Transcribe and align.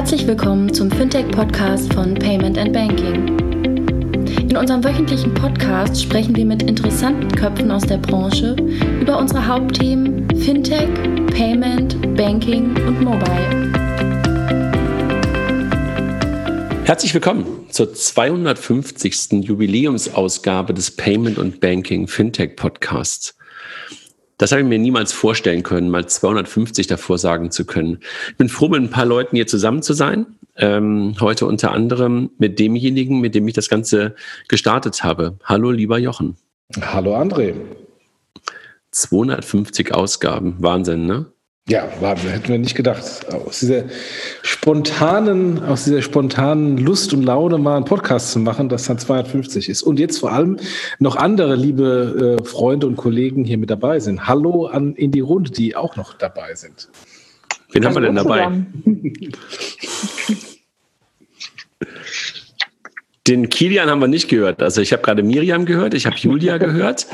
Herzlich 0.00 0.26
willkommen 0.26 0.72
zum 0.72 0.90
Fintech-Podcast 0.90 1.92
von 1.92 2.14
Payment 2.14 2.56
and 2.56 2.72
Banking. 2.72 3.38
In 4.48 4.56
unserem 4.56 4.82
wöchentlichen 4.82 5.34
Podcast 5.34 6.02
sprechen 6.02 6.34
wir 6.34 6.46
mit 6.46 6.62
interessanten 6.62 7.30
Köpfen 7.32 7.70
aus 7.70 7.82
der 7.82 7.98
Branche 7.98 8.56
über 8.98 9.18
unsere 9.18 9.46
Hauptthemen 9.46 10.26
Fintech, 10.38 10.88
Payment, 11.36 12.16
Banking 12.16 12.74
und 12.86 13.02
Mobile. 13.02 13.72
Herzlich 16.84 17.12
willkommen 17.12 17.66
zur 17.68 17.92
250. 17.92 19.44
Jubiläumsausgabe 19.44 20.72
des 20.72 20.92
Payment 20.92 21.36
und 21.36 21.60
Banking 21.60 22.08
Fintech 22.08 22.56
Podcasts. 22.56 23.36
Das 24.40 24.52
habe 24.52 24.62
ich 24.62 24.66
mir 24.66 24.78
niemals 24.78 25.12
vorstellen 25.12 25.62
können, 25.62 25.90
mal 25.90 26.06
250 26.06 26.86
davor 26.86 27.18
sagen 27.18 27.50
zu 27.50 27.66
können. 27.66 27.98
Ich 28.30 28.36
bin 28.38 28.48
froh, 28.48 28.68
mit 28.68 28.80
ein 28.80 28.88
paar 28.88 29.04
Leuten 29.04 29.36
hier 29.36 29.46
zusammen 29.46 29.82
zu 29.82 29.92
sein. 29.92 30.24
Ähm, 30.56 31.14
heute 31.20 31.44
unter 31.44 31.72
anderem 31.72 32.30
mit 32.38 32.58
demjenigen, 32.58 33.20
mit 33.20 33.34
dem 33.34 33.46
ich 33.48 33.52
das 33.52 33.68
Ganze 33.68 34.14
gestartet 34.48 35.04
habe. 35.04 35.36
Hallo, 35.44 35.70
lieber 35.70 35.98
Jochen. 35.98 36.38
Hallo, 36.80 37.16
André. 37.16 37.52
250 38.92 39.92
Ausgaben. 39.94 40.56
Wahnsinn, 40.58 41.04
ne? 41.04 41.26
Ja, 41.68 41.88
Wahnsinn, 42.00 42.30
hätten 42.30 42.48
wir 42.48 42.58
nicht 42.58 42.74
gedacht. 42.74 43.32
Aus 43.32 43.60
dieser 43.60 43.84
spontanen, 44.42 45.62
aus 45.62 45.84
dieser 45.84 46.02
spontanen 46.02 46.78
Lust 46.78 47.12
und 47.12 47.22
Laune 47.22 47.58
mal 47.58 47.76
einen 47.76 47.84
Podcast 47.84 48.32
zu 48.32 48.40
machen, 48.40 48.68
das 48.68 48.86
dann 48.86 48.98
250 48.98 49.68
ist. 49.68 49.82
Und 49.82 50.00
jetzt 50.00 50.18
vor 50.18 50.32
allem 50.32 50.58
noch 50.98 51.14
andere 51.16 51.54
liebe 51.54 52.38
äh, 52.40 52.44
Freunde 52.44 52.88
und 52.88 52.96
Kollegen 52.96 53.44
hier 53.44 53.58
mit 53.58 53.70
dabei 53.70 54.00
sind. 54.00 54.26
Hallo 54.26 54.66
an 54.66 54.94
in 54.94 55.12
die 55.12 55.20
Runde, 55.20 55.52
die 55.52 55.76
auch 55.76 55.94
noch 55.96 56.14
dabei 56.14 56.56
sind. 56.56 56.88
Wen 57.72 57.84
haben 57.84 57.94
wir 57.94 58.00
denn 58.00 58.16
dabei? 58.16 58.50
Den 63.28 63.48
Kilian 63.48 63.88
haben 63.88 64.00
wir 64.00 64.08
nicht 64.08 64.28
gehört. 64.28 64.60
Also 64.60 64.80
ich 64.80 64.92
habe 64.92 65.02
gerade 65.02 65.22
Miriam 65.22 65.66
gehört, 65.66 65.94
ich 65.94 66.06
habe 66.06 66.16
Julia 66.16 66.58
gehört, 66.58 67.06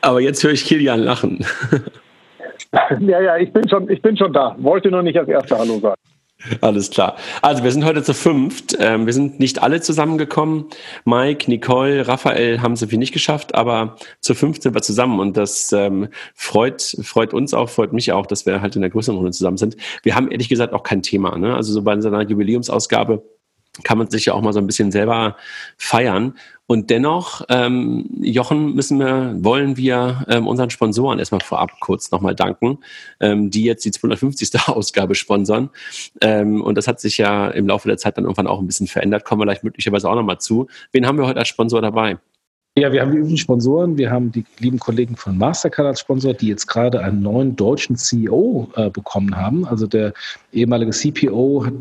aber 0.00 0.20
jetzt 0.20 0.42
höre 0.42 0.52
ich 0.52 0.64
Kilian 0.64 1.00
lachen. 1.00 1.44
Ja, 3.00 3.20
ja, 3.20 3.36
ich 3.36 3.52
bin 3.52 3.68
schon, 3.68 3.90
ich 3.90 4.00
bin 4.00 4.16
schon 4.16 4.32
da. 4.32 4.54
Wollte 4.58 4.90
nur 4.90 5.02
nicht 5.02 5.18
als 5.18 5.28
erster 5.28 5.58
Hallo 5.58 5.80
sagen. 5.80 6.00
Alles 6.62 6.90
klar. 6.90 7.16
Also 7.42 7.62
wir 7.64 7.70
sind 7.70 7.84
heute 7.84 8.02
zu 8.02 8.14
fünft. 8.14 8.76
Ähm, 8.80 9.04
wir 9.04 9.12
sind 9.12 9.40
nicht 9.40 9.62
alle 9.62 9.82
zusammengekommen. 9.82 10.66
Mike, 11.04 11.50
Nicole, 11.50 12.08
Raphael 12.08 12.62
haben 12.62 12.72
es 12.72 12.82
irgendwie 12.82 12.96
nicht 12.96 13.12
geschafft, 13.12 13.54
aber 13.54 13.96
zu 14.20 14.34
fünft 14.34 14.62
sind 14.62 14.74
wir 14.74 14.80
zusammen 14.80 15.20
und 15.20 15.36
das 15.36 15.70
ähm, 15.72 16.08
freut, 16.34 16.96
freut 17.02 17.34
uns 17.34 17.52
auch, 17.52 17.68
freut 17.68 17.92
mich 17.92 18.12
auch, 18.12 18.24
dass 18.24 18.46
wir 18.46 18.62
halt 18.62 18.74
in 18.74 18.80
der 18.80 18.90
größeren 18.90 19.18
Runde 19.18 19.32
zusammen 19.32 19.58
sind. 19.58 19.76
Wir 20.02 20.14
haben 20.14 20.30
ehrlich 20.30 20.48
gesagt 20.48 20.72
auch 20.72 20.82
kein 20.82 21.02
Thema. 21.02 21.36
Ne? 21.36 21.54
Also 21.54 21.74
so 21.74 21.82
bei 21.82 22.00
so 22.00 22.08
einer 22.08 22.22
Jubiläumsausgabe 22.22 23.22
kann 23.84 23.98
man 23.98 24.08
sich 24.10 24.26
ja 24.26 24.32
auch 24.32 24.40
mal 24.40 24.52
so 24.52 24.60
ein 24.60 24.66
bisschen 24.66 24.90
selber 24.90 25.36
feiern. 25.76 26.38
Und 26.70 26.88
dennoch, 26.88 27.42
ähm, 27.48 28.06
Jochen, 28.20 28.76
müssen 28.76 29.00
wir, 29.00 29.34
wollen 29.40 29.76
wir 29.76 30.24
ähm, 30.28 30.46
unseren 30.46 30.70
Sponsoren 30.70 31.18
erstmal 31.18 31.40
vorab 31.40 31.72
kurz 31.80 32.12
nochmal 32.12 32.36
danken, 32.36 32.78
ähm, 33.18 33.50
die 33.50 33.64
jetzt 33.64 33.84
die 33.84 33.90
250. 33.90 34.52
Ausgabe 34.68 35.16
sponsern. 35.16 35.70
Ähm, 36.20 36.62
und 36.62 36.78
das 36.78 36.86
hat 36.86 37.00
sich 37.00 37.18
ja 37.18 37.48
im 37.48 37.66
Laufe 37.66 37.88
der 37.88 37.96
Zeit 37.96 38.16
dann 38.16 38.22
irgendwann 38.22 38.46
auch 38.46 38.60
ein 38.60 38.68
bisschen 38.68 38.86
verändert. 38.86 39.24
Kommen 39.24 39.40
wir 39.40 39.46
vielleicht 39.46 39.64
möglicherweise 39.64 40.08
auch 40.08 40.14
nochmal 40.14 40.38
zu. 40.38 40.68
Wen 40.92 41.08
haben 41.08 41.18
wir 41.18 41.26
heute 41.26 41.40
als 41.40 41.48
Sponsor 41.48 41.82
dabei? 41.82 42.18
Ja, 42.78 42.92
wir 42.92 43.00
haben 43.00 43.10
die 43.10 43.18
üblichen 43.18 43.36
Sponsoren. 43.36 43.98
Wir 43.98 44.12
haben 44.12 44.30
die 44.30 44.44
lieben 44.60 44.78
Kollegen 44.78 45.16
von 45.16 45.36
Mastercard 45.36 45.88
als 45.88 45.98
Sponsor, 46.00 46.34
die 46.34 46.46
jetzt 46.46 46.68
gerade 46.68 47.00
einen 47.00 47.20
neuen 47.20 47.56
deutschen 47.56 47.96
CEO 47.96 48.70
äh, 48.76 48.90
bekommen 48.90 49.36
haben. 49.36 49.66
Also 49.66 49.88
der 49.88 50.12
ehemalige 50.52 50.92
CPO 50.92 51.66
hat, 51.66 51.72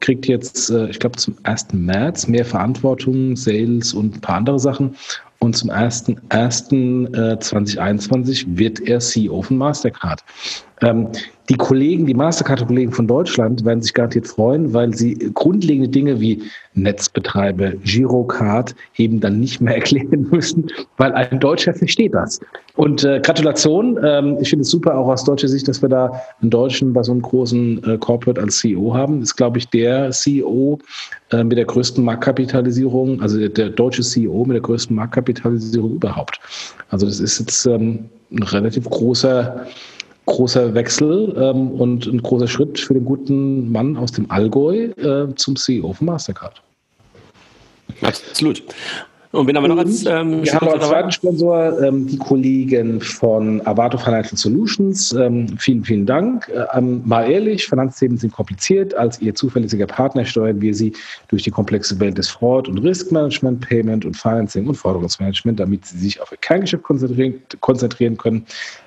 kriegt 0.00 0.28
jetzt, 0.28 0.70
äh, 0.70 0.90
ich 0.90 1.00
glaube, 1.00 1.16
zum 1.16 1.34
1. 1.42 1.72
März 1.72 2.28
mehr 2.28 2.44
Verantwortung, 2.44 3.34
Sales 3.34 3.92
und 3.92 4.14
ein 4.16 4.20
paar 4.20 4.36
andere 4.36 4.60
Sachen. 4.60 4.94
Und 5.40 5.56
zum 5.56 5.70
1.1.2021 5.70 8.44
äh, 8.44 8.58
wird 8.58 8.78
er 8.80 9.00
CEO 9.00 9.42
von 9.42 9.58
Mastercard. 9.58 10.22
Ähm, 10.82 11.08
die 11.48 11.56
Kollegen, 11.56 12.04
die 12.04 12.14
Mastercard-Kollegen 12.14 12.92
von 12.92 13.06
Deutschland 13.06 13.64
werden 13.64 13.80
sich 13.80 13.94
garantiert 13.94 14.26
freuen, 14.26 14.74
weil 14.74 14.94
sie 14.94 15.14
grundlegende 15.32 15.88
Dinge 15.88 16.20
wie 16.20 16.42
Netzbetreiber, 16.74 17.70
Girocard 17.84 18.74
eben 18.96 19.18
dann 19.20 19.40
nicht 19.40 19.60
mehr 19.60 19.74
erklären 19.76 20.28
müssen, 20.30 20.70
weil 20.98 21.12
ein 21.12 21.40
Deutscher 21.40 21.72
versteht 21.72 22.12
das. 22.12 22.38
Und 22.76 23.02
äh, 23.02 23.20
Gratulation, 23.20 23.98
ähm, 24.04 24.36
ich 24.40 24.50
finde 24.50 24.62
es 24.62 24.70
super 24.70 24.96
auch 24.96 25.08
aus 25.08 25.24
deutscher 25.24 25.48
Sicht, 25.48 25.66
dass 25.66 25.80
wir 25.80 25.88
da 25.88 26.20
einen 26.40 26.50
Deutschen 26.50 26.92
bei 26.92 27.02
so 27.02 27.12
einem 27.12 27.22
großen 27.22 27.82
äh, 27.82 27.98
Corporate 27.98 28.40
als 28.40 28.58
CEO 28.58 28.94
haben. 28.94 29.22
Ist, 29.22 29.36
glaube 29.36 29.58
ich, 29.58 29.68
der 29.68 30.10
CEO 30.10 30.78
äh, 31.30 31.42
mit 31.42 31.56
der 31.56 31.64
größten 31.64 32.04
Marktkapitalisierung, 32.04 33.22
also 33.22 33.38
der, 33.38 33.48
der, 33.48 33.70
deutsche 33.70 34.02
CEO 34.02 34.44
mit 34.44 34.54
der 34.54 34.62
größten 34.62 34.94
Marktkapitalisierung 34.94 35.94
überhaupt. 35.94 36.38
Also 36.90 37.06
das 37.06 37.20
ist 37.20 37.40
jetzt 37.40 37.66
ähm, 37.66 38.10
ein 38.30 38.42
relativ 38.42 38.88
großer 38.88 39.66
großer 40.28 40.74
Wechsel 40.74 41.34
ähm, 41.36 41.72
und 41.72 42.06
ein 42.06 42.22
großer 42.22 42.46
Schritt 42.46 42.78
für 42.78 42.94
den 42.94 43.04
guten 43.04 43.72
Mann 43.72 43.96
aus 43.96 44.12
dem 44.12 44.30
Allgäu 44.30 44.90
äh, 44.96 45.34
zum 45.34 45.56
CEO 45.56 45.92
von 45.94 46.06
Mastercard. 46.06 46.62
Absolut. 48.02 48.62
Und 49.30 49.46
wen 49.46 49.56
haben 49.56 49.64
wir 49.64 49.68
noch 49.68 49.78
als 49.78 50.06
ähm, 50.06 50.42
Wir 50.42 50.54
haben 50.54 50.68
als 50.68 50.88
zweiten 50.88 51.12
Sponsor 51.12 51.82
ähm, 51.82 52.06
die 52.06 52.16
Kollegen 52.16 52.98
von 53.00 53.60
Avato 53.66 53.98
Financial 53.98 54.38
Solutions. 54.38 55.12
Ähm, 55.12 55.58
vielen, 55.58 55.84
vielen 55.84 56.06
Dank. 56.06 56.50
Ähm, 56.72 57.02
mal 57.04 57.30
ehrlich, 57.30 57.66
Finanzthemen 57.66 58.16
sind 58.16 58.32
kompliziert. 58.32 58.94
Als 58.94 59.20
Ihr 59.20 59.34
zuverlässiger 59.34 59.86
Partner 59.86 60.24
steuern 60.24 60.62
wir 60.62 60.74
Sie 60.74 60.94
durch 61.28 61.42
die 61.42 61.50
komplexe 61.50 62.00
Welt 62.00 62.16
des 62.16 62.30
Fraud- 62.30 62.68
und 62.68 62.78
Riskmanagement, 62.78 63.68
Payment 63.68 64.06
und 64.06 64.16
Financing 64.16 64.66
und 64.66 64.76
Forderungsmanagement, 64.76 65.60
damit 65.60 65.84
Sie 65.84 65.98
sich 65.98 66.22
auf 66.22 66.32
Ihr 66.32 66.38
Kerngeschäft 66.38 66.82
konzentrieren, 66.82 67.34
konzentrieren 67.60 68.16
können. 68.16 68.46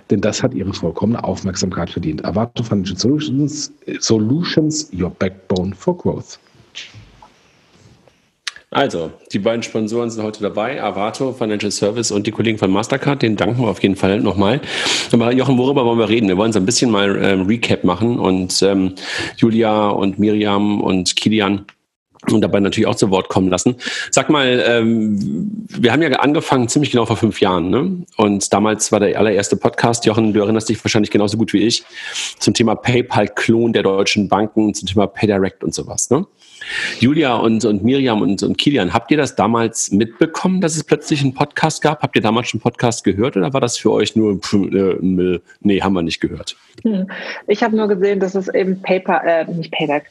Denn 0.09 0.21
das 0.21 0.41
hat 0.41 0.55
Ihre 0.55 0.73
vollkommene 0.73 1.23
Aufmerksamkeit 1.23 1.91
verdient. 1.91 2.25
Avato 2.25 2.63
Financial 2.63 2.97
Solutions, 2.97 3.71
Solutions, 3.99 4.89
your 4.91 5.11
backbone 5.11 5.75
for 5.75 5.95
growth. 5.95 6.39
Also, 8.73 9.11
die 9.33 9.39
beiden 9.39 9.63
Sponsoren 9.63 10.09
sind 10.09 10.23
heute 10.23 10.41
dabei, 10.41 10.81
Avato, 10.81 11.33
Financial 11.33 11.71
Service 11.71 12.09
und 12.09 12.25
die 12.25 12.31
Kollegen 12.31 12.57
von 12.57 12.71
Mastercard. 12.71 13.21
Den 13.21 13.35
danken 13.35 13.61
wir 13.61 13.67
auf 13.67 13.83
jeden 13.83 13.97
Fall 13.97 14.21
nochmal. 14.21 14.61
Aber 15.11 15.33
Jochen, 15.33 15.57
worüber 15.57 15.83
wollen 15.83 15.99
wir 15.99 16.07
reden? 16.07 16.29
Wir 16.29 16.37
wollen 16.37 16.53
so 16.53 16.59
ein 16.59 16.65
bisschen 16.65 16.89
mal 16.89 17.21
ähm, 17.21 17.41
Recap 17.47 17.83
machen 17.83 18.17
und 18.17 18.61
ähm, 18.61 18.95
Julia 19.35 19.89
und 19.89 20.19
Miriam 20.19 20.79
und 20.79 21.17
Kilian 21.17 21.65
und 22.29 22.39
dabei 22.39 22.61
natürlich 22.61 22.87
auch 22.87 22.95
zu 22.95 23.09
Wort 23.09 23.27
kommen 23.27 23.49
lassen. 23.49 23.75
Sag 24.09 24.29
mal, 24.29 24.63
ähm, 24.65 25.65
wir 25.67 25.91
haben 25.91 26.01
ja 26.01 26.09
angefangen 26.11 26.69
ziemlich 26.69 26.91
genau 26.91 27.05
vor 27.05 27.17
fünf 27.17 27.41
Jahren, 27.41 27.69
ne? 27.69 28.05
Und 28.15 28.53
damals 28.53 28.93
war 28.93 29.01
der 29.01 29.19
allererste 29.19 29.57
Podcast, 29.57 30.05
Jochen, 30.05 30.31
du 30.31 30.39
erinnerst 30.39 30.69
dich 30.69 30.81
wahrscheinlich 30.81 31.11
genauso 31.11 31.35
gut 31.35 31.51
wie 31.51 31.63
ich, 31.63 31.83
zum 32.39 32.53
Thema 32.53 32.75
PayPal-Klon 32.75 33.73
der 33.73 33.83
deutschen 33.83 34.29
Banken, 34.29 34.73
zum 34.73 34.87
Thema 34.87 35.07
PayDirect 35.07 35.61
und 35.61 35.73
sowas, 35.73 36.09
ne? 36.09 36.25
Julia 36.99 37.35
und, 37.35 37.65
und 37.65 37.83
Miriam 37.83 38.21
und, 38.21 38.43
und 38.43 38.57
Kilian, 38.57 38.93
habt 38.93 39.11
ihr 39.11 39.17
das 39.17 39.35
damals 39.35 39.91
mitbekommen, 39.91 40.61
dass 40.61 40.75
es 40.75 40.83
plötzlich 40.83 41.21
einen 41.21 41.33
Podcast 41.33 41.81
gab? 41.81 42.01
Habt 42.01 42.15
ihr 42.15 42.21
damals 42.21 42.49
schon 42.49 42.59
einen 42.59 42.63
Podcast 42.63 43.03
gehört 43.03 43.37
oder 43.37 43.53
war 43.53 43.61
das 43.61 43.77
für 43.77 43.91
euch 43.91 44.15
nur, 44.15 44.39
äh, 44.53 45.39
nee, 45.61 45.81
haben 45.81 45.93
wir 45.93 46.01
nicht 46.01 46.19
gehört? 46.19 46.55
Ich 47.47 47.63
habe 47.63 47.75
nur 47.75 47.87
gesehen, 47.87 48.19
dass 48.19 48.35
es 48.35 48.47
eben 48.47 48.81
Paper, 48.81 49.23
äh, 49.23 49.45
nicht 49.45 49.71
Paper, 49.71 50.01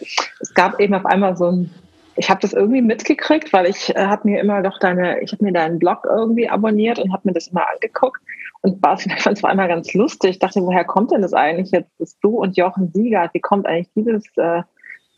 es 0.40 0.54
gab 0.54 0.80
eben 0.80 0.94
auf 0.94 1.06
einmal 1.06 1.36
so 1.36 1.50
ein, 1.50 1.70
ich 2.16 2.28
habe 2.28 2.40
das 2.40 2.52
irgendwie 2.52 2.82
mitgekriegt, 2.82 3.52
weil 3.52 3.66
ich 3.66 3.94
äh, 3.96 4.06
habe 4.06 4.28
mir 4.28 4.40
immer 4.40 4.62
doch 4.62 4.78
deine, 4.78 5.20
ich 5.22 5.32
habe 5.32 5.44
mir 5.44 5.52
deinen 5.52 5.78
Blog 5.78 6.06
irgendwie 6.08 6.48
abonniert 6.48 6.98
und 6.98 7.12
habe 7.12 7.28
mir 7.28 7.32
das 7.32 7.48
immer 7.48 7.66
angeguckt 7.70 8.20
und 8.62 8.82
war, 8.82 8.98
fand 8.98 9.36
es 9.36 9.40
vor 9.40 9.50
einmal 9.50 9.68
ganz 9.68 9.94
lustig. 9.94 10.30
Ich 10.32 10.38
dachte, 10.38 10.60
woher 10.60 10.84
kommt 10.84 11.12
denn 11.12 11.22
das 11.22 11.32
eigentlich 11.32 11.70
jetzt, 11.70 11.90
dass 11.98 12.18
du 12.20 12.38
und 12.38 12.56
Jochen 12.56 12.90
Sieger, 12.92 13.30
wie 13.32 13.40
kommt 13.40 13.66
eigentlich 13.66 13.90
dieses 13.94 14.24
äh, 14.36 14.62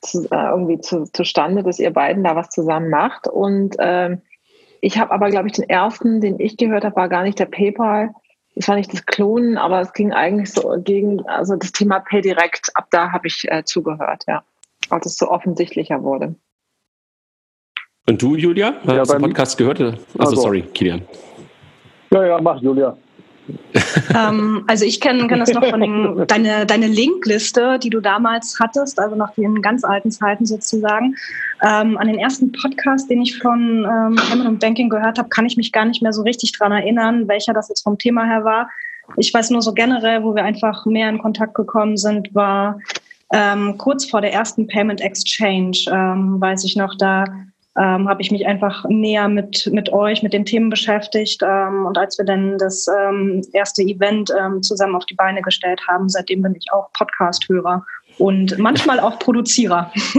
zu, 0.03 0.29
äh, 0.31 0.51
irgendwie 0.51 0.81
zu, 0.81 1.05
zustande, 1.13 1.63
dass 1.63 1.79
ihr 1.79 1.93
beiden 1.93 2.25
da 2.25 2.37
was 2.37 2.51
zusammen 2.51 2.91
macht. 2.91 3.27
Und 3.29 3.77
ähm, 3.79 4.21
ich 4.81 4.99
habe 4.99 5.13
aber, 5.13 5.31
glaube 5.31 5.49
ich, 5.49 5.55
den 5.55 5.69
ersten, 5.69 6.21
den 6.21 6.39
ich 6.39 6.57
gehört 6.57 6.85
habe, 6.85 6.97
war 6.97 7.09
gar 7.09 7.23
nicht 7.23 7.39
der 7.39 7.47
PayPal. 7.47 8.11
Es 8.55 8.69
war 8.69 8.75
nicht 8.75 8.93
das 8.93 9.07
Klonen, 9.07 9.57
aber 9.57 9.81
es 9.81 9.93
ging 9.95 10.13
eigentlich 10.13 10.53
so 10.53 10.77
gegen 10.79 11.27
also 11.27 11.57
das 11.57 11.73
Thema 11.73 12.01
PayDirect. 12.01 12.71
Ab 12.75 12.89
da 12.91 13.13
habe 13.13 13.27
ich 13.27 13.51
äh, 13.51 13.65
zugehört, 13.65 14.25
ja, 14.29 14.43
als 14.91 15.07
es 15.07 15.17
so 15.17 15.31
offensichtlicher 15.31 16.03
wurde. 16.03 16.35
Und 18.07 18.21
du, 18.21 18.37
Julia, 18.37 18.75
hast 18.85 18.87
ja, 18.87 19.05
du 19.05 19.13
den 19.13 19.23
Podcast 19.23 19.57
gehört? 19.57 19.81
Also, 19.81 19.99
also, 20.19 20.37
sorry, 20.37 20.63
Kilian. 20.63 21.03
Ja, 22.11 22.27
ja, 22.27 22.41
mach, 22.41 22.61
Julia 22.61 22.97
ähm, 24.15 24.65
also 24.67 24.85
ich 24.85 25.01
kenne 25.01 25.27
kenn 25.27 25.41
das 25.41 25.53
noch 25.53 25.65
von 25.67 25.81
den, 25.81 26.25
deine, 26.29 26.67
deine 26.67 26.87
Linkliste, 26.87 27.79
die 27.79 27.91
du 27.91 28.01
damals 28.01 28.59
hattest, 28.61 28.99
also 28.99 29.17
nach 29.17 29.35
den 29.35 29.63
ganz 29.63 29.85
alten 29.85 30.11
Zeiten 30.11 30.47
sozusagen. 30.47 31.17
Ähm, 31.63 31.97
an 31.97 32.07
den 32.07 32.19
ersten 32.19 32.53
Podcast, 32.53 33.11
den 33.11 33.23
ich 33.23 33.39
von 33.39 33.85
ähm, 33.85 34.47
und 34.47 34.61
Banking 34.61 34.89
gehört 34.89 35.19
habe, 35.19 35.29
kann 35.29 35.47
ich 35.47 35.57
mich 35.57 35.73
gar 35.73 35.85
nicht 35.85 36.03
mehr 36.03 36.13
so 36.13 36.23
richtig 36.23 36.53
dran 36.53 36.73
erinnern, 36.73 37.29
welcher 37.29 37.53
das 37.53 37.69
jetzt 37.69 37.83
vom 37.83 37.99
Thema 37.99 38.25
her 38.25 38.45
war. 38.45 38.69
Ich 39.17 39.33
weiß 39.33 39.51
nur 39.51 39.63
so 39.63 39.73
generell, 39.73 40.23
wo 40.23 40.35
wir 40.35 40.45
einfach 40.45 40.87
mehr 40.87 41.09
in 41.09 41.19
Kontakt 41.19 41.55
gekommen 41.55 41.97
sind, 41.97 42.35
war 42.35 42.79
ähm, 43.33 43.77
kurz 43.79 44.05
vor 44.05 44.21
der 44.21 44.33
ersten 44.33 44.67
Payment 44.67 45.01
Exchange, 45.01 45.79
ähm, 45.91 46.41
weiß 46.41 46.65
ich 46.65 46.77
noch, 46.77 46.95
da 46.97 47.25
ähm, 47.79 48.09
habe 48.09 48.21
ich 48.21 48.31
mich 48.31 48.47
einfach 48.47 48.85
näher 48.89 49.29
mit, 49.29 49.69
mit 49.73 49.93
euch, 49.93 50.23
mit 50.23 50.33
den 50.33 50.45
Themen 50.45 50.69
beschäftigt. 50.69 51.43
Ähm, 51.43 51.87
und 51.87 51.97
als 51.97 52.19
wir 52.19 52.25
dann 52.25 52.59
das 52.59 52.87
ähm, 52.89 53.43
erste 53.53 53.83
Event 53.83 54.31
ähm, 54.39 54.63
zusammen 54.63 54.95
auf 54.95 55.07
die 55.07 55.15
Beine 55.15 55.41
gestellt 55.41 55.81
haben, 55.89 56.09
seitdem 56.09 56.43
bin 56.43 56.55
ich 56.55 56.73
auch 56.73 56.93
Podcast-Hörer 56.93 57.85
und 58.19 58.59
manchmal 58.59 59.01
auch 59.01 59.19
Produzierer. 59.19 59.91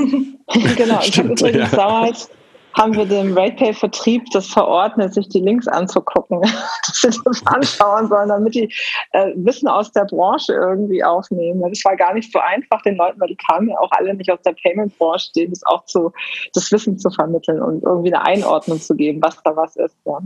genau, 0.75 0.99
ich 1.03 1.17
habe 1.19 1.29
übrigens 1.29 1.71
ja. 1.71 1.77
damals 1.77 2.29
haben 2.73 2.95
wir 2.95 3.05
dem 3.05 3.37
RatePay-Vertrieb 3.37 4.23
das 4.31 4.47
verordnet, 4.47 5.13
sich 5.13 5.29
die 5.29 5.39
Links 5.39 5.67
anzugucken, 5.67 6.41
dass 6.87 7.01
sie 7.01 7.19
das 7.23 7.45
anschauen 7.45 8.07
sollen, 8.07 8.29
damit 8.29 8.55
die 8.55 8.73
äh, 9.11 9.31
Wissen 9.35 9.67
aus 9.67 9.91
der 9.91 10.05
Branche 10.05 10.53
irgendwie 10.53 11.03
aufnehmen. 11.03 11.61
Das 11.69 11.83
war 11.85 11.95
gar 11.95 12.13
nicht 12.13 12.31
so 12.31 12.39
einfach 12.39 12.81
den 12.81 12.95
Leuten, 12.95 13.19
weil 13.19 13.29
die 13.29 13.37
kamen 13.37 13.69
ja 13.69 13.77
auch 13.79 13.91
alle 13.91 14.13
nicht 14.13 14.31
aus 14.31 14.41
der 14.43 14.53
Payment-Branche, 14.53 15.31
denen 15.35 15.51
das 15.51 15.63
auch 15.65 15.85
zu, 15.85 16.11
das 16.53 16.71
Wissen 16.71 16.97
zu 16.97 17.09
vermitteln 17.09 17.61
und 17.61 17.83
irgendwie 17.83 18.13
eine 18.13 18.25
Einordnung 18.25 18.79
zu 18.79 18.95
geben, 18.95 19.21
was 19.21 19.41
da 19.43 19.55
was 19.55 19.75
ist. 19.75 19.95
Ja. 20.05 20.21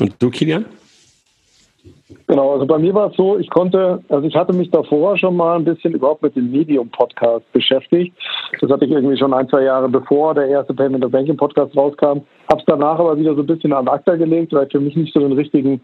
Und 0.00 0.14
du, 0.18 0.30
Kilian? 0.30 0.66
Genau, 2.28 2.52
also 2.52 2.66
bei 2.66 2.76
mir 2.76 2.92
war 2.92 3.10
es 3.10 3.16
so, 3.16 3.38
ich 3.38 3.48
konnte, 3.48 4.02
also 4.10 4.28
ich 4.28 4.36
hatte 4.36 4.52
mich 4.52 4.70
davor 4.70 5.16
schon 5.16 5.34
mal 5.34 5.56
ein 5.56 5.64
bisschen 5.64 5.94
überhaupt 5.94 6.22
mit 6.22 6.36
dem 6.36 6.50
Medium-Podcast 6.50 7.50
beschäftigt. 7.54 8.14
Das 8.60 8.70
hatte 8.70 8.84
ich 8.84 8.90
irgendwie 8.90 9.16
schon 9.16 9.32
ein, 9.32 9.48
zwei 9.48 9.62
Jahre 9.62 9.88
bevor 9.88 10.34
der 10.34 10.46
erste 10.46 10.74
Payment 10.74 11.02
of 11.06 11.10
Banking 11.10 11.38
Podcast 11.38 11.74
rauskam. 11.74 12.20
Hab's 12.52 12.64
danach 12.66 12.98
aber 12.98 13.18
wieder 13.18 13.34
so 13.34 13.40
ein 13.40 13.46
bisschen 13.46 13.72
an 13.72 13.88
ACTA 13.88 14.16
gelegt, 14.16 14.52
weil 14.52 14.66
ich 14.66 14.72
für 14.72 14.80
mich 14.80 14.94
nicht 14.94 15.14
so 15.14 15.20
den 15.20 15.32
richtigen 15.32 15.80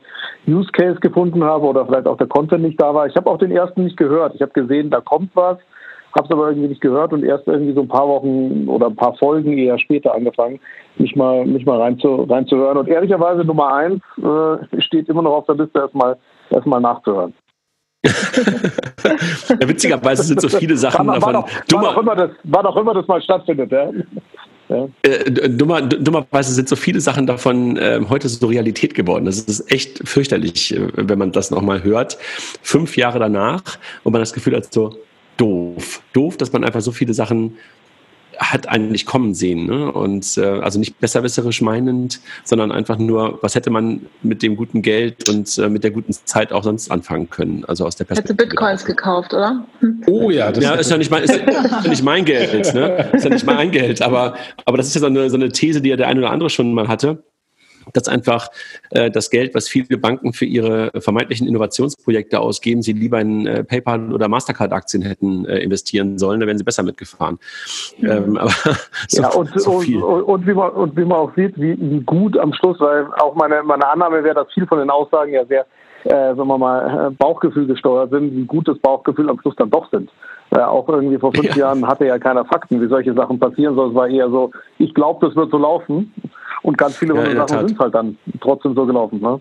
Use 0.46 0.70
Case 0.72 1.00
gefunden 1.00 1.42
habe 1.42 1.64
oder 1.64 1.86
vielleicht 1.86 2.06
auch 2.06 2.18
der 2.18 2.26
Content 2.26 2.62
nicht 2.62 2.78
da 2.78 2.92
war. 2.92 3.06
Ich 3.06 3.16
habe 3.16 3.30
auch 3.30 3.38
den 3.38 3.50
ersten 3.50 3.84
nicht 3.84 3.96
gehört. 3.96 4.34
Ich 4.34 4.42
habe 4.42 4.52
gesehen, 4.52 4.90
da 4.90 5.00
kommt 5.00 5.30
was 5.34 5.56
habe 6.16 6.26
es 6.26 6.30
aber 6.30 6.48
irgendwie 6.48 6.68
nicht 6.68 6.80
gehört 6.80 7.12
und 7.12 7.24
erst 7.24 7.46
irgendwie 7.48 7.72
so 7.72 7.80
ein 7.80 7.88
paar 7.88 8.06
Wochen 8.06 8.68
oder 8.68 8.86
ein 8.86 8.96
paar 8.96 9.16
Folgen 9.16 9.58
eher 9.58 9.78
später 9.78 10.14
angefangen, 10.14 10.60
mich 10.96 11.16
mal, 11.16 11.44
mich 11.44 11.66
mal 11.66 11.80
rein 11.80 11.98
zu, 11.98 12.22
reinzuhören. 12.22 12.78
Und 12.78 12.88
ehrlicherweise 12.88 13.44
Nummer 13.44 13.74
eins 13.74 14.00
äh, 14.18 14.80
steht 14.80 15.08
immer 15.08 15.22
noch 15.22 15.32
auf 15.32 15.46
der 15.46 15.56
Liste, 15.56 15.80
erstmal 15.80 16.16
erstmal 16.50 16.80
nachzuhören. 16.80 17.34
ja, 18.04 19.68
witzigerweise 19.68 20.22
sind 20.24 20.40
so 20.40 20.48
viele 20.48 20.76
Sachen 20.76 21.06
war, 21.06 21.14
davon. 21.14 21.34
War 21.34 21.42
doch, 21.42 21.64
dummer, 21.68 21.82
war, 21.82 21.94
doch 21.94 22.02
immer 22.02 22.16
das, 22.16 22.30
war 22.44 22.62
doch 22.62 22.76
immer 22.76 22.94
das 22.94 23.08
mal 23.08 23.22
stattfindet, 23.22 23.72
ja. 23.72 23.90
Ja. 24.68 24.88
Äh, 25.02 25.50
dummer, 25.50 25.82
dummerweise 25.82 26.52
sind 26.52 26.68
so 26.68 26.76
viele 26.76 27.00
Sachen 27.00 27.26
davon 27.26 27.76
äh, 27.76 28.00
heute 28.08 28.28
so 28.28 28.46
Realität 28.46 28.94
geworden. 28.94 29.26
Das 29.26 29.38
ist 29.38 29.70
echt 29.70 30.06
fürchterlich, 30.08 30.74
äh, 30.74 30.88
wenn 30.94 31.18
man 31.18 31.32
das 31.32 31.50
nochmal 31.50 31.82
hört. 31.82 32.18
Fünf 32.62 32.96
Jahre 32.96 33.18
danach 33.18 33.62
und 34.04 34.12
man 34.12 34.20
das 34.20 34.32
Gefühl 34.32 34.56
hat, 34.56 34.72
so, 34.72 34.96
doof. 35.36 36.02
Doof, 36.12 36.36
dass 36.36 36.52
man 36.52 36.64
einfach 36.64 36.80
so 36.80 36.92
viele 36.92 37.14
Sachen 37.14 37.56
hat 38.38 38.68
eigentlich 38.68 39.06
kommen 39.06 39.34
sehen. 39.34 39.66
Ne? 39.66 39.92
Und 39.92 40.36
äh, 40.36 40.44
also 40.44 40.78
nicht 40.78 40.98
besserwisserisch 41.00 41.60
meinend, 41.60 42.20
sondern 42.44 42.72
einfach 42.72 42.98
nur, 42.98 43.38
was 43.42 43.54
hätte 43.54 43.70
man 43.70 44.06
mit 44.22 44.42
dem 44.42 44.56
guten 44.56 44.82
Geld 44.82 45.28
und 45.28 45.56
äh, 45.58 45.68
mit 45.68 45.84
der 45.84 45.90
guten 45.90 46.12
Zeit 46.12 46.52
auch 46.52 46.64
sonst 46.64 46.90
anfangen 46.90 47.30
können. 47.30 47.64
Also 47.66 47.86
aus 47.86 47.96
der 47.96 48.04
Perspektive. 48.04 48.34
Hätte 48.34 48.48
Bitcoins 48.48 48.84
gekauft, 48.84 49.34
oder? 49.34 49.64
Oh 50.06 50.30
ja, 50.30 50.52
das 50.52 50.64
ja, 50.64 50.74
ist 50.74 50.90
ja 50.90 50.96
nicht 50.96 51.10
mein, 51.10 51.24
ist 51.24 51.34
ja 51.34 51.88
nicht 51.88 52.02
mein 52.02 52.24
Geld. 52.24 52.74
Ne? 52.74 53.10
Ist 53.12 53.24
ja 53.24 53.30
nicht 53.30 53.46
mein 53.46 53.70
Geld. 53.70 54.02
Aber, 54.02 54.36
aber 54.64 54.76
das 54.76 54.86
ist 54.86 54.94
ja 54.94 55.00
so 55.00 55.06
eine, 55.06 55.30
so 55.30 55.36
eine 55.36 55.50
These, 55.50 55.80
die 55.80 55.90
ja 55.90 55.96
der 55.96 56.08
eine 56.08 56.20
oder 56.20 56.30
andere 56.30 56.50
schon 56.50 56.72
mal 56.74 56.88
hatte 56.88 57.22
dass 57.92 58.08
einfach 58.08 58.48
äh, 58.90 59.10
das 59.10 59.30
Geld, 59.30 59.54
was 59.54 59.68
viele 59.68 59.98
Banken 59.98 60.32
für 60.32 60.44
ihre 60.44 60.90
vermeintlichen 61.00 61.46
Innovationsprojekte 61.46 62.40
ausgeben, 62.40 62.82
sie 62.82 62.92
lieber 62.92 63.20
in 63.20 63.46
äh, 63.46 63.64
PayPal 63.64 64.12
oder 64.12 64.28
Mastercard-Aktien 64.28 65.02
hätten 65.02 65.44
äh, 65.46 65.58
investieren 65.58 66.18
sollen, 66.18 66.40
da 66.40 66.46
wären 66.46 66.58
sie 66.58 66.64
besser 66.64 66.82
mitgefahren. 66.82 67.38
Mhm. 67.98 68.10
Ähm, 68.10 68.36
aber 68.38 68.50
so, 69.08 69.22
ja, 69.22 69.28
und, 69.30 69.60
so 69.60 69.72
und, 69.72 70.22
und, 70.22 70.46
wie 70.46 70.54
man, 70.54 70.70
und 70.70 70.96
wie 70.96 71.04
man 71.04 71.18
auch 71.18 71.34
sieht, 71.36 71.56
wie, 71.56 71.76
wie 71.78 72.00
gut 72.00 72.38
am 72.38 72.52
Schluss, 72.54 72.80
weil 72.80 73.06
auch 73.18 73.34
meine, 73.34 73.62
meine 73.62 73.86
Annahme 73.86 74.24
wäre, 74.24 74.34
dass 74.34 74.52
viel 74.52 74.66
von 74.66 74.78
den 74.78 74.90
Aussagen 74.90 75.32
ja 75.32 75.44
sehr 75.46 75.66
äh, 76.04 76.34
sagen 76.34 76.48
wir 76.48 76.58
mal, 76.58 77.12
Bauchgefühl 77.12 77.66
gesteuert 77.66 78.10
sind, 78.10 78.36
wie 78.36 78.44
gut 78.44 78.68
das 78.68 78.78
Bauchgefühl 78.78 79.30
am 79.30 79.40
Schluss 79.40 79.56
dann 79.56 79.70
doch 79.70 79.90
sind. 79.90 80.10
Äh, 80.50 80.60
auch 80.60 80.88
irgendwie 80.88 81.18
vor 81.18 81.32
fünf 81.32 81.56
ja. 81.56 81.66
Jahren 81.66 81.86
hatte 81.86 82.06
ja 82.06 82.18
keiner 82.18 82.44
Fakten, 82.44 82.80
wie 82.80 82.88
solche 82.88 83.14
Sachen 83.14 83.38
passieren, 83.38 83.74
sondern 83.74 83.90
es 83.90 83.96
war 83.96 84.08
eher 84.08 84.28
so, 84.30 84.50
ich 84.78 84.92
glaube, 84.94 85.26
das 85.26 85.34
wird 85.34 85.50
so 85.50 85.58
laufen. 85.58 86.12
Und 86.64 86.78
ganz 86.78 86.96
viele 86.96 87.14
ja, 87.14 87.24
von 87.24 87.48
Sachen 87.48 87.68
sind 87.68 87.78
halt 87.78 87.94
dann 87.94 88.18
trotzdem 88.40 88.74
so 88.74 88.86
gelaufen. 88.86 89.20
Ne? 89.20 89.40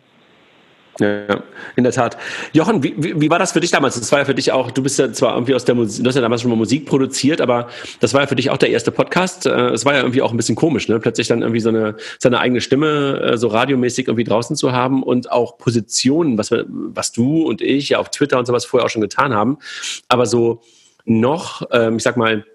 Ja, 1.00 1.42
in 1.76 1.84
der 1.84 1.94
Tat. 1.94 2.18
Jochen, 2.52 2.84
wie, 2.84 2.94
wie, 2.98 3.20
wie, 3.20 3.30
war 3.30 3.40
das 3.40 3.54
für 3.54 3.62
dich 3.62 3.72
damals? 3.72 4.00
Das 4.00 4.12
war 4.12 4.20
ja 4.20 4.26
für 4.26 4.36
dich 4.36 4.52
auch, 4.52 4.70
du 4.70 4.84
bist 4.84 5.00
ja 5.00 5.12
zwar 5.12 5.34
irgendwie 5.34 5.56
aus 5.56 5.66
der 5.66 5.74
Musik, 5.74 6.04
du 6.04 6.08
hast 6.08 6.16
ja 6.16 6.22
damals 6.22 6.42
schon 6.42 6.52
mal 6.52 6.58
Musik 6.58 6.86
produziert, 6.86 7.42
aber 7.42 7.68
das 8.02 8.14
war 8.14 8.22
ja 8.22 8.28
für 8.28 8.36
dich 8.36 8.52
auch 8.52 8.58
der 8.58 8.70
erste 8.70 8.92
Podcast. 8.92 9.46
Äh, 9.46 9.70
es 9.70 9.86
war 9.86 9.94
ja 9.94 10.02
irgendwie 10.02 10.22
auch 10.22 10.32
ein 10.32 10.38
bisschen 10.38 10.56
komisch, 10.56 10.90
ne? 10.90 11.00
Plötzlich 11.00 11.28
dann 11.30 11.42
irgendwie 11.42 11.62
so 11.62 11.70
eine, 11.70 11.96
seine 12.20 12.40
eigene 12.40 12.62
Stimme 12.62 13.22
äh, 13.22 13.38
so 13.38 13.48
radiomäßig 13.48 14.08
irgendwie 14.08 14.26
draußen 14.26 14.56
zu 14.56 14.74
haben 14.74 15.02
und 15.02 15.32
auch 15.32 15.58
Positionen, 15.58 16.38
was, 16.38 16.52
wir, 16.52 16.66
was 16.68 17.14
du 17.14 17.44
und 17.48 17.62
ich 17.62 17.90
ja 17.90 18.00
auf 18.00 18.12
Twitter 18.12 18.38
und 18.38 18.46
sowas 18.46 18.66
vorher 18.66 18.86
auch 18.86 18.92
schon 18.92 19.02
getan 19.02 19.34
haben. 19.34 19.60
Aber 20.10 20.26
so 20.26 20.62
noch, 21.06 21.64
ähm, 21.72 21.96
ich 21.98 22.04
sag 22.04 22.18
mal, 22.18 22.46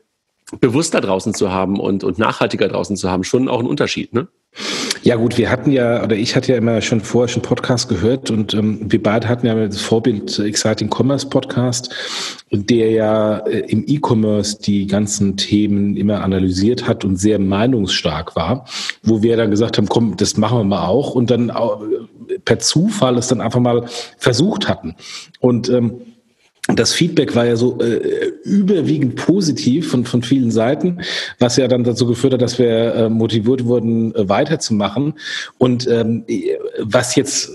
bewusster 0.61 1.00
draußen 1.00 1.35
zu 1.35 1.50
haben 1.50 1.81
und, 1.81 2.05
und 2.05 2.19
nachhaltiger 2.19 2.69
draußen 2.69 2.97
zu 2.97 3.11
haben, 3.11 3.25
schon 3.25 3.49
auch 3.49 3.61
ein 3.61 3.67
Unterschied, 3.67 4.12
ne? 4.12 4.29
Ja 5.02 5.16
gut, 5.16 5.38
wir 5.38 5.50
hatten 5.50 5.70
ja, 5.70 6.02
oder 6.02 6.16
ich 6.16 6.36
hatte 6.36 6.52
ja 6.52 6.58
immer 6.58 6.82
schon 6.82 7.00
vorher 7.00 7.28
schon 7.28 7.40
Podcast 7.42 7.88
gehört 7.88 8.30
und 8.30 8.52
ähm, 8.52 8.80
wir 8.92 9.02
beide 9.02 9.28
hatten 9.28 9.46
ja 9.46 9.54
das 9.54 9.80
Vorbild 9.80 10.38
Exciting 10.38 10.90
Commerce 10.92 11.26
Podcast, 11.28 11.94
der 12.50 12.90
ja 12.90 13.38
äh, 13.38 13.60
im 13.70 13.84
E-Commerce 13.86 14.58
die 14.60 14.86
ganzen 14.86 15.36
Themen 15.36 15.96
immer 15.96 16.22
analysiert 16.22 16.86
hat 16.86 17.04
und 17.04 17.16
sehr 17.16 17.38
meinungsstark 17.38 18.36
war, 18.36 18.66
wo 19.02 19.22
wir 19.22 19.36
dann 19.36 19.50
gesagt 19.50 19.78
haben, 19.78 19.88
komm, 19.88 20.16
das 20.16 20.36
machen 20.36 20.58
wir 20.58 20.64
mal 20.64 20.86
auch 20.86 21.14
und 21.14 21.30
dann 21.30 21.50
auch, 21.50 21.82
äh, 21.82 22.38
per 22.44 22.58
Zufall 22.58 23.16
es 23.16 23.28
dann 23.28 23.40
einfach 23.40 23.60
mal 23.60 23.86
versucht 24.18 24.68
hatten. 24.68 24.94
Und 25.40 25.70
ähm, 25.70 26.02
das 26.75 26.93
Feedback 26.93 27.35
war 27.35 27.47
ja 27.47 27.56
so 27.56 27.81
äh, 27.81 28.32
überwiegend 28.44 29.17
positiv 29.17 29.91
von, 29.91 30.05
von 30.05 30.23
vielen 30.23 30.50
Seiten, 30.50 31.00
was 31.38 31.56
ja 31.56 31.67
dann 31.67 31.82
dazu 31.82 32.06
geführt 32.06 32.35
hat, 32.35 32.43
dass 32.43 32.59
wir 32.59 32.94
äh, 32.94 33.09
motiviert 33.09 33.65
wurden, 33.65 34.15
äh, 34.15 34.29
weiterzumachen. 34.29 35.15
Und 35.56 35.88
ähm, 35.88 36.25
was 36.81 37.17
jetzt 37.17 37.50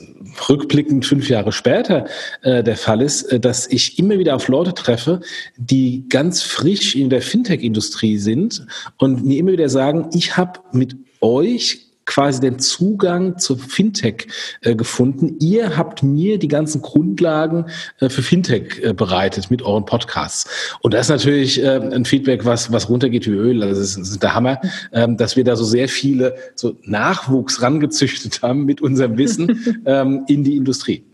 rückblickend 0.49 1.05
fünf 1.05 1.29
Jahre 1.29 1.51
später 1.51 2.05
äh, 2.41 2.63
der 2.63 2.75
Fall 2.75 3.01
ist, 3.01 3.23
äh, 3.23 3.39
dass 3.39 3.67
ich 3.67 3.99
immer 3.99 4.17
wieder 4.17 4.35
auf 4.35 4.47
Leute 4.47 4.73
treffe, 4.73 5.21
die 5.57 6.05
ganz 6.09 6.41
frisch 6.41 6.95
in 6.95 7.09
der 7.09 7.21
Fintech-Industrie 7.21 8.17
sind 8.17 8.65
und 8.97 9.23
mir 9.23 9.37
immer 9.37 9.51
wieder 9.51 9.69
sagen, 9.69 10.09
ich 10.13 10.37
habe 10.37 10.59
mit 10.71 10.95
euch 11.21 11.92
quasi 12.05 12.41
den 12.41 12.59
Zugang 12.59 13.37
zu 13.37 13.55
Fintech 13.55 14.27
äh, 14.61 14.75
gefunden. 14.75 15.37
Ihr 15.39 15.77
habt 15.77 16.03
mir 16.03 16.37
die 16.37 16.47
ganzen 16.47 16.81
Grundlagen 16.81 17.65
äh, 17.99 18.09
für 18.09 18.21
Fintech 18.21 18.81
äh, 18.81 18.93
bereitet 18.93 19.49
mit 19.51 19.61
euren 19.61 19.85
Podcasts. 19.85 20.49
Und 20.81 20.93
das 20.93 21.07
ist 21.07 21.09
natürlich 21.09 21.63
äh, 21.63 21.77
ein 21.77 22.05
Feedback, 22.05 22.45
was, 22.45 22.71
was 22.71 22.89
runtergeht 22.89 23.25
wie 23.27 23.31
Öl. 23.31 23.63
Also 23.63 23.79
das 23.79 23.89
ist, 23.89 23.99
das 23.99 24.09
ist 24.09 24.23
der 24.23 24.35
Hammer, 24.35 24.59
ähm, 24.91 25.17
dass 25.17 25.35
wir 25.35 25.43
da 25.43 25.55
so 25.55 25.63
sehr 25.63 25.87
viele 25.87 26.35
so 26.55 26.75
Nachwuchs 26.83 27.61
rangezüchtet 27.61 28.41
haben 28.41 28.65
mit 28.65 28.81
unserem 28.81 29.17
Wissen 29.17 29.83
ähm, 29.85 30.23
in 30.27 30.43
die 30.43 30.57
Industrie. 30.57 31.12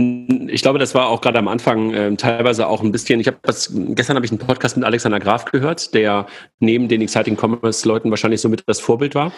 Ich 0.00 0.62
glaube, 0.62 0.78
das 0.78 0.94
war 0.94 1.08
auch 1.08 1.20
gerade 1.20 1.40
am 1.40 1.48
Anfang 1.48 1.92
äh, 1.92 2.14
teilweise 2.14 2.68
auch 2.68 2.82
ein 2.82 2.92
bisschen. 2.92 3.18
Ich 3.18 3.26
habe 3.26 3.38
das 3.42 3.72
gestern 3.74 4.14
habe 4.14 4.24
ich 4.24 4.30
einen 4.30 4.38
Podcast 4.38 4.76
mit 4.76 4.86
Alexander 4.86 5.18
Graf 5.18 5.44
gehört, 5.46 5.92
der 5.92 6.26
neben 6.60 6.86
den 6.86 7.00
Exciting 7.00 7.36
Commerce 7.36 7.86
Leuten 7.86 8.08
wahrscheinlich 8.10 8.40
somit 8.40 8.62
das 8.66 8.78
Vorbild 8.78 9.16
war. 9.16 9.32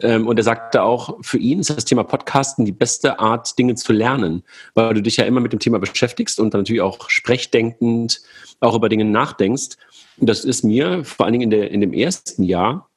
Ähm, 0.00 0.28
und 0.28 0.38
er 0.38 0.44
sagte 0.44 0.84
auch, 0.84 1.18
für 1.22 1.38
ihn 1.38 1.58
ist 1.58 1.70
das 1.70 1.84
Thema 1.84 2.04
Podcasten 2.04 2.64
die 2.64 2.72
beste 2.72 3.18
Art, 3.18 3.58
Dinge 3.58 3.74
zu 3.74 3.92
lernen, 3.92 4.44
weil 4.74 4.94
du 4.94 5.02
dich 5.02 5.16
ja 5.16 5.24
immer 5.24 5.40
mit 5.40 5.52
dem 5.52 5.58
Thema 5.58 5.80
beschäftigst 5.80 6.38
und 6.38 6.54
dann 6.54 6.60
natürlich 6.60 6.82
auch 6.82 7.10
sprechdenkend 7.10 8.20
auch 8.60 8.76
über 8.76 8.88
Dinge 8.88 9.04
nachdenkst. 9.04 9.76
Und 10.18 10.28
das 10.28 10.44
ist 10.44 10.62
mir 10.62 11.04
vor 11.04 11.26
allen 11.26 11.32
Dingen 11.32 11.44
in, 11.44 11.50
der, 11.50 11.70
in 11.72 11.80
dem 11.80 11.92
ersten 11.92 12.44
Jahr 12.44 12.89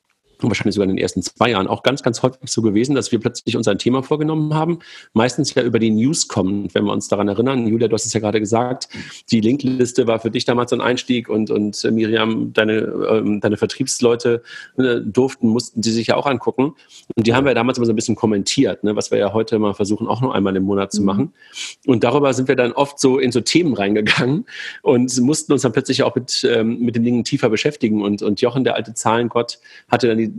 wahrscheinlich 0.49 0.75
sogar 0.75 0.89
in 0.89 0.95
den 0.95 1.01
ersten 1.01 1.21
zwei 1.21 1.51
Jahren 1.51 1.67
auch 1.67 1.83
ganz, 1.83 2.03
ganz 2.03 2.21
häufig 2.21 2.49
so 2.49 2.61
gewesen, 2.61 2.95
dass 2.95 3.11
wir 3.11 3.19
plötzlich 3.19 3.55
uns 3.57 3.67
ein 3.67 3.77
Thema 3.77 4.03
vorgenommen 4.03 4.53
haben, 4.53 4.79
meistens 5.13 5.53
ja 5.53 5.63
über 5.63 5.79
die 5.79 5.91
News 5.91 6.27
kommen, 6.27 6.69
wenn 6.73 6.85
wir 6.85 6.93
uns 6.93 7.07
daran 7.07 7.27
erinnern. 7.27 7.67
Julia, 7.67 7.87
du 7.87 7.93
hast 7.93 8.05
es 8.05 8.13
ja 8.13 8.19
gerade 8.19 8.39
gesagt, 8.39 8.89
die 9.31 9.41
Linkliste 9.41 10.07
war 10.07 10.19
für 10.19 10.31
dich 10.31 10.45
damals 10.45 10.73
ein 10.73 10.81
Einstieg 10.81 11.29
und, 11.29 11.51
und 11.51 11.83
äh, 11.83 11.91
Miriam, 11.91 12.53
deine, 12.53 12.79
ähm, 13.09 13.39
deine 13.39 13.57
Vertriebsleute 13.57 14.43
äh, 14.77 15.01
durften, 15.01 15.47
mussten 15.47 15.81
die 15.81 15.91
sich 15.91 16.07
ja 16.07 16.15
auch 16.15 16.25
angucken. 16.25 16.73
Und 17.15 17.27
die 17.27 17.33
haben 17.33 17.45
wir 17.45 17.53
damals 17.53 17.77
immer 17.77 17.85
so 17.85 17.93
ein 17.93 17.95
bisschen 17.95 18.15
kommentiert, 18.15 18.83
ne, 18.83 18.95
was 18.95 19.11
wir 19.11 19.17
ja 19.17 19.33
heute 19.33 19.59
mal 19.59 19.73
versuchen, 19.73 20.07
auch 20.07 20.21
nur 20.21 20.33
einmal 20.35 20.55
im 20.55 20.63
Monat 20.63 20.91
zu 20.91 21.01
mhm. 21.01 21.05
machen. 21.05 21.33
Und 21.85 22.03
darüber 22.03 22.33
sind 22.33 22.47
wir 22.47 22.55
dann 22.55 22.71
oft 22.71 22.99
so 22.99 23.19
in 23.19 23.31
so 23.31 23.41
Themen 23.41 23.73
reingegangen 23.73 24.45
und 24.81 25.19
mussten 25.21 25.53
uns 25.53 25.61
dann 25.61 25.71
plötzlich 25.71 26.03
auch 26.03 26.15
mit, 26.15 26.47
ähm, 26.49 26.79
mit 26.79 26.95
den 26.95 27.03
Dingen 27.03 27.23
tiefer 27.23 27.49
beschäftigen. 27.49 28.01
Und, 28.01 28.21
und 28.21 28.41
Jochen, 28.41 28.63
der 28.63 28.75
alte 28.75 28.93
Zahlengott, 28.93 29.59
hatte 29.89 30.07
dann 30.07 30.17
die 30.17 30.31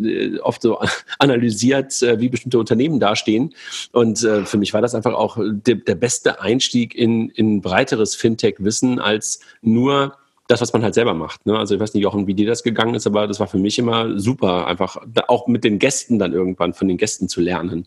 oft 0.43 0.63
so 0.63 0.81
analysiert, 1.19 2.03
äh, 2.03 2.21
wie 2.21 2.29
bestimmte 2.29 2.59
Unternehmen 2.59 3.01
dastehen. 3.01 3.55
Und 3.93 4.23
äh, 4.23 4.45
für 4.45 4.59
mich 4.59 4.73
war 4.75 4.83
das 4.83 4.95
einfach 4.95 5.15
auch 5.15 5.39
de 5.39 5.75
der 5.75 5.95
beste 5.95 6.41
Einstieg 6.41 6.95
in, 6.95 7.31
in 7.31 7.61
breiteres 7.61 8.15
Fintech-Wissen 8.15 9.01
als 9.01 9.41
nur 9.63 10.17
das, 10.47 10.61
was 10.61 10.73
man 10.73 10.83
halt 10.83 10.95
selber 10.95 11.15
macht. 11.15 11.47
Ne? 11.47 11.59
Also 11.59 11.75
ich 11.75 11.81
weiß 11.81 11.95
nicht, 11.95 12.03
Jochen, 12.03 12.27
wie 12.27 12.35
dir 12.35 12.47
das 12.47 12.63
gegangen 12.63 12.95
ist, 12.95 13.07
aber 13.07 13.27
das 13.27 13.41
war 13.41 13.47
für 13.47 13.59
mich 13.59 13.79
immer 13.79 14.19
super, 14.19 14.67
einfach 14.67 14.97
auch 15.27 15.47
mit 15.47 15.65
den 15.65 15.79
Gästen 15.79 16.19
dann 16.19 16.33
irgendwann 16.33 16.75
von 16.75 16.89
den 16.89 16.99
Gästen 16.99 17.29
zu 17.29 17.41
lernen. 17.41 17.87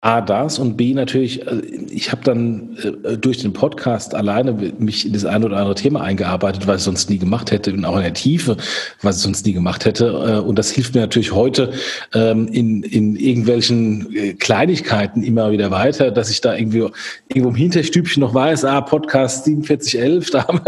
A, 0.00 0.20
das 0.20 0.60
und 0.60 0.76
B, 0.76 0.94
natürlich, 0.94 1.44
äh, 1.44 1.60
ich 1.90 2.12
habe 2.12 2.22
dann 2.22 2.76
äh, 3.02 3.18
durch 3.18 3.38
den 3.38 3.52
Podcast 3.52 4.14
alleine 4.14 4.52
mich 4.78 5.04
in 5.04 5.12
das 5.12 5.24
eine 5.24 5.46
oder 5.46 5.56
andere 5.56 5.74
Thema 5.74 6.02
eingearbeitet, 6.02 6.68
was 6.68 6.76
ich 6.78 6.82
sonst 6.84 7.10
nie 7.10 7.18
gemacht 7.18 7.50
hätte 7.50 7.72
und 7.72 7.84
auch 7.84 7.96
in 7.96 8.04
der 8.04 8.14
Tiefe, 8.14 8.56
was 9.02 9.16
ich 9.16 9.22
sonst 9.22 9.44
nie 9.44 9.54
gemacht 9.54 9.84
hätte. 9.84 10.06
Äh, 10.06 10.38
und 10.46 10.56
das 10.56 10.70
hilft 10.70 10.94
mir 10.94 11.00
natürlich 11.00 11.32
heute 11.32 11.72
ähm, 12.14 12.46
in, 12.46 12.84
in 12.84 13.16
irgendwelchen 13.16 14.38
Kleinigkeiten 14.38 15.24
immer 15.24 15.50
wieder 15.50 15.72
weiter, 15.72 16.12
dass 16.12 16.30
ich 16.30 16.40
da 16.40 16.54
irgendwie 16.54 16.86
irgendwo 17.26 17.48
im 17.48 17.56
Hinterstübchen 17.56 18.20
noch 18.20 18.34
weiß, 18.34 18.66
ah, 18.66 18.80
Podcast 18.82 19.46
4711, 19.46 20.30
da, 20.30 20.46
haben 20.46 20.60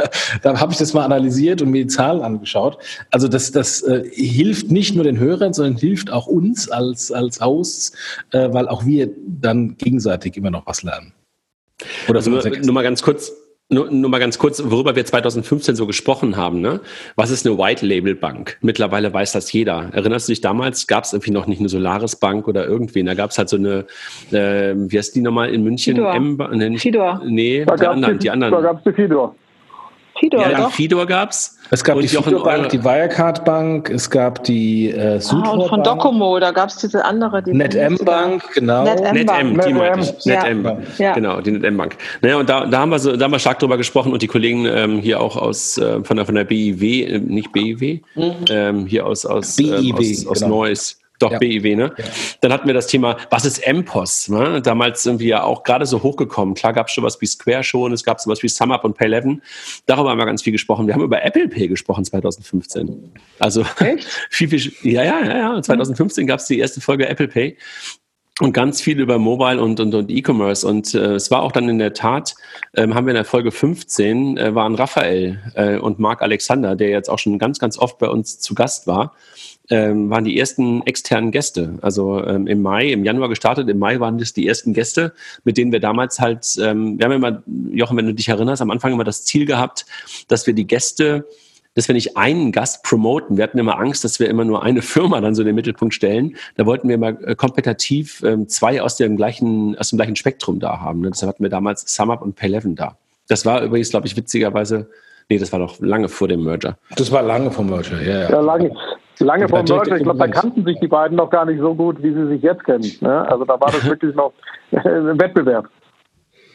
da 0.43 0.59
habe 0.59 0.73
ich 0.73 0.79
das 0.79 0.93
mal 0.93 1.05
analysiert 1.05 1.63
und 1.63 1.71
mir 1.71 1.83
die 1.83 1.87
Zahlen 1.87 2.23
angeschaut. 2.23 2.79
Also 3.13 3.29
das, 3.29 3.53
das 3.53 3.83
äh, 3.83 4.03
hilft 4.13 4.73
nicht 4.73 4.97
nur 4.97 5.05
den 5.05 5.21
Hörern, 5.21 5.53
sondern 5.53 5.77
hilft 5.77 6.11
auch 6.11 6.27
uns 6.27 6.69
als, 6.69 7.13
als 7.13 7.41
Hosts, 7.41 7.93
äh, 8.33 8.53
weil 8.53 8.67
auch 8.67 8.85
wir 8.85 9.09
dann 9.27 9.77
gegenseitig 9.77 10.37
immer 10.37 10.51
noch 10.51 10.67
was 10.67 10.83
lernen. 10.83 11.13
Oder 12.09 12.19
also 12.19 12.31
nur, 12.31 12.43
nur 12.43 12.75
mal 12.75 12.83
ganz 12.83 13.03
kurz, 13.03 13.33
nur, 13.69 13.91
nur 13.91 14.11
mal 14.11 14.19
ganz 14.19 14.39
kurz, 14.39 14.63
worüber 14.67 14.97
wir 14.97 15.05
2015 15.05 15.77
so 15.77 15.87
gesprochen 15.87 16.37
haben. 16.37 16.61
Ne? 16.61 16.81
Was 17.15 17.31
ist 17.31 17.47
eine 17.47 17.57
White 17.57 17.87
Label 17.87 18.15
Bank? 18.15 18.59
Mittlerweile 18.61 19.13
weiß 19.13 19.33
das 19.33 19.53
jeder. 19.53 19.91
Erinnerst 19.93 20.29
du 20.29 20.33
dich 20.33 20.41
damals? 20.41 20.87
Gab 20.87 21.05
es 21.05 21.13
irgendwie 21.13 21.31
noch 21.31 21.47
nicht 21.47 21.61
eine 21.61 21.69
Solaris 21.69 22.17
Bank 22.17 22.49
oder 22.49 22.67
irgendwen? 22.67 23.07
Da 23.07 23.15
gab 23.15 23.31
es 23.31 23.39
halt 23.39 23.49
so 23.49 23.57
eine, 23.57 23.87
äh, 24.33 24.75
wie 24.77 24.99
heißt 24.99 25.15
die 25.15 25.21
nochmal 25.21 25.51
in 25.51 25.63
München? 25.63 25.97
Fidor. 25.97 26.15
M 26.15 26.39
nee, 26.53 26.79
Fidor. 26.79 27.23
Nee, 27.25 27.65
die 27.65 27.87
anderen, 27.87 28.19
die 28.19 28.31
anderen. 28.31 28.53
Da 28.53 28.61
gab 28.61 28.79
es 28.79 28.85
die 28.85 28.93
Fidor. 28.93 29.37
Fidor, 30.21 30.43
ja, 30.43 30.57
doch. 30.59 30.71
Fidor 30.71 31.07
gab's. 31.07 31.57
Es 31.71 31.83
gab 31.83 31.97
und 31.97 32.03
die 32.03 32.09
Fidor 32.09 32.45
Bank, 32.45 32.69
die 32.69 32.85
Wirecard 32.85 33.45
Bank, 33.45 33.89
es 33.89 34.11
gab 34.11 34.45
die 34.45 34.91
äh, 34.91 35.19
Sudor 35.19 35.47
ah, 35.47 35.51
und 35.53 35.69
von 35.69 35.83
Docomo, 35.83 36.39
da 36.39 36.51
gab 36.51 36.69
es 36.69 36.77
diese 36.77 37.03
andere. 37.05 37.43
Die 37.43 37.55
NetM 37.55 37.97
Bank, 38.05 38.43
genau. 38.53 38.85
NetM, 38.85 39.15
NetM 39.15 39.61
die 39.67 39.73
meinte 39.73 40.15
ich. 40.19 40.27
NetM 40.27 40.63
Bank. 40.63 40.99
Ja. 40.99 41.15
Genau, 41.15 41.41
die 41.41 41.53
NetM 41.53 41.77
Bank. 41.77 41.97
Naja, 42.21 42.37
und 42.37 42.51
da, 42.51 42.67
da, 42.67 42.81
haben 42.81 42.91
wir 42.91 42.99
so, 42.99 43.17
da 43.17 43.25
haben 43.25 43.33
wir 43.33 43.39
stark 43.39 43.61
drüber 43.61 43.79
gesprochen 43.79 44.13
und 44.13 44.21
die 44.21 44.27
Kollegen 44.27 44.67
ähm, 44.67 44.99
hier 44.99 45.21
auch 45.21 45.37
aus 45.37 45.79
äh, 45.79 46.05
von 46.05 46.17
der 46.17 46.27
von 46.27 46.35
der 46.35 46.45
BIW, 46.45 47.05
äh, 47.05 47.19
nicht 47.19 47.53
BIW, 47.53 48.01
mhm. 48.15 48.35
ähm, 48.51 48.87
hier 48.87 49.07
aus 49.07 49.25
aus, 49.25 49.57
BIW, 49.57 49.89
ähm, 49.89 49.95
aus, 49.95 50.27
aus 50.27 50.41
genau. 50.41 50.65
Neuss 50.65 51.00
doch, 51.21 51.33
ja. 51.33 51.39
BIW, 51.39 51.77
ne? 51.77 51.93
Ja. 51.97 52.05
Dann 52.41 52.53
hatten 52.53 52.67
wir 52.67 52.75
das 52.75 52.87
Thema, 52.87 53.17
was 53.29 53.45
ist 53.45 53.63
MPOS? 53.67 54.29
Ne? 54.31 54.63
Damals 54.63 55.03
sind 55.03 55.21
wir 55.21 55.27
ja 55.27 55.43
auch 55.45 55.63
gerade 55.63 55.85
so 55.87 56.03
hochgekommen. 56.03 56.55
Klar 56.55 56.73
gab 56.73 56.89
es 56.89 56.95
schon 56.95 57.05
was 57.05 57.21
wie 57.21 57.27
Square 57.27 57.63
schon, 57.63 57.93
es 57.93 58.05
gab 58.05 58.21
sowas 58.21 58.43
wie 58.43 58.49
SumUp 58.49 58.85
und 58.85 58.99
Pay11. 58.99 59.39
Darüber 59.87 60.11
haben 60.11 60.19
wir 60.19 60.27
ganz 60.27 60.43
viel 60.43 60.53
gesprochen. 60.53 60.87
Wir 60.87 60.95
haben 60.95 61.03
über 61.03 61.23
Apple 61.23 61.49
Pay 61.49 61.69
gesprochen 61.69 62.05
2015. 62.05 63.13
Also 63.39 63.65
Echt? 63.79 64.05
viel, 64.31 64.49
viel, 64.49 64.73
ja, 64.83 65.05
ja, 65.05 65.25
ja, 65.25 65.37
ja. 65.55 65.63
2015 65.63 66.27
gab 66.27 66.41
es 66.41 66.47
die 66.47 66.59
erste 66.59 66.81
Folge 66.81 67.07
Apple 67.07 67.29
Pay 67.29 67.57
und 68.41 68.53
ganz 68.53 68.81
viel 68.81 68.99
über 68.99 69.19
Mobile 69.19 69.61
und, 69.61 69.79
und, 69.81 69.95
und 69.95 70.11
E-Commerce. 70.11 70.67
Und 70.67 70.95
äh, 70.95 71.15
es 71.15 71.31
war 71.31 71.43
auch 71.43 71.53
dann 71.53 71.69
in 71.69 71.79
der 71.79 71.93
Tat, 71.93 72.35
ähm, 72.75 72.95
haben 72.95 73.07
wir 73.07 73.11
in 73.11 73.17
der 73.17 73.25
Folge 73.27 73.51
15, 73.51 74.39
äh, 74.39 74.55
waren 74.55 74.75
Raphael 74.75 75.39
äh, 75.55 75.77
und 75.77 75.99
Marc 75.99 76.23
Alexander, 76.23 76.77
der 76.77 76.89
jetzt 76.89 77.11
auch 77.11 77.19
schon 77.19 77.39
ganz, 77.39 77.59
ganz 77.59 77.79
oft 77.79 77.99
bei 77.99 78.09
uns 78.09 78.41
zu 78.41 78.55
Gast 78.55 78.87
war 78.87 79.13
ähm, 79.71 80.11
waren 80.11 80.25
die 80.25 80.39
ersten 80.39 80.83
externen 80.83 81.31
Gäste. 81.31 81.79
Also 81.81 82.25
ähm, 82.25 82.47
im 82.47 82.61
Mai, 82.61 82.93
im 82.93 83.05
Januar 83.05 83.29
gestartet, 83.29 83.69
im 83.69 83.79
Mai 83.79 84.01
waren 84.01 84.19
das 84.19 84.33
die 84.33 84.47
ersten 84.47 84.75
Gäste, 84.75 85.13
mit 85.45 85.57
denen 85.57 85.73
wir 85.73 85.81
damals 85.81 86.21
halt, 86.21 86.57
ähm, 86.61 86.99
wir 86.99 87.07
haben 87.07 87.13
immer, 87.13 87.43
Jochen, 87.73 87.97
wenn 87.97 88.07
du 88.07 88.15
dich 88.15 88.29
erinnerst, 88.29 88.61
am 88.61 88.71
Anfang 88.71 88.93
immer 88.93 89.05
das 89.05 89.25
Ziel 89.25 89.47
gehabt, 89.47 89.87
dass 90.29 90.47
wir 90.47 90.55
die 90.55 90.67
Gäste 90.67 91.25
dass 91.75 91.87
wir 91.87 91.95
nicht 91.95 92.17
einen 92.17 92.51
Gast 92.51 92.83
promoten. 92.83 93.37
Wir 93.37 93.45
hatten 93.45 93.59
immer 93.59 93.79
Angst, 93.79 94.03
dass 94.03 94.19
wir 94.19 94.29
immer 94.29 94.45
nur 94.45 94.63
eine 94.63 94.83
Firma 94.83 95.21
dann 95.21 95.35
so 95.35 95.43
in 95.43 95.47
den 95.47 95.55
Mittelpunkt 95.55 95.95
stellen. 95.95 96.37
Da 96.57 96.67
wollten 96.67 96.89
wir 96.89 96.97
immer 96.97 97.11
äh, 97.23 97.35
kompetitiv 97.37 98.23
ähm, 98.25 98.49
zwei 98.49 98.83
aus 98.83 98.97
dem 98.97 99.17
gleichen, 99.17 99.79
aus 99.79 99.91
dem 99.91 99.97
gleichen 99.97 100.17
Spektrum 100.17 100.59
da 100.59 100.81
haben. 100.81 101.01
Ne? 101.01 101.11
Deshalb 101.11 101.29
hatten 101.29 101.43
wir 101.45 101.51
damals 101.51 101.85
SumUp 101.95 102.23
und 102.23 102.39
Pay11 102.39 102.75
da. 102.75 102.99
Das 103.29 103.47
war 103.47 103.63
übrigens, 103.63 103.91
glaube 103.91 104.09
ich, 104.09 104.17
witzigerweise, 104.17 104.91
nee, 105.29 105.39
das 105.39 105.53
war 105.53 105.61
doch 105.61 105.79
lange 105.79 106.09
vor 106.09 106.27
dem 106.27 106.43
Merger. 106.43 106.77
Das 106.97 107.13
war 107.13 107.23
lange 107.23 107.53
vor 107.53 107.65
Merger, 107.65 108.03
ja, 108.03 108.23
ja. 108.23 108.31
Ja, 108.31 108.41
lange. 108.41 108.73
Lange 109.21 109.49
vor 109.49 109.63
Merger, 109.63 109.97
ich 109.97 110.03
glaube, 110.03 110.19
da 110.19 110.29
kannten 110.29 110.65
sich 110.65 110.79
die 110.81 110.89
beiden 110.89 111.17
noch 111.17 111.31
gar 111.31 111.45
nicht 111.45 111.61
so 111.61 111.75
gut, 111.75 112.03
wie 112.03 112.13
sie 112.13 112.27
sich 112.29 112.43
jetzt 112.43 112.65
kennen. 112.65 112.91
Ne? 113.01 113.31
Also 113.31 113.45
da 113.45 113.61
war 113.61 113.71
das 113.71 113.85
wirklich 113.89 114.15
noch 114.15 114.33
ein 114.73 115.21
Wettbewerb. 115.21 115.69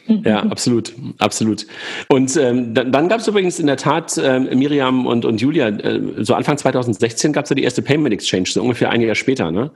Ja, 0.06 0.40
absolut, 0.44 0.94
absolut. 1.18 1.66
Und 2.08 2.36
ähm, 2.36 2.74
dann, 2.74 2.92
dann 2.92 3.08
gab 3.08 3.20
es 3.20 3.28
übrigens 3.28 3.58
in 3.58 3.66
der 3.66 3.76
Tat 3.76 4.16
äh, 4.18 4.38
Miriam 4.38 5.06
und, 5.06 5.24
und 5.24 5.40
Julia, 5.40 5.68
äh, 5.68 6.00
so 6.18 6.34
Anfang 6.34 6.56
2016 6.56 7.32
gab 7.32 7.44
es 7.44 7.50
ja 7.50 7.56
die 7.56 7.64
erste 7.64 7.82
Payment 7.82 8.14
Exchange, 8.14 8.46
so 8.46 8.62
ungefähr 8.62 8.90
ein 8.90 9.00
Jahr 9.00 9.16
später. 9.16 9.50
Ne? 9.50 9.70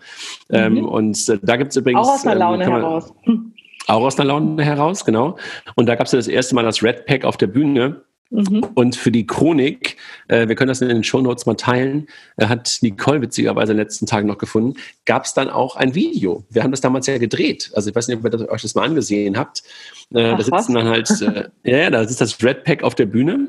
Ähm, 0.51 0.75
mhm. 0.75 0.85
und 0.85 1.29
äh, 1.29 1.39
da 1.43 1.57
gibt 1.57 1.71
es 1.71 1.77
übrigens... 1.77 2.07
Auch 2.07 2.15
aus 2.15 2.27
einer 2.27 2.35
ähm, 2.35 2.39
Laune 2.39 2.65
ähm, 2.65 2.71
man, 2.71 2.81
heraus. 2.81 3.13
Auch 3.89 4.03
aus 4.03 4.19
einer 4.19 4.29
Laune 4.29 4.63
heraus, 4.63 5.05
genau. 5.05 5.37
Und 5.75 5.87
da 5.87 5.97
gab 5.97 6.07
es 6.07 6.13
ja 6.13 6.19
das 6.19 6.29
erste 6.29 6.55
Mal 6.55 6.63
das 6.63 6.83
Red 6.83 7.07
Pack 7.07 7.25
auf 7.25 7.37
der 7.37 7.49
Bühne. 7.49 8.03
Mhm. 8.31 8.65
Und 8.75 8.95
für 8.95 9.11
die 9.11 9.27
Chronik, 9.27 9.97
äh, 10.29 10.47
wir 10.47 10.55
können 10.55 10.69
das 10.69 10.81
in 10.81 10.89
den 10.89 11.03
Show 11.03 11.21
Notes 11.21 11.47
mal 11.47 11.57
teilen, 11.57 12.07
äh, 12.37 12.47
hat 12.47 12.79
Nicole 12.81 13.21
witzigerweise 13.21 13.73
in 13.73 13.79
den 13.79 13.85
letzten 13.85 14.07
Tagen 14.07 14.29
noch 14.29 14.39
gefunden, 14.39 14.75
gab 15.05 15.25
es 15.25 15.35
dann 15.35 15.51
auch 15.51 15.75
ein 15.75 15.97
Video. 15.97 16.45
Wir 16.49 16.63
haben 16.63 16.71
das 16.71 16.81
damals 16.81 17.09
ja 17.09 17.19
gedreht. 17.19 17.73
Also 17.75 17.91
ich 17.91 17.97
weiß 17.97 18.07
nicht, 18.07 18.19
ob 18.19 18.25
ihr 18.25 18.31
das, 18.31 18.49
euch 18.49 18.63
das 18.63 18.77
mal 18.77 18.85
angesehen 18.85 19.37
habt. 19.37 19.65
Äh, 20.15 20.31
Ach, 20.31 20.37
da 20.37 20.45
sitzen 20.45 20.53
was? 20.53 20.67
dann 20.69 20.89
halt, 20.89 21.11
äh, 21.23 21.49
ja, 21.83 21.91
da 21.91 22.07
sitzt 22.07 22.21
das 22.21 22.43
Red 22.43 22.63
Pack 22.63 22.85
auf 22.85 22.95
der 22.95 23.07
Bühne 23.07 23.49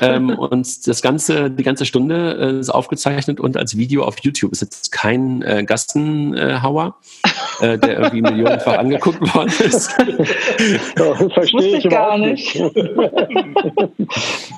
ähm, 0.00 0.30
und 0.38 0.86
das 0.86 1.02
ganze, 1.02 1.50
die 1.50 1.62
ganze 1.62 1.84
Stunde 1.84 2.38
äh, 2.40 2.58
ist 2.58 2.70
aufgezeichnet 2.70 3.38
und 3.38 3.58
als 3.58 3.76
Video 3.76 4.04
auf 4.04 4.18
YouTube. 4.20 4.52
Ist 4.52 4.62
jetzt 4.62 4.92
kein 4.92 5.42
äh, 5.42 5.64
Gassenhauer, 5.64 6.96
äh, 7.60 7.78
der 7.78 7.98
irgendwie 7.98 8.22
millionenfach 8.22 8.78
angeguckt 8.78 9.34
worden 9.34 9.52
ist. 9.60 9.94
das 10.96 11.32
verstehe 11.34 11.78
ich, 11.78 11.84
ich 11.84 11.90
gar 11.90 12.16
nicht. 12.16 12.62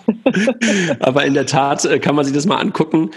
Aber 1.01 1.25
in 1.25 1.35
der 1.35 1.47
Tat 1.47 1.85
äh, 1.85 1.99
kann 1.99 2.15
man 2.15 2.25
sich 2.25 2.35
das 2.35 2.47
mal 2.47 2.59
angucken. 2.59 3.11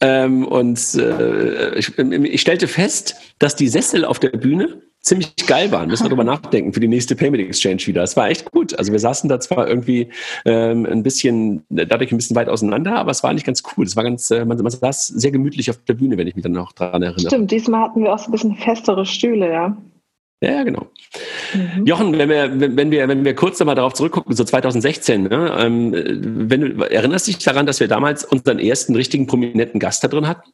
Ähm, 0.00 0.46
und 0.46 0.94
äh, 0.94 1.74
ich, 1.76 1.96
ich 1.98 2.40
stellte 2.40 2.68
fest, 2.68 3.16
dass 3.38 3.56
die 3.56 3.68
Sessel 3.68 4.04
auf 4.04 4.18
der 4.18 4.30
Bühne 4.30 4.80
ziemlich 5.02 5.34
geil 5.46 5.70
waren. 5.72 5.88
Müssen 5.88 6.04
wir 6.04 6.10
drüber 6.10 6.24
nachdenken 6.24 6.72
für 6.72 6.80
die 6.80 6.88
nächste 6.88 7.16
Payment 7.16 7.42
Exchange 7.42 7.82
wieder. 7.86 8.02
Es 8.02 8.16
war 8.16 8.30
echt 8.30 8.50
gut. 8.52 8.78
Also 8.78 8.92
wir 8.92 9.00
saßen 9.00 9.28
da 9.28 9.40
zwar 9.40 9.68
irgendwie 9.68 10.08
ähm, 10.44 10.86
ein 10.86 11.02
bisschen, 11.02 11.64
dadurch 11.68 12.12
ein 12.12 12.16
bisschen 12.16 12.36
weit 12.36 12.48
auseinander, 12.48 12.96
aber 12.96 13.10
es 13.10 13.22
war 13.22 13.30
eigentlich 13.30 13.44
ganz 13.44 13.62
cool. 13.76 13.84
Es 13.84 13.96
war 13.96 14.04
ganz, 14.04 14.30
äh, 14.30 14.44
man, 14.44 14.58
man 14.58 14.70
saß 14.70 15.08
sehr 15.08 15.32
gemütlich 15.32 15.70
auf 15.70 15.78
der 15.84 15.94
Bühne, 15.94 16.16
wenn 16.16 16.28
ich 16.28 16.36
mich 16.36 16.44
dann 16.44 16.52
noch 16.52 16.72
daran 16.72 17.02
erinnere. 17.02 17.26
Stimmt, 17.26 17.50
diesmal 17.50 17.82
hatten 17.82 18.02
wir 18.04 18.14
auch 18.14 18.18
so 18.18 18.26
ein 18.26 18.32
bisschen 18.32 18.56
festere 18.56 19.04
Stühle, 19.04 19.50
ja. 19.50 19.76
Ja, 20.42 20.64
genau. 20.64 20.88
Mhm. 21.54 21.86
Jochen, 21.86 22.18
wenn 22.18 22.28
wir, 22.28 22.76
wenn 22.76 22.90
wir, 22.90 23.06
wenn 23.06 23.24
wir 23.24 23.34
kurz 23.36 23.60
nochmal 23.60 23.76
darauf 23.76 23.94
zurückgucken, 23.94 24.34
so 24.34 24.42
2016, 24.42 25.22
ne, 25.22 25.56
ähm, 25.56 25.92
wenn 26.50 26.60
du 26.60 26.84
erinnerst 26.84 27.28
dich 27.28 27.38
daran, 27.38 27.64
dass 27.64 27.78
wir 27.78 27.86
damals 27.86 28.24
unseren 28.24 28.58
ersten 28.58 28.96
richtigen 28.96 29.28
prominenten 29.28 29.78
Gast 29.78 30.02
da 30.02 30.08
drin 30.08 30.26
hatten? 30.26 30.50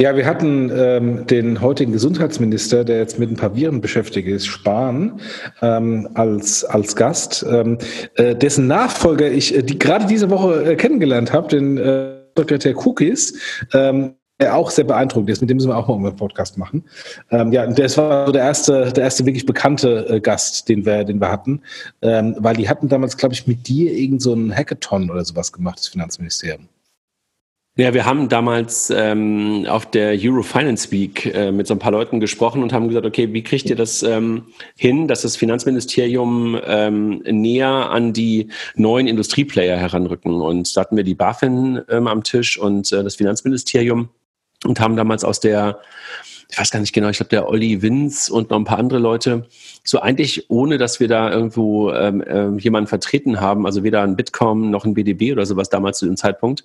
Ja, 0.00 0.16
wir 0.16 0.24
hatten 0.24 0.70
ähm, 0.74 1.26
den 1.26 1.60
heutigen 1.60 1.92
Gesundheitsminister, 1.92 2.84
der 2.84 2.98
jetzt 2.98 3.18
mit 3.18 3.30
ein 3.30 3.36
paar 3.36 3.54
Viren 3.54 3.82
beschäftigt 3.82 4.28
ist, 4.28 4.46
Spahn, 4.46 5.20
ähm, 5.60 6.08
als, 6.14 6.64
als 6.64 6.96
Gast, 6.96 7.44
ähm, 7.50 7.76
äh, 8.14 8.34
dessen 8.34 8.66
Nachfolger 8.66 9.30
ich 9.30 9.54
äh, 9.54 9.62
die 9.62 9.78
gerade 9.78 10.06
diese 10.06 10.30
Woche 10.30 10.72
äh, 10.72 10.76
kennengelernt 10.76 11.34
habe, 11.34 11.48
den 11.48 11.76
äh, 11.76 12.14
Sekretär 12.34 12.76
Cookies, 12.86 13.38
ähm, 13.74 14.14
der 14.40 14.56
auch 14.56 14.70
sehr 14.70 14.84
beeindruckend 14.84 15.30
ist. 15.30 15.40
Mit 15.40 15.50
dem 15.50 15.56
müssen 15.56 15.68
wir 15.70 15.76
auch 15.76 15.88
mal 15.88 16.08
einen 16.08 16.16
Podcast 16.16 16.58
machen. 16.58 16.84
Ähm, 17.30 17.52
ja, 17.52 17.66
das 17.66 17.96
war 17.96 18.26
so 18.26 18.32
der 18.32 18.42
erste, 18.42 18.92
der 18.92 19.04
erste 19.04 19.26
wirklich 19.26 19.46
bekannte 19.46 20.06
äh, 20.08 20.20
Gast, 20.20 20.68
den 20.68 20.86
wir, 20.86 21.04
den 21.04 21.20
wir 21.20 21.30
hatten, 21.30 21.62
ähm, 22.02 22.36
weil 22.38 22.56
die 22.56 22.68
hatten 22.68 22.88
damals, 22.88 23.16
glaube 23.16 23.34
ich, 23.34 23.46
mit 23.46 23.66
dir 23.68 23.92
irgend 23.92 24.22
so 24.22 24.32
einen 24.32 24.54
Hackathon 24.54 25.10
oder 25.10 25.24
sowas 25.24 25.52
gemacht, 25.52 25.78
das 25.78 25.88
Finanzministerium. 25.88 26.68
Ja, 27.80 27.94
wir 27.94 28.04
haben 28.04 28.28
damals 28.28 28.90
ähm, 28.90 29.64
auf 29.68 29.88
der 29.88 30.16
Eurofinance 30.20 30.90
Week 30.90 31.26
äh, 31.26 31.52
mit 31.52 31.68
so 31.68 31.74
ein 31.74 31.78
paar 31.78 31.92
Leuten 31.92 32.18
gesprochen 32.18 32.64
und 32.64 32.72
haben 32.72 32.88
gesagt, 32.88 33.06
okay, 33.06 33.32
wie 33.32 33.44
kriegt 33.44 33.70
ihr 33.70 33.76
das 33.76 34.02
ähm, 34.02 34.46
hin, 34.76 35.06
dass 35.06 35.22
das 35.22 35.36
Finanzministerium 35.36 36.58
ähm, 36.66 37.22
näher 37.24 37.68
an 37.68 38.12
die 38.12 38.48
neuen 38.74 39.06
Industrieplayer 39.06 39.76
heranrücken? 39.76 40.40
Und 40.40 40.76
da 40.76 40.80
hatten 40.80 40.96
wir 40.96 41.04
die 41.04 41.14
BaFin 41.14 41.82
ähm, 41.88 42.08
am 42.08 42.24
Tisch 42.24 42.58
und 42.58 42.92
äh, 42.92 43.04
das 43.04 43.14
Finanzministerium 43.14 44.08
und 44.64 44.80
haben 44.80 44.96
damals 44.96 45.24
aus 45.24 45.40
der, 45.40 45.80
ich 46.50 46.58
weiß 46.58 46.70
gar 46.70 46.80
nicht 46.80 46.92
genau, 46.92 47.08
ich 47.08 47.18
glaube 47.18 47.30
der 47.30 47.48
Olli 47.48 47.82
Winz 47.82 48.28
und 48.28 48.50
noch 48.50 48.58
ein 48.58 48.64
paar 48.64 48.78
andere 48.78 48.98
Leute, 48.98 49.46
so 49.84 50.00
eigentlich 50.00 50.50
ohne, 50.50 50.78
dass 50.78 51.00
wir 51.00 51.08
da 51.08 51.30
irgendwo 51.30 51.92
ähm, 51.92 52.22
äh, 52.22 52.48
jemanden 52.58 52.88
vertreten 52.88 53.40
haben, 53.40 53.66
also 53.66 53.84
weder 53.84 54.02
ein 54.02 54.16
Bitkom 54.16 54.70
noch 54.70 54.84
ein 54.84 54.94
BDB 54.94 55.32
oder 55.32 55.46
sowas 55.46 55.68
damals 55.68 55.98
zu 55.98 56.06
dem 56.06 56.16
Zeitpunkt, 56.16 56.64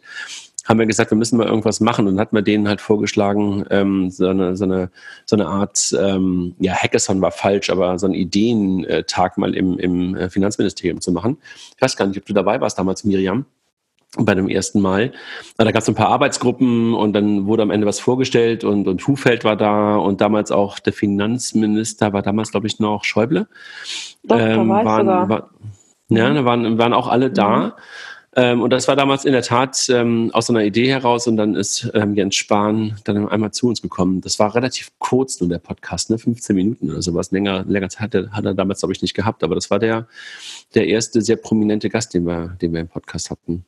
haben 0.65 0.79
wir 0.79 0.85
gesagt, 0.85 1.11
wir 1.11 1.17
müssen 1.17 1.37
mal 1.37 1.47
irgendwas 1.47 1.81
machen 1.81 2.07
und 2.07 2.19
hat 2.19 2.31
man 2.31 2.43
denen 2.43 2.69
halt 2.69 2.79
vorgeschlagen, 2.79 3.65
ähm, 3.69 4.09
so, 4.09 4.27
eine, 4.27 4.55
so, 4.55 4.63
eine, 4.63 4.89
so 5.25 5.35
eine 5.35 5.47
Art, 5.47 5.93
ähm, 5.99 6.55
ja, 6.59 6.73
Hackathon 6.73 7.21
war 7.21 7.31
falsch, 7.31 7.69
aber 7.69 7.99
so 7.99 8.05
einen 8.05 8.15
Ideentag 8.15 9.37
mal 9.37 9.53
im, 9.55 9.77
im 9.77 10.15
äh, 10.15 10.29
Finanzministerium 10.29 11.01
zu 11.01 11.11
machen. 11.11 11.37
Ich 11.75 11.81
weiß 11.81 11.97
gar 11.97 12.07
nicht, 12.07 12.17
ob 12.17 12.25
du 12.25 12.33
dabei 12.33 12.61
warst 12.61 12.79
damals, 12.79 13.03
Miriam 13.03 13.45
bei 14.17 14.35
dem 14.35 14.47
ersten 14.47 14.79
Mal. 14.79 15.11
Da 15.57 15.71
gab 15.71 15.81
es 15.81 15.89
ein 15.89 15.95
paar 15.95 16.09
Arbeitsgruppen 16.09 16.93
und 16.93 17.13
dann 17.13 17.47
wurde 17.47 17.63
am 17.63 17.71
Ende 17.71 17.87
was 17.87 17.99
vorgestellt 17.99 18.63
und, 18.63 18.87
und 18.87 19.07
Hufeld 19.07 19.43
war 19.43 19.55
da 19.55 19.95
und 19.95 20.21
damals 20.21 20.51
auch 20.51 20.79
der 20.79 20.93
Finanzminister 20.93 22.13
war 22.13 22.21
damals, 22.21 22.51
glaube 22.51 22.67
ich, 22.67 22.79
noch 22.79 23.03
Schäuble. 23.03 23.47
Doch, 24.23 24.39
ähm, 24.39 24.69
waren, 24.69 25.07
war, 25.07 25.49
ja, 26.09 26.31
da 26.31 26.45
waren, 26.45 26.77
waren 26.77 26.93
auch 26.93 27.07
alle 27.07 27.31
da. 27.31 27.57
Mhm. 27.57 27.71
Ähm, 28.35 28.61
und 28.61 28.71
das 28.71 28.87
war 28.87 28.95
damals 28.95 29.25
in 29.25 29.33
der 29.33 29.43
Tat 29.43 29.87
ähm, 29.89 30.31
aus 30.33 30.49
einer 30.49 30.63
Idee 30.63 30.89
heraus 30.89 31.27
und 31.27 31.37
dann 31.37 31.55
ist 31.55 31.91
ähm, 31.93 32.15
Jens 32.15 32.35
Spahn 32.35 32.95
dann 33.03 33.27
einmal 33.27 33.51
zu 33.51 33.67
uns 33.67 33.81
gekommen. 33.81 34.21
Das 34.21 34.39
war 34.39 34.55
relativ 34.55 34.91
kurz 34.97 35.39
nur 35.39 35.49
der 35.49 35.59
Podcast, 35.59 36.09
ne? 36.09 36.17
15 36.17 36.55
Minuten 36.55 36.89
oder 36.89 37.01
sowas. 37.01 37.31
Länger, 37.31 37.63
länger 37.67 37.89
Zeit 37.89 38.01
hat 38.01 38.15
er, 38.15 38.31
hat 38.31 38.45
er 38.45 38.55
damals, 38.55 38.79
glaube 38.79 38.93
ich, 38.93 39.01
nicht 39.03 39.13
gehabt, 39.13 39.43
aber 39.43 39.53
das 39.53 39.69
war 39.69 39.77
der, 39.77 40.07
der 40.73 40.87
erste 40.87 41.21
sehr 41.21 41.35
prominente 41.35 41.89
Gast, 41.89 42.13
den 42.15 42.25
wir, 42.25 42.57
den 42.59 42.73
wir 42.73 42.81
im 42.81 42.87
Podcast 42.87 43.29
hatten. 43.29 43.65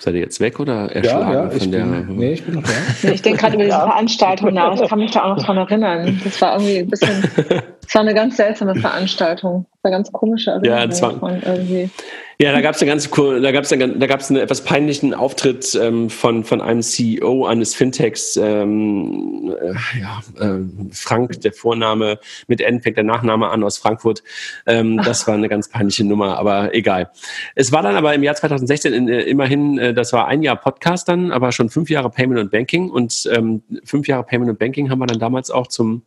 Seid 0.00 0.14
ihr 0.14 0.20
jetzt 0.20 0.40
weg 0.40 0.60
oder 0.60 0.92
erschlagen 0.92 1.32
ja, 1.32 1.44
ja, 1.44 1.50
von 1.50 1.72
der? 1.72 1.84
Bin, 1.84 2.16
nee, 2.16 2.32
ich 2.32 2.44
bin 2.44 2.54
noch 2.54 2.62
da. 2.62 2.70
Ich 3.10 3.22
denke 3.22 3.40
gerade 3.40 3.54
über 3.56 3.64
diese 3.64 3.76
Veranstaltung 3.76 4.54
nach. 4.54 4.80
Ich 4.80 4.88
kann 4.88 4.98
mich 4.98 5.10
da 5.10 5.24
auch 5.24 5.36
noch 5.36 5.44
dran 5.44 5.56
erinnern. 5.56 6.20
Das 6.22 6.40
war 6.40 6.54
irgendwie 6.54 6.78
ein 6.78 6.88
bisschen, 6.88 7.22
das 7.82 7.94
war 7.94 8.02
eine 8.02 8.14
ganz 8.14 8.36
seltsame 8.36 8.76
Veranstaltung. 8.76 9.66
Das 9.72 9.84
war 9.84 9.90
ganz 9.90 10.12
komische 10.12 10.50
Erinnerung 10.52 10.78
ja, 10.78 10.86
das 10.86 11.02
war, 11.02 11.18
von 11.18 11.42
irgendwie. 11.42 11.90
Ja, 12.40 12.52
da 12.52 12.60
gab 12.60 12.76
es 12.76 12.80
eine 12.80 12.88
ganz 12.88 13.10
da 13.10 13.50
gab 13.50 13.64
es 13.64 13.70
da 13.70 14.06
gab 14.06 14.20
es 14.20 14.30
einen 14.30 14.38
etwas 14.40 14.62
peinlichen 14.62 15.12
Auftritt 15.12 15.74
ähm, 15.74 16.08
von 16.08 16.44
von 16.44 16.60
einem 16.60 16.82
CEO 16.82 17.46
eines 17.46 17.74
Fintechs, 17.74 18.36
ähm, 18.36 19.52
äh, 19.60 20.00
ja, 20.00 20.20
äh, 20.38 20.60
Frank, 20.92 21.40
der 21.40 21.52
Vorname 21.52 22.20
mit 22.46 22.60
N 22.60 22.80
fängt 22.80 22.96
der 22.96 23.02
Nachname 23.02 23.48
an 23.48 23.64
aus 23.64 23.78
Frankfurt. 23.78 24.22
Ähm, 24.66 24.98
das 24.98 25.26
war 25.26 25.34
eine 25.34 25.48
ganz 25.48 25.68
peinliche 25.68 26.04
Nummer, 26.04 26.38
aber 26.38 26.72
egal. 26.76 27.10
Es 27.56 27.72
war 27.72 27.82
dann 27.82 27.96
aber 27.96 28.14
im 28.14 28.22
Jahr 28.22 28.36
2016 28.36 28.92
in, 28.92 29.08
äh, 29.08 29.22
immerhin, 29.22 29.76
äh, 29.80 29.92
das 29.92 30.12
war 30.12 30.28
ein 30.28 30.44
Jahr 30.44 30.54
Podcast 30.54 31.08
dann, 31.08 31.32
aber 31.32 31.50
schon 31.50 31.70
fünf 31.70 31.90
Jahre 31.90 32.08
Payment 32.08 32.38
und 32.38 32.52
Banking 32.52 32.88
und 32.88 33.28
ähm, 33.32 33.64
fünf 33.82 34.06
Jahre 34.06 34.22
Payment 34.22 34.48
und 34.48 34.60
Banking 34.60 34.90
haben 34.90 35.00
wir 35.00 35.06
dann 35.06 35.18
damals 35.18 35.50
auch 35.50 35.66
zum 35.66 36.02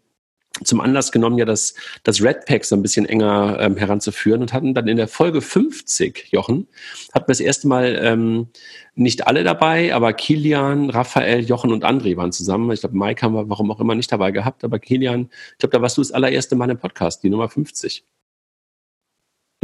zum 0.63 0.81
Anlass 0.81 1.11
genommen, 1.11 1.37
ja 1.37 1.45
das, 1.45 1.73
das 2.03 2.21
Red 2.21 2.45
Pack 2.45 2.65
so 2.65 2.75
ein 2.75 2.81
bisschen 2.81 3.05
enger 3.05 3.57
ähm, 3.59 3.77
heranzuführen 3.77 4.41
und 4.41 4.53
hatten 4.53 4.73
dann 4.73 4.87
in 4.87 4.97
der 4.97 5.07
Folge 5.07 5.41
50, 5.41 6.27
Jochen, 6.31 6.67
hatten 7.13 7.27
wir 7.27 7.33
das 7.33 7.39
erste 7.39 7.67
Mal 7.67 7.99
ähm, 8.01 8.47
nicht 8.95 9.27
alle 9.27 9.43
dabei, 9.43 9.93
aber 9.95 10.13
Kilian, 10.13 10.89
Raphael, 10.89 11.39
Jochen 11.39 11.71
und 11.71 11.85
André 11.85 12.17
waren 12.17 12.31
zusammen. 12.31 12.71
Ich 12.71 12.81
glaube, 12.81 12.97
Mike 12.97 13.21
haben 13.21 13.33
wir 13.33 13.49
warum 13.49 13.71
auch 13.71 13.79
immer 13.79 13.95
nicht 13.95 14.11
dabei 14.11 14.31
gehabt, 14.31 14.63
aber 14.63 14.79
Kilian, 14.79 15.29
ich 15.53 15.57
glaube, 15.59 15.75
da 15.75 15.81
warst 15.81 15.97
du 15.97 16.01
das 16.01 16.11
allererste 16.11 16.55
Mal 16.55 16.69
im 16.69 16.77
Podcast, 16.77 17.23
die 17.23 17.29
Nummer 17.29 17.49
50. 17.49 18.03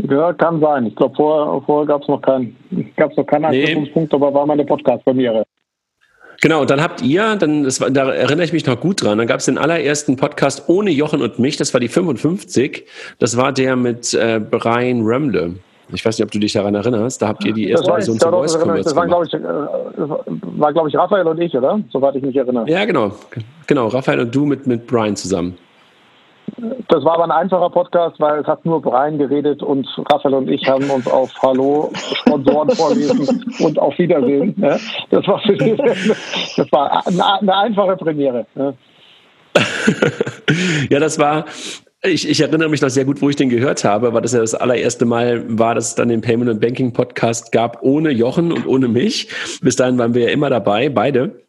Ja, 0.10 0.32
kann 0.34 0.62
sein. 0.62 0.86
Ich 0.86 0.96
glaube, 0.96 1.16
vorher, 1.16 1.62
vorher 1.66 1.88
gab 1.88 2.04
es 2.04 2.08
noch 2.08 2.22
keinen 2.22 2.56
gab's 2.96 3.18
noch 3.18 3.26
keinen 3.26 3.46
Anknüpfungspunkt, 3.46 4.14
nee. 4.14 4.16
aber 4.16 4.34
war 4.34 4.46
meine 4.46 4.64
Podcast-Premiere. 4.64 5.44
Genau, 6.42 6.62
und 6.62 6.70
dann 6.70 6.82
habt 6.82 7.02
ihr, 7.02 7.36
dann, 7.36 7.64
das 7.64 7.82
war, 7.82 7.90
da 7.90 8.12
erinnere 8.12 8.46
ich 8.46 8.54
mich 8.54 8.66
noch 8.66 8.80
gut 8.80 9.04
dran, 9.04 9.18
dann 9.18 9.28
gab 9.28 9.40
es 9.40 9.46
den 9.46 9.58
allerersten 9.58 10.18
Podcast 10.18 10.66
ohne 10.68 10.92
Jochen 10.92 11.22
und 11.22 11.40
mich, 11.40 11.58
das 11.58 11.74
war 11.74 11.80
die 11.80 11.88
55, 11.88 12.86
das 13.20 13.38
war 13.38 13.52
der 13.52 13.76
mit 13.76 14.14
äh, 14.14 14.40
Brian 14.40 15.02
Römle. 15.02 15.56
Ich 15.94 16.06
weiß 16.06 16.18
nicht, 16.18 16.26
ob 16.26 16.32
du 16.32 16.40
dich 16.40 16.54
daran 16.54 16.76
erinnerst, 16.76 17.22
da 17.22 17.30
habt 17.30 17.46
ihr 17.46 17.54
die 17.54 17.70
erste 17.70 17.90
Version 17.90 18.20
zu 18.20 18.30
Voice 18.30 18.58
Commerce 18.60 18.84
Das 18.84 18.96
waren, 18.96 19.08
glaube 19.08 19.26
ich, 19.26 19.34
äh, 19.34 19.40
war, 19.40 20.74
glaube 20.74 20.90
ich, 20.90 20.96
Raphael 20.96 21.26
und 21.26 21.40
ich, 21.40 21.56
oder? 21.56 21.80
Soweit 21.92 22.16
ich 22.16 22.24
mich 22.24 22.36
erinnere. 22.36 22.70
Ja, 22.70 22.84
genau. 22.86 23.14
Genau, 23.68 23.88
Raphael 23.88 24.20
und 24.20 24.36
du 24.36 24.46
mit, 24.46 24.68
mit 24.68 24.86
Brian 24.86 25.16
zusammen. 25.16 25.58
Das 26.88 27.04
war 27.04 27.16
aber 27.16 27.26
ein 27.26 27.32
einfacher 27.32 27.70
Podcast, 27.70 28.20
weil 28.20 28.40
es 28.40 28.48
hat 28.48 28.66
nur 28.66 28.82
Brian 28.82 29.18
geredet 29.18 29.62
und 29.62 29.86
Raphael 30.10 30.34
und 30.34 30.50
ich 30.50 30.68
haben 30.68 30.90
uns 30.90 31.06
auf 31.08 31.32
Hallo, 31.42 31.92
Sponsoren 32.22 32.70
vorlesen 32.72 33.54
und 33.60 33.78
auf 33.78 33.98
Wiedersehen. 34.00 34.56
Das 35.10 35.28
war, 35.28 35.42
für 35.42 35.58
die, 35.58 35.76
das 36.58 36.72
war 36.72 37.06
eine, 37.06 37.56
einfache 37.56 37.98
Premiere. 37.98 38.46
ja, 40.90 41.00
das 41.00 41.20
war, 41.20 41.46
ich, 42.04 42.30
ich, 42.30 42.42
erinnere 42.42 42.70
mich 42.70 42.82
noch 42.82 42.90
sehr 42.90 43.06
gut, 43.06 43.22
wo 43.22 43.30
ich 43.30 43.36
den 43.36 43.50
gehört 43.50 43.84
habe, 43.84 44.14
weil 44.14 44.22
das 44.22 44.34
ja 44.34 44.40
das 44.40 44.56
allererste 44.56 45.06
Mal 45.06 45.44
war, 45.60 45.76
dass 45.76 45.90
es 45.90 45.96
dann 45.96 46.10
den 46.10 46.22
Payment 46.22 46.50
and 46.50 46.62
Banking 46.62 46.94
Podcast 46.94 47.52
gab, 47.52 47.82
ohne 47.82 48.12
Jochen 48.12 48.52
und 48.52 48.68
ohne 48.68 48.88
mich. 48.88 49.30
Bis 49.62 49.76
dahin 49.76 49.98
waren 49.98 50.14
wir 50.14 50.24
ja 50.24 50.30
immer 50.30 50.50
dabei, 50.50 50.90
beide. 50.90 51.47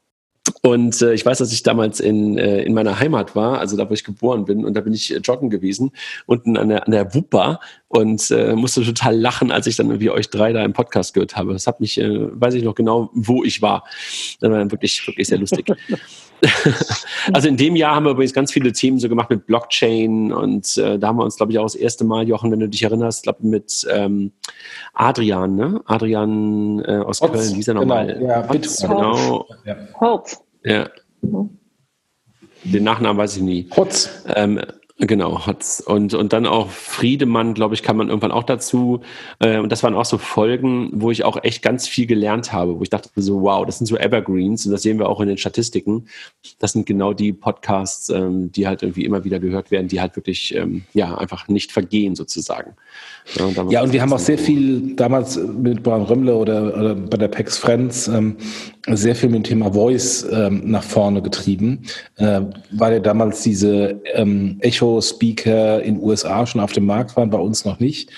Und 0.63 1.01
äh, 1.03 1.15
ich 1.15 1.25
weiß, 1.25 1.39
dass 1.39 1.53
ich 1.53 1.63
damals 1.63 2.01
in, 2.01 2.37
äh, 2.37 2.63
in 2.63 2.75
meiner 2.75 2.99
Heimat 2.99 3.37
war, 3.37 3.59
also 3.59 3.77
da, 3.77 3.89
wo 3.89 3.95
ich 3.95 4.05
geboren 4.05 4.45
bin, 4.45 4.65
und 4.65 4.75
da 4.75 4.81
bin 4.81 4.93
ich 4.93 5.15
äh, 5.15 5.19
joggen 5.19 5.51
gewesen, 5.51 5.93
unten 6.27 6.57
an 6.57 6.69
der, 6.69 6.85
an 6.87 6.91
der 6.91 7.15
Wupper 7.15 7.61
und 7.89 8.31
äh, 8.31 8.55
musste 8.55 8.83
total 8.83 9.17
lachen, 9.17 9.53
als 9.53 9.67
ich 9.67 9.77
dann 9.77 9.87
irgendwie 9.87 10.11
euch 10.11 10.31
drei 10.31 10.53
da 10.53 10.65
im 10.65 10.73
Podcast 10.73 11.15
gehört 11.15 11.37
habe. 11.37 11.53
Das 11.53 11.67
hat 11.67 11.81
mich, 11.81 11.99
äh, 11.99 12.41
weiß 12.41 12.55
ich 12.55 12.65
noch 12.65 12.75
genau, 12.75 13.11
wo 13.15 13.45
ich 13.45 13.63
war. 13.63 13.85
Das 14.41 14.51
war 14.51 14.71
wirklich, 14.71 15.07
wirklich 15.07 15.29
sehr 15.29 15.39
lustig. 15.39 15.67
also 17.33 17.49
in 17.49 17.57
dem 17.57 17.77
Jahr 17.77 17.95
haben 17.95 18.05
wir 18.05 18.13
übrigens 18.13 18.33
ganz 18.33 18.53
viele 18.53 18.73
Themen 18.73 18.99
so 18.99 19.09
gemacht 19.09 19.31
mit 19.31 19.47
Blockchain 19.47 20.33
und 20.33 20.77
äh, 20.77 20.99
da 20.99 21.09
haben 21.09 21.19
wir 21.19 21.25
uns, 21.25 21.37
glaube 21.37 21.53
ich, 21.53 21.59
auch 21.59 21.65
das 21.65 21.75
erste 21.75 22.05
Mal, 22.05 22.29
Jochen, 22.29 22.51
wenn 22.53 22.61
du 22.61 22.69
dich 22.69 22.83
erinnerst, 22.83 23.25
glaube 23.25 23.47
mit 23.47 23.87
ähm, 23.91 24.33
Adrian, 24.95 25.57
ne? 25.57 25.81
Adrian 25.87 26.83
äh, 26.85 26.99
aus 26.99 27.21
Hotz, 27.21 27.33
Köln, 27.33 27.55
wie 27.57 27.61
ist 27.61 27.69
er 27.69 27.75
nochmal? 27.75 28.15
Genau, 28.15 28.29
ja, 28.29 28.49
Hotz, 28.49 28.83
genau. 28.83 29.47
Ja. 29.65 29.77
Ja. 30.65 30.91
Den 32.65 32.85
Nachnamen 32.85 33.17
weiß 33.17 33.37
ich 33.37 33.43
nie. 33.43 33.69
Hotz. 33.77 34.25
Ähm, 34.35 34.61
Genau, 35.01 35.47
hat's. 35.47 35.81
Und, 35.81 36.13
und 36.15 36.33
dann 36.33 36.45
auch 36.45 36.71
Friedemann, 36.71 37.55
glaube 37.55 37.73
ich, 37.77 37.85
kann 37.85 37.97
man 37.97 38.09
irgendwann 38.09 38.33
auch 38.33 38.43
dazu. 38.43 39.01
Äh, 39.39 39.59
und 39.61 39.71
das 39.71 39.85
waren 39.85 39.95
auch 39.95 40.05
so 40.05 40.19
Folgen, 40.19 40.91
wo 40.93 41.13
ich 41.13 41.25
auch 41.25 41.45
echt 41.45 41.63
ganz 41.63 41.87
viel 41.87 42.07
gelernt 42.07 42.53
habe, 42.53 42.77
wo 42.77 42.83
ich 42.83 42.91
dachte 42.91 43.09
so, 43.15 43.43
wow, 43.43 43.65
das 43.65 43.79
sind 43.79 43.87
so 43.87 43.97
Evergreens 43.97 44.67
und 44.67 44.73
das 44.73 44.83
sehen 44.83 44.99
wir 44.99 45.09
auch 45.09 45.21
in 45.21 45.29
den 45.29 45.39
Statistiken. 45.39 46.09
Das 46.59 46.73
sind 46.73 46.85
genau 46.85 47.13
die 47.13 47.33
Podcasts, 47.33 48.09
ähm, 48.09 48.51
die 48.51 48.67
halt 48.67 48.83
irgendwie 48.83 49.05
immer 49.05 49.23
wieder 49.23 49.39
gehört 49.39 49.71
werden, 49.71 49.87
die 49.87 50.01
halt 50.01 50.17
wirklich, 50.17 50.53
ähm, 50.57 50.83
ja, 50.95 51.17
einfach 51.17 51.47
nicht 51.47 51.71
vergehen 51.71 52.17
sozusagen. 52.17 52.75
Ja, 53.37 53.45
und, 53.45 53.71
ja, 53.71 53.83
und 53.83 53.93
wir 53.93 54.03
haben 54.03 54.13
auch 54.13 54.19
sehr 54.19 54.39
viel 54.39 54.97
damals 54.97 55.37
mit 55.37 55.85
Brian 55.85 56.03
Römmle 56.03 56.35
oder, 56.35 56.77
oder 56.77 56.95
bei 56.97 57.19
der 57.19 57.29
PEX 57.29 57.57
Friends 57.57 58.09
ähm, 58.09 58.37
sehr 58.97 59.15
viel 59.15 59.29
mit 59.29 59.39
dem 59.39 59.45
Thema 59.45 59.73
Voice 59.73 60.27
ähm, 60.31 60.63
nach 60.71 60.83
vorne 60.83 61.23
getrieben, 61.23 61.83
äh, 62.17 62.41
weil 62.71 62.95
ja 62.95 63.01
damals 63.01 63.43
diese 63.43 64.01
ähm, 64.15 64.59
Echo-Speaker 64.61 65.83
in 65.83 66.03
USA 66.03 66.47
schon 66.47 66.61
auf 66.61 66.73
dem 66.73 66.87
Markt 66.87 67.17
waren, 67.17 67.31
bei 67.31 67.39
uns 67.39 67.65
noch 67.65 67.81
nicht. 67.81 68.11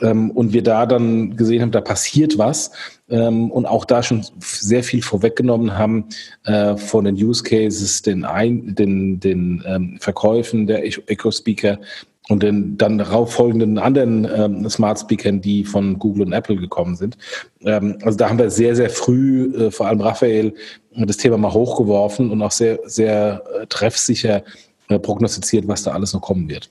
Ähm, 0.00 0.30
und 0.30 0.52
wir 0.52 0.62
da 0.62 0.86
dann 0.86 1.36
gesehen 1.36 1.62
haben, 1.62 1.70
da 1.70 1.80
passiert 1.80 2.36
was 2.38 2.72
ähm, 3.08 3.50
und 3.50 3.66
auch 3.66 3.84
da 3.84 4.02
schon 4.02 4.24
sehr 4.40 4.82
viel 4.82 5.02
vorweggenommen 5.02 5.78
haben 5.78 6.06
äh, 6.44 6.76
von 6.76 7.04
den 7.04 7.14
Use 7.14 7.42
Cases, 7.42 8.02
den, 8.02 8.24
Ein 8.24 8.74
den, 8.74 9.20
den 9.20 9.62
ähm, 9.66 9.98
Verkäufen 10.00 10.66
der 10.66 10.84
Echo-Speaker 10.84 11.78
und 12.28 12.42
den 12.42 12.78
dann 12.78 12.98
darauf 12.98 13.34
folgenden 13.34 13.78
anderen 13.78 14.28
ähm, 14.34 14.68
Smart 14.68 14.98
Speakern, 14.98 15.40
die 15.40 15.64
von 15.64 15.98
Google 15.98 16.26
und 16.26 16.32
Apple 16.32 16.56
gekommen 16.56 16.96
sind. 16.96 17.18
Ähm, 17.64 17.98
also 18.02 18.16
da 18.16 18.28
haben 18.28 18.38
wir 18.38 18.50
sehr, 18.50 18.74
sehr 18.74 18.90
früh, 18.90 19.54
äh, 19.54 19.70
vor 19.70 19.86
allem 19.86 20.00
Raphael, 20.00 20.54
das 20.96 21.16
Thema 21.16 21.36
mal 21.36 21.52
hochgeworfen 21.52 22.30
und 22.30 22.40
auch 22.42 22.50
sehr, 22.50 22.78
sehr 22.84 23.42
äh, 23.60 23.66
treffsicher 23.66 24.42
äh, 24.88 24.98
prognostiziert, 24.98 25.68
was 25.68 25.82
da 25.82 25.92
alles 25.92 26.14
noch 26.14 26.20
kommen 26.20 26.48
wird. 26.48 26.70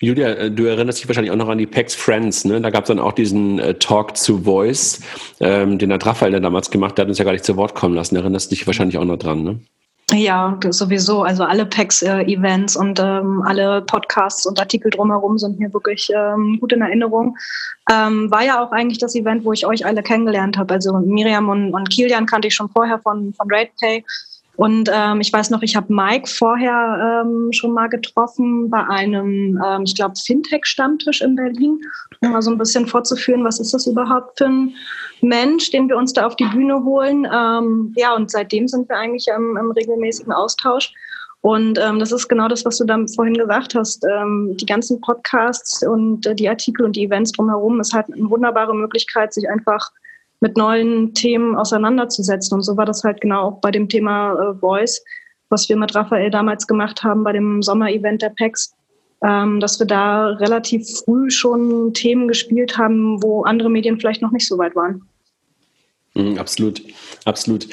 Julia, 0.00 0.28
äh, 0.30 0.50
du 0.50 0.64
erinnerst 0.64 0.98
dich 0.98 1.08
wahrscheinlich 1.08 1.32
auch 1.32 1.36
noch 1.36 1.48
an 1.48 1.58
die 1.58 1.66
PAX 1.66 1.94
Friends, 1.94 2.44
ne? 2.44 2.60
Da 2.60 2.70
gab 2.70 2.84
es 2.84 2.88
dann 2.88 2.98
auch 2.98 3.12
diesen 3.12 3.58
äh, 3.58 3.74
Talk 3.74 4.14
to 4.14 4.38
Voice, 4.38 5.00
ähm, 5.40 5.78
den 5.78 5.92
hat 5.92 6.04
Raphael 6.04 6.40
damals 6.40 6.70
gemacht, 6.70 6.98
der 6.98 7.04
hat 7.04 7.08
uns 7.08 7.18
ja 7.18 7.24
gar 7.24 7.32
nicht 7.32 7.44
zu 7.44 7.56
Wort 7.56 7.74
kommen 7.74 7.94
lassen. 7.94 8.16
Erinnerst 8.16 8.50
dich 8.50 8.66
wahrscheinlich 8.66 8.98
auch 8.98 9.04
noch 9.04 9.18
dran, 9.18 9.42
ne? 9.42 9.60
Ja, 10.12 10.58
sowieso. 10.68 11.22
Also 11.22 11.44
alle 11.44 11.64
PAX-Events 11.64 12.76
und 12.76 13.00
ähm, 13.00 13.42
alle 13.46 13.82
Podcasts 13.82 14.44
und 14.44 14.60
Artikel 14.60 14.90
drumherum 14.90 15.38
sind 15.38 15.58
mir 15.58 15.72
wirklich 15.72 16.08
ähm, 16.14 16.58
gut 16.60 16.72
in 16.72 16.82
Erinnerung. 16.82 17.36
Ähm, 17.90 18.30
war 18.30 18.44
ja 18.44 18.62
auch 18.62 18.70
eigentlich 18.70 18.98
das 18.98 19.14
Event, 19.14 19.44
wo 19.44 19.52
ich 19.52 19.66
euch 19.66 19.84
alle 19.86 20.02
kennengelernt 20.02 20.58
habe. 20.58 20.74
Also 20.74 20.92
Miriam 20.98 21.48
und, 21.48 21.72
und 21.72 21.88
Kilian 21.90 22.26
kannte 22.26 22.48
ich 22.48 22.54
schon 22.54 22.68
vorher 22.68 22.98
von, 22.98 23.32
von 23.32 23.50
RatePay. 23.50 24.04
Und 24.56 24.88
ähm, 24.92 25.20
ich 25.20 25.32
weiß 25.32 25.50
noch, 25.50 25.62
ich 25.62 25.74
habe 25.74 25.92
Mike 25.92 26.28
vorher 26.28 27.22
ähm, 27.24 27.52
schon 27.52 27.72
mal 27.72 27.88
getroffen 27.88 28.70
bei 28.70 28.86
einem, 28.86 29.60
ähm, 29.64 29.82
ich 29.84 29.96
glaube, 29.96 30.14
Fintech-Stammtisch 30.14 31.22
in 31.22 31.34
Berlin, 31.34 31.80
um 32.20 32.32
mal 32.32 32.42
so 32.42 32.52
ein 32.52 32.58
bisschen 32.58 32.86
vorzuführen, 32.86 33.44
was 33.44 33.58
ist 33.58 33.74
das 33.74 33.86
überhaupt 33.86 34.38
für 34.38 34.46
ein 34.46 34.74
Mensch, 35.22 35.70
den 35.70 35.88
wir 35.88 35.96
uns 35.96 36.12
da 36.12 36.26
auf 36.26 36.36
die 36.36 36.44
Bühne 36.46 36.84
holen. 36.84 37.26
Ähm, 37.32 37.92
ja, 37.96 38.14
und 38.14 38.30
seitdem 38.30 38.68
sind 38.68 38.88
wir 38.88 38.96
eigentlich 38.96 39.26
im, 39.34 39.56
im 39.56 39.70
regelmäßigen 39.72 40.32
Austausch. 40.32 40.92
Und 41.40 41.78
ähm, 41.78 41.98
das 41.98 42.10
ist 42.10 42.28
genau 42.28 42.48
das, 42.48 42.64
was 42.64 42.78
du 42.78 42.84
dann 42.84 43.06
vorhin 43.06 43.34
gesagt 43.34 43.74
hast. 43.74 44.02
Ähm, 44.04 44.56
die 44.58 44.66
ganzen 44.66 45.00
Podcasts 45.00 45.82
und 45.86 46.26
äh, 46.26 46.34
die 46.34 46.48
Artikel 46.48 46.86
und 46.86 46.96
die 46.96 47.04
Events 47.04 47.32
drumherum 47.32 47.80
ist 47.80 47.92
halt 47.92 48.06
eine 48.10 48.30
wunderbare 48.30 48.74
Möglichkeit, 48.74 49.34
sich 49.34 49.48
einfach 49.50 49.90
mit 50.44 50.58
neuen 50.58 51.14
Themen 51.14 51.56
auseinanderzusetzen. 51.56 52.56
Und 52.56 52.62
so 52.62 52.76
war 52.76 52.84
das 52.84 53.02
halt 53.02 53.22
genau 53.22 53.44
auch 53.44 53.60
bei 53.62 53.70
dem 53.70 53.88
Thema 53.88 54.34
äh, 54.34 54.54
Voice, 54.60 55.02
was 55.48 55.70
wir 55.70 55.76
mit 55.78 55.94
Raphael 55.94 56.30
damals 56.30 56.66
gemacht 56.66 57.02
haben 57.02 57.24
bei 57.24 57.32
dem 57.32 57.62
Sommer-Event 57.62 58.20
der 58.20 58.28
PEX, 58.28 58.74
ähm, 59.24 59.58
dass 59.58 59.78
wir 59.78 59.86
da 59.86 60.26
relativ 60.26 60.86
früh 61.02 61.30
schon 61.30 61.94
Themen 61.94 62.28
gespielt 62.28 62.76
haben, 62.76 63.22
wo 63.22 63.44
andere 63.44 63.70
Medien 63.70 63.98
vielleicht 63.98 64.20
noch 64.20 64.32
nicht 64.32 64.46
so 64.46 64.58
weit 64.58 64.76
waren. 64.76 65.08
Mhm, 66.16 66.38
absolut, 66.38 66.80
absolut. 67.24 67.66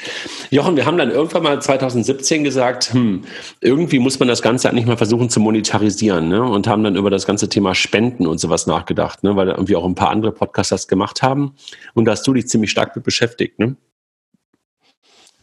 Jochen, 0.50 0.76
wir 0.76 0.84
haben 0.84 0.98
dann 0.98 1.12
irgendwann 1.12 1.44
mal 1.44 1.62
2017 1.62 2.42
gesagt, 2.42 2.92
hm, 2.92 3.22
irgendwie 3.60 4.00
muss 4.00 4.18
man 4.18 4.26
das 4.26 4.42
Ganze 4.42 4.68
eigentlich 4.68 4.86
mal 4.86 4.96
versuchen 4.96 5.30
zu 5.30 5.38
monetarisieren, 5.38 6.28
ne? 6.28 6.42
Und 6.42 6.66
haben 6.66 6.82
dann 6.82 6.96
über 6.96 7.08
das 7.08 7.24
ganze 7.24 7.48
Thema 7.48 7.74
Spenden 7.76 8.26
und 8.26 8.38
sowas 8.38 8.66
nachgedacht, 8.66 9.22
ne? 9.22 9.36
Weil 9.36 9.48
irgendwie 9.48 9.76
auch 9.76 9.84
ein 9.84 9.94
paar 9.94 10.10
andere 10.10 10.32
Podcasts 10.32 10.70
das 10.70 10.88
gemacht 10.88 11.22
haben. 11.22 11.54
Und 11.94 12.06
da 12.06 12.12
hast 12.12 12.26
du 12.26 12.34
dich 12.34 12.48
ziemlich 12.48 12.72
stark 12.72 12.96
mit 12.96 13.04
beschäftigt, 13.04 13.60
ne? 13.60 13.76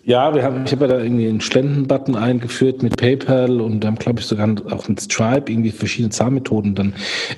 Ja, 0.10 0.34
wir 0.34 0.42
haben, 0.42 0.66
ich 0.66 0.72
habe 0.72 0.88
ja 0.88 0.94
da 0.94 1.04
irgendwie 1.04 1.28
einen 1.28 1.40
Spendenbutton 1.40 2.16
eingeführt 2.16 2.82
mit 2.82 2.98
PayPal 2.98 3.62
und 3.62 3.86
haben, 3.86 4.00
glaube 4.00 4.22
ich, 4.22 4.26
sogar 4.26 4.50
auch 4.72 4.88
mit 4.88 5.00
Stripe 5.00 5.52
irgendwie 5.52 5.70
verschiedene 5.70 6.10
Zahlmethoden 6.10 6.74
dann 6.74 6.96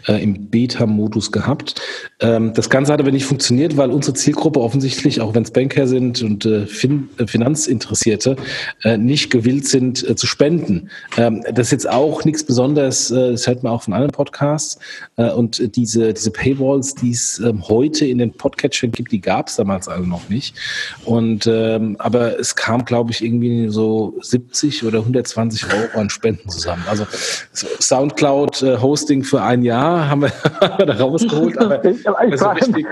äh, 0.08 0.24
im 0.24 0.48
Beta-Modus 0.48 1.34
gehabt. 1.34 1.82
Ähm, 2.22 2.54
das 2.54 2.70
Ganze 2.70 2.94
hat 2.94 3.02
aber 3.02 3.12
nicht 3.12 3.26
funktioniert, 3.26 3.76
weil 3.76 3.90
unsere 3.90 4.16
Zielgruppe 4.16 4.62
offensichtlich, 4.62 5.20
auch 5.20 5.36
wenn 5.36 5.44
es 5.44 5.52
Banker 5.52 5.86
sind 5.86 6.22
und 6.22 6.46
äh, 6.46 6.66
fin 6.66 7.10
äh, 7.18 7.28
Finanzinteressierte, 7.28 8.38
äh, 8.86 8.98
nicht 8.98 9.32
gewillt 9.32 9.68
sind 9.68 10.08
äh, 10.10 10.16
zu 10.16 10.26
spenden. 10.26 10.92
Ähm, 11.18 11.44
das 11.54 11.68
ist 11.68 11.72
jetzt 11.72 11.90
auch 11.90 12.24
nichts 12.24 12.46
Besonderes, 12.46 13.12
äh, 13.12 13.32
das 13.32 13.48
hört 13.48 13.64
man 13.64 13.74
auch 13.74 13.84
von 13.84 13.94
anderen 13.94 14.14
Podcasts. 14.14 14.80
Und 15.18 15.76
diese, 15.76 16.14
diese 16.14 16.32
Paywalls, 16.32 16.96
die 16.96 17.12
es 17.12 17.38
ähm, 17.40 17.68
heute 17.68 18.06
in 18.06 18.18
den 18.18 18.32
Podcatchern 18.32 18.92
gibt, 18.92 19.12
die 19.12 19.20
gab 19.20 19.50
es 19.50 19.58
damals 19.58 19.90
also 19.90 20.06
noch 20.06 20.30
nicht. 20.30 20.56
Und 21.04 21.48
ähm, 21.48 21.98
aber 22.00 22.40
es 22.40 22.56
kam, 22.62 22.86
glaube 22.86 23.12
ich, 23.12 23.24
irgendwie 23.24 23.70
so 23.70 24.14
70 24.22 24.86
oder 24.86 25.00
120 25.00 25.66
Euro 25.74 26.00
an 26.00 26.12
Spenden 26.12 26.48
zusammen. 26.48 26.84
Also 26.88 27.08
Soundcloud-Hosting 27.54 29.24
für 29.24 29.42
ein 29.42 29.64
Jahr 29.64 30.08
haben 30.08 30.22
wir, 30.22 30.32
da 30.86 30.94
rausgeholt. 30.94 31.58
Aber 31.58 31.84
ich, 31.86 31.98
ich 31.98 32.40
frage 32.40 32.72
mich, 32.72 32.86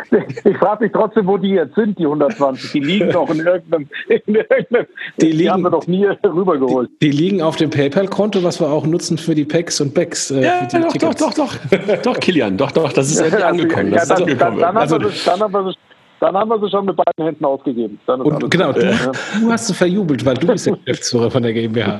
frag 0.58 0.82
mich 0.82 0.92
trotzdem, 0.92 1.28
wo 1.28 1.38
die 1.38 1.50
jetzt 1.50 1.76
sind, 1.76 2.00
die 2.00 2.06
120. 2.06 2.72
Die 2.72 2.80
liegen 2.80 3.12
doch 3.12 3.30
in 3.30 3.42
irgendeinem, 3.42 3.88
in 4.10 4.36
irgendeinem 4.36 4.88
die, 5.22 5.26
liegen, 5.28 5.38
die 5.38 5.50
haben 5.52 5.62
wir 5.62 5.70
doch 5.70 5.86
nie 5.86 6.06
rübergeholt. 6.06 6.90
Die, 7.00 7.12
die 7.12 7.16
liegen 7.16 7.44
auf 7.44 7.56
dem 7.58 7.70
PayPal-Konto, 7.70 8.44
was 8.44 8.60
wir 8.60 8.72
auch 8.72 8.88
nutzen 8.88 9.20
für 9.20 9.36
die 9.36 9.46
Packs 9.46 9.80
und 9.82 9.94
Backs. 9.94 10.32
Äh, 10.32 10.46
ja, 10.46 10.66
doch, 10.66 10.94
doch, 10.94 11.14
doch, 11.14 11.34
doch, 11.36 12.02
doch, 12.02 12.20
Kilian, 12.20 12.58
doch, 12.58 12.72
doch, 12.72 12.92
das 12.92 13.12
ist 13.12 13.20
ja, 13.20 13.48
angekommen. 13.48 13.92
Das 13.92 14.10
ja, 14.10 14.16
dann, 14.16 14.28
ist 14.28 14.32
angekommen. 14.32 14.60
Dann, 14.60 14.74
dann, 14.74 14.78
also, 14.78 14.98
dann, 14.98 15.40
haben 15.40 15.54
wir, 15.54 15.74
dann 16.20 16.36
haben 16.36 16.50
wir 16.50 16.60
sie 16.60 16.70
schon 16.70 16.86
mit 16.86 16.96
beiden 16.96 17.26
Händen 17.26 17.46
ausgegeben. 17.46 18.00
und 18.08 18.52
genau, 18.52 18.72
du, 18.74 18.86
ja. 18.86 19.12
du, 19.40 19.52
hast 19.52 19.68
sie 19.68 19.74
verjubelt, 19.74 20.26
weil 20.26 20.36
du 20.36 20.48
bist 20.48 20.66
der 20.66 20.76
Geschäftsführer 20.86 21.32
von 21.32 21.44
der 21.44 21.54
GmbH. 21.54 22.00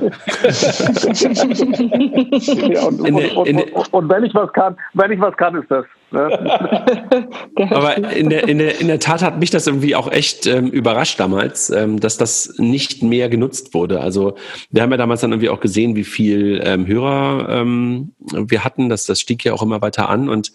ja, 2.68 2.86
und, 2.86 3.00
und, 3.00 3.36
und, 3.36 3.92
und, 3.92 4.08
wenn 4.10 4.24
ich 4.24 4.34
was 4.34 4.52
kann, 4.52 4.76
wenn 4.94 5.12
ich 5.12 5.20
was 5.20 5.36
kann, 5.36 5.54
ist 5.54 5.70
das. 5.70 5.84
Ne? 6.12 7.28
Aber 7.70 7.96
in 8.14 8.30
der, 8.30 8.48
in, 8.48 8.58
der, 8.58 8.80
in 8.80 8.88
der 8.88 9.00
Tat 9.00 9.22
hat 9.22 9.38
mich 9.38 9.50
das 9.50 9.66
irgendwie 9.66 9.94
auch 9.94 10.10
echt 10.10 10.46
ähm, 10.46 10.68
überrascht 10.68 11.20
damals, 11.20 11.70
ähm, 11.70 12.00
dass 12.00 12.16
das 12.16 12.54
nicht 12.58 13.02
mehr 13.02 13.28
genutzt 13.28 13.74
wurde. 13.74 14.00
Also 14.00 14.34
wir 14.70 14.82
haben 14.82 14.90
ja 14.90 14.96
damals 14.96 15.20
dann 15.20 15.32
irgendwie 15.32 15.48
auch 15.48 15.60
gesehen, 15.60 15.96
wie 15.96 16.04
viel 16.04 16.60
ähm, 16.64 16.86
Hörer 16.86 17.48
ähm, 17.50 18.12
wir 18.32 18.64
hatten. 18.64 18.88
Das, 18.88 19.06
das 19.06 19.20
stieg 19.20 19.44
ja 19.44 19.52
auch 19.52 19.62
immer 19.62 19.82
weiter 19.82 20.08
an. 20.08 20.28
Und 20.28 20.52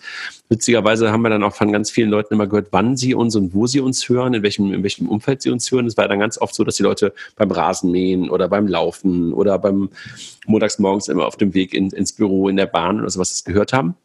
witzigerweise 0.49 1.11
haben 1.11 1.21
wir 1.21 1.29
dann 1.29 1.43
auch 1.43 1.55
von 1.55 1.71
ganz 1.71 1.91
vielen 1.91 2.09
Leuten 2.09 2.33
immer 2.33 2.47
gehört, 2.47 2.67
wann 2.71 2.97
sie 2.97 3.13
uns 3.13 3.35
und 3.35 3.53
wo 3.53 3.67
sie 3.67 3.79
uns 3.79 4.07
hören, 4.09 4.33
in 4.33 4.43
welchem, 4.43 4.73
in 4.73 4.83
welchem 4.83 5.07
Umfeld 5.07 5.41
sie 5.41 5.49
uns 5.49 5.71
hören. 5.71 5.85
Es 5.85 5.97
war 5.97 6.07
dann 6.07 6.19
ganz 6.19 6.37
oft 6.37 6.55
so, 6.55 6.63
dass 6.63 6.75
die 6.75 6.83
Leute 6.83 7.13
beim 7.35 7.51
Rasenmähen 7.51 8.29
oder 8.29 8.47
beim 8.47 8.67
Laufen 8.67 9.33
oder 9.33 9.59
beim 9.59 9.89
montags 10.47 10.79
morgens 10.79 11.07
immer 11.07 11.25
auf 11.25 11.37
dem 11.37 11.53
Weg 11.53 11.73
in, 11.73 11.89
ins 11.91 12.13
Büro, 12.13 12.49
in 12.49 12.55
der 12.55 12.67
Bahn 12.67 12.99
oder 12.99 13.09
sowas 13.09 13.43
gehört 13.43 13.73
haben 13.73 13.95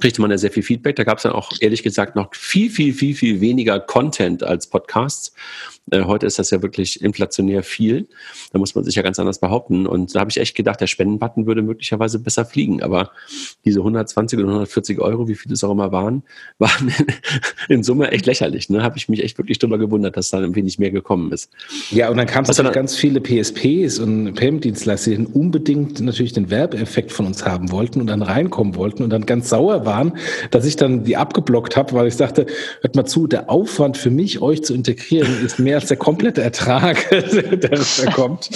kriegte 0.00 0.20
man 0.20 0.30
ja 0.30 0.38
sehr 0.38 0.50
viel 0.50 0.62
Feedback. 0.62 0.96
Da 0.96 1.04
gab 1.04 1.18
es 1.18 1.22
dann 1.22 1.32
auch 1.32 1.52
ehrlich 1.60 1.82
gesagt 1.82 2.16
noch 2.16 2.34
viel, 2.34 2.70
viel, 2.70 2.92
viel, 2.92 3.14
viel 3.14 3.40
weniger 3.40 3.80
Content 3.80 4.42
als 4.42 4.68
Podcasts. 4.68 5.34
Äh, 5.90 6.04
heute 6.04 6.26
ist 6.26 6.38
das 6.38 6.50
ja 6.50 6.62
wirklich 6.62 7.02
inflationär 7.02 7.62
viel. 7.62 8.08
Da 8.52 8.58
muss 8.58 8.74
man 8.74 8.84
sich 8.84 8.94
ja 8.94 9.02
ganz 9.02 9.18
anders 9.18 9.38
behaupten. 9.38 9.86
Und 9.86 10.14
da 10.14 10.20
habe 10.20 10.30
ich 10.30 10.38
echt 10.38 10.56
gedacht, 10.56 10.80
der 10.80 10.86
Spendenbutton 10.86 11.46
würde 11.46 11.62
möglicherweise 11.62 12.18
besser 12.18 12.44
fliegen. 12.44 12.82
Aber 12.82 13.10
diese 13.64 13.80
120 13.80 14.38
oder 14.38 14.48
140 14.48 15.00
Euro, 15.00 15.28
wie 15.28 15.34
viele 15.34 15.54
es 15.54 15.64
auch 15.64 15.72
immer 15.72 15.92
waren, 15.92 16.22
waren 16.58 16.92
in 17.68 17.82
Summe 17.82 18.10
echt 18.10 18.26
lächerlich. 18.26 18.68
Ne? 18.70 18.82
Habe 18.82 18.96
ich 18.96 19.08
mich 19.08 19.22
echt 19.22 19.38
wirklich 19.38 19.58
drüber 19.58 19.78
gewundert, 19.78 20.16
dass 20.16 20.30
da 20.30 20.38
ein 20.38 20.54
wenig 20.54 20.78
mehr 20.78 20.90
gekommen 20.90 21.32
ist. 21.32 21.50
Ja, 21.90 22.10
und 22.10 22.16
dann 22.16 22.26
kam 22.26 22.44
es 22.44 22.48
natürlich 22.48 22.72
ganz 22.72 22.96
viele 22.96 23.20
PSPs 23.20 23.98
und 23.98 24.34
Payment-Dienstleister, 24.34 25.10
die 25.10 25.26
unbedingt 25.26 26.00
natürlich 26.00 26.32
den 26.32 26.50
Werbeeffekt 26.50 27.12
von 27.12 27.26
uns 27.26 27.44
haben 27.44 27.70
wollten 27.70 28.00
und 28.00 28.08
dann 28.08 28.22
reinkommen 28.22 28.74
wollten 28.76 29.02
und 29.02 29.10
dann 29.10 29.26
ganz 29.26 29.48
sauer 29.48 29.84
waren, 29.84 30.12
dass 30.50 30.64
ich 30.64 30.76
dann 30.76 31.04
die 31.04 31.16
abgeblockt 31.16 31.76
habe, 31.76 31.92
weil 31.92 32.06
ich 32.06 32.14
sagte, 32.14 32.46
hört 32.80 32.96
mal 32.96 33.04
zu, 33.04 33.26
der 33.26 33.50
Aufwand 33.50 33.96
für 33.96 34.10
mich, 34.10 34.40
euch 34.42 34.62
zu 34.62 34.74
integrieren, 34.74 35.44
ist 35.44 35.58
mehr 35.58 35.77
als 35.78 35.88
der 35.88 35.96
komplette 35.96 36.42
Ertrag, 36.42 37.08
der 37.10 37.56
da 37.56 38.10
kommt. 38.12 38.50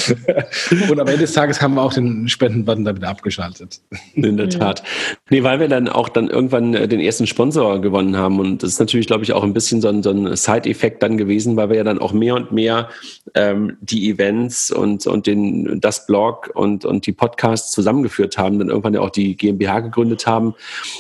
Und 0.91 1.01
am 1.01 1.07
Ende 1.07 1.21
des 1.21 1.33
Tages 1.33 1.63
haben 1.63 1.75
wir 1.75 1.83
auch 1.83 1.95
den 1.95 2.29
Spendenbutton 2.29 2.85
wieder 2.85 3.09
abgeschaltet. 3.09 3.81
In 4.15 4.37
der 4.37 4.49
Tat. 4.49 4.83
Nee, 5.31 5.45
weil 5.45 5.61
wir 5.61 5.69
dann 5.69 5.89
auch 5.89 6.09
dann 6.09 6.29
irgendwann 6.29 6.75
äh, 6.75 6.89
den 6.89 6.99
ersten 6.99 7.29
Sponsor 7.29 7.81
gewonnen 7.81 8.17
haben. 8.17 8.41
Und 8.41 8.63
das 8.63 8.71
ist 8.71 8.81
natürlich, 8.81 9.07
glaube 9.07 9.23
ich, 9.23 9.33
auch 9.33 9.45
ein 9.45 9.53
bisschen 9.53 9.81
so 9.81 9.89
ein, 9.89 10.03
so 10.03 10.11
ein 10.11 10.35
Side-Effekt 10.35 11.03
dann 11.03 11.17
gewesen, 11.17 11.57
weil 11.57 11.69
wir 11.69 11.77
ja 11.77 11.85
dann 11.85 12.01
auch 12.01 12.13
mehr 12.13 12.35
und 12.35 12.51
mehr 12.51 12.89
ähm, 13.35 13.77
die 13.81 14.11
Events 14.11 14.73
und, 14.73 15.07
und 15.07 15.27
den, 15.29 15.81
das 15.81 16.07
Blog 16.07 16.51
und, 16.55 16.85
und 16.85 17.07
die 17.07 17.13
Podcasts 17.13 17.71
zusammengeführt 17.71 18.37
haben, 18.37 18.59
dann 18.59 18.69
irgendwann 18.69 18.95
ja 18.95 19.01
auch 19.01 19.11
die 19.11 19.37
GmbH 19.37 19.79
gegründet 19.81 20.27
haben. 20.27 20.55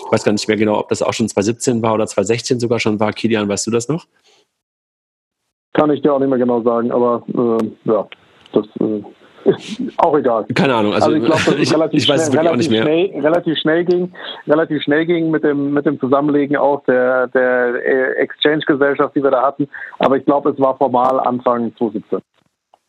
Ich 0.06 0.12
weiß 0.12 0.22
gar 0.22 0.32
nicht 0.32 0.46
mehr 0.46 0.56
genau, 0.56 0.78
ob 0.78 0.88
das 0.88 1.02
auch 1.02 1.14
schon 1.14 1.28
2017 1.28 1.82
war 1.82 1.94
oder 1.94 2.06
2016 2.06 2.60
sogar 2.60 2.78
schon 2.78 3.00
war. 3.00 3.12
Kilian, 3.12 3.48
weißt 3.48 3.66
du 3.66 3.72
das 3.72 3.88
noch? 3.88 4.06
Kann 5.74 5.90
ich 5.90 6.02
dir 6.02 6.12
auch 6.12 6.18
nicht 6.18 6.28
mehr 6.28 6.38
genau 6.38 6.62
sagen, 6.62 6.90
aber 6.90 7.22
äh, 7.28 7.90
ja, 7.90 8.06
das 8.52 8.66
äh, 8.80 9.02
ist 9.44 9.80
auch 9.98 10.16
egal. 10.16 10.44
Keine 10.54 10.74
Ahnung, 10.74 10.92
also, 10.92 11.06
also 11.06 11.18
ich 11.18 11.24
glaube, 11.24 11.42
dass 11.44 11.60
es 11.60 11.74
relativ, 11.74 12.02
ich, 12.02 12.08
weiß 12.08 12.30
schnell, 12.30 12.46
relativ, 12.46 12.66
schnell, 12.66 13.20
relativ 13.20 13.58
schnell 13.58 13.84
ging, 13.84 14.12
relativ 14.46 14.82
schnell 14.82 15.06
ging 15.06 15.30
mit 15.30 15.44
dem 15.44 15.72
mit 15.72 15.86
dem 15.86 15.98
Zusammenlegen 15.98 16.56
auch 16.56 16.84
der 16.84 17.28
der 17.28 17.74
äh, 17.84 18.22
Exchange-Gesellschaft, 18.22 19.16
die 19.16 19.22
wir 19.22 19.30
da 19.30 19.42
hatten. 19.42 19.68
Aber 19.98 20.16
ich 20.16 20.24
glaube, 20.24 20.50
es 20.50 20.60
war 20.60 20.76
formal 20.76 21.20
Anfang 21.20 21.74
2017. 21.76 22.20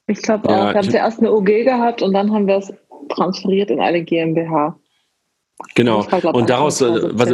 Ich 0.07 0.21
glaube 0.21 0.49
auch. 0.49 0.51
Ja, 0.51 0.73
wir 0.73 0.79
haben 0.79 0.89
zuerst 0.89 1.19
eine 1.19 1.31
OG 1.31 1.45
gehabt 1.45 2.01
und 2.01 2.13
dann 2.13 2.31
haben 2.33 2.47
wir 2.47 2.57
es 2.57 2.73
transferiert 3.09 3.71
in 3.71 3.79
eine 3.79 4.03
GmbH. 4.03 4.75
Genau. 5.75 6.05
Und 6.33 6.49
daraus, 6.49 6.81
äh, 6.81 7.09
was, 7.13 7.31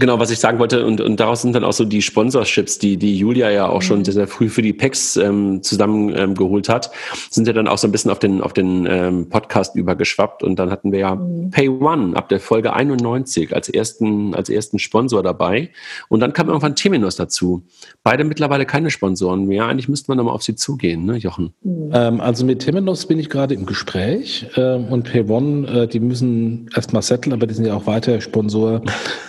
Genau, 0.00 0.18
was 0.18 0.30
ich 0.30 0.40
sagen 0.40 0.58
wollte, 0.58 0.84
und, 0.84 1.00
und 1.00 1.20
daraus 1.20 1.42
sind 1.42 1.54
dann 1.54 1.62
auch 1.62 1.72
so 1.72 1.84
die 1.84 2.02
Sponsorships, 2.02 2.80
die, 2.80 2.96
die 2.96 3.16
Julia 3.16 3.50
ja 3.50 3.68
auch 3.68 3.76
mhm. 3.76 3.82
schon 3.82 4.04
sehr, 4.04 4.14
sehr 4.14 4.26
früh 4.26 4.48
für 4.48 4.60
die 4.60 4.72
PECs 4.72 5.16
ähm, 5.16 5.62
zusammengeholt 5.62 6.68
ähm, 6.68 6.74
hat, 6.74 6.90
sind 7.30 7.46
ja 7.46 7.52
dann 7.52 7.68
auch 7.68 7.78
so 7.78 7.86
ein 7.86 7.92
bisschen 7.92 8.10
auf 8.10 8.18
den, 8.18 8.40
auf 8.40 8.52
den 8.52 8.86
ähm, 8.90 9.28
Podcast 9.28 9.76
übergeschwappt. 9.76 10.42
Und 10.42 10.58
dann 10.58 10.72
hatten 10.72 10.90
wir 10.90 10.98
ja 10.98 11.14
mhm. 11.14 11.50
Pay 11.50 11.68
One 11.68 12.16
ab 12.16 12.28
der 12.28 12.40
Folge 12.40 12.72
91 12.72 13.54
als 13.54 13.68
ersten, 13.68 14.34
als 14.34 14.48
ersten 14.48 14.80
Sponsor 14.80 15.22
dabei. 15.22 15.70
Und 16.08 16.18
dann 16.18 16.32
kam 16.32 16.48
irgendwann 16.48 16.74
Temenos 16.74 17.14
dazu. 17.14 17.62
Beide 18.02 18.24
mittlerweile 18.24 18.66
keine 18.66 18.90
Sponsoren 18.90 19.44
mehr. 19.44 19.66
Eigentlich 19.66 19.88
müsste 19.88 20.10
man 20.10 20.18
nochmal 20.18 20.34
auf 20.34 20.42
sie 20.42 20.56
zugehen, 20.56 21.04
ne, 21.04 21.18
Jochen? 21.18 21.54
Mhm. 21.62 21.90
Ähm, 21.92 22.20
also 22.20 22.44
mit 22.44 22.58
Temenos 22.58 23.06
bin 23.06 23.20
ich 23.20 23.30
gerade 23.30 23.54
im 23.54 23.64
Gespräch. 23.64 24.46
Ähm, 24.56 24.86
und 24.86 25.04
Pay 25.04 25.30
One, 25.30 25.68
äh, 25.68 25.86
die 25.86 26.00
müssen 26.00 26.68
erstmal 26.74 27.02
setteln, 27.02 27.32
aber 27.32 27.46
die 27.46 27.54
sind 27.54 27.64
ja 27.64 27.76
auch 27.76 27.86
weiter 27.86 28.20
Sponsor 28.20 28.82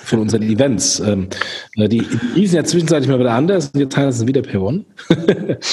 von 0.04 0.20
unseren 0.20 0.42
Events. 0.56 1.00
Ähm, 1.00 1.28
äh, 1.78 1.88
die, 1.88 2.06
die 2.36 2.48
sind 2.48 2.58
ja 2.58 2.64
zwischenzeitlich 2.64 3.10
mal 3.10 3.20
wieder 3.20 3.34
anders 3.34 3.72
und 3.74 3.80
jetzt 3.80 3.96
heißen 3.96 4.22
sie 4.22 4.28
wieder 4.28 4.42
per 4.42 4.62
One. 4.62 4.86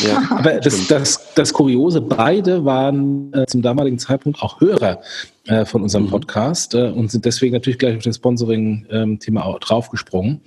ja, 0.05 0.23
Aber 0.31 0.55
das, 0.61 0.87
das, 0.89 1.33
das 1.35 1.53
Kuriose, 1.53 2.01
beide 2.01 2.65
waren 2.65 3.33
äh, 3.33 3.47
zum 3.47 3.63
damaligen 3.63 3.99
Zeitpunkt 3.99 4.43
auch 4.43 4.61
Hörer 4.61 5.01
äh, 5.47 5.65
von 5.65 5.83
unserem 5.83 6.05
mhm. 6.05 6.11
Podcast 6.11 6.75
äh, 6.75 6.91
und 6.91 7.11
sind 7.11 7.25
deswegen 7.25 7.53
natürlich 7.53 7.79
gleich 7.79 7.97
auf 7.97 8.03
das 8.03 8.17
Sponsoring-Thema 8.17 9.47
ähm, 9.47 9.57
draufgesprungen, 9.61 10.41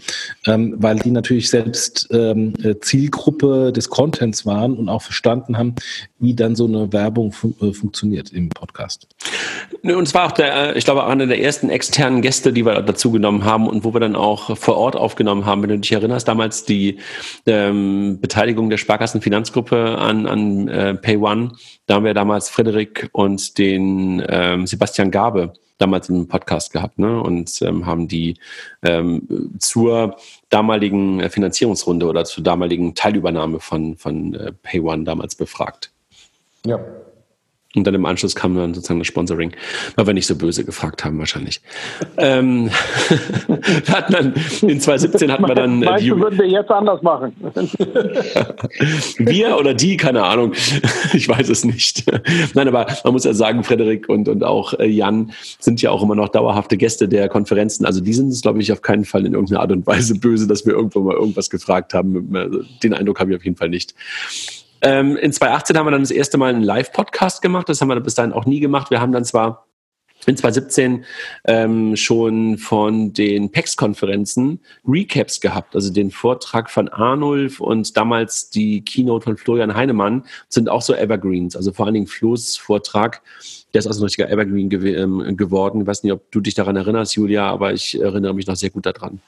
ähm, 0.45 0.75
weil 0.77 0.99
die 0.99 1.11
natürlich 1.11 1.49
selbst 1.49 2.07
ähm, 2.11 2.53
äh, 2.63 2.75
Zielgruppe 2.79 3.73
des 3.73 3.89
Contents 3.89 4.45
waren 4.45 4.77
und 4.77 4.87
auch 4.87 5.01
verstanden 5.01 5.57
haben, 5.57 5.75
wie 6.19 6.33
dann 6.33 6.55
so 6.55 6.65
eine 6.65 6.93
Werbung 6.93 7.31
fun 7.31 7.55
äh, 7.61 7.73
funktioniert 7.73 8.31
im 8.31 8.49
Podcast. 8.49 9.07
Und 9.83 10.07
es 10.07 10.13
war 10.13 10.27
auch 10.27 10.31
der, 10.31 10.75
ich 10.75 10.85
glaube, 10.85 11.05
einer 11.05 11.27
der 11.27 11.41
ersten 11.41 11.69
externen 11.69 12.21
Gäste, 12.21 12.53
die 12.53 12.65
wir 12.65 12.81
dazu 12.81 13.11
genommen 13.11 13.43
haben 13.43 13.67
und 13.67 13.83
wo 13.83 13.93
wir 13.93 13.99
dann 13.99 14.15
auch 14.15 14.55
vor 14.57 14.77
Ort 14.77 14.95
aufgenommen 14.95 15.45
haben. 15.45 15.61
Wenn 15.61 15.69
du 15.69 15.79
dich 15.79 15.91
erinnerst, 15.91 16.27
damals 16.27 16.65
die 16.65 16.99
ähm, 17.45 18.19
Beteiligung 18.21 18.69
der 18.69 18.77
Sparkassenfinanzgruppe 18.77 19.97
an, 19.97 20.25
an 20.25 20.67
äh, 20.67 20.95
Pay 20.95 21.17
One, 21.17 21.51
da 21.85 21.95
haben 21.95 22.05
wir 22.05 22.13
damals 22.13 22.49
Frederik 22.49 23.09
und 23.11 23.57
den 23.57 24.23
ähm, 24.27 24.67
Sebastian 24.67 25.11
Gabe 25.11 25.53
damals 25.77 26.09
im 26.09 26.27
Podcast 26.27 26.71
gehabt 26.71 26.99
ne? 26.99 27.21
und 27.21 27.61
ähm, 27.61 27.85
haben 27.85 28.07
die 28.07 28.35
ähm, 28.83 29.51
zur 29.59 30.17
damaligen 30.49 31.29
Finanzierungsrunde 31.29 32.05
oder 32.05 32.23
zur 32.25 32.43
damaligen 32.43 32.95
Teilübernahme 32.95 33.59
von, 33.59 33.97
von 33.97 34.33
äh, 34.35 34.51
Pay 34.63 34.79
One 34.79 35.03
damals 35.03 35.35
befragt. 35.35 35.91
Ja, 36.65 36.79
und 37.75 37.85
dann 37.85 37.95
im 37.95 38.05
Anschluss 38.05 38.35
kam 38.35 38.55
dann 38.55 38.73
sozusagen 38.73 38.99
das 38.99 39.07
Sponsoring, 39.07 39.51
weil 39.95 40.07
wir 40.07 40.13
nicht 40.13 40.27
so 40.27 40.35
böse 40.35 40.63
gefragt 40.65 41.03
haben 41.03 41.19
wahrscheinlich. 41.19 41.61
ähm, 42.17 42.69
hatten 43.91 44.13
dann, 44.13 44.33
in 44.61 44.79
2017 44.79 45.31
hatten 45.31 45.47
wir 45.47 45.55
dann... 45.55 45.81
Äh, 45.81 45.85
Meinst 45.85 46.07
du, 46.07 46.19
würden 46.19 46.39
wir 46.39 46.47
jetzt 46.47 46.71
anders 46.71 47.01
machen? 47.01 47.33
wir 49.17 49.57
oder 49.57 49.73
die, 49.73 49.97
keine 49.97 50.23
Ahnung. 50.23 50.53
ich 51.13 51.27
weiß 51.27 51.49
es 51.49 51.65
nicht. 51.65 52.05
Nein, 52.53 52.67
aber 52.67 52.87
man 53.03 53.13
muss 53.13 53.23
ja 53.25 53.33
sagen, 53.33 53.63
Frederik 53.63 54.09
und, 54.09 54.27
und 54.29 54.43
auch 54.43 54.73
äh, 54.79 54.85
Jan 54.87 55.31
sind 55.59 55.81
ja 55.81 55.91
auch 55.91 56.01
immer 56.01 56.15
noch 56.15 56.29
dauerhafte 56.29 56.77
Gäste 56.77 57.07
der 57.07 57.29
Konferenzen. 57.29 57.85
Also 57.85 58.01
die 58.01 58.13
sind 58.13 58.29
es, 58.29 58.41
glaube 58.41 58.61
ich, 58.61 58.71
auf 58.71 58.81
keinen 58.81 59.05
Fall 59.05 59.25
in 59.25 59.33
irgendeiner 59.33 59.61
Art 59.61 59.71
und 59.71 59.85
Weise 59.87 60.17
böse, 60.19 60.47
dass 60.47 60.65
wir 60.65 60.73
irgendwo 60.73 61.01
mal 61.01 61.15
irgendwas 61.15 61.49
gefragt 61.49 61.93
haben. 61.93 62.65
Den 62.83 62.93
Eindruck 62.93 63.19
habe 63.19 63.31
ich 63.31 63.37
auf 63.37 63.43
jeden 63.43 63.57
Fall 63.57 63.69
nicht. 63.69 63.93
Ähm, 64.85 65.17
in 65.17 65.33
2018 65.33 65.77
haben 65.77 65.87
wir 65.87 65.91
dann 65.91 66.03
das 66.03 66.11
erste 66.11 66.37
Mal 66.37 66.53
einen 66.53 66.61
Live-Podcast 66.61 67.41
gemacht. 67.41 67.67
Das 67.67 67.81
haben 67.81 67.87
wir 67.87 67.99
bis 67.99 68.13
dahin 68.13 68.33
auch 68.33 68.45
nie 68.45 68.59
gemacht. 68.59 68.91
Wir 68.91 69.01
haben 69.01 69.11
dann 69.11 69.25
zwar 69.25 69.65
in 70.27 70.37
2017 70.37 71.05
ähm, 71.45 71.95
schon 71.95 72.59
von 72.59 73.11
den 73.11 73.51
PEX-Konferenzen 73.51 74.59
Recaps 74.87 75.41
gehabt, 75.41 75.75
also 75.75 75.91
den 75.91 76.11
Vortrag 76.11 76.69
von 76.69 76.87
Arnulf 76.89 77.59
und 77.59 77.97
damals 77.97 78.49
die 78.49 78.83
Keynote 78.83 79.23
von 79.23 79.37
Florian 79.37 79.75
Heinemann 79.75 80.23
sind 80.49 80.69
auch 80.69 80.81
so 80.81 80.93
Evergreens, 80.93 81.55
also 81.55 81.71
vor 81.73 81.85
allen 81.85 81.95
Dingen 81.95 82.07
Flo's 82.07 82.55
Vortrag, 82.55 83.21
der 83.73 83.79
ist 83.79 83.87
also 83.87 84.01
ein 84.01 84.05
richtiger 84.05 84.29
Evergreen 84.29 84.69
gew 84.69 84.85
ähm, 84.85 85.35
geworden. 85.35 85.81
Ich 85.81 85.87
weiß 85.87 86.03
nicht, 86.03 86.13
ob 86.13 86.31
du 86.31 86.39
dich 86.39 86.53
daran 86.53 86.75
erinnerst, 86.75 87.15
Julia, 87.15 87.47
aber 87.49 87.73
ich 87.73 87.99
erinnere 87.99 88.33
mich 88.33 88.47
noch 88.47 88.55
sehr 88.55 88.69
gut 88.69 88.85
daran. 88.85 89.19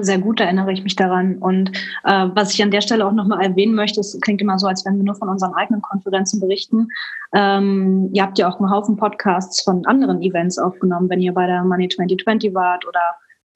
Sehr 0.00 0.18
gut 0.18 0.40
erinnere 0.40 0.72
ich 0.72 0.84
mich 0.84 0.94
daran. 0.94 1.38
Und 1.38 1.72
äh, 2.04 2.28
was 2.34 2.54
ich 2.54 2.62
an 2.62 2.70
der 2.70 2.80
Stelle 2.80 3.06
auch 3.06 3.12
nochmal 3.12 3.44
erwähnen 3.44 3.74
möchte, 3.74 4.00
es 4.00 4.18
klingt 4.20 4.40
immer 4.40 4.58
so, 4.58 4.66
als 4.68 4.84
wenn 4.86 4.96
wir 4.96 5.04
nur 5.04 5.16
von 5.16 5.28
unseren 5.28 5.54
eigenen 5.54 5.82
Konferenzen 5.82 6.40
berichten. 6.40 6.88
Ähm, 7.34 8.08
ihr 8.12 8.22
habt 8.22 8.38
ja 8.38 8.48
auch 8.48 8.60
einen 8.60 8.70
Haufen 8.70 8.96
Podcasts 8.96 9.62
von 9.62 9.84
anderen 9.86 10.22
Events 10.22 10.58
aufgenommen, 10.58 11.08
wenn 11.10 11.20
ihr 11.20 11.34
bei 11.34 11.46
der 11.46 11.64
Money 11.64 11.88
2020 11.88 12.54
wart 12.54 12.86
oder 12.86 13.00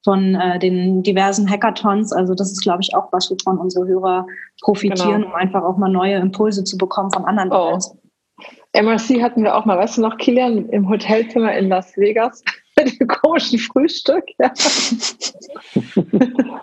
von 0.03 0.35
äh, 0.35 0.59
den 0.59 1.03
diversen 1.03 1.49
Hackathons. 1.49 2.13
Also 2.13 2.35
das 2.35 2.51
ist, 2.51 2.63
glaube 2.63 2.83
ich, 2.83 2.95
auch 2.95 3.13
was, 3.13 3.31
wovon 3.31 3.59
unsere 3.59 3.87
Hörer 3.87 4.27
profitieren, 4.63 5.23
genau. 5.23 5.27
um 5.29 5.35
einfach 5.35 5.63
auch 5.63 5.77
mal 5.77 5.91
neue 5.91 6.17
Impulse 6.17 6.65
zu 6.65 6.77
bekommen 6.77 7.11
von 7.13 7.25
anderen 7.25 7.53
oh. 7.53 7.69
Events. 7.69 7.97
MRC 8.75 9.23
hatten 9.23 9.43
wir 9.43 9.57
auch 9.57 9.65
mal, 9.65 9.79
weißt 9.79 9.97
du 9.97 10.03
noch, 10.03 10.19
Kilian, 10.19 10.69
im 10.69 10.89
Hotelzimmer 10.89 11.55
in 11.57 11.69
Las 11.69 11.97
Vegas 11.97 12.43
mit 12.79 13.01
dem 13.01 13.09
komischen 13.09 13.59
Frühstück. 13.59 14.25
Ja. 14.39 14.53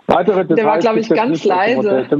Der 0.06 0.64
war, 0.64 0.78
glaube 0.78 1.00
ich, 1.00 1.08
ganz 1.08 1.44
leise. 1.44 2.06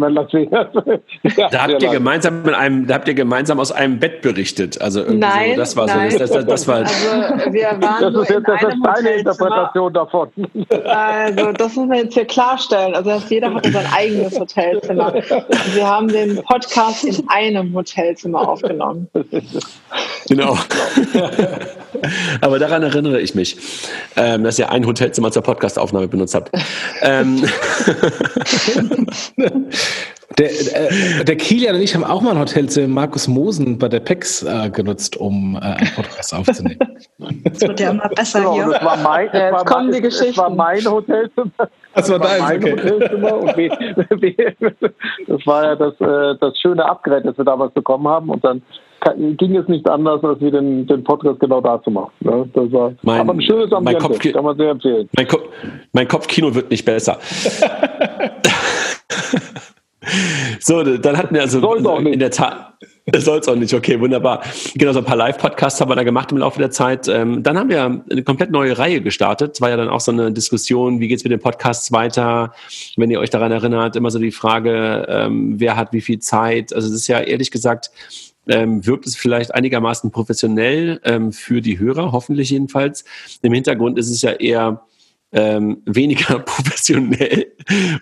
ja, 1.37 1.49
da 1.49 1.63
habt 1.63 1.83
ihr 1.83 1.91
gemeinsam 1.91 2.43
mit 2.43 2.55
einem, 2.55 2.87
da 2.87 2.95
habt 2.95 3.07
ihr 3.07 3.15
gemeinsam 3.15 3.61
aus 3.61 3.71
einem 3.71 4.01
Bett 4.01 4.23
berichtet. 4.23 4.81
Also 4.81 5.05
nein, 5.09 5.51
so, 5.51 5.57
das 5.57 5.77
war 5.77 5.87
nein. 5.87 6.11
so. 6.11 6.19
Das, 6.19 6.31
das, 6.31 6.47
das 6.47 6.69
war 6.69 6.77
also 6.79 6.93
wir 7.53 7.67
waren 7.81 8.15
das 8.15 8.23
ist, 8.23 8.31
jetzt, 8.31 8.49
das 8.49 8.63
ist 8.63 8.77
deine 8.83 9.11
Interpretation 9.11 9.93
davon. 9.93 10.29
Also 10.87 11.53
das 11.53 11.77
müssen 11.77 11.91
wir 11.91 11.99
jetzt 11.99 12.15
hier 12.15 12.25
klarstellen. 12.25 12.95
Also 12.95 13.23
jeder 13.29 13.55
hatte 13.55 13.71
sein 13.71 13.87
eigenes 13.95 14.41
Hotelzimmer. 14.41 15.15
Wir 15.75 15.87
haben 15.87 16.09
den 16.09 16.43
Podcast 16.43 17.05
in 17.05 17.29
einem 17.29 17.75
Hotelzimmer 17.75 18.49
aufgenommen. 18.49 19.09
Genau. 20.29 20.57
Aber 22.41 22.59
daran 22.59 22.83
erinnere 22.83 23.21
ich 23.21 23.35
mich 23.35 23.57
ähm, 24.17 24.45
dass 24.45 24.59
ihr 24.59 24.71
ein 24.71 24.87
Hotelzimmer 24.87 25.31
zur 25.31 25.43
Podcastaufnahme 25.43 26.09
benutzt 26.09 26.35
habt. 26.35 26.51
ähm. 27.03 27.45
Der, 30.39 30.51
äh, 30.51 31.25
der 31.25 31.37
Kilian 31.37 31.77
und 31.77 31.83
ich 31.83 31.95
haben 31.95 32.03
auch 32.03 32.21
mal 32.21 32.33
ein 32.33 32.39
Hotelzimmer 32.39 32.89
Markus 32.89 33.29
Mosen 33.29 33.79
bei 33.79 33.89
der 33.89 34.01
PEX 34.01 34.43
äh, 34.43 34.71
genutzt, 34.71 35.17
um 35.17 35.55
äh, 35.55 35.61
einen 35.61 35.91
Podcast 35.95 36.35
aufzunehmen. 36.35 36.79
Das 37.45 37.61
wird 37.61 37.81
ja 37.81 37.91
immer 37.91 38.09
besser 38.09 38.41
genau, 38.41 38.55
hier. 38.55 38.67
Das 38.67 38.85
war 38.85 38.97
mein, 38.99 39.29
das 39.33 39.53
war 39.53 39.65
kommen 39.65 39.87
mein, 39.87 39.95
die 39.95 40.01
Geschichten. 40.03 40.35
Das 40.35 40.37
war 40.37 40.51
mein 40.51 40.85
Hotelzimmer. 40.85 41.51
Das 41.95 42.11
war, 42.11 42.19
das 42.19 42.41
war 42.41 42.49
mein 42.49 42.59
okay. 42.59 42.73
Hotelzimmer. 42.73 43.37
Und 43.37 43.57
wie, 43.57 43.71
wie, 44.21 44.37
das 45.27 45.47
war 45.47 45.65
ja 45.65 45.77
das, 45.77 45.95
äh, 46.01 46.39
das 46.41 46.59
schöne 46.61 46.85
Upgrade, 46.85 47.23
das 47.23 47.39
wir 47.39 47.45
damals 47.45 47.73
bekommen 47.73 48.09
haben. 48.09 48.29
Und 48.29 48.45
dann 48.45 48.63
ging 49.37 49.57
es 49.57 49.69
nicht 49.69 49.89
anders, 49.89 50.23
als 50.25 50.41
wir 50.41 50.51
den, 50.51 50.87
den 50.87 51.05
Podcast 51.05 51.41
genau 51.41 51.61
dazu 51.61 51.91
machen. 51.91 52.13
Ne? 52.21 52.49
Das 52.53 52.73
war, 52.73 52.93
mein, 53.03 53.21
aber 53.21 53.35
ein 53.35 53.43
schönes 53.43 53.73
Ambiente, 53.73 54.03
Kopf, 54.03 54.19
kann 54.19 54.45
man 54.45 54.57
sehr 54.57 54.71
empfehlen. 54.71 55.09
Mein, 55.17 55.29
Ko 55.29 55.39
mein 55.93 56.09
Kopfkino 56.09 56.55
wird 56.55 56.71
nicht 56.71 56.85
besser. 56.85 57.19
so, 60.61 60.83
dann 60.83 61.17
hatten 61.17 61.35
wir 61.35 61.43
also 61.43 61.75
in 61.99 62.19
der 62.19 62.31
Tat. 62.31 62.75
Soll 63.17 63.39
es 63.39 63.49
auch 63.49 63.55
nicht, 63.55 63.75
okay, 63.75 64.01
wunderbar. 64.01 64.43
Genau, 64.75 64.93
so 64.93 65.01
ein 65.01 65.05
paar 65.05 65.17
Live-Podcasts 65.17 65.79
haben 65.79 65.91
wir 65.91 65.95
da 65.97 66.05
gemacht 66.05 66.33
im 66.33 66.39
Laufe 66.39 66.59
der 66.59 66.71
Zeit. 66.71 67.07
Ähm, 67.07 67.43
dann 67.43 67.59
haben 67.59 67.69
wir 67.69 68.03
eine 68.11 68.23
komplett 68.23 68.51
neue 68.51 68.79
Reihe 68.79 69.03
gestartet. 69.03 69.53
Es 69.55 69.61
war 69.61 69.69
ja 69.69 69.77
dann 69.77 69.91
auch 69.91 70.01
so 70.01 70.11
eine 70.11 70.33
Diskussion, 70.33 71.01
wie 71.01 71.09
geht 71.09 71.19
es 71.19 71.25
mit 71.25 71.31
den 71.31 71.41
Podcasts 71.41 71.93
weiter? 71.93 72.55
Wenn 72.97 73.11
ihr 73.11 73.21
euch 73.21 73.29
daran 73.29 73.53
erinnert, 73.53 73.95
immer 73.97 74.11
so 74.11 74.19
die 74.19 74.31
Frage, 74.31 75.05
ähm, 75.07 75.61
wer 75.61 75.77
hat 75.77 75.93
wie 75.93 76.01
viel 76.01 76.19
Zeit? 76.19 76.75
Also 76.75 76.89
es 76.89 76.95
ist 76.95 77.07
ja 77.07 77.21
ehrlich 77.21 77.51
gesagt 77.51 77.91
ähm, 78.49 78.85
wirkt 78.87 79.07
es 79.07 79.17
vielleicht 79.17 79.55
einigermaßen 79.55 80.11
professionell 80.11 81.01
ähm, 81.05 81.33
für 81.33 81.61
die 81.61 81.79
Hörer, 81.79 82.13
hoffentlich 82.13 82.51
jedenfalls. 82.51 83.05
Im 83.43 83.53
Hintergrund 83.53 83.99
ist 83.99 84.11
es 84.11 84.23
ja 84.23 84.33
eher 84.33 84.83
ähm, 85.33 85.83
weniger 85.85 86.39
professionell. 86.47 87.53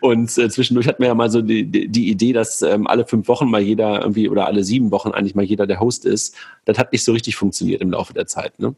Und 0.01 0.37
äh, 0.39 0.49
zwischendurch 0.51 0.87
hatten 0.87 1.03
wir 1.03 1.09
ja 1.09 1.15
mal 1.15 1.31
so 1.31 1.41
die, 1.43 1.65
die 1.65 2.09
Idee, 2.11 2.33
dass 2.33 2.63
ähm, 2.63 2.87
alle 2.87 3.07
fünf 3.07 3.27
Wochen 3.29 3.51
mal 3.51 3.63
jeder 3.63 4.03
irgendwie 4.03 4.29
oder 4.29 4.47
alle 4.47 4.65
sieben 4.65 4.91
Wochen 4.91 5.11
eigentlich 5.11 5.35
mal 5.35 5.45
jeder 5.45 5.67
der 5.67 5.81
Host 5.81 6.05
ist. 6.05 6.37
Das 6.67 6.79
hat 6.79 6.93
nicht 6.93 7.05
so 7.05 7.13
richtig 7.13 7.37
funktioniert 7.37 7.81
im 7.81 7.91
Laufe 7.91 8.13
der 8.13 8.27
Zeit. 8.27 8.59
Ne? 8.59 8.75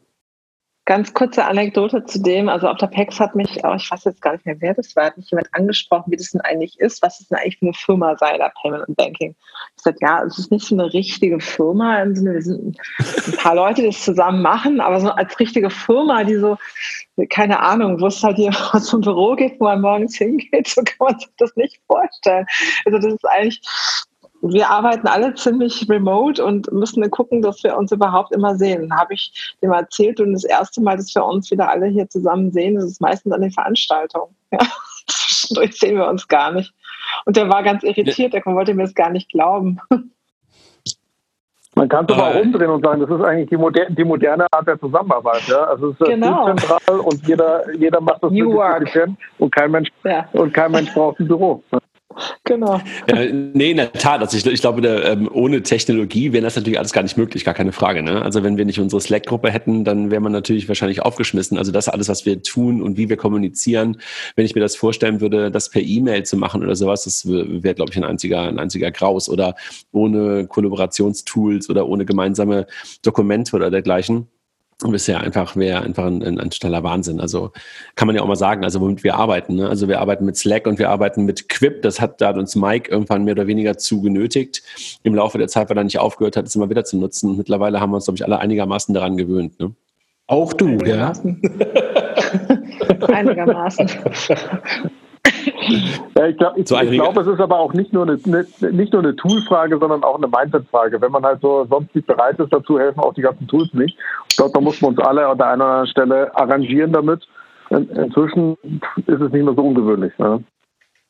Ganz 0.85 1.13
kurze 1.13 1.43
Anekdote 1.45 2.05
zu 2.05 2.21
dem, 2.21 2.47
also 2.47 2.67
auf 2.67 2.77
der 2.77 2.87
PEX 2.87 3.19
hat 3.19 3.35
mich, 3.35 3.65
auch, 3.65 3.75
ich 3.75 3.89
weiß 3.89 4.03
jetzt 4.03 4.21
gar 4.21 4.33
nicht 4.33 4.45
mehr, 4.45 4.55
wer 4.59 4.75
das 4.75 4.95
war, 4.95 5.05
hat 5.05 5.17
mich 5.17 5.31
jemand 5.31 5.47
angesprochen, 5.51 6.11
wie 6.11 6.15
das 6.15 6.29
denn 6.29 6.41
eigentlich 6.41 6.79
ist, 6.79 7.01
was 7.01 7.19
ist 7.19 7.31
denn 7.31 7.39
eigentlich 7.39 7.57
für 7.57 7.65
eine 7.65 7.73
Firma 7.73 8.15
sei 8.17 8.37
da 8.37 8.51
Payment 8.61 8.87
and 8.87 8.95
Banking. 8.95 9.35
Ich 9.75 9.83
sagte, 9.83 9.99
ja, 10.01 10.23
es 10.23 10.37
ist 10.37 10.51
nicht 10.51 10.65
so 10.65 10.75
eine 10.75 10.93
richtige 10.93 11.39
Firma 11.39 12.03
im 12.03 12.15
Sinne, 12.15 12.35
wir 12.35 12.41
sind 12.43 12.77
ein 12.99 13.33
paar 13.37 13.55
Leute, 13.55 13.81
die 13.81 13.87
das 13.87 14.03
zusammen 14.03 14.43
machen, 14.43 14.79
aber 14.79 14.99
so 14.99 15.09
als 15.09 15.39
richtige 15.39 15.71
Firma, 15.71 16.23
die 16.23 16.35
so, 16.35 16.55
keine 17.29 17.59
Ahnung, 17.61 17.99
wo 17.99 18.05
es 18.05 18.21
halt 18.21 18.35
hier 18.35 18.51
zum 18.81 19.01
Büro 19.01 19.35
geht, 19.35 19.59
wo 19.59 19.65
man 19.65 19.81
morgens 19.81 20.17
hingeht, 20.17 20.67
so 20.67 20.83
kann 20.83 20.97
man 20.99 21.19
sich 21.19 21.29
das 21.37 21.55
nicht 21.55 21.81
vorstellen. 21.87 22.45
Also 22.85 22.99
das 22.99 23.13
ist 23.13 23.25
eigentlich 23.25 23.59
wir 24.41 24.69
arbeiten 24.69 25.07
alle 25.07 25.33
ziemlich 25.33 25.87
remote 25.89 26.43
und 26.43 26.71
müssen 26.71 27.09
gucken, 27.09 27.41
dass 27.41 27.63
wir 27.63 27.77
uns 27.77 27.91
überhaupt 27.91 28.33
immer 28.33 28.55
sehen. 28.55 28.95
Habe 28.95 29.13
ich 29.13 29.55
dem 29.61 29.71
erzählt 29.71 30.19
und 30.19 30.33
das 30.33 30.43
erste 30.43 30.81
Mal, 30.81 30.97
dass 30.97 31.13
wir 31.15 31.25
uns 31.25 31.49
wieder 31.51 31.69
alle 31.69 31.87
hier 31.87 32.09
zusammen 32.09 32.51
sehen, 32.51 32.75
das 32.75 32.85
ist 32.85 33.01
meistens 33.01 33.33
an 33.33 33.41
den 33.41 33.51
Veranstaltungen. 33.51 34.35
Ja. 34.51 34.59
Zwischendurch 35.07 35.77
sehen 35.77 35.97
wir 35.97 36.07
uns 36.07 36.27
gar 36.27 36.51
nicht. 36.51 36.73
Und 37.25 37.35
der 37.35 37.49
war 37.49 37.61
ganz 37.61 37.83
irritiert, 37.83 38.33
der 38.33 38.45
wollte 38.45 38.73
mir 38.73 38.83
das 38.83 38.93
gar 38.93 39.09
nicht 39.09 39.29
glauben. 39.29 39.79
Man 41.75 41.89
kann 41.89 42.05
es 42.07 42.13
aber 42.13 42.29
auch 42.29 42.41
umdrehen 42.41 42.69
und 42.69 42.85
sagen, 42.85 43.01
das 43.01 43.09
ist 43.09 43.25
eigentlich 43.25 43.49
die, 43.49 43.57
moder 43.57 43.85
die 43.89 44.03
moderne 44.05 44.47
Art 44.51 44.65
der 44.65 44.79
Zusammenarbeit. 44.79 45.41
Ja? 45.47 45.65
Also 45.65 45.89
es 45.89 45.99
ist 45.99 46.07
genau. 46.07 46.45
zentral 46.45 46.99
und 46.99 47.27
jeder, 47.27 47.73
jeder 47.75 47.99
macht 47.99 48.23
das 48.23 48.31
effizient 48.31 49.17
und 49.39 49.53
kein 49.53 49.71
Mensch 49.71 49.89
ja. 50.03 50.27
und 50.31 50.53
kein 50.53 50.71
Mensch 50.71 50.93
braucht 50.93 51.19
ein 51.19 51.27
Büro. 51.27 51.61
Genau. 52.43 52.79
Ja, 53.09 53.25
nee, 53.25 53.71
in 53.71 53.77
der 53.77 53.91
Tat. 53.91 54.21
Also 54.21 54.37
ich, 54.37 54.45
ich 54.45 54.61
glaube, 54.61 54.81
der, 54.81 55.03
ähm, 55.05 55.29
ohne 55.31 55.63
Technologie 55.63 56.31
wäre 56.31 56.43
das 56.43 56.55
natürlich 56.55 56.79
alles 56.79 56.93
gar 56.93 57.03
nicht 57.03 57.17
möglich, 57.17 57.43
gar 57.43 57.53
keine 57.53 57.71
Frage. 57.71 58.03
Ne? 58.03 58.21
Also 58.21 58.43
wenn 58.43 58.57
wir 58.57 58.65
nicht 58.65 58.79
unsere 58.79 59.01
Slack-Gruppe 59.01 59.51
hätten, 59.51 59.83
dann 59.83 60.11
wäre 60.11 60.21
man 60.21 60.31
natürlich 60.31 60.67
wahrscheinlich 60.67 61.01
aufgeschmissen. 61.01 61.57
Also 61.57 61.71
das 61.71 61.89
alles, 61.89 62.07
was 62.07 62.25
wir 62.25 62.41
tun 62.41 62.81
und 62.81 62.97
wie 62.97 63.09
wir 63.09 63.17
kommunizieren, 63.17 63.97
wenn 64.35 64.45
ich 64.45 64.55
mir 64.55 64.61
das 64.61 64.75
vorstellen 64.75 65.21
würde, 65.21 65.51
das 65.51 65.69
per 65.69 65.81
E-Mail 65.81 66.23
zu 66.23 66.37
machen 66.37 66.63
oder 66.63 66.75
sowas, 66.75 67.03
das 67.03 67.27
wäre, 67.27 67.75
glaube 67.75 67.91
ich, 67.91 67.97
ein 67.97 68.03
einziger, 68.03 68.43
ein 68.43 68.59
einziger 68.59 68.91
Graus. 68.91 69.29
Oder 69.29 69.55
ohne 69.91 70.47
Kollaborationstools 70.47 71.69
oder 71.69 71.87
ohne 71.87 72.05
gemeinsame 72.05 72.67
Dokumente 73.01 73.55
oder 73.55 73.71
dergleichen 73.71 74.27
bisher 74.83 75.21
einfach 75.21 75.55
wäre 75.55 75.81
einfach 75.81 76.05
ein, 76.05 76.21
ein, 76.21 76.39
ein 76.39 76.51
schneller 76.51 76.83
Wahnsinn. 76.83 77.19
Also 77.19 77.51
kann 77.95 78.07
man 78.07 78.15
ja 78.15 78.21
auch 78.21 78.27
mal 78.27 78.35
sagen, 78.35 78.63
also 78.63 78.81
womit 78.81 79.03
wir 79.03 79.15
arbeiten. 79.15 79.55
Ne? 79.55 79.69
Also 79.69 79.87
wir 79.87 80.01
arbeiten 80.01 80.25
mit 80.25 80.35
Slack 80.35 80.67
und 80.67 80.79
wir 80.79 80.89
arbeiten 80.89 81.23
mit 81.23 81.47
Quip. 81.47 81.81
Das 81.81 82.01
hat, 82.01 82.19
da 82.19 82.29
hat 82.29 82.37
uns 82.37 82.55
Mike 82.55 82.91
irgendwann 82.91 83.23
mehr 83.23 83.33
oder 83.33 83.47
weniger 83.47 83.77
zu 83.77 84.01
genötigt. 84.01 84.63
Im 85.03 85.15
Laufe 85.15 85.37
der 85.37 85.47
Zeit, 85.47 85.69
weil 85.69 85.77
er 85.77 85.83
nicht 85.83 85.99
aufgehört 85.99 86.35
hat, 86.35 86.45
es 86.45 86.55
immer 86.55 86.69
wieder 86.69 86.83
zu 86.83 86.97
nutzen. 86.97 87.37
Mittlerweile 87.37 87.79
haben 87.79 87.91
wir 87.91 87.95
uns, 87.95 88.05
glaube 88.05 88.17
ich, 88.17 88.25
alle 88.25 88.39
einigermaßen 88.39 88.93
daran 88.93 89.15
gewöhnt. 89.15 89.59
Ne? 89.59 89.73
Auch 90.27 90.53
du, 90.53 90.65
Einigermaßen. 90.67 91.41
ja. 92.99 93.07
Einigermaßen. 93.07 93.89
Ja, 96.17 96.27
ich 96.27 96.37
glaube, 96.37 96.63
so 96.65 96.75
glaub, 96.75 97.17
es 97.17 97.27
ist 97.27 97.39
aber 97.39 97.59
auch 97.59 97.73
nicht 97.73 97.93
nur 97.93 98.03
eine, 98.03 98.19
eine 98.25 98.71
nicht 98.71 98.93
nur 98.93 99.01
eine 99.01 99.15
Toolfrage, 99.15 99.77
sondern 99.77 100.03
auch 100.03 100.17
eine 100.17 100.27
Mindset-Frage. 100.27 101.01
Wenn 101.01 101.11
man 101.11 101.23
halt 101.23 101.41
so 101.41 101.65
sonst 101.69 101.93
nicht 101.95 102.07
bereit 102.07 102.39
ist 102.39 102.51
dazu, 102.51 102.79
helfen 102.79 102.99
auch 102.99 103.13
die 103.13 103.21
ganzen 103.21 103.47
Tools 103.47 103.73
nicht. 103.73 103.97
Ich 104.29 104.37
glaube, 104.37 104.51
da 104.53 104.61
muss 104.61 104.81
man 104.81 104.91
uns 104.91 104.99
alle 104.99 105.27
an 105.27 105.37
der 105.37 105.47
einen 105.47 105.61
oder 105.61 105.71
anderen 105.71 105.87
Stelle 105.87 106.35
arrangieren 106.35 106.93
damit. 106.93 107.27
Inzwischen 107.69 108.57
ist 109.07 109.21
es 109.21 109.31
nicht 109.31 109.43
mehr 109.43 109.53
so 109.55 109.63
ungewöhnlich. 109.63 110.17
Ne? 110.17 110.43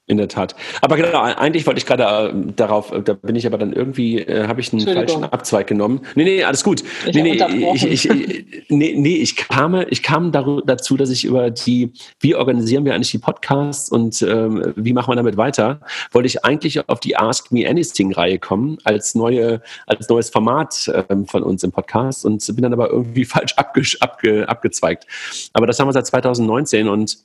In 0.07 0.17
der 0.17 0.27
Tat. 0.27 0.55
Aber 0.81 0.97
genau, 0.97 1.19
eigentlich 1.19 1.65
wollte 1.65 1.79
ich 1.79 1.87
gerade 1.87 2.29
äh, 2.29 2.53
darauf, 2.55 2.93
da 3.03 3.13
bin 3.13 3.35
ich 3.35 3.47
aber 3.47 3.57
dann 3.57 3.73
irgendwie, 3.73 4.19
äh, 4.19 4.47
habe 4.47 4.61
ich 4.61 4.71
einen 4.71 4.81
falschen 4.81 5.23
Abzweig 5.23 5.65
genommen. 5.65 6.01
Nee, 6.13 6.25
nee, 6.25 6.43
alles 6.43 6.63
gut. 6.63 6.83
Ich 7.07 7.15
nee, 7.15 7.23
nee, 7.23 7.71
ich, 7.73 7.83
ich, 7.87 8.09
ich, 8.11 8.45
nee, 8.69 8.93
nee, 8.95 9.15
ich 9.15 9.35
kam, 9.35 9.83
ich 9.89 10.03
kam 10.03 10.31
dazu, 10.31 10.95
dass 10.95 11.09
ich 11.09 11.25
über 11.25 11.49
die, 11.49 11.91
wie 12.19 12.35
organisieren 12.35 12.85
wir 12.85 12.93
eigentlich 12.93 13.09
die 13.09 13.17
Podcasts 13.17 13.89
und 13.89 14.21
ähm, 14.21 14.73
wie 14.75 14.93
machen 14.93 15.09
wir 15.09 15.15
damit 15.15 15.37
weiter, 15.37 15.79
wollte 16.11 16.27
ich 16.27 16.45
eigentlich 16.45 16.87
auf 16.87 16.99
die 16.99 17.17
Ask 17.17 17.51
Me 17.51 17.67
Anything-Reihe 17.67 18.37
kommen, 18.37 18.77
als 18.83 19.15
neue, 19.15 19.63
als 19.87 20.07
neues 20.07 20.29
Format 20.29 20.87
ähm, 21.09 21.25
von 21.25 21.41
uns 21.41 21.63
im 21.63 21.71
Podcast 21.71 22.25
und 22.25 22.45
bin 22.45 22.61
dann 22.61 22.73
aber 22.73 22.91
irgendwie 22.91 23.25
falsch 23.25 23.55
abge, 23.55 23.81
abge, 24.01 24.47
abgezweigt. 24.47 25.07
Aber 25.53 25.65
das 25.65 25.79
haben 25.79 25.87
wir 25.87 25.93
seit 25.93 26.05
2019 26.05 26.87
und 26.87 27.17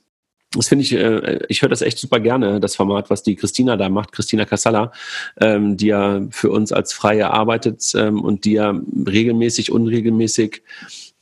das 0.53 0.69
finde 0.69 0.85
ich, 0.85 0.93
äh, 0.93 1.39
ich 1.49 1.63
höre 1.63 1.69
das 1.69 1.83
echt 1.83 1.99
super 1.99 2.19
gerne, 2.19 2.59
das 2.59 2.75
Format, 2.75 3.09
was 3.09 3.23
die 3.23 3.37
Christina 3.37 3.77
da 3.77 3.89
macht, 3.89 4.13
Christina 4.13 4.45
Casalla, 4.45 4.93
ähm, 5.41 5.77
die 5.77 5.87
ja 5.87 6.23
für 6.31 6.51
uns 6.51 6.73
als 6.73 6.93
Freie 6.93 7.31
arbeitet 7.31 7.93
ähm, 7.95 8.21
und 8.23 8.45
die 8.45 8.55
ja 8.55 8.75
regelmäßig, 9.07 9.71
unregelmäßig 9.71 10.63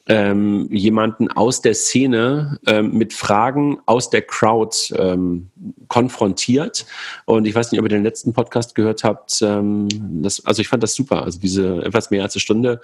ähm, 0.09 0.69
jemanden 0.71 1.31
aus 1.31 1.61
der 1.61 1.75
Szene 1.75 2.59
ähm, 2.67 2.93
mit 2.93 3.13
Fragen 3.13 3.79
aus 3.85 4.09
der 4.09 4.23
Crowd 4.23 4.77
ähm, 4.97 5.51
konfrontiert. 5.89 6.87
Und 7.27 7.47
ich 7.47 7.55
weiß 7.55 7.71
nicht, 7.71 7.79
ob 7.79 7.85
ihr 7.85 7.91
den 7.91 8.03
letzten 8.03 8.33
Podcast 8.33 8.75
gehört 8.75 9.05
habt. 9.05 9.41
Ähm, 9.43 9.89
das, 10.23 10.45
also 10.47 10.63
ich 10.63 10.69
fand 10.69 10.83
das 10.83 10.95
super. 10.95 11.23
Also 11.25 11.39
diese 11.39 11.85
etwas 11.85 12.11
mehr 12.11 12.23
als 12.23 12.35
eine 12.35 12.41
Stunde 12.41 12.81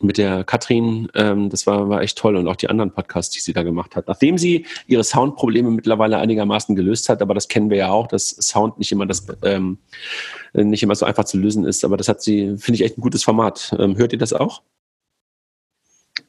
mit 0.00 0.18
der 0.18 0.44
Katrin, 0.44 1.08
ähm, 1.14 1.48
das 1.48 1.66
war, 1.66 1.88
war 1.88 2.02
echt 2.02 2.18
toll. 2.18 2.36
Und 2.36 2.46
auch 2.46 2.56
die 2.56 2.68
anderen 2.68 2.92
Podcasts, 2.92 3.34
die 3.34 3.40
sie 3.40 3.54
da 3.54 3.62
gemacht 3.62 3.96
hat. 3.96 4.06
Nachdem 4.06 4.36
sie 4.36 4.66
ihre 4.86 5.02
Soundprobleme 5.02 5.70
mittlerweile 5.70 6.18
einigermaßen 6.18 6.76
gelöst 6.76 7.08
hat, 7.08 7.22
aber 7.22 7.32
das 7.32 7.48
kennen 7.48 7.70
wir 7.70 7.78
ja 7.78 7.90
auch, 7.90 8.06
dass 8.06 8.28
Sound 8.28 8.78
nicht 8.78 8.92
immer 8.92 9.06
das 9.06 9.26
ähm, 9.42 9.78
nicht 10.52 10.82
immer 10.82 10.94
so 10.94 11.06
einfach 11.06 11.24
zu 11.24 11.38
lösen 11.38 11.64
ist. 11.64 11.84
Aber 11.84 11.96
das 11.96 12.08
hat 12.08 12.22
sie, 12.22 12.56
finde 12.58 12.76
ich, 12.76 12.84
echt 12.84 12.98
ein 12.98 13.02
gutes 13.02 13.24
Format. 13.24 13.74
Ähm, 13.78 13.96
hört 13.96 14.12
ihr 14.12 14.18
das 14.18 14.32
auch? 14.32 14.62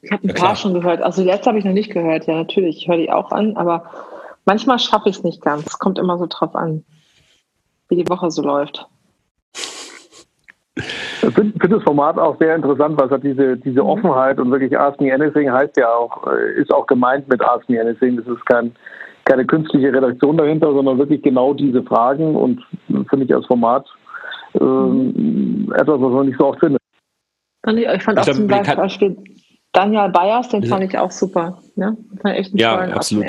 Ich 0.02 0.12
habe 0.12 0.24
ein 0.24 0.28
ja, 0.28 0.34
paar 0.34 0.44
klar. 0.44 0.56
schon 0.56 0.74
gehört. 0.74 1.02
Also 1.02 1.22
die 1.22 1.28
letzte 1.28 1.48
habe 1.48 1.58
ich 1.58 1.64
noch 1.64 1.72
nicht 1.72 1.92
gehört. 1.92 2.26
Ja, 2.26 2.36
natürlich, 2.36 2.78
ich 2.78 2.88
höre 2.88 2.98
die 2.98 3.10
auch 3.10 3.32
an, 3.32 3.56
aber 3.56 3.84
manchmal 4.44 4.78
schaffe 4.78 5.08
ich 5.08 5.16
es 5.16 5.24
nicht 5.24 5.42
ganz. 5.42 5.66
Es 5.66 5.78
kommt 5.78 5.98
immer 5.98 6.18
so 6.18 6.26
drauf 6.28 6.54
an, 6.54 6.84
wie 7.88 7.96
die 7.96 8.08
Woche 8.08 8.30
so 8.30 8.42
läuft. 8.42 8.86
Ich 10.76 11.34
finde 11.34 11.58
find 11.58 11.72
das 11.72 11.82
Format 11.82 12.18
auch 12.18 12.38
sehr 12.38 12.54
interessant, 12.54 12.98
weil 12.98 13.06
es 13.06 13.12
hat 13.12 13.24
diese, 13.24 13.56
diese 13.56 13.82
mhm. 13.82 13.88
Offenheit 13.88 14.38
und 14.38 14.50
wirklich 14.52 14.78
Ask 14.78 15.00
Me 15.00 15.12
Anything 15.12 15.50
heißt 15.50 15.76
ja 15.76 15.92
auch, 15.92 16.26
äh, 16.28 16.60
ist 16.60 16.72
auch 16.72 16.86
gemeint 16.86 17.28
mit 17.28 17.42
Ask 17.42 17.68
Me 17.68 17.80
Anything. 17.80 18.16
Das 18.16 18.26
ist 18.28 18.46
kein, 18.46 18.72
keine 19.24 19.44
künstliche 19.44 19.92
Redaktion 19.92 20.36
dahinter, 20.36 20.72
sondern 20.72 20.98
wirklich 20.98 21.22
genau 21.22 21.52
diese 21.54 21.82
Fragen 21.82 22.36
und 22.36 22.62
finde 23.10 23.24
ich 23.24 23.34
als 23.34 23.46
Format 23.46 23.86
ähm, 24.60 25.12
mhm. 25.66 25.72
etwas, 25.72 26.00
was 26.00 26.12
man 26.12 26.26
nicht 26.26 26.38
so 26.38 26.46
oft 26.46 26.60
findet. 26.60 26.80
Ich 27.66 28.02
fand 28.02 28.18
auch 28.20 28.24
zum 28.24 28.46
Beispiel 28.46 29.16
Daniel 29.78 30.08
Bayers, 30.08 30.48
den 30.48 30.64
fand 30.64 30.82
ich 30.82 30.98
auch 30.98 31.12
super. 31.12 31.56
Ne? 31.78 31.96
Fand 32.20 32.36
echt 32.36 32.50
einen 32.50 32.58
ja, 32.58 32.76
absolut. 32.76 33.26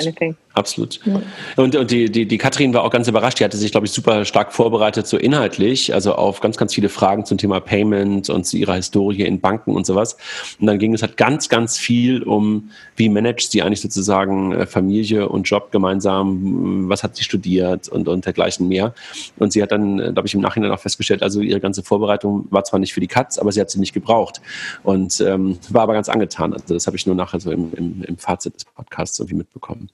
Absolut. 0.52 0.98
Ja. 1.04 1.22
Und, 1.56 1.76
und 1.76 1.92
die, 1.92 2.10
die, 2.10 2.26
die 2.26 2.36
Katrin 2.36 2.74
war 2.74 2.82
auch 2.82 2.90
ganz 2.90 3.06
überrascht. 3.06 3.38
Die 3.38 3.44
hatte 3.44 3.56
sich, 3.56 3.70
glaube 3.70 3.86
ich, 3.86 3.92
super 3.92 4.24
stark 4.24 4.52
vorbereitet, 4.52 5.06
so 5.06 5.16
inhaltlich, 5.16 5.94
also 5.94 6.14
auf 6.14 6.40
ganz, 6.40 6.56
ganz 6.56 6.74
viele 6.74 6.88
Fragen 6.88 7.24
zum 7.24 7.38
Thema 7.38 7.60
Payment 7.60 8.28
und 8.28 8.44
zu 8.44 8.56
ihrer 8.56 8.74
Historie 8.74 9.22
in 9.22 9.40
Banken 9.40 9.76
und 9.76 9.86
sowas. 9.86 10.16
Und 10.60 10.66
dann 10.66 10.80
ging 10.80 10.92
es 10.92 11.02
halt 11.02 11.16
ganz, 11.16 11.48
ganz 11.48 11.78
viel 11.78 12.24
um, 12.24 12.70
wie 12.96 13.08
managt 13.08 13.52
sie 13.52 13.62
eigentlich 13.62 13.80
sozusagen 13.80 14.52
äh, 14.52 14.66
Familie 14.66 15.28
und 15.28 15.44
Job 15.44 15.70
gemeinsam, 15.70 16.88
was 16.88 17.04
hat 17.04 17.14
sie 17.14 17.22
studiert 17.22 17.88
und, 17.88 18.08
und 18.08 18.26
dergleichen 18.26 18.66
mehr. 18.66 18.92
Und 19.38 19.52
sie 19.52 19.62
hat 19.62 19.70
dann, 19.70 20.00
äh, 20.00 20.12
glaube 20.12 20.26
ich, 20.26 20.34
im 20.34 20.40
Nachhinein 20.40 20.72
auch 20.72 20.80
festgestellt, 20.80 21.22
also 21.22 21.40
ihre 21.42 21.60
ganze 21.60 21.84
Vorbereitung 21.84 22.48
war 22.50 22.64
zwar 22.64 22.80
nicht 22.80 22.92
für 22.92 23.00
die 23.00 23.06
Katz, 23.06 23.38
aber 23.38 23.52
sie 23.52 23.60
hat 23.60 23.70
sie 23.70 23.78
nicht 23.78 23.92
gebraucht. 23.92 24.40
Und 24.82 25.20
ähm, 25.20 25.60
war 25.68 25.82
aber 25.82 25.92
ganz 25.92 26.08
angetan. 26.08 26.52
Also 26.54 26.74
das 26.74 26.88
habe 26.88 26.96
ich 26.96 27.06
nur 27.06 27.14
nachher 27.14 27.38
so 27.38 27.52
im, 27.52 27.72
im, 27.74 28.02
im 28.02 28.18
Fazit 28.18 28.39
des 28.48 28.64
Podcasts 28.64 29.18
irgendwie 29.18 29.36
mitbekommen. 29.36 29.90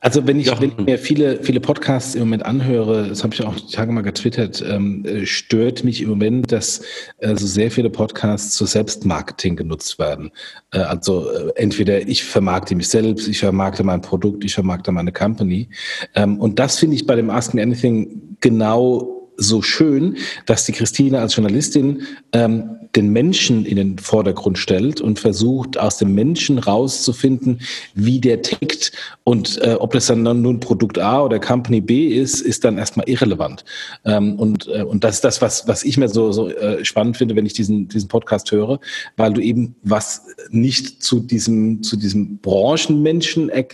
Also 0.00 0.24
wenn 0.28 0.38
ich, 0.38 0.48
wenn 0.60 0.70
ich 0.70 0.78
mir 0.78 0.96
viele, 0.96 1.42
viele 1.42 1.58
Podcasts 1.58 2.14
im 2.14 2.20
Moment 2.20 2.46
anhöre, 2.46 3.08
das 3.08 3.24
habe 3.24 3.34
ich 3.34 3.44
auch 3.44 3.56
die 3.56 3.72
Tage 3.72 3.90
mal 3.90 4.02
getwittert, 4.02 4.64
ähm, 4.64 5.04
äh, 5.04 5.26
stört 5.26 5.82
mich 5.82 6.00
im 6.00 6.08
Moment, 6.08 6.52
dass 6.52 6.82
äh, 7.18 7.34
so 7.34 7.48
sehr 7.48 7.72
viele 7.72 7.90
Podcasts 7.90 8.54
zu 8.54 8.64
Selbstmarketing 8.64 9.56
genutzt 9.56 9.98
werden. 9.98 10.30
Äh, 10.70 10.78
also 10.78 11.28
äh, 11.28 11.50
entweder 11.56 12.06
ich 12.06 12.22
vermarkte 12.22 12.76
mich 12.76 12.88
selbst, 12.88 13.26
ich 13.26 13.40
vermarkte 13.40 13.82
mein 13.82 14.00
Produkt, 14.00 14.44
ich 14.44 14.54
vermarkte 14.54 14.92
meine 14.92 15.10
Company. 15.10 15.68
Ähm, 16.14 16.38
und 16.38 16.60
das 16.60 16.78
finde 16.78 16.94
ich 16.94 17.04
bei 17.04 17.16
dem 17.16 17.28
Ask 17.28 17.54
Me 17.54 17.62
Anything 17.62 18.36
genau 18.38 19.32
so 19.36 19.62
schön, 19.62 20.16
dass 20.46 20.64
die 20.64 20.72
Christine 20.72 21.18
als 21.18 21.34
Journalistin 21.34 22.02
ähm, 22.32 22.87
den 22.98 23.10
Menschen 23.10 23.64
in 23.64 23.76
den 23.76 23.98
Vordergrund 23.98 24.58
stellt 24.58 25.00
und 25.00 25.20
versucht, 25.20 25.78
aus 25.78 25.98
dem 25.98 26.14
Menschen 26.14 26.58
rauszufinden, 26.58 27.60
wie 27.94 28.20
der 28.20 28.42
tickt. 28.42 28.92
Und 29.22 29.60
äh, 29.62 29.74
ob 29.74 29.92
das 29.92 30.06
dann 30.06 30.22
nun 30.22 30.58
Produkt 30.58 30.98
A 30.98 31.22
oder 31.22 31.38
Company 31.38 31.80
B 31.80 32.08
ist, 32.08 32.40
ist 32.40 32.64
dann 32.64 32.76
erstmal 32.76 33.08
irrelevant. 33.08 33.64
Ähm, 34.04 34.36
und, 34.36 34.66
äh, 34.66 34.82
und 34.82 35.04
das 35.04 35.16
ist 35.16 35.24
das, 35.24 35.40
was, 35.40 35.68
was 35.68 35.84
ich 35.84 35.96
mir 35.96 36.08
so, 36.08 36.32
so 36.32 36.48
äh, 36.48 36.84
spannend 36.84 37.16
finde, 37.16 37.36
wenn 37.36 37.46
ich 37.46 37.52
diesen, 37.52 37.86
diesen 37.88 38.08
Podcast 38.08 38.50
höre, 38.50 38.80
weil 39.16 39.32
du 39.32 39.40
eben 39.40 39.76
was 39.82 40.26
nicht 40.50 41.02
zu 41.02 41.20
diesem, 41.20 41.82
zu 41.84 41.96
diesem 41.96 42.38
Branchenmenschen 42.38 43.48
äh, 43.50 43.64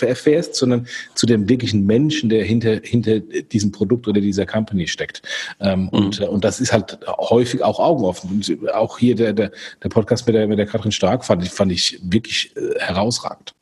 erfährst, 0.00 0.56
sondern 0.56 0.88
zu 1.14 1.26
dem 1.26 1.48
wirklichen 1.48 1.86
Menschen, 1.86 2.28
der 2.30 2.44
hinter, 2.44 2.80
hinter 2.82 3.20
diesem 3.20 3.70
Produkt 3.70 4.08
oder 4.08 4.20
dieser 4.20 4.44
Company 4.44 4.88
steckt. 4.88 5.22
Ähm, 5.60 5.82
mhm. 5.82 5.88
und, 5.90 6.20
äh, 6.20 6.26
und 6.26 6.44
das 6.44 6.60
ist 6.60 6.72
halt 6.72 6.98
häufig 7.06 7.62
auch 7.62 7.78
augenoffen. 7.78 8.42
Auch 8.72 8.98
hier 8.98 9.14
der, 9.14 9.32
der, 9.32 9.50
der 9.82 9.88
Podcast 9.88 10.26
mit 10.26 10.36
der, 10.36 10.46
mit 10.46 10.58
der 10.58 10.66
Katrin 10.66 10.92
Stark 10.92 11.24
fand 11.24 11.44
ich, 11.44 11.50
fand 11.50 11.72
ich 11.72 11.98
wirklich 12.02 12.54
äh, 12.56 12.78
herausragend. 12.78 13.54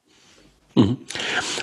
Mhm. 0.76 0.98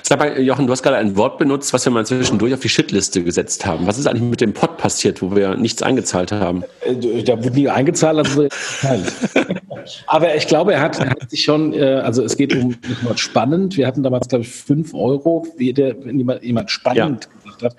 Sag 0.02 0.18
mal, 0.18 0.38
Jochen, 0.40 0.66
du 0.66 0.72
hast 0.72 0.82
gerade 0.82 0.96
ein 0.96 1.16
Wort 1.16 1.38
benutzt, 1.38 1.72
was 1.72 1.84
wir 1.84 1.92
mal 1.92 2.04
zwischendurch 2.04 2.52
auf 2.52 2.60
die 2.60 2.68
Shitliste 2.68 3.24
gesetzt 3.24 3.64
haben. 3.64 3.86
Was 3.86 3.98
ist 3.98 4.06
eigentlich 4.06 4.22
mit 4.22 4.40
dem 4.40 4.52
Pod 4.52 4.76
passiert, 4.76 5.22
wo 5.22 5.34
wir 5.34 5.56
nichts 5.56 5.82
eingezahlt 5.82 6.30
haben? 6.30 6.62
Äh, 6.82 7.22
da 7.22 7.38
wurde 7.38 7.54
nie 7.54 7.68
eingezahlt, 7.68 8.18
also 8.18 8.48
Aber 10.06 10.34
ich 10.34 10.46
glaube, 10.46 10.74
er 10.74 10.82
hat, 10.82 11.00
er 11.00 11.10
hat 11.10 11.30
sich 11.30 11.42
schon, 11.42 11.72
äh, 11.72 12.00
also 12.04 12.22
es 12.22 12.36
geht 12.36 12.54
um 12.54 12.76
spannend. 13.16 13.76
Wir 13.76 13.86
hatten 13.86 14.02
damals, 14.02 14.28
glaube 14.28 14.44
ich, 14.44 14.50
fünf 14.50 14.92
Euro, 14.92 15.46
wie 15.56 15.72
der, 15.72 16.04
wenn 16.04 16.18
jemand, 16.18 16.42
jemand 16.42 16.70
spannend 16.70 17.24
ja 17.24 17.37
gemacht 17.58 17.74
hat, 17.74 17.76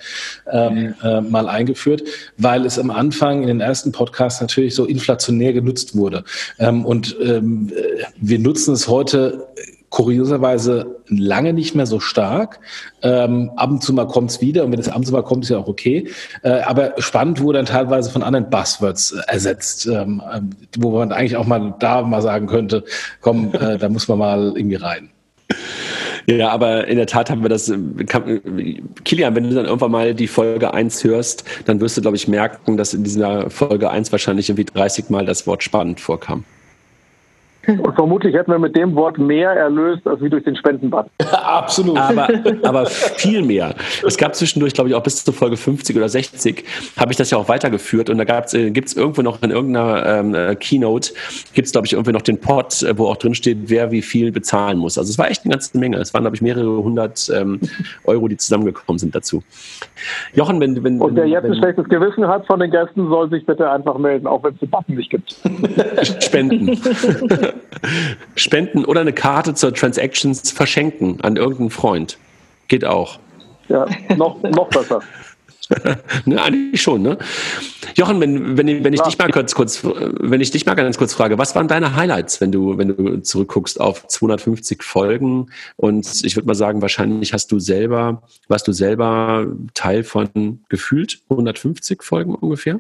ähm, 0.52 0.96
äh, 1.04 1.22
mal 1.22 1.48
eingeführt, 1.48 2.04
weil 2.38 2.66
es 2.66 2.78
am 2.80 2.92
Anfang 2.92 3.42
in 3.42 3.48
den 3.48 3.62
ersten 3.62 3.92
Podcasts 3.92 4.42
natürlich 4.42 4.76
so 4.76 4.86
inflationär 4.86 5.54
genutzt 5.54 5.96
wurde. 5.96 6.24
Ähm, 6.58 6.86
und 6.86 7.16
ähm, 7.22 7.72
äh, 7.76 8.04
wir 8.20 8.40
nutzen 8.40 8.74
es 8.74 8.88
heute 8.88 9.48
kurioserweise 9.90 10.98
lange 11.08 11.52
nicht 11.52 11.74
mehr 11.74 11.88
so 11.88 12.00
stark. 12.00 12.60
Ähm, 13.02 13.52
ab 13.56 13.72
und 13.72 13.84
zu 13.84 13.92
mal 13.92 14.08
kommt 14.08 14.30
es 14.30 14.42
wieder 14.42 14.64
und 14.64 14.72
wenn 14.72 14.80
es 14.80 14.88
ab 14.88 14.98
und 14.98 15.06
zu 15.06 15.12
mal 15.12 15.24
kommt, 15.24 15.44
ist 15.44 15.50
ja 15.50 15.58
auch 15.58 15.68
okay. 15.68 16.08
Äh, 16.44 16.62
aber 16.62 16.94
spannend 17.00 17.42
wurde 17.42 17.58
dann 17.58 17.66
teilweise 17.66 18.12
von 18.12 18.22
anderen 18.22 18.50
Buzzwords 18.50 19.14
äh, 19.14 19.22
ersetzt, 19.28 19.88
ähm, 19.88 20.22
äh, 20.32 20.42
wo 20.78 20.92
man 20.92 21.12
eigentlich 21.12 21.38
auch 21.38 21.48
mal 21.48 21.74
da 21.80 22.04
mal 22.04 22.22
sagen 22.22 22.48
könnte, 22.48 22.84
komm, 23.22 23.52
äh, 23.54 23.78
da 23.78 23.90
muss 23.90 24.08
man 24.08 24.20
mal 24.20 24.54
irgendwie 24.56 24.76
rein. 24.76 25.10
Ja, 26.28 26.50
aber 26.50 26.88
in 26.88 26.98
der 26.98 27.08
Tat 27.08 27.30
haben 27.30 27.42
wir 27.42 27.50
das. 27.50 27.72
Kann, 28.06 28.42
Kilian, 29.04 29.36
wenn 29.36 29.50
du 29.50 29.56
dann 29.56 29.66
irgendwann 29.66 29.92
mal 29.92 30.14
die 30.14 30.28
Folge 30.28 30.74
1 30.74 31.04
hörst, 31.04 31.44
dann 31.66 31.82
wirst 31.82 31.98
du, 31.98 32.02
glaube 32.02 32.18
ich, 32.18 32.28
merken, 32.28 32.78
dass 32.78 32.94
in 32.94 33.04
dieser 33.04 33.50
Folge 33.50 33.90
1 33.90 34.12
wahrscheinlich 34.12 34.50
irgendwie 34.50 34.66
30 34.66 35.10
Mal 35.10 35.26
das 35.26 35.48
Wort 35.48 35.64
spannend 35.64 36.00
vorkam. 36.00 36.44
Und 37.78 37.94
vermutlich 37.94 38.34
hätten 38.34 38.52
wir 38.52 38.60
mit 38.60 38.76
dem 38.76 38.96
Wort 38.96 39.18
mehr 39.18 39.52
erlöst, 39.52 40.06
als 40.08 40.22
wie 40.22 40.30
durch 40.30 40.44
den 40.44 40.56
Spendenbad. 40.56 41.10
Absolut. 41.32 41.98
Aber, 41.98 42.28
aber 42.64 42.86
viel 42.88 43.44
mehr. 43.44 43.76
Es 44.06 44.18
gab 44.18 44.36
zwischendurch, 44.36 44.74
glaube 44.74 44.90
ich, 44.90 44.96
auch 44.96 45.04
bis 45.04 45.24
zur 45.24 45.34
Folge 45.34 45.58
50 45.58 45.96
oder 45.96 46.10
60, 46.10 46.64
habe 46.98 47.12
ich 47.12 47.18
das 47.18 47.30
ja 47.30 47.38
auch 47.38 47.48
weitergeführt. 47.48 48.10
Und 48.10 48.18
da 48.18 48.24
äh, 48.24 48.72
gibt 48.72 48.88
es 48.88 48.96
irgendwo 48.96 49.22
noch 49.22 49.42
in 49.44 49.52
irgendeiner 49.52 50.06
ähm, 50.06 50.34
äh, 50.34 50.56
Keynote, 50.56 51.12
gibt 51.54 51.68
es, 51.68 51.72
glaube 51.72 51.86
ich, 51.86 51.94
irgendwie 51.94 52.12
noch 52.12 52.22
den 52.22 52.40
Pod, 52.40 52.82
äh, 52.84 52.98
wo 52.98 53.08
auch 53.08 53.18
drin 53.18 53.36
steht, 53.36 53.58
wer 53.70 53.92
wie 53.92 54.02
viel 54.02 54.32
bezahlen 54.32 54.78
muss. 54.78 54.98
Also 54.98 55.10
es 55.10 55.18
war 55.18 55.30
echt 55.30 55.46
eine 55.46 55.52
ganze 55.52 55.78
Menge. 55.78 55.98
Es 55.98 56.14
waren, 56.14 56.24
glaube 56.24 56.36
ich, 56.36 56.42
mehrere 56.42 56.84
hundert 56.84 57.30
ähm, 57.36 57.60
Euro, 58.06 58.28
die 58.28 58.38
zusammengekommen 58.38 59.00
sind 59.00 59.14
dazu. 59.14 59.44
Jochen, 60.34 60.60
wenn... 60.60 60.84
wenn 60.84 61.00
Und 61.00 61.16
wer 61.16 61.26
jetzt 61.26 61.44
wenn, 61.44 61.54
ein 61.54 61.58
schlechtes 61.58 61.88
Gewissen 61.90 62.28
hat 62.28 62.46
von 62.48 62.60
den 62.60 62.72
Gästen, 62.72 63.08
soll 63.10 63.30
sich 63.30 63.46
bitte 63.46 63.70
einfach 63.70 63.98
melden, 63.98 64.28
auch 64.28 64.44
wenn 64.44 64.54
es 64.54 64.60
den 64.60 64.70
Button 64.70 64.96
nicht 64.96 65.10
gibt. 65.10 65.36
Spenden. 66.24 66.80
Spenden 68.36 68.86
oder 68.86 69.02
eine 69.02 69.14
Karte 69.14 69.54
zur 69.54 69.74
Transactions 69.74 70.52
verschenken 70.52 71.22
an 71.22 71.36
irgendeinen 71.36 71.70
Freund. 71.70 72.18
Geht 72.68 72.86
auch. 72.86 73.20
Ja, 73.68 73.86
noch, 74.16 74.42
noch 74.44 74.70
besser. 74.70 75.02
ne, 76.26 76.42
eigentlich 76.42 76.82
schon, 76.82 77.02
ne? 77.02 77.18
Jochen, 77.96 78.20
wenn, 78.20 78.58
wenn, 78.58 78.84
wenn 78.84 78.94
ich 78.94 79.02
dich 79.02 79.18
mal 79.18 79.30
kurz, 79.30 79.54
kurz, 79.54 79.84
wenn 79.84 80.42
ich 80.42 80.52
dich 80.52 80.66
mal 80.66 80.74
ganz 80.74 80.98
kurz 80.98 81.14
frage, 81.14 81.38
was 81.38 81.56
waren 81.56 81.68
deine 81.68 81.96
Highlights, 81.96 82.42
wenn 82.42 82.52
du, 82.52 82.78
wenn 82.78 82.88
du 82.90 83.22
zurückguckst 83.22 83.80
auf 83.80 84.08
250 84.08 84.82
Folgen? 84.84 85.52
Und 85.76 86.24
ich 86.24 86.36
würde 86.36 86.48
mal 86.48 86.56
sagen, 86.56 86.82
wahrscheinlich 86.82 87.34
hast 87.34 87.52
du 87.52 87.60
selber, 87.60 88.24
warst 88.48 88.68
du 88.68 88.72
selber 88.72 89.48
Teil 89.74 90.04
von 90.04 90.62
gefühlt 90.70 91.22
150 91.30 92.02
Folgen 92.02 92.34
ungefähr? 92.34 92.80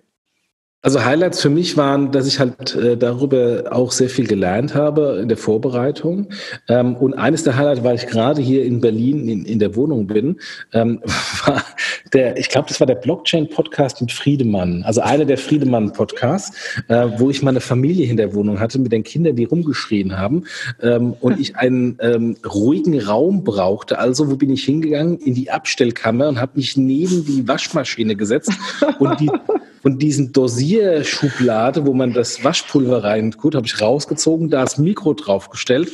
Also 0.81 1.03
Highlights 1.03 1.41
für 1.41 1.49
mich 1.49 1.75
waren, 1.75 2.13
dass 2.13 2.25
ich 2.25 2.39
halt 2.39 2.73
äh, 2.73 2.95
darüber 2.95 3.65
auch 3.69 3.91
sehr 3.91 4.09
viel 4.09 4.27
gelernt 4.27 4.75
habe 4.75 5.19
in 5.21 5.27
der 5.27 5.35
Vorbereitung. 5.35 6.29
Ähm, 6.69 6.95
und 6.95 7.15
eines 7.15 7.43
der 7.43 7.57
Highlights, 7.57 7.83
weil 7.83 7.95
ich 7.95 8.07
gerade 8.07 8.41
hier 8.41 8.63
in 8.63 8.79
Berlin 8.79 9.27
in, 9.27 9.43
in 9.43 9.59
der 9.59 9.75
Wohnung 9.75 10.07
bin, 10.07 10.39
ähm, 10.71 11.01
war 11.45 11.65
der, 12.13 12.37
ich 12.37 12.47
glaube, 12.47 12.69
das 12.69 12.79
war 12.79 12.87
der 12.87 12.95
Blockchain-Podcast 12.95 13.99
mit 13.99 14.13
Friedemann, 14.13 14.83
also 14.83 15.01
einer 15.01 15.25
der 15.25 15.37
Friedemann-Podcasts, 15.37 16.55
äh, 16.87 17.07
wo 17.17 17.29
ich 17.29 17.43
meine 17.43 17.59
Familie 17.59 18.09
in 18.09 18.15
der 18.15 18.33
Wohnung 18.33 18.61
hatte 18.61 18.79
mit 18.79 18.93
den 18.93 19.03
Kindern, 19.03 19.35
die 19.35 19.43
rumgeschrien 19.43 20.17
haben 20.17 20.45
ähm, 20.81 21.13
und 21.19 21.41
ich 21.41 21.57
einen 21.57 21.97
ähm, 21.99 22.37
ruhigen 22.45 22.97
Raum 23.01 23.43
brauchte. 23.43 23.99
Also 23.99 24.31
wo 24.31 24.37
bin 24.37 24.49
ich 24.49 24.63
hingegangen? 24.63 25.17
In 25.17 25.33
die 25.33 25.51
Abstellkammer 25.51 26.29
und 26.29 26.39
habe 26.39 26.53
mich 26.55 26.77
neben 26.77 27.25
die 27.25 27.45
Waschmaschine 27.45 28.15
gesetzt 28.15 28.53
und 28.99 29.19
die 29.19 29.29
und 29.83 30.01
diesen 30.01 30.31
Dosierschublade, 30.31 31.85
wo 31.85 31.93
man 31.93 32.13
das 32.13 32.43
Waschpulver 32.43 33.03
rein 33.03 33.31
tut, 33.31 33.55
habe 33.55 33.65
ich 33.65 33.81
rausgezogen, 33.81 34.49
da 34.49 34.61
das 34.61 34.77
Mikro 34.77 35.13
draufgestellt 35.13 35.91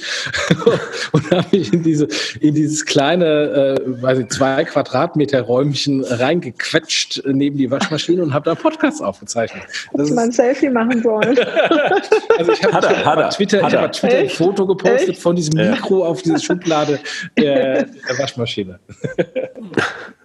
und 1.12 1.32
habe 1.32 1.46
mich 1.52 1.74
in 1.74 1.84
diese 1.84 2.08
in 2.40 2.56
dieses 2.56 2.86
kleine, 2.86 3.26
äh, 3.26 4.02
weiß 4.02 4.20
ich, 4.20 4.30
zwei 4.30 4.64
Quadratmeter 4.64 5.42
Räumchen 5.42 6.04
reingequetscht 6.04 7.24
neben 7.26 7.58
die 7.58 7.70
Waschmaschine 7.70 8.24
und 8.24 8.34
habe 8.34 8.46
da 8.46 8.56
Podcasts 8.56 9.02
aufgezeichnet. 9.02 9.64
Das 9.94 10.10
man 10.10 10.26
ein 10.26 10.32
Selfie 10.32 10.70
machen 10.70 11.02
sollen. 11.02 11.38
also 12.38 12.52
ich 12.52 12.64
habe 12.64 13.22
bei 13.22 13.30
Twitter, 13.30 13.68
ich 13.68 13.76
hab 13.76 13.92
Twitter 13.92 14.18
ein 14.18 14.30
Foto 14.30 14.66
gepostet 14.66 15.10
Echt? 15.10 15.22
von 15.22 15.36
diesem 15.36 15.56
Mikro 15.56 16.06
auf 16.06 16.22
diese 16.22 16.40
Schublade 16.40 17.00
der, 17.38 17.84
der 17.84 18.20
Waschmaschine. 18.20 18.80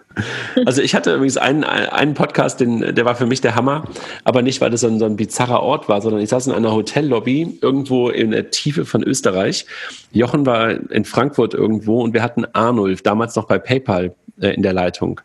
Also 0.65 0.81
ich 0.81 0.95
hatte 0.95 1.15
übrigens 1.15 1.37
einen, 1.37 1.63
einen 1.63 2.13
Podcast, 2.13 2.59
den, 2.59 2.95
der 2.95 3.05
war 3.05 3.15
für 3.15 3.25
mich 3.25 3.41
der 3.41 3.55
Hammer, 3.55 3.83
aber 4.23 4.41
nicht, 4.41 4.61
weil 4.61 4.69
das 4.69 4.81
so 4.81 4.87
ein, 4.87 4.99
so 4.99 5.05
ein 5.05 5.15
bizarrer 5.15 5.61
Ort 5.61 5.89
war, 5.89 6.01
sondern 6.01 6.21
ich 6.21 6.29
saß 6.29 6.47
in 6.47 6.53
einer 6.53 6.71
Hotellobby 6.71 7.59
irgendwo 7.61 8.09
in 8.09 8.31
der 8.31 8.51
Tiefe 8.51 8.85
von 8.85 9.03
Österreich. 9.03 9.65
Jochen 10.11 10.45
war 10.45 10.71
in 10.91 11.05
Frankfurt 11.05 11.53
irgendwo 11.53 12.01
und 12.01 12.13
wir 12.13 12.23
hatten 12.23 12.45
Arnulf, 12.53 13.01
damals 13.01 13.35
noch 13.35 13.45
bei 13.45 13.59
PayPal 13.59 14.15
äh, 14.39 14.49
in 14.49 14.61
der 14.61 14.73
Leitung. 14.73 15.21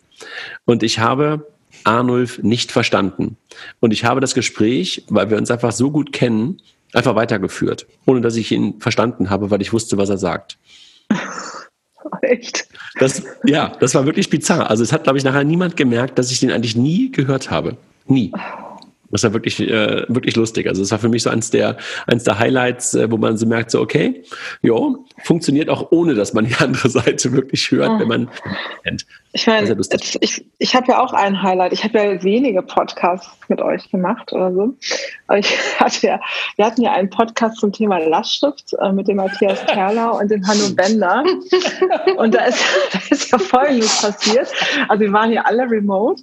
Und 0.65 0.83
ich 0.83 0.99
habe 0.99 1.47
Arnulf 1.85 2.43
nicht 2.43 2.73
verstanden. 2.73 3.37
Und 3.81 3.93
ich 3.93 4.05
habe 4.05 4.21
das 4.21 4.35
Gespräch, 4.35 5.05
weil 5.09 5.31
wir 5.31 5.37
uns 5.37 5.51
einfach 5.51 5.73
so 5.73 5.91
gut 5.91 6.13
kennen, 6.13 6.59
einfach 6.93 7.15
weitergeführt, 7.15 7.87
ohne 8.07 8.21
dass 8.21 8.37
ich 8.37 8.53
ihn 8.53 8.81
verstanden 8.81 9.31
habe, 9.31 9.51
weil 9.51 9.61
ich 9.61 9.73
wusste, 9.73 9.99
was 9.99 10.09
er 10.09 10.19
sagt. 10.19 10.59
Echt? 12.23 12.69
Das, 12.99 13.23
ja, 13.45 13.73
das 13.81 13.95
war 13.95 14.07
wirklich 14.07 14.31
bizarr. 14.31 14.71
Also 14.71 14.83
es 14.83 14.93
hat, 14.93 15.05
glaube 15.05 15.19
ich, 15.19 15.25
nachher 15.25 15.45
niemand 15.45 15.77
gemerkt, 15.77 16.19
dass 16.19 16.31
ich 16.31 16.41
den 16.41 16.51
eigentlich 16.51 16.77
nie 16.77 17.11
gehört 17.11 17.51
habe. 17.51 17.77
Nie. 18.07 18.33
Das 19.11 19.23
war 19.23 19.33
wirklich, 19.33 19.61
äh, 19.61 20.05
wirklich 20.09 20.37
lustig. 20.37 20.67
Also 20.67 20.83
es 20.83 20.91
war 20.91 20.99
für 20.99 21.09
mich 21.09 21.23
so 21.23 21.31
eins 21.31 21.51
der, 21.51 21.77
eins 22.07 22.25
der 22.25 22.39
Highlights, 22.39 22.95
äh, 22.95 23.11
wo 23.11 23.17
man 23.17 23.37
so 23.37 23.47
merkt, 23.47 23.71
so 23.71 23.81
okay, 23.81 24.25
jo, 24.63 25.07
funktioniert 25.25 25.69
auch 25.69 25.93
ohne, 25.93 26.15
dass 26.15 26.35
man 26.35 26.47
die 26.47 26.55
andere 26.57 26.89
Seite 26.91 27.33
wirklich 27.33 27.71
hört, 27.71 27.91
oh. 27.91 28.01
wenn 28.01 28.09
man 28.09 28.29
kennt. 28.83 29.07
Ich 29.37 29.47
meine, 29.47 29.77
ich, 30.21 30.47
ich 30.57 30.75
habe 30.75 30.93
ja 30.93 31.03
auch 31.03 31.13
ein 31.13 31.43
Highlight. 31.43 31.75
Ich 31.75 31.85
habe 31.85 31.99
ja 31.99 32.23
wenige 32.23 32.63
Podcasts 32.63 33.29
mit 33.49 33.61
euch 33.61 33.91
gemacht 33.91 34.33
oder 34.33 34.51
so. 34.51 34.75
Aber 35.27 35.39
ich 35.39 35.59
hatte 35.79 36.07
ja, 36.07 36.21
wir 36.57 36.65
hatten 36.65 36.81
ja 36.81 36.93
einen 36.93 37.11
Podcast 37.11 37.59
zum 37.59 37.71
Thema 37.71 37.99
Lastschrift 37.99 38.73
äh, 38.81 38.93
mit 38.93 39.09
dem 39.09 39.19
Matthias 39.19 39.63
Perlau 39.67 40.19
und 40.19 40.31
dem 40.31 40.47
Hanno 40.47 40.71
Bender. 40.75 41.23
Und 42.17 42.35
da 42.35 42.47
ist, 42.47 42.65
da 42.93 42.99
ist 43.11 43.31
ja 43.31 43.39
Folgendes 43.39 44.01
passiert. 44.01 44.49
Also 44.89 45.03
wir 45.03 45.13
waren 45.13 45.31
ja 45.31 45.43
alle 45.43 45.71
remote. 45.71 46.23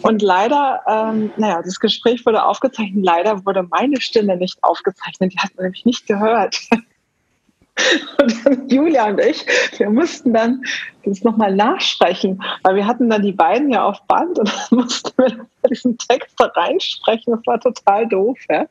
Und 0.00 0.22
leider, 0.22 0.80
ähm, 0.86 1.30
naja, 1.36 1.60
das 1.62 1.78
Gespräch 1.78 2.24
wurde 2.24 2.42
aufgezeichnet. 2.42 3.04
Leider 3.04 3.44
wurde 3.44 3.64
meine 3.64 4.00
Stimme 4.00 4.38
nicht 4.38 4.56
aufgezeichnet. 4.64 5.34
Die 5.34 5.38
hat 5.38 5.54
man 5.54 5.64
nämlich 5.64 5.84
nicht 5.84 6.06
gehört. 6.06 6.56
Und 8.20 8.46
dann 8.46 8.68
Julia 8.68 9.08
und 9.08 9.20
ich, 9.20 9.44
wir 9.78 9.90
mussten 9.90 10.32
dann 10.32 10.62
das 11.04 11.22
nochmal 11.22 11.54
nachsprechen, 11.54 12.42
weil 12.62 12.76
wir 12.76 12.86
hatten 12.86 13.08
dann 13.08 13.22
die 13.22 13.32
beiden 13.32 13.70
ja 13.70 13.84
auf 13.84 14.02
Band 14.06 14.38
und 14.38 14.48
dann 14.48 14.78
mussten 14.78 15.10
wir 15.16 15.46
diesen 15.70 15.96
Text 15.98 16.34
da 16.38 16.46
reinsprechen. 16.46 17.34
Das 17.34 17.46
war 17.46 17.60
total 17.60 18.06
doof. 18.08 18.38
Ja? 18.50 18.66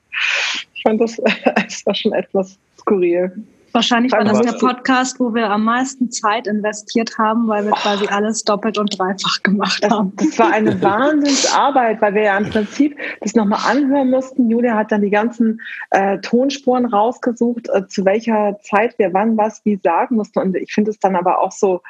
Ich 0.74 0.84
fand 0.84 1.02
das, 1.02 1.18
das 1.56 1.86
war 1.86 1.96
schon 1.96 2.14
etwas 2.14 2.58
skurril. 2.78 3.32
Wahrscheinlich 3.72 4.12
war 4.12 4.24
das 4.24 4.42
der 4.42 4.54
Podcast, 4.54 5.20
wo 5.20 5.34
wir 5.34 5.50
am 5.50 5.64
meisten 5.64 6.10
Zeit 6.10 6.48
investiert 6.48 7.18
haben, 7.18 7.48
weil 7.48 7.66
wir 7.66 7.72
quasi 7.72 8.08
alles 8.08 8.44
doppelt 8.44 8.78
und 8.78 8.98
dreifach 8.98 9.44
gemacht 9.44 9.88
haben. 9.90 10.14
Das 10.16 10.40
war 10.40 10.52
eine 10.52 10.82
Wahnsinnsarbeit, 10.82 12.02
weil 12.02 12.16
wir 12.16 12.24
ja 12.24 12.38
im 12.38 12.50
Prinzip 12.50 12.98
das 13.22 13.36
nochmal 13.36 13.60
anhören 13.66 14.10
mussten. 14.10 14.50
Julia 14.50 14.76
hat 14.76 14.92
dann 14.92 15.02
die 15.02 15.10
ganzen 15.10 15.62
äh, 15.92 16.18
Tonspuren 16.20 16.86
rausgesucht, 16.86 17.70
äh, 17.70 17.88
zu 17.88 18.06
welcher 18.06 18.58
Zeit 18.62 18.98
wir 18.98 19.14
wann 19.14 19.38
was 19.38 19.64
wie 19.66 19.80
sagen 19.84 20.16
mussten. 20.16 20.40
Und 20.40 20.56
ich 20.56 20.74
finde 20.74 20.92
es 20.92 21.00
dann 21.00 21.16
aber 21.16 21.40
auch 21.40 21.52
so 21.52 21.82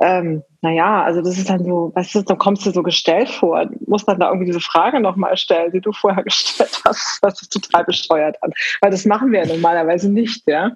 ähm, 0.00 0.42
naja, 0.60 1.04
also 1.04 1.22
das 1.22 1.38
ist 1.38 1.48
dann 1.48 1.64
so, 1.64 1.92
weißt 1.94 2.14
du, 2.14 2.22
dann 2.22 2.38
kommst 2.38 2.66
du 2.66 2.70
so 2.70 2.82
gestellt 2.82 3.28
vor, 3.28 3.68
musst 3.86 4.08
dann 4.08 4.18
da 4.18 4.28
irgendwie 4.28 4.46
diese 4.46 4.60
Frage 4.60 5.00
nochmal 5.00 5.36
stellen, 5.36 5.72
die 5.72 5.80
du 5.80 5.92
vorher 5.92 6.22
gestellt 6.24 6.80
hast, 6.84 7.18
was 7.22 7.38
sich 7.38 7.48
total 7.48 7.84
besteuert 7.84 8.42
an. 8.42 8.52
Weil 8.80 8.90
das 8.90 9.04
machen 9.04 9.32
wir 9.32 9.44
ja 9.44 9.46
normalerweise 9.46 10.10
nicht, 10.10 10.42
ja. 10.46 10.70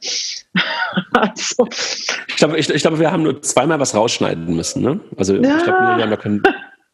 also. 1.12 1.68
Ich 2.28 2.36
glaube, 2.36 2.58
ich, 2.58 2.68
ich 2.70 2.82
glaube, 2.82 2.98
wir 2.98 3.10
haben 3.10 3.22
nur 3.22 3.42
zweimal 3.42 3.78
was 3.80 3.94
rausschneiden 3.94 4.54
müssen, 4.54 4.82
ne? 4.82 5.00
Also 5.16 5.34
ja. 5.34 5.56
ich 5.56 5.64
glaube, 5.64 5.82
Miriam, 5.82 6.10
da 6.10 6.16
können 6.16 6.42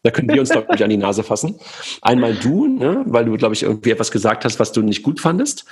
da 0.04 0.12
können 0.12 0.28
wir 0.28 0.40
uns, 0.40 0.50
glaube 0.50 0.68
ich, 0.74 0.84
an 0.84 0.90
die 0.90 0.96
Nase 0.96 1.24
fassen. 1.24 1.56
Einmal 2.02 2.34
du, 2.34 2.68
ne, 2.68 3.02
weil 3.06 3.24
du, 3.24 3.36
glaube 3.36 3.54
ich, 3.54 3.64
irgendwie 3.64 3.90
etwas 3.90 4.12
gesagt 4.12 4.44
hast, 4.44 4.60
was 4.60 4.70
du 4.70 4.80
nicht 4.80 5.02
gut 5.02 5.20
fandest. 5.20 5.64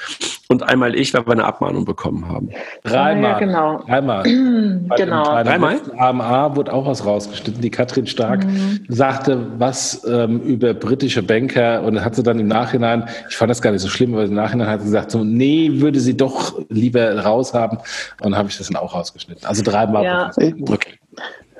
Und 0.48 0.64
einmal 0.64 0.96
ich, 0.96 1.14
weil 1.14 1.24
wir 1.26 1.32
eine 1.32 1.44
Abmahnung 1.44 1.84
bekommen 1.84 2.28
haben. 2.28 2.50
Dreimal. 2.82 3.30
Ja, 3.30 3.38
genau. 3.38 3.82
Dreimal. 3.86 4.22
genau. 4.96 5.24
Dreimal? 5.24 5.80
AMA 5.96 6.56
wurde 6.56 6.72
auch 6.72 6.86
was 6.86 7.06
rausgeschnitten. 7.06 7.60
Die 7.60 7.70
Katrin 7.70 8.06
Stark 8.08 8.44
mhm. 8.44 8.84
sagte 8.88 9.46
was 9.58 10.04
ähm, 10.08 10.40
über 10.40 10.74
britische 10.74 11.22
Banker 11.22 11.82
und 11.82 12.04
hat 12.04 12.16
sie 12.16 12.24
dann 12.24 12.40
im 12.40 12.48
Nachhinein, 12.48 13.08
ich 13.28 13.36
fand 13.36 13.50
das 13.50 13.62
gar 13.62 13.70
nicht 13.70 13.82
so 13.82 13.88
schlimm, 13.88 14.14
aber 14.14 14.24
im 14.24 14.34
Nachhinein 14.34 14.68
hat 14.68 14.80
sie 14.80 14.86
gesagt, 14.86 15.12
so, 15.12 15.22
nee, 15.22 15.70
würde 15.74 16.00
sie 16.00 16.16
doch 16.16 16.58
lieber 16.68 17.16
raushaben. 17.20 17.78
Und 17.78 18.32
dann 18.32 18.36
habe 18.36 18.48
ich 18.48 18.58
das 18.58 18.68
dann 18.68 18.76
auch 18.76 18.92
rausgeschnitten. 18.92 19.46
Also 19.46 19.62
dreimal. 19.62 20.04
Ja. 20.04 20.30
Okay. 20.68 20.95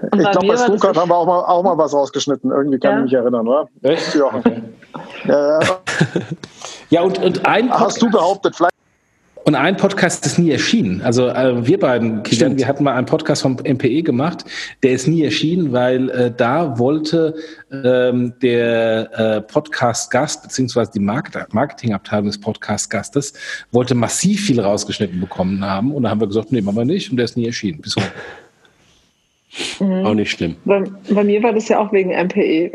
Und 0.03 0.21
ich 0.21 0.31
glaube, 0.31 0.47
bei 0.47 0.57
Stuttgart 0.57 0.97
haben 0.97 1.09
wir 1.09 1.17
auch 1.17 1.27
mal, 1.27 1.41
auch 1.45 1.63
mal 1.63 1.79
was 1.79 1.95
rausgeschnitten. 1.95 2.51
Irgendwie 2.51 2.79
kann 2.79 2.93
ja. 2.93 2.99
ich 2.99 3.05
mich 3.05 3.13
erinnern, 3.15 3.49
oder? 3.49 3.69
Echt? 3.83 4.15
Ja. 4.15 4.27
Okay. 4.27 4.63
ja, 5.25 5.61
ja. 5.61 5.81
ja, 6.91 7.03
und, 7.03 7.19
und 7.23 7.47
ein 7.47 7.69
Podcast, 7.69 7.87
Hast 7.87 8.03
du 8.03 8.11
behauptet, 8.11 8.57
vielleicht. 8.57 8.77
Und 9.47 9.55
ein 9.55 9.77
Podcast 9.77 10.27
ist 10.27 10.41
nie 10.41 10.51
erschienen. 10.51 11.03
Also 11.03 11.29
äh, 11.29 11.65
wir 11.65 11.79
beiden, 11.79 12.25
Kilian, 12.25 12.59
wir 12.59 12.67
hatten 12.67 12.83
mal 12.83 12.97
einen 12.97 13.07
Podcast 13.07 13.43
vom 13.43 13.53
MPE 13.53 14.03
gemacht, 14.03 14.45
der 14.83 14.91
ist 14.91 15.07
nie 15.07 15.23
erschienen, 15.23 15.73
weil 15.73 16.11
äh, 16.11 16.33
da 16.37 16.81
wollte 16.81 17.37
ähm, 17.71 18.35
der 18.43 19.09
äh, 19.17 19.41
Podcast-Gast, 19.43 20.43
beziehungsweise 20.43 20.91
die 20.91 20.99
Market 20.99 21.55
Marketingabteilung 21.55 22.27
des 22.27 22.41
Podcast-Gastes, 22.41 23.35
wollte 23.71 23.95
massiv 23.95 24.47
viel 24.47 24.59
rausgeschnitten 24.59 25.21
bekommen 25.21 25.65
haben. 25.65 25.95
Und 25.95 26.03
da 26.03 26.11
haben 26.11 26.21
wir 26.21 26.27
gesagt, 26.27 26.51
nee, 26.51 26.61
machen 26.61 26.79
wir 26.79 26.85
nicht. 26.85 27.13
Und 27.13 27.17
der 27.17 27.27
ist 27.27 27.37
nie 27.37 27.47
erschienen. 27.47 27.81
Bis 27.81 27.95
heute. 27.95 28.09
Mhm. 29.81 30.07
Auch 30.07 30.15
nicht 30.15 30.31
schlimm. 30.33 30.57
Bei, 30.65 30.83
bei, 31.11 31.25
mir 31.25 31.43
war 31.43 31.53
das 31.53 31.69
ja 31.69 31.79
auch 31.79 31.93
wegen 31.93 32.11
MPE. 32.11 32.73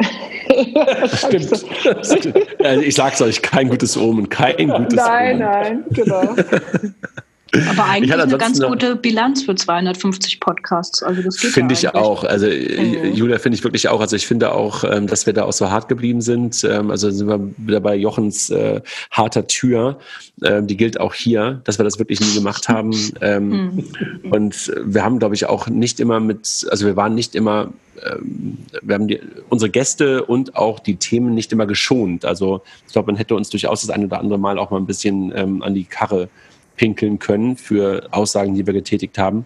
Stimmt. 1.16 1.66
also 2.64 2.82
ich 2.82 2.96
sag's 2.96 3.22
euch, 3.22 3.42
kein 3.42 3.70
gutes 3.70 3.98
Omen, 3.98 4.30
kein 4.30 4.70
gutes 4.70 4.96
nein, 4.96 5.36
Omen. 5.36 5.40
Nein, 5.40 5.62
nein, 5.62 5.84
genau. 5.92 6.36
Aber 7.70 7.86
eigentlich 7.86 8.14
eine 8.14 8.38
ganz 8.38 8.62
gute 8.62 8.96
Bilanz 8.96 9.44
für 9.44 9.56
250 9.56 10.40
Podcasts. 10.40 11.04
Also 11.04 11.22
das 11.22 11.38
Finde 11.38 11.74
ich 11.74 11.94
auch. 11.94 12.24
Also 12.24 12.48
mhm. 12.48 13.14
Julia 13.14 13.40
finde 13.40 13.58
ich 13.58 13.64
wirklich 13.64 13.90
auch. 13.90 14.00
Also 14.00 14.16
ich 14.16 14.26
finde 14.26 14.54
auch, 14.54 14.84
ähm, 14.84 15.08
dass 15.08 15.26
wir 15.26 15.34
da 15.34 15.44
auch 15.44 15.54
so 15.54 15.70
hart 15.70 15.90
geblieben 15.90 16.22
sind. 16.22 16.64
Ähm, 16.64 16.92
also 16.92 17.12
sind 17.12 17.28
wir 17.28 17.40
wieder 17.58 17.82
bei 17.82 17.96
Jochens 17.96 18.50
äh, 18.50 18.82
harter 19.12 19.48
Tür. 19.48 20.00
Ähm, 20.44 20.68
die 20.68 20.78
gilt 20.78 21.00
auch 21.00 21.14
hier, 21.14 21.62
dass 21.66 21.78
wir 21.78 21.84
das 21.84 22.00
wirklich 22.00 22.22
nie 22.22 22.34
gemacht 22.34 22.70
haben. 22.70 22.92
Ähm, 23.22 23.50
mhm. 23.50 24.32
Und 24.32 24.74
wir 24.84 25.04
haben, 25.04 25.20
glaube 25.20 25.36
ich, 25.36 25.46
auch 25.46 25.68
nicht 25.68 26.00
immer 26.00 26.20
mit, 26.20 26.66
also 26.72 26.86
wir 26.86 26.96
waren 26.96 27.14
nicht 27.14 27.36
immer 27.36 27.72
ähm, 28.04 28.58
wir 28.82 28.96
haben 28.96 29.08
die, 29.08 29.20
unsere 29.50 29.70
Gäste 29.70 30.26
und 30.26 30.56
auch 30.56 30.80
die 30.80 30.96
Themen 30.96 31.36
nicht 31.36 31.52
immer 31.52 31.66
geschont. 31.66 32.26
Also 32.26 32.62
ich 32.88 32.94
glaube, 32.94 33.08
man 33.12 33.18
hätte 33.18 33.36
uns 33.36 33.50
durchaus 33.50 33.82
das 33.82 33.90
eine 33.90 34.06
oder 34.06 34.20
andere 34.20 34.40
Mal 34.40 34.58
auch 34.58 34.72
mal 34.72 34.78
ein 34.78 34.86
bisschen 34.86 35.32
ähm, 35.36 35.62
an 35.62 35.76
die 35.76 35.84
Karre 35.84 36.30
pinkeln 36.76 37.20
können 37.20 37.58
für 37.58 38.08
Aussagen, 38.12 38.56
die 38.56 38.66
wir 38.66 38.74
getätigt 38.74 39.18
haben. 39.18 39.46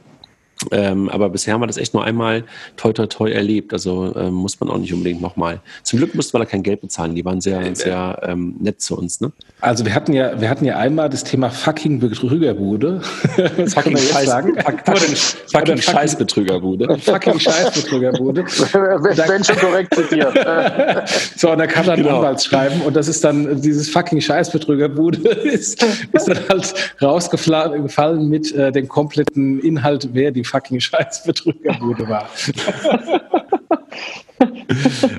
Ähm, 0.71 1.09
aber 1.09 1.29
bisher 1.29 1.53
haben 1.53 1.61
wir 1.61 1.67
das 1.67 1.77
echt 1.77 1.93
nur 1.93 2.03
einmal 2.03 2.43
toi 2.77 2.93
toi 2.93 3.07
toi 3.07 3.29
erlebt. 3.29 3.73
Also 3.73 4.15
ähm, 4.15 4.33
muss 4.33 4.59
man 4.59 4.69
auch 4.69 4.77
nicht 4.77 4.93
unbedingt 4.93 5.21
nochmal. 5.21 5.59
Zum 5.83 5.99
Glück 5.99 6.15
mussten 6.15 6.33
wir 6.33 6.39
da 6.39 6.45
kein 6.45 6.63
Geld 6.63 6.81
bezahlen. 6.81 7.15
Die 7.15 7.25
waren 7.25 7.41
sehr, 7.41 7.75
sehr 7.75 8.19
ähm, 8.23 8.55
nett 8.59 8.81
zu 8.81 8.97
uns. 8.97 9.21
Ne? 9.21 9.31
Also 9.61 9.85
wir 9.85 9.93
hatten 9.93 10.13
ja, 10.13 10.39
wir 10.39 10.49
hatten 10.49 10.65
ja 10.65 10.77
einmal 10.77 11.09
das 11.09 11.23
Thema 11.23 11.49
fucking 11.49 11.99
Betrügerbude. 11.99 13.01
Was 13.57 13.73
fucking 13.73 13.97
Scheiß, 13.97 14.25
sagen? 14.25 14.55
Fucking, 14.55 15.15
fucking 15.51 15.77
Scheißbetrügerbude. 15.77 16.97
Fucking 17.05 17.39
Scheißbetrügerbude. 17.39 18.43
Wenn 18.43 19.43
schon 19.43 19.57
korrekt 19.57 19.93
zitiert. 19.93 20.33
so, 21.35 21.51
und 21.51 21.59
da 21.59 21.67
kann 21.67 21.85
dann 21.85 21.97
genau. 21.97 22.17
Anwaltsschreiben 22.17 22.81
und 22.81 22.95
das 22.95 23.07
ist 23.07 23.23
dann 23.23 23.61
dieses 23.61 23.89
fucking 23.89 24.21
Scheißbetrügerbude 24.21 25.29
ist, 25.29 25.83
ist 26.11 26.27
dann 26.27 26.39
halt 26.49 26.73
rausgefallen 27.01 28.29
mit 28.29 28.53
äh, 28.53 28.71
dem 28.71 28.87
kompletten 28.87 29.59
Inhalt, 29.59 30.09
wer 30.13 30.31
die 30.31 30.43
fucking 30.45 30.79
Scheißbetrügerbude 30.79 32.07
war. 32.07 32.29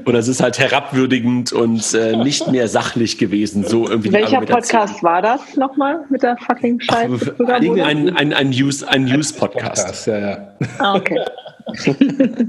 Oder 0.05 0.19
es 0.19 0.29
ist 0.29 0.43
halt 0.43 0.59
herabwürdigend 0.59 1.53
und 1.53 1.95
äh, 1.95 2.17
nicht 2.17 2.49
mehr 2.49 2.69
sachlich 2.69 3.19
gewesen. 3.19 3.65
So 3.65 3.89
irgendwie 3.89 4.13
Welcher 4.13 4.41
Podcast 4.41 5.03
war 5.03 5.23
das 5.23 5.57
nochmal 5.57 6.05
mit 6.11 6.23
der 6.23 6.37
fucking 6.37 6.81
Scheißbetrügerbude? 6.81 7.85
Ein, 7.85 8.17
ein, 8.17 8.33
ein 8.33 8.51
News, 8.51 8.83
ein 8.83 9.05
News 9.05 9.33
Podcast. 9.33 10.07
ja, 10.07 10.19
ja. 10.19 10.57
Ah, 10.79 10.95
okay. 10.95 11.21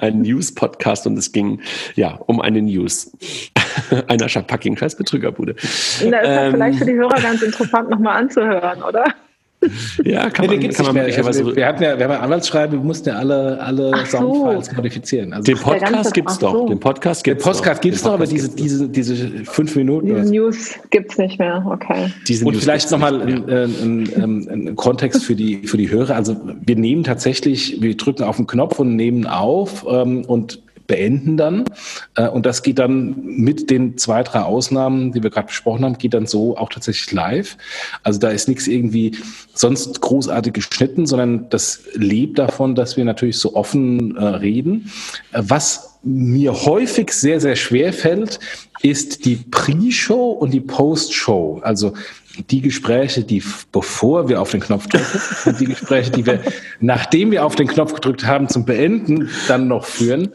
ein 0.00 0.22
News-Podcast 0.22 1.06
und 1.06 1.18
es 1.18 1.32
ging 1.32 1.60
ja 1.94 2.18
um 2.26 2.40
eine 2.40 2.62
News 2.62 3.12
einer 4.08 4.28
fucking 4.28 4.76
Scheißbetrügerbude. 4.76 5.54
Das 5.54 5.64
ist 5.64 6.02
ähm, 6.02 6.52
vielleicht 6.52 6.78
für 6.78 6.86
die 6.86 6.94
Hörer 6.94 7.20
ganz 7.20 7.42
interessant 7.42 7.90
nochmal 7.90 8.22
anzuhören, 8.22 8.82
oder? 8.82 9.04
Ja, 10.04 10.30
kann 10.30 10.46
man, 10.46 10.60
kann 10.70 10.86
man 10.86 10.94
möglicherweise. 10.94 11.40
Also 11.40 11.50
wir, 11.50 11.56
wir, 11.56 11.66
hatten 11.66 11.82
ja, 11.82 11.98
wir 11.98 12.04
haben 12.04 12.12
ja 12.12 12.20
Anwaltsschreiben, 12.20 12.78
wir 12.78 12.84
mussten 12.84 13.08
ja 13.08 13.16
alle, 13.16 13.60
alle 13.60 13.92
so. 14.06 14.18
Soundfiles 14.18 14.72
modifizieren. 14.76 15.32
Also 15.32 15.52
den 15.52 15.58
Podcast 15.58 16.14
gibt 16.14 16.30
es 16.30 16.38
doch. 16.38 16.52
So. 16.52 16.68
Den 16.68 16.80
Podcast 16.80 17.24
gibt 17.24 17.40
es 17.40 17.44
Podcast 17.44 17.82
gibt's 17.82 18.04
noch, 18.04 18.12
aber 18.12 18.26
diese, 18.26 18.54
diese, 18.54 18.88
diese 18.88 19.16
fünf 19.44 19.76
Minuten. 19.76 20.06
Diese 20.06 20.30
News 20.30 20.74
gibt 20.90 21.12
es 21.12 21.18
nicht 21.18 21.38
mehr, 21.38 21.64
okay. 21.70 22.12
Diese 22.26 22.44
Und 22.44 22.54
News 22.54 22.62
vielleicht 22.62 22.90
nochmal 22.90 23.20
ein, 23.20 24.48
ein, 24.50 24.76
Kontext 24.76 25.24
für 25.24 25.34
die, 25.34 25.66
für 25.66 25.76
die 25.76 25.90
Hörer. 25.90 26.14
Also 26.14 26.36
wir 26.60 26.76
nehmen 26.76 27.04
tatsächlich, 27.04 27.80
wir 27.80 27.96
drücken 27.96 28.22
auf 28.22 28.36
den 28.36 28.46
Knopf 28.46 28.78
und 28.78 28.96
nehmen 28.96 29.26
auf 29.26 29.86
ähm, 29.88 30.24
und 30.24 30.60
beenden 30.88 31.36
dann. 31.36 31.64
Äh, 32.16 32.26
und 32.28 32.44
das 32.44 32.64
geht 32.64 32.80
dann 32.80 33.14
mit 33.22 33.70
den 33.70 33.96
zwei, 33.96 34.24
drei 34.24 34.40
Ausnahmen, 34.40 35.12
die 35.12 35.22
wir 35.22 35.30
gerade 35.30 35.46
besprochen 35.46 35.84
haben, 35.84 35.98
geht 35.98 36.14
dann 36.14 36.26
so 36.26 36.56
auch 36.56 36.70
tatsächlich 36.70 37.12
live. 37.12 37.56
Also 38.02 38.18
da 38.18 38.30
ist 38.30 38.48
nichts 38.48 38.66
irgendwie 38.66 39.16
sonst 39.54 40.00
großartig 40.00 40.54
geschnitten, 40.54 41.06
sondern 41.06 41.48
das 41.50 41.82
lebt 41.94 42.40
davon, 42.40 42.74
dass 42.74 42.96
wir 42.96 43.04
natürlich 43.04 43.38
so 43.38 43.54
offen 43.54 44.16
äh, 44.16 44.24
reden. 44.24 44.90
Äh, 45.32 45.42
was 45.44 46.00
mir 46.02 46.52
häufig 46.64 47.12
sehr, 47.12 47.40
sehr 47.40 47.56
schwer 47.56 47.92
fällt, 47.92 48.40
ist 48.82 49.24
die 49.24 49.36
Pre-Show 49.36 50.30
und 50.30 50.52
die 50.52 50.60
Post-Show. 50.60 51.60
Also 51.62 51.92
die 52.50 52.60
Gespräche, 52.60 53.24
die 53.24 53.42
bevor 53.72 54.28
wir 54.28 54.40
auf 54.40 54.50
den 54.50 54.60
Knopf 54.60 54.86
drücken 54.86 55.20
und 55.46 55.60
die 55.60 55.66
Gespräche, 55.66 56.10
die 56.10 56.26
wir, 56.26 56.40
nachdem 56.80 57.30
wir 57.30 57.44
auf 57.44 57.56
den 57.56 57.66
Knopf 57.66 57.94
gedrückt 57.94 58.24
haben, 58.24 58.48
zum 58.48 58.64
Beenden 58.64 59.28
dann 59.48 59.68
noch 59.68 59.84
führen, 59.84 60.30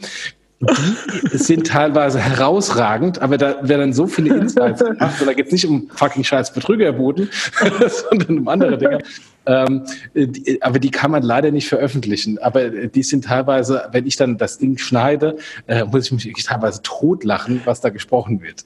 die 1.32 1.38
sind 1.38 1.68
teilweise 1.68 2.20
herausragend, 2.20 3.22
aber 3.22 3.38
da 3.38 3.68
werden 3.68 3.94
so 3.94 4.08
viele 4.08 4.36
Insights 4.36 4.80
gemacht, 4.84 5.20
und 5.20 5.28
da 5.28 5.34
geht 5.34 5.48
es 5.48 5.52
nicht 5.52 5.66
um 5.66 5.90
fucking 5.96 6.24
scheiß 6.24 6.54
Betrügerboten, 6.54 7.30
sondern 8.10 8.40
um 8.40 8.48
andere 8.48 8.78
Dinge. 8.78 9.00
Ähm, 9.46 9.84
die, 10.14 10.62
aber 10.62 10.80
die 10.80 10.92
kann 10.92 11.12
man 11.12 11.22
leider 11.22 11.52
nicht 11.52 11.68
veröffentlichen. 11.68 12.38
Aber 12.40 12.70
die 12.70 13.04
sind 13.04 13.26
teilweise, 13.26 13.90
wenn 13.92 14.08
ich 14.08 14.16
dann 14.16 14.38
das 14.38 14.58
Ding 14.58 14.78
schneide, 14.78 15.38
äh, 15.68 15.84
muss 15.84 16.06
ich 16.06 16.12
mich 16.12 16.44
teilweise 16.46 16.82
totlachen, 16.82 17.62
was 17.66 17.82
da 17.82 17.90
gesprochen 17.90 18.42
wird. 18.42 18.66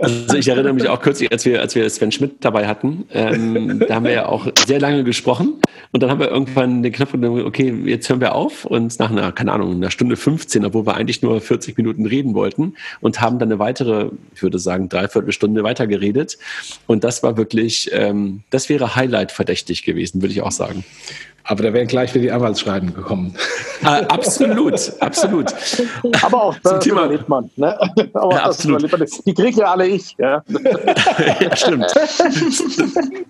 Also 0.00 0.36
ich 0.36 0.48
erinnere 0.48 0.72
mich 0.72 0.88
auch 0.88 1.00
kürzlich, 1.00 1.30
als 1.30 1.44
wir, 1.44 1.60
als 1.60 1.74
wir 1.74 1.88
Sven 1.88 2.12
Schmidt 2.12 2.36
dabei 2.40 2.66
hatten, 2.66 3.04
ähm, 3.12 3.82
da 3.86 3.94
haben 3.94 4.04
wir 4.04 4.12
ja 4.12 4.26
auch 4.26 4.48
sehr 4.66 4.80
lange 4.80 5.04
gesprochen. 5.04 5.60
Und 5.92 6.02
dann 6.02 6.10
haben 6.10 6.20
wir 6.20 6.28
irgendwann 6.28 6.82
den 6.82 6.92
Knopf 6.92 7.12
gedrückt, 7.12 7.46
okay, 7.46 7.74
jetzt 7.84 8.08
hören 8.08 8.20
wir 8.20 8.34
auf. 8.34 8.64
Und 8.64 8.98
nach 8.98 9.10
einer, 9.10 9.32
keine 9.32 9.52
Ahnung, 9.52 9.76
einer 9.76 9.90
Stunde 9.90 10.16
15, 10.16 10.64
obwohl 10.64 10.86
wir 10.86 10.94
eigentlich 10.94 11.22
nur 11.22 11.40
40 11.40 11.76
Minuten 11.76 12.06
reden 12.06 12.34
wollten 12.34 12.74
und 13.00 13.20
haben 13.20 13.38
dann 13.38 13.50
eine 13.50 13.58
weitere, 13.58 14.10
ich 14.34 14.42
würde 14.42 14.58
sagen, 14.58 14.88
dreiviertel 14.88 15.32
Stunde 15.32 15.62
weitergeredet. 15.62 16.38
Und 16.86 17.04
das 17.04 17.22
war 17.22 17.36
wirklich, 17.36 17.90
ähm, 17.92 18.42
das 18.50 18.68
wäre 18.68 18.96
Highlight 18.96 19.32
verdächtig 19.32 19.84
gewesen, 19.84 20.22
würde 20.22 20.32
ich 20.32 20.42
auch 20.42 20.52
sagen. 20.52 20.84
Aber 21.44 21.62
da 21.62 21.72
wären 21.72 21.88
gleich 21.88 22.14
wieder 22.14 22.22
die 22.22 22.30
Anwaltsschreiben 22.30 22.94
gekommen. 22.94 23.34
Äh, 23.82 24.04
absolut, 24.06 24.92
absolut. 25.00 25.52
Aber 26.22 26.42
auch 26.44 26.56
das 26.62 26.84
Thema 26.84 27.04
überlebt 27.04 27.28
man. 27.28 27.50
Ne? 27.56 27.76
Aber 28.14 28.32
ja, 28.32 28.42
absolut. 28.44 28.90
Man. 28.90 29.06
Die 29.26 29.34
kriege 29.34 29.60
ja 29.60 29.72
alle 29.72 29.88
ich. 29.88 30.14
Ja, 30.18 30.44
ja 31.40 31.56
stimmt. 31.56 31.86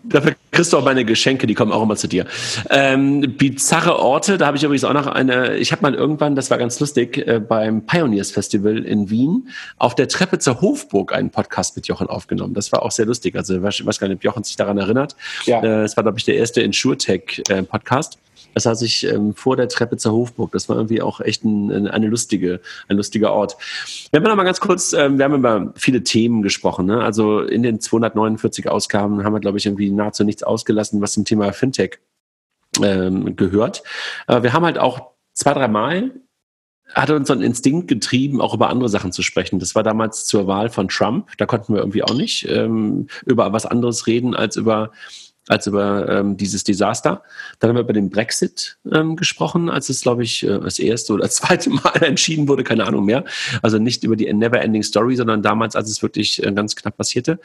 Dafür 0.04 0.34
kriegst 0.50 0.72
du 0.72 0.78
auch 0.78 0.84
meine 0.84 1.06
Geschenke, 1.06 1.46
die 1.46 1.54
kommen 1.54 1.72
auch 1.72 1.82
immer 1.82 1.96
zu 1.96 2.06
dir. 2.06 2.26
Ähm, 2.68 3.34
bizarre 3.38 3.98
Orte, 3.98 4.36
da 4.36 4.46
habe 4.46 4.58
ich 4.58 4.62
übrigens 4.62 4.84
auch 4.84 4.92
noch 4.92 5.06
eine, 5.06 5.56
ich 5.56 5.72
habe 5.72 5.80
mal 5.80 5.94
irgendwann, 5.94 6.36
das 6.36 6.50
war 6.50 6.58
ganz 6.58 6.78
lustig, 6.80 7.16
äh, 7.26 7.40
beim 7.40 7.86
Pioneers 7.86 8.30
Festival 8.30 8.84
in 8.84 9.08
Wien 9.08 9.48
auf 9.78 9.94
der 9.94 10.08
Treppe 10.08 10.38
zur 10.38 10.60
Hofburg 10.60 11.14
einen 11.14 11.30
Podcast 11.30 11.76
mit 11.76 11.86
Jochen 11.86 12.08
aufgenommen. 12.08 12.52
Das 12.52 12.72
war 12.72 12.82
auch 12.82 12.90
sehr 12.90 13.06
lustig. 13.06 13.36
Also 13.36 13.54
ich 13.66 13.86
weiß 13.86 13.98
gar 13.98 14.08
nicht, 14.08 14.16
ob 14.16 14.24
Jochen 14.24 14.44
sich 14.44 14.56
daran 14.56 14.76
erinnert. 14.76 15.16
Ja. 15.46 15.62
Äh, 15.62 15.84
es 15.84 15.96
war, 15.96 16.04
glaube 16.04 16.18
ich, 16.18 16.24
der 16.26 16.36
erste 16.36 16.60
InsurTech-Podcast. 16.60 17.50
Äh, 17.50 17.62
Podcast. 17.62 18.01
Das 18.54 18.64
saß 18.64 18.82
ich 18.82 19.04
ähm, 19.04 19.34
vor 19.34 19.56
der 19.56 19.68
Treppe 19.68 19.96
zur 19.96 20.12
Hofburg. 20.12 20.52
Das 20.52 20.68
war 20.68 20.76
irgendwie 20.76 21.00
auch 21.00 21.20
echt 21.20 21.44
ein, 21.44 21.88
eine 21.88 22.06
lustige, 22.08 22.60
ein 22.88 22.96
lustiger 22.96 23.32
Ort. 23.32 23.56
Wir 24.10 24.20
haben 24.20 24.24
noch 24.24 24.36
mal 24.36 24.44
ganz 24.44 24.60
kurz, 24.60 24.92
ähm, 24.92 25.18
wir 25.18 25.24
haben 25.24 25.34
über 25.34 25.72
viele 25.76 26.02
Themen 26.02 26.42
gesprochen. 26.42 26.86
Ne? 26.86 27.02
Also 27.02 27.40
in 27.40 27.62
den 27.62 27.80
249 27.80 28.68
Ausgaben 28.68 29.24
haben 29.24 29.32
wir, 29.32 29.40
glaube 29.40 29.58
ich, 29.58 29.66
irgendwie 29.66 29.90
nahezu 29.90 30.24
nichts 30.24 30.42
ausgelassen, 30.42 31.00
was 31.00 31.12
zum 31.12 31.24
Thema 31.24 31.52
Fintech 31.52 31.98
ähm, 32.82 33.36
gehört. 33.36 33.82
Aber 34.26 34.42
wir 34.42 34.52
haben 34.52 34.64
halt 34.64 34.78
auch 34.78 35.12
zwei, 35.34 35.54
drei 35.54 35.68
Mal 35.68 36.12
hat 36.94 37.10
uns 37.10 37.28
so 37.28 37.34
ein 37.34 37.40
Instinkt 37.40 37.88
getrieben, 37.88 38.42
auch 38.42 38.52
über 38.52 38.68
andere 38.68 38.88
Sachen 38.90 39.12
zu 39.12 39.22
sprechen. 39.22 39.58
Das 39.58 39.74
war 39.74 39.82
damals 39.82 40.26
zur 40.26 40.46
Wahl 40.46 40.68
von 40.68 40.88
Trump. 40.88 41.28
Da 41.38 41.46
konnten 41.46 41.72
wir 41.72 41.80
irgendwie 41.80 42.02
auch 42.02 42.14
nicht 42.14 42.46
ähm, 42.48 43.06
über 43.24 43.52
was 43.52 43.64
anderes 43.64 44.06
reden 44.06 44.34
als 44.34 44.56
über 44.56 44.92
als 45.48 45.66
über 45.66 46.08
ähm, 46.08 46.36
dieses 46.36 46.64
Desaster. 46.64 47.22
Dann 47.58 47.70
haben 47.70 47.76
wir 47.76 47.82
über 47.82 47.92
den 47.92 48.10
Brexit 48.10 48.78
ähm, 48.92 49.16
gesprochen, 49.16 49.70
als 49.70 49.88
es, 49.88 50.02
glaube 50.02 50.22
ich, 50.22 50.44
äh, 50.44 50.60
das 50.60 50.78
erste 50.78 51.12
oder 51.12 51.28
zweite 51.30 51.70
Mal 51.70 52.02
entschieden 52.02 52.48
wurde, 52.48 52.64
keine 52.64 52.86
Ahnung 52.86 53.04
mehr. 53.04 53.24
Also 53.62 53.78
nicht 53.78 54.04
über 54.04 54.16
die 54.16 54.32
Never-Ending 54.32 54.82
Story, 54.82 55.16
sondern 55.16 55.42
damals, 55.42 55.74
als 55.76 55.90
es 55.90 56.02
wirklich 56.02 56.42
äh, 56.42 56.52
ganz 56.52 56.76
knapp 56.76 56.96
passierte. 56.96 57.40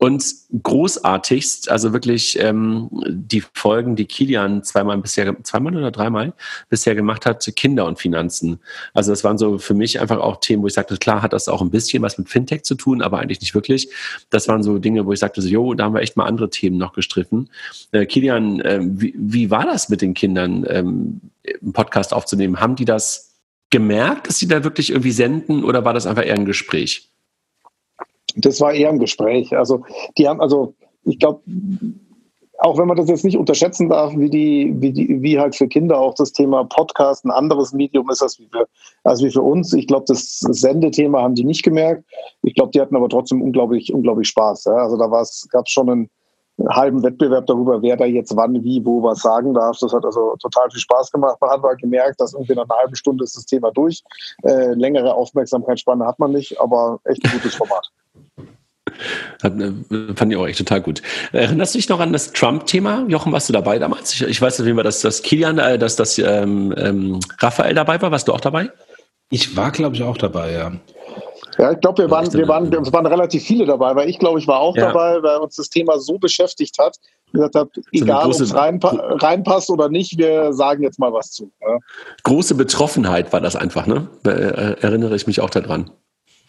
Und 0.00 0.24
großartigst, 0.62 1.68
also 1.70 1.92
wirklich 1.92 2.38
ähm, 2.40 2.88
die 3.08 3.42
Folgen, 3.52 3.96
die 3.96 4.04
Kilian 4.04 4.62
zweimal 4.62 4.96
bisher, 4.98 5.34
zweimal 5.42 5.76
oder 5.76 5.90
dreimal 5.90 6.34
bisher 6.68 6.94
gemacht 6.94 7.26
hat, 7.26 7.44
Kinder 7.56 7.84
und 7.84 7.98
Finanzen. 7.98 8.60
Also 8.94 9.10
das 9.10 9.24
waren 9.24 9.38
so 9.38 9.58
für 9.58 9.74
mich 9.74 10.00
einfach 10.00 10.18
auch 10.18 10.36
Themen, 10.36 10.62
wo 10.62 10.68
ich 10.68 10.74
sagte, 10.74 10.96
klar 10.98 11.22
hat 11.22 11.32
das 11.32 11.48
auch 11.48 11.62
ein 11.62 11.70
bisschen 11.70 12.00
was 12.00 12.16
mit 12.16 12.28
Fintech 12.28 12.62
zu 12.62 12.76
tun, 12.76 13.02
aber 13.02 13.18
eigentlich 13.18 13.40
nicht 13.40 13.56
wirklich. 13.56 13.88
Das 14.30 14.46
waren 14.46 14.62
so 14.62 14.78
Dinge, 14.78 15.04
wo 15.04 15.12
ich 15.12 15.18
sagte, 15.18 15.42
so, 15.42 15.48
jo, 15.48 15.74
da 15.74 15.84
haben 15.84 15.94
wir 15.94 16.00
echt 16.00 16.16
mal 16.16 16.26
andere 16.26 16.48
Themen 16.48 16.78
noch 16.78 16.92
gestriffen. 16.92 17.37
Äh, 17.92 18.06
Kilian, 18.06 18.60
äh, 18.60 18.80
wie, 18.82 19.14
wie 19.16 19.50
war 19.50 19.64
das 19.64 19.88
mit 19.88 20.02
den 20.02 20.14
Kindern, 20.14 20.66
ähm, 20.68 21.20
einen 21.62 21.72
Podcast 21.72 22.12
aufzunehmen? 22.12 22.60
Haben 22.60 22.76
die 22.76 22.84
das 22.84 23.36
gemerkt, 23.70 24.28
dass 24.28 24.38
sie 24.38 24.48
da 24.48 24.64
wirklich 24.64 24.90
irgendwie 24.90 25.12
senden 25.12 25.64
oder 25.64 25.84
war 25.84 25.94
das 25.94 26.06
einfach 26.06 26.24
eher 26.24 26.34
ein 26.34 26.46
Gespräch? 26.46 27.08
Das 28.36 28.60
war 28.60 28.72
eher 28.72 28.90
ein 28.90 28.98
Gespräch. 28.98 29.56
Also 29.56 29.84
die 30.16 30.28
haben, 30.28 30.40
also 30.40 30.74
ich 31.04 31.18
glaube, 31.18 31.42
auch 32.58 32.76
wenn 32.76 32.88
man 32.88 32.96
das 32.96 33.08
jetzt 33.08 33.24
nicht 33.24 33.36
unterschätzen 33.36 33.88
darf, 33.88 34.12
wie 34.16 34.28
die, 34.28 34.74
wie 34.78 34.92
die, 34.92 35.22
wie 35.22 35.38
halt 35.38 35.54
für 35.54 35.68
Kinder 35.68 35.98
auch 35.98 36.14
das 36.14 36.32
Thema 36.32 36.64
Podcast 36.64 37.24
ein 37.24 37.30
anderes 37.30 37.72
Medium 37.72 38.10
ist 38.10 38.20
als 38.20 38.38
wie 38.40 38.48
für, 38.50 38.66
als 39.04 39.22
wie 39.22 39.30
für 39.30 39.42
uns. 39.42 39.72
Ich 39.72 39.86
glaube, 39.86 40.04
das 40.08 40.40
Sendethema 40.40 41.22
haben 41.22 41.36
die 41.36 41.44
nicht 41.44 41.62
gemerkt. 41.62 42.04
Ich 42.42 42.54
glaube, 42.54 42.72
die 42.72 42.80
hatten 42.80 42.96
aber 42.96 43.08
trotzdem 43.08 43.42
unglaublich, 43.42 43.92
unglaublich 43.94 44.28
Spaß. 44.28 44.64
Ja? 44.64 44.72
Also 44.72 44.96
da 44.96 45.06
gab 45.06 45.66
es 45.66 45.70
schon 45.70 45.88
einen, 45.88 46.00
einen 46.00 46.10
halben 46.68 47.02
Wettbewerb 47.02 47.46
darüber, 47.46 47.82
wer 47.82 47.96
da 47.96 48.04
jetzt 48.04 48.34
wann, 48.36 48.62
wie, 48.64 48.84
wo 48.84 49.02
was 49.02 49.20
sagen 49.20 49.54
darf. 49.54 49.78
Das 49.78 49.92
hat 49.92 50.04
also 50.04 50.36
total 50.40 50.70
viel 50.70 50.80
Spaß 50.80 51.10
gemacht. 51.12 51.36
Man 51.40 51.50
hat 51.50 51.62
mal 51.62 51.76
gemerkt, 51.76 52.20
dass 52.20 52.34
irgendwie 52.34 52.54
nach 52.54 52.68
einer 52.68 52.78
halben 52.80 52.96
Stunde 52.96 53.24
ist 53.24 53.36
das 53.36 53.46
Thema 53.46 53.70
durch. 53.70 54.02
Äh, 54.42 54.74
längere 54.74 55.14
Aufmerksamkeitsspanne 55.14 56.04
hat 56.04 56.18
man 56.18 56.32
nicht, 56.32 56.60
aber 56.60 57.00
echt 57.04 57.24
ein 57.24 57.32
gutes 57.32 57.54
Format. 57.54 57.88
Hat, 59.42 59.60
äh, 59.60 59.72
fand 60.14 60.32
ich 60.32 60.38
auch 60.38 60.46
echt 60.46 60.58
total 60.58 60.80
gut. 60.80 61.02
Erinnerst 61.32 61.74
du 61.74 61.78
dich 61.78 61.88
noch 61.88 62.00
an 62.00 62.12
das 62.12 62.32
Trump-Thema? 62.32 63.04
Jochen, 63.08 63.32
warst 63.32 63.48
du 63.48 63.52
dabei 63.52 63.78
damals? 63.78 64.14
Ich, 64.14 64.22
ich 64.22 64.40
weiß 64.40 64.58
nicht, 64.58 64.76
wie 64.76 64.82
dass 64.82 65.02
das 65.02 65.22
Kilian, 65.22 65.58
äh, 65.58 65.78
dass 65.78 65.96
das 65.96 66.18
ähm, 66.18 66.74
ähm, 66.76 67.20
Raphael 67.38 67.74
dabei 67.74 68.00
war. 68.02 68.10
Warst 68.10 68.28
du 68.28 68.32
auch 68.32 68.40
dabei? 68.40 68.70
Ich 69.30 69.56
war, 69.56 69.70
glaube 69.70 69.94
ich, 69.94 70.02
auch 70.02 70.16
dabei, 70.16 70.52
ja. 70.52 70.72
Ja, 71.58 71.72
ich 71.72 71.80
glaube, 71.80 72.04
wir 72.04 72.10
waren, 72.10 72.32
wir 72.32 72.46
waren, 72.46 72.72
es 72.72 72.92
waren 72.92 73.06
relativ 73.06 73.42
viele 73.42 73.66
dabei, 73.66 73.94
weil 73.96 74.08
ich 74.08 74.18
glaube, 74.18 74.38
ich 74.38 74.46
war 74.46 74.60
auch 74.60 74.76
ja. 74.76 74.86
dabei, 74.86 75.22
weil 75.22 75.38
uns 75.38 75.56
das 75.56 75.68
Thema 75.68 75.98
so 75.98 76.18
beschäftigt 76.18 76.78
hat 76.78 76.96
gesagt 77.32 77.54
habt, 77.54 77.80
egal 77.92 78.26
ob 78.26 78.32
es 78.32 78.54
reinpa 78.54 78.88
reinpasst 79.20 79.70
oder 79.70 79.88
nicht, 79.88 80.18
wir 80.18 80.52
sagen 80.52 80.82
jetzt 80.82 80.98
mal 80.98 81.12
was 81.12 81.30
zu. 81.30 81.50
Ja. 81.60 81.78
Große 82.24 82.54
Betroffenheit 82.54 83.32
war 83.32 83.40
das 83.40 83.56
einfach, 83.56 83.86
ne? 83.86 84.08
Äh, 84.24 84.80
erinnere 84.80 85.16
ich 85.16 85.26
mich 85.26 85.40
auch 85.40 85.50
daran. 85.50 85.90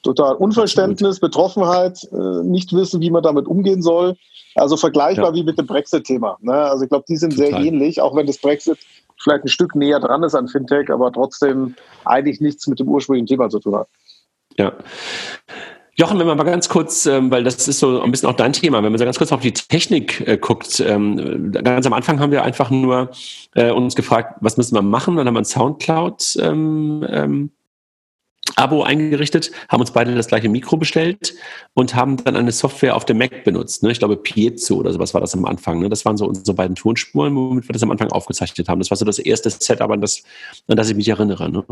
Total. 0.04 0.36
Unverständnis, 0.36 1.20
Betroffenheit, 1.20 2.08
äh, 2.12 2.44
nicht 2.44 2.74
wissen, 2.74 3.02
wie 3.02 3.12
man 3.12 3.24
damit 3.24 3.48
umgehen 3.48 3.82
soll. 3.82 4.16
Also 4.56 4.78
vergleichbar 4.78 5.30
ja. 5.30 5.34
wie 5.36 5.44
mit 5.44 5.60
dem 5.60 5.68
Brexit-Thema. 5.68 6.38
Ne? 6.42 6.54
Also 6.54 6.86
ich 6.86 6.90
glaube, 6.90 7.06
die 7.08 7.18
sind 7.18 7.36
Total. 7.36 7.52
sehr 7.52 7.60
ähnlich, 7.60 8.02
auch 8.02 8.16
wenn 8.16 8.26
das 8.26 8.38
Brexit 8.38 8.78
vielleicht 9.22 9.44
ein 9.44 9.50
Stück 9.50 9.76
näher 9.76 10.00
dran 10.00 10.24
ist 10.24 10.36
an 10.36 10.48
Fintech, 10.48 10.90
aber 10.90 11.12
trotzdem 11.12 11.76
eigentlich 12.06 12.40
nichts 12.40 12.66
mit 12.68 12.80
dem 12.80 12.88
ursprünglichen 12.88 13.28
Thema 13.28 13.50
zu 13.50 13.60
tun 13.60 13.76
hat. 13.76 13.90
Ja. 14.60 14.74
Jochen, 15.96 16.20
wenn 16.20 16.28
man 16.28 16.38
mal 16.38 16.44
ganz 16.44 16.70
kurz, 16.70 17.06
ähm, 17.06 17.32
weil 17.32 17.44
das 17.44 17.68
ist 17.68 17.80
so 17.80 18.02
ein 18.02 18.12
bisschen 18.12 18.30
auch 18.30 18.36
dein 18.36 18.54
Thema, 18.54 18.84
wenn 18.84 18.92
man 18.92 19.00
so 19.00 19.06
ganz 19.06 19.18
kurz 19.18 19.32
auf 19.32 19.42
die 19.42 19.54
Technik 19.54 20.26
äh, 20.28 20.38
guckt, 20.38 20.82
ähm, 20.86 21.52
ganz 21.52 21.86
am 21.86 21.94
Anfang 21.94 22.20
haben 22.20 22.32
wir 22.32 22.44
einfach 22.44 22.70
nur 22.70 23.12
äh, 23.56 23.72
uns 23.72 23.96
gefragt, 23.96 24.36
was 24.42 24.58
müssen 24.58 24.76
wir 24.76 24.82
machen? 24.82 25.16
Dann 25.16 25.28
haben 25.28 25.34
wir 25.34 25.42
ein 25.42 25.46
Soundcloud 25.46 26.38
ähm, 26.42 27.52
eingerichtet, 28.58 29.52
haben 29.70 29.80
uns 29.80 29.92
beide 29.92 30.14
das 30.16 30.28
gleiche 30.28 30.50
Mikro 30.50 30.78
bestellt 30.78 31.36
und 31.74 31.96
haben 31.96 32.18
dann 32.18 32.36
eine 32.36 32.52
Software 32.52 32.96
auf 32.96 33.06
dem 33.06 33.18
Mac 33.18 33.44
benutzt. 33.46 33.84
Ne? 33.84 33.92
Ich 33.92 34.00
glaube 34.00 34.18
Piezo 34.18 34.76
oder 34.76 34.92
sowas 34.92 35.14
war 35.14 35.22
das 35.22 35.34
am 35.34 35.46
Anfang. 35.46 35.80
Ne? 35.80 35.90
Das 35.90 36.04
waren 36.04 36.18
so 36.18 36.26
unsere 36.26 36.56
beiden 36.56 36.76
Tonspuren, 36.76 37.36
womit 37.36 37.68
wir 37.68 37.74
das 37.74 37.84
am 37.84 37.92
Anfang 37.92 38.12
aufgezeichnet 38.12 38.68
haben. 38.68 38.80
Das 38.80 38.90
war 38.90 38.98
so 38.98 39.06
das 39.06 39.20
erste 39.20 39.50
Setup, 39.50 39.90
an 39.90 40.02
das, 40.02 40.24
an 40.68 40.78
das 40.78 40.90
ich 40.90 40.96
mich 40.96 41.08
erinnere. 41.08 41.50
Ne? 41.50 41.66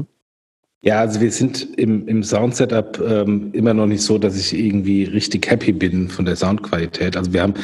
Ja, 0.81 0.99
also 0.99 1.19
wir 1.19 1.31
sind 1.31 1.67
im, 1.77 2.07
im 2.07 2.23
Sound-Setup 2.23 2.99
ähm, 2.99 3.49
immer 3.53 3.73
noch 3.73 3.87
nicht 3.87 4.03
so, 4.03 4.19
dass 4.19 4.37
ich 4.37 4.53
irgendwie 4.53 5.05
richtig 5.05 5.49
happy 5.49 5.71
bin 5.71 6.07
von 6.07 6.25
der 6.25 6.35
Soundqualität. 6.35 7.17
Also 7.17 7.33
wir 7.33 7.41
haben 7.41 7.55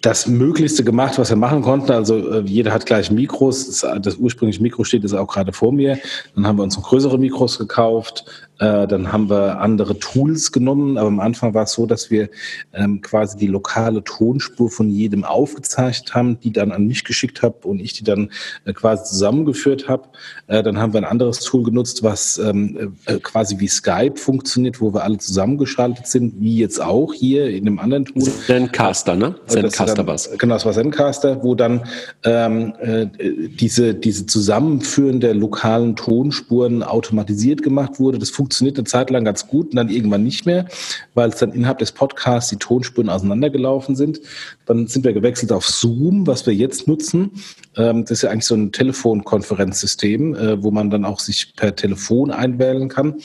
das 0.00 0.26
Möglichste 0.26 0.84
gemacht, 0.84 1.18
was 1.18 1.30
wir 1.30 1.36
machen 1.36 1.62
konnten. 1.62 1.92
Also 1.92 2.16
äh, 2.30 2.42
jeder 2.44 2.72
hat 2.72 2.86
gleich 2.86 3.10
Mikros. 3.10 3.80
Das, 3.80 4.02
das 4.02 4.16
ursprüngliche 4.16 4.62
Mikro 4.62 4.84
steht 4.84 5.02
jetzt 5.02 5.14
auch 5.14 5.26
gerade 5.26 5.52
vor 5.52 5.72
mir. 5.72 5.98
Dann 6.34 6.46
haben 6.46 6.58
wir 6.58 6.62
uns 6.62 6.76
noch 6.76 6.84
größere 6.84 7.18
Mikros 7.18 7.58
gekauft. 7.58 8.24
Äh, 8.58 8.86
dann 8.86 9.12
haben 9.12 9.28
wir 9.28 9.60
andere 9.60 9.98
Tools 9.98 10.52
genommen. 10.52 10.96
Aber 10.96 11.08
am 11.08 11.20
Anfang 11.20 11.54
war 11.54 11.64
es 11.64 11.72
so, 11.72 11.86
dass 11.86 12.10
wir 12.10 12.28
ähm, 12.72 13.00
quasi 13.00 13.36
die 13.36 13.46
lokale 13.46 14.04
Tonspur 14.04 14.70
von 14.70 14.90
jedem 14.90 15.24
aufgezeichnet 15.24 16.14
haben, 16.14 16.38
die 16.40 16.52
dann 16.52 16.70
an 16.72 16.86
mich 16.86 17.04
geschickt 17.04 17.42
habe 17.42 17.66
und 17.66 17.80
ich 17.80 17.94
die 17.94 18.04
dann 18.04 18.30
äh, 18.64 18.72
quasi 18.72 19.04
zusammengeführt 19.04 19.88
habe. 19.88 20.04
Äh, 20.46 20.62
dann 20.62 20.78
haben 20.78 20.92
wir 20.92 21.00
ein 21.00 21.04
anderes 21.04 21.40
Tool 21.40 21.64
genutzt, 21.64 22.02
was 22.02 22.38
ähm, 22.38 22.96
äh, 23.06 23.18
quasi 23.18 23.58
wie 23.58 23.68
Skype 23.68 24.16
funktioniert, 24.16 24.80
wo 24.80 24.94
wir 24.94 25.02
alle 25.02 25.18
zusammengeschaltet 25.18 26.06
sind, 26.06 26.40
wie 26.40 26.58
jetzt 26.58 26.80
auch 26.80 27.12
hier 27.12 27.48
in 27.48 27.66
einem 27.66 27.78
anderen 27.80 28.04
Tool. 28.04 28.22
Zencaster, 28.22 29.16
ne? 29.16 29.34
Zencaster. 29.46 29.73
Zencaster 29.76 30.06
was. 30.06 30.30
Genau, 30.38 30.54
das 30.54 30.64
war 30.64 30.72
Zencaster, 30.72 31.42
wo 31.42 31.54
dann 31.54 31.82
ähm, 32.24 32.74
äh, 32.80 33.06
diese, 33.48 33.94
diese 33.94 34.26
Zusammenführen 34.26 35.20
der 35.20 35.34
lokalen 35.34 35.96
Tonspuren 35.96 36.82
automatisiert 36.82 37.62
gemacht 37.62 37.98
wurde. 38.00 38.18
Das 38.18 38.30
funktioniert 38.30 38.78
eine 38.78 38.84
Zeit 38.84 39.10
lang 39.10 39.24
ganz 39.24 39.46
gut 39.46 39.70
und 39.70 39.76
dann 39.76 39.88
irgendwann 39.88 40.24
nicht 40.24 40.46
mehr, 40.46 40.66
weil 41.14 41.30
es 41.30 41.36
dann 41.36 41.52
innerhalb 41.52 41.78
des 41.78 41.92
Podcasts 41.92 42.50
die 42.50 42.56
Tonspuren 42.56 43.08
auseinandergelaufen 43.08 43.96
sind. 43.96 44.20
Dann 44.66 44.86
sind 44.86 45.04
wir 45.04 45.12
gewechselt 45.12 45.52
auf 45.52 45.66
Zoom, 45.66 46.26
was 46.26 46.46
wir 46.46 46.54
jetzt 46.54 46.88
nutzen. 46.88 47.32
Ähm, 47.76 48.02
das 48.02 48.12
ist 48.12 48.22
ja 48.22 48.30
eigentlich 48.30 48.46
so 48.46 48.54
ein 48.54 48.72
Telefonkonferenzsystem, 48.72 50.34
äh, 50.34 50.62
wo 50.62 50.70
man 50.70 50.90
dann 50.90 51.04
auch 51.04 51.20
sich 51.20 51.54
per 51.56 51.74
Telefon 51.74 52.30
einwählen 52.30 52.88
kann. 52.88 53.16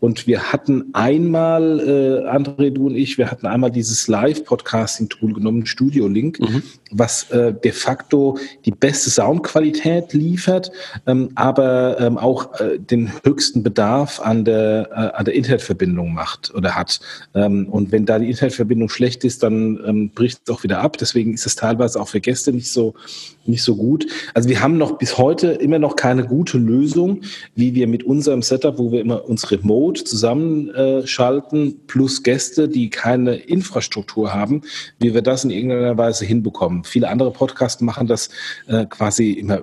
Und 0.00 0.26
wir 0.26 0.52
hatten 0.52 0.86
einmal, 0.92 1.80
äh, 1.80 2.28
André, 2.28 2.70
du 2.70 2.86
und 2.86 2.96
ich, 2.96 3.18
wir 3.18 3.30
hatten 3.30 3.46
einmal 3.46 3.70
dieses 3.70 4.08
Live-Podcasting-Tool 4.08 5.34
genommen, 5.34 5.66
Studio 5.66 6.08
Link, 6.08 6.40
mhm. 6.40 6.62
was 6.90 7.30
äh, 7.30 7.52
de 7.52 7.72
facto 7.72 8.38
die 8.64 8.70
beste 8.70 9.10
Soundqualität 9.10 10.12
liefert, 10.12 10.70
ähm, 11.06 11.30
aber 11.34 12.00
ähm, 12.00 12.18
auch 12.18 12.58
äh, 12.60 12.78
den 12.78 13.12
höchsten 13.24 13.62
Bedarf 13.62 14.20
an 14.20 14.44
der, 14.44 14.88
äh, 14.90 15.16
an 15.16 15.24
der 15.24 15.34
Internetverbindung 15.34 16.12
macht 16.12 16.54
oder 16.54 16.74
hat. 16.74 17.00
Ähm, 17.34 17.68
und 17.68 17.92
wenn 17.92 18.06
da 18.06 18.18
die 18.18 18.30
Internetverbindung 18.30 18.88
schlecht 18.88 19.24
ist, 19.24 19.42
dann 19.42 19.80
ähm, 19.86 20.10
bricht 20.10 20.40
es 20.44 20.54
auch 20.54 20.62
wieder 20.62 20.80
ab. 20.80 20.96
Deswegen 20.98 21.34
ist 21.34 21.46
es 21.46 21.56
teilweise 21.56 22.00
auch 22.00 22.08
für 22.08 22.20
Gäste 22.20 22.52
nicht 22.52 22.70
so, 22.70 22.94
nicht 23.48 23.62
so 23.62 23.76
gut. 23.76 24.06
Also 24.34 24.48
wir 24.48 24.60
haben 24.60 24.78
noch 24.78 24.98
bis 24.98 25.18
heute 25.18 25.48
immer 25.48 25.78
noch 25.78 25.96
keine 25.96 26.24
gute 26.24 26.58
Lösung, 26.58 27.22
wie 27.54 27.74
wir 27.74 27.88
mit 27.88 28.04
unserem 28.04 28.42
Setup, 28.42 28.78
wo 28.78 28.92
wir 28.92 29.00
immer 29.00 29.28
uns 29.28 29.50
remote 29.50 30.04
zusammenschalten, 30.04 31.80
plus 31.86 32.22
Gäste, 32.22 32.68
die 32.68 32.90
keine 32.90 33.36
Infrastruktur 33.36 34.34
haben, 34.34 34.62
wie 34.98 35.14
wir 35.14 35.22
das 35.22 35.44
in 35.44 35.50
irgendeiner 35.50 35.96
Weise 35.96 36.24
hinbekommen. 36.24 36.84
Viele 36.84 37.08
andere 37.08 37.30
Podcasts 37.30 37.80
machen 37.80 38.06
das 38.06 38.30
äh, 38.66 38.86
quasi 38.86 39.32
immer 39.32 39.62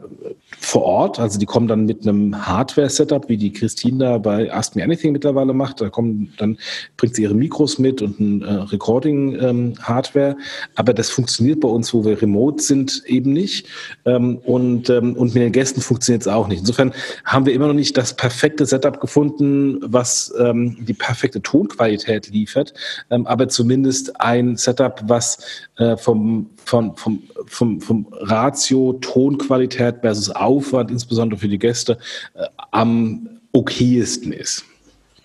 vor 0.59 0.83
Ort. 0.83 1.19
Also 1.19 1.39
die 1.39 1.45
kommen 1.45 1.67
dann 1.67 1.86
mit 1.86 2.07
einem 2.07 2.45
Hardware-Setup, 2.45 3.29
wie 3.29 3.38
die 3.38 3.51
Christina 3.51 4.17
bei 4.17 4.51
Ask 4.53 4.75
Me 4.75 4.83
Anything 4.83 5.11
mittlerweile 5.11 5.53
macht. 5.53 5.81
Da 5.81 5.89
kommen, 5.89 6.33
dann 6.38 6.57
bringt 6.97 7.15
sie 7.15 7.23
ihre 7.23 7.33
Mikros 7.33 7.79
mit 7.79 8.01
und 8.01 8.19
ein 8.19 8.41
äh, 8.41 8.53
Recording-Hardware. 8.53 10.29
Ähm, 10.31 10.43
Aber 10.75 10.93
das 10.93 11.09
funktioniert 11.09 11.59
bei 11.59 11.67
uns, 11.67 11.93
wo 11.93 12.05
wir 12.05 12.21
remote 12.21 12.63
sind, 12.63 13.03
eben 13.05 13.33
nicht. 13.33 13.67
Ähm, 14.05 14.38
und, 14.38 14.89
ähm, 14.89 15.15
und 15.15 15.34
mit 15.34 15.43
den 15.43 15.51
Gästen 15.51 15.82
funktioniert 15.82 16.21
es 16.21 16.28
auch 16.28 16.47
nicht. 16.47 16.59
Insofern 16.59 16.93
haben 17.23 17.45
wir 17.45 17.53
immer 17.53 17.67
noch 17.67 17.73
nicht 17.73 17.97
das 17.97 18.15
perfekte 18.15 18.65
Setup 18.65 18.99
gefunden, 18.99 19.80
was 19.82 20.34
ähm, 20.39 20.78
die 20.86 20.93
perfekte 20.93 21.41
Tonqualität 21.41 22.30
liefert. 22.30 22.73
Ähm, 23.09 23.28
aber 23.28 23.47
zumindest 23.47 24.19
ein 24.19 24.55
Setup, 24.57 25.01
was 25.07 25.38
äh, 25.78 25.97
vom, 25.97 26.49
vom, 26.63 26.95
vom, 26.95 27.23
vom, 27.45 27.82
vom 27.82 28.07
Ratio 28.11 28.93
Tonqualität 29.01 29.97
versus 30.01 30.30
Aufwand, 30.30 30.91
insbesondere 30.91 31.39
für 31.39 31.47
die 31.47 31.59
Gäste, 31.59 31.97
äh, 32.34 32.45
am 32.71 33.30
okaysten 33.53 34.34
ist. 34.34 34.65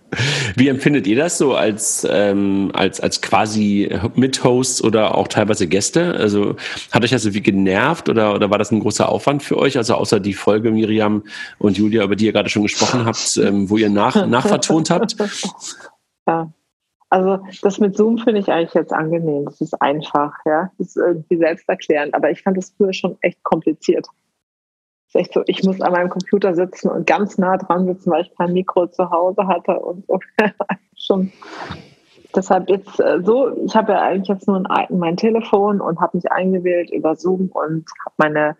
Wie 0.56 0.68
empfindet 0.68 1.06
ihr 1.06 1.16
das 1.16 1.38
so 1.38 1.54
als, 1.54 2.06
ähm, 2.10 2.70
als, 2.72 3.00
als 3.00 3.20
quasi 3.20 3.90
Mithosts 4.14 4.82
oder 4.82 5.14
auch 5.16 5.28
teilweise 5.28 5.66
Gäste? 5.66 6.14
Also 6.14 6.56
hat 6.90 7.04
euch 7.04 7.10
das 7.10 7.24
irgendwie 7.24 7.42
genervt 7.42 8.08
oder, 8.08 8.34
oder 8.34 8.50
war 8.50 8.58
das 8.58 8.70
ein 8.70 8.80
großer 8.80 9.08
Aufwand 9.08 9.42
für 9.42 9.58
euch? 9.58 9.76
Also 9.76 9.94
außer 9.94 10.20
die 10.20 10.34
Folge 10.34 10.70
Miriam 10.70 11.24
und 11.58 11.76
Julia, 11.76 12.04
über 12.04 12.16
die 12.16 12.26
ihr 12.26 12.32
gerade 12.32 12.48
schon 12.48 12.62
gesprochen 12.62 13.04
habt, 13.04 13.36
ähm, 13.36 13.68
wo 13.68 13.76
ihr 13.76 13.90
nach, 13.90 14.26
nachvertont 14.26 14.90
habt? 14.90 15.16
Ja. 16.26 16.52
Also 17.10 17.38
das 17.62 17.78
mit 17.78 17.96
Zoom 17.96 18.18
finde 18.18 18.40
ich 18.40 18.50
eigentlich 18.50 18.74
jetzt 18.74 18.92
angenehm. 18.92 19.46
Das 19.46 19.60
ist 19.60 19.80
einfach, 19.80 20.34
ja. 20.44 20.70
Das 20.78 20.88
ist 20.88 20.96
irgendwie 20.96 21.36
selbsterklärend. 21.36 22.14
Aber 22.14 22.30
ich 22.30 22.42
fand 22.42 22.56
das 22.56 22.72
früher 22.76 22.92
schon 22.92 23.16
echt 23.20 23.42
kompliziert. 23.42 24.06
Ist 25.08 25.16
echt 25.16 25.32
so, 25.32 25.42
ich 25.46 25.62
muss 25.64 25.80
an 25.80 25.92
meinem 25.92 26.10
Computer 26.10 26.54
sitzen 26.54 26.90
und 26.90 27.06
ganz 27.06 27.38
nah 27.38 27.56
dran 27.56 27.86
sitzen, 27.86 28.10
weil 28.10 28.22
ich 28.22 28.34
kein 28.36 28.52
Mikro 28.52 28.86
zu 28.88 29.10
Hause 29.10 29.46
hatte 29.46 29.78
und 29.78 30.06
so. 30.06 30.20
schon. 30.96 31.32
Deshalb 32.36 32.68
jetzt 32.68 33.00
äh, 33.00 33.22
so, 33.24 33.56
ich 33.64 33.74
habe 33.74 33.92
ja 33.92 34.02
eigentlich 34.02 34.28
jetzt 34.28 34.46
nur 34.46 34.62
ein, 34.70 34.86
mein 34.98 35.16
Telefon 35.16 35.80
und 35.80 35.98
habe 35.98 36.18
mich 36.18 36.30
eingewählt 36.30 36.90
über 36.90 37.16
Zoom 37.16 37.48
und 37.48 37.86
habe 38.04 38.14
meine, 38.18 38.56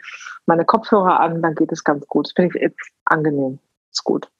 meine 0.46 0.64
Kopfhörer 0.64 1.20
an, 1.20 1.42
dann 1.42 1.55
geht 1.55 1.70
es 1.70 1.84
ganz 1.84 2.07
gut. 2.07 2.26
Das 2.26 2.32
finde 2.32 2.57
ich 2.57 2.62
jetzt 2.62 2.90
angenehm. 3.05 3.59
Ist 3.92 4.05
gut. 4.05 4.30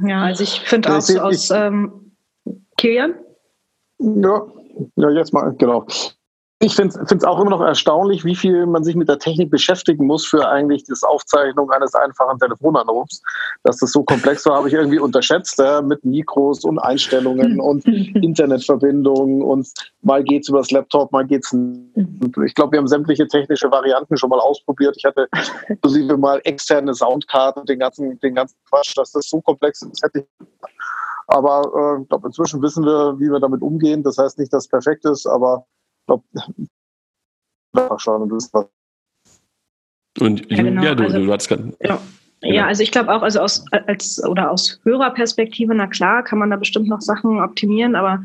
Ja, 0.00 0.24
also 0.24 0.42
ich 0.42 0.60
finde 0.60 0.94
auch 0.94 1.00
so 1.00 1.18
aus 1.18 1.50
ähm, 1.50 2.12
Kilian? 2.76 3.14
Ja, 3.98 4.46
ja, 4.96 5.10
jetzt 5.10 5.32
mal, 5.32 5.54
genau. 5.56 5.86
Ich 6.58 6.74
finde 6.74 6.98
es 6.98 7.24
auch 7.24 7.38
immer 7.38 7.50
noch 7.50 7.60
erstaunlich, 7.60 8.24
wie 8.24 8.34
viel 8.34 8.64
man 8.64 8.82
sich 8.82 8.96
mit 8.96 9.10
der 9.10 9.18
Technik 9.18 9.50
beschäftigen 9.50 10.06
muss 10.06 10.24
für 10.24 10.48
eigentlich 10.48 10.84
das 10.84 11.02
Aufzeichnung 11.02 11.70
eines 11.70 11.94
einfachen 11.94 12.38
Telefonanrufs. 12.38 13.20
Dass 13.62 13.76
das 13.76 13.92
so 13.92 14.02
komplex 14.02 14.46
war, 14.46 14.56
habe 14.56 14.68
ich 14.68 14.74
irgendwie 14.74 14.98
unterschätzt, 14.98 15.58
ja, 15.58 15.82
mit 15.82 16.02
Mikros 16.06 16.64
und 16.64 16.78
Einstellungen 16.78 17.60
und 17.60 17.84
Internetverbindungen 17.86 19.42
und 19.42 19.68
mal 20.00 20.24
geht's 20.24 20.48
übers 20.48 20.70
Laptop, 20.70 21.12
mal 21.12 21.26
geht's. 21.26 21.54
Ich 22.46 22.54
glaube, 22.54 22.72
wir 22.72 22.78
haben 22.78 22.88
sämtliche 22.88 23.28
technische 23.28 23.70
Varianten 23.70 24.16
schon 24.16 24.30
mal 24.30 24.40
ausprobiert. 24.40 24.96
Ich 24.96 25.04
hatte 25.04 25.28
inklusive 25.68 26.16
mal 26.16 26.40
externe 26.44 26.94
Soundkarten, 26.94 27.66
den 27.66 27.80
ganzen, 27.80 28.18
den 28.20 28.34
ganzen 28.34 28.56
Quatsch, 28.70 28.96
dass 28.96 29.12
das 29.12 29.28
so 29.28 29.42
komplex 29.42 29.82
ist, 29.82 30.02
hätte 30.02 30.20
ich 30.20 30.46
aber 31.28 31.96
äh, 31.98 32.02
ich 32.02 32.08
glaube, 32.08 32.28
inzwischen 32.28 32.62
wissen 32.62 32.84
wir, 32.84 33.18
wie 33.18 33.30
wir 33.30 33.40
damit 33.40 33.60
umgehen. 33.60 34.02
Das 34.02 34.16
heißt 34.16 34.38
nicht, 34.38 34.52
dass 34.52 34.64
es 34.64 34.68
perfekt 34.68 35.04
ist, 35.04 35.26
aber 35.26 35.66
glaube, 36.06 36.24
schauen 37.98 38.22
und 38.22 38.32
wissen 38.32 38.50
was. 38.52 38.66
Und 40.20 40.50
ja, 40.50 40.62
genau. 40.62 40.82
ja 40.82 40.94
du, 40.94 41.04
also, 41.04 41.18
du 41.18 41.32
hattest 41.32 41.48
gerade. 41.48 41.76
Ja. 41.80 42.00
Ja, 42.42 42.66
also 42.66 42.82
ich 42.82 42.92
glaube 42.92 43.12
auch, 43.12 43.22
also 43.22 43.40
aus 43.40 43.64
als 43.72 44.22
oder 44.24 44.50
aus 44.50 44.78
Hörerperspektive, 44.84 45.74
na 45.74 45.86
klar, 45.86 46.22
kann 46.22 46.38
man 46.38 46.50
da 46.50 46.56
bestimmt 46.56 46.86
noch 46.86 47.00
Sachen 47.00 47.40
optimieren, 47.40 47.96
aber 47.96 48.22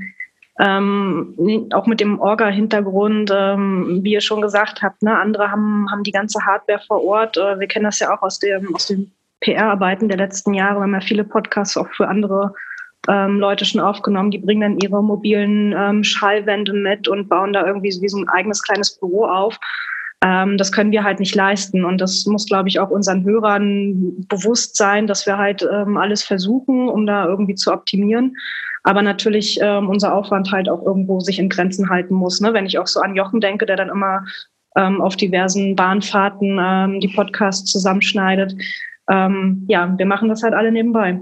ähm, 0.59 1.69
auch 1.73 1.87
mit 1.87 2.01
dem 2.01 2.19
Orga-Hintergrund, 2.19 3.31
ähm, 3.33 4.01
wie 4.03 4.13
ihr 4.13 4.21
schon 4.21 4.41
gesagt 4.41 4.81
habt, 4.83 5.01
ne, 5.01 5.17
andere 5.17 5.49
haben, 5.49 5.89
haben 5.89 6.03
die 6.03 6.11
ganze 6.11 6.45
Hardware 6.45 6.81
vor 6.85 7.03
Ort. 7.03 7.37
Äh, 7.37 7.59
wir 7.59 7.67
kennen 7.67 7.85
das 7.85 7.99
ja 7.99 8.13
auch 8.13 8.21
aus 8.21 8.37
dem, 8.37 8.75
aus 8.75 8.87
den 8.87 9.11
PR-Arbeiten 9.39 10.09
der 10.09 10.17
letzten 10.17 10.53
Jahre. 10.53 10.79
Wir 10.79 10.83
haben 10.83 10.93
ja 10.93 11.01
viele 11.01 11.23
Podcasts 11.23 11.77
auch 11.77 11.89
für 11.95 12.07
andere 12.07 12.53
ähm, 13.07 13.39
Leute 13.39 13.65
schon 13.65 13.81
aufgenommen, 13.81 14.31
die 14.31 14.37
bringen 14.37 14.61
dann 14.61 14.79
ihre 14.79 15.03
mobilen 15.03 15.73
ähm, 15.75 16.03
Schallwände 16.03 16.73
mit 16.73 17.07
und 17.07 17.29
bauen 17.29 17.53
da 17.53 17.65
irgendwie 17.65 17.89
wie 18.01 18.09
so 18.09 18.17
ein 18.17 18.29
eigenes 18.29 18.61
kleines 18.61 18.97
Büro 18.99 19.25
auf. 19.25 19.59
Ähm, 20.23 20.57
das 20.57 20.71
können 20.71 20.91
wir 20.91 21.03
halt 21.03 21.19
nicht 21.19 21.33
leisten. 21.33 21.83
Und 21.83 21.99
das 21.99 22.25
muss, 22.27 22.45
glaube 22.45 22.69
ich, 22.69 22.79
auch 22.79 22.89
unseren 22.89 23.23
Hörern 23.23 24.25
bewusst 24.27 24.77
sein, 24.77 25.07
dass 25.07 25.25
wir 25.25 25.37
halt 25.37 25.67
ähm, 25.71 25.97
alles 25.97 26.23
versuchen, 26.23 26.89
um 26.89 27.07
da 27.07 27.25
irgendwie 27.25 27.55
zu 27.55 27.73
optimieren. 27.73 28.35
Aber 28.83 29.01
natürlich 29.01 29.59
ähm, 29.61 29.89
unser 29.89 30.13
Aufwand 30.13 30.51
halt 30.51 30.69
auch 30.69 30.83
irgendwo 30.85 31.19
sich 31.19 31.39
in 31.39 31.49
Grenzen 31.49 31.89
halten 31.89 32.13
muss. 32.13 32.39
Ne? 32.39 32.53
Wenn 32.53 32.65
ich 32.65 32.77
auch 32.77 32.87
so 32.87 32.99
an 32.99 33.15
Jochen 33.15 33.41
denke, 33.41 33.65
der 33.65 33.77
dann 33.77 33.89
immer 33.89 34.23
ähm, 34.75 35.01
auf 35.01 35.15
diversen 35.15 35.75
Bahnfahrten 35.75 36.59
ähm, 36.61 36.99
die 36.99 37.09
Podcasts 37.09 37.71
zusammenschneidet. 37.71 38.55
Ähm, 39.09 39.65
ja, 39.67 39.93
wir 39.97 40.05
machen 40.05 40.29
das 40.29 40.43
halt 40.43 40.53
alle 40.53 40.71
nebenbei. 40.71 41.19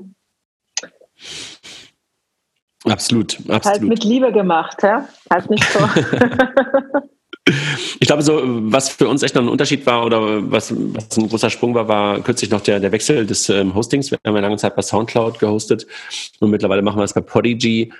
Absolut, 2.89 3.37
absolut. 3.47 3.65
Halt 3.65 3.81
mit 3.81 4.03
Liebe 4.03 4.31
gemacht, 4.31 4.77
ja? 4.83 5.07
Halt 5.29 5.49
nicht 5.49 5.63
so. 5.63 5.79
Ich 7.99 8.07
glaube, 8.07 8.21
so, 8.21 8.41
was 8.43 8.89
für 8.89 9.07
uns 9.07 9.23
echt 9.23 9.35
noch 9.35 9.41
ein 9.41 9.49
Unterschied 9.49 9.85
war 9.85 10.05
oder 10.05 10.51
was, 10.51 10.73
was 10.75 11.17
ein 11.17 11.29
großer 11.29 11.49
Sprung 11.49 11.73
war, 11.73 11.87
war 11.87 12.19
kürzlich 12.21 12.51
noch 12.51 12.61
der, 12.61 12.79
der 12.79 12.91
Wechsel 12.91 13.25
des 13.25 13.49
ähm, 13.49 13.73
Hostings. 13.73 14.11
Wir 14.11 14.19
haben 14.25 14.35
ja 14.35 14.41
lange 14.41 14.57
Zeit 14.57 14.75
bei 14.75 14.81
Soundcloud 14.81 15.39
gehostet 15.39 15.87
und 16.39 16.51
mittlerweile 16.51 16.81
machen 16.81 16.99
wir 16.99 17.03
es 17.03 17.13
bei 17.13 17.21
Podigy, 17.21 17.91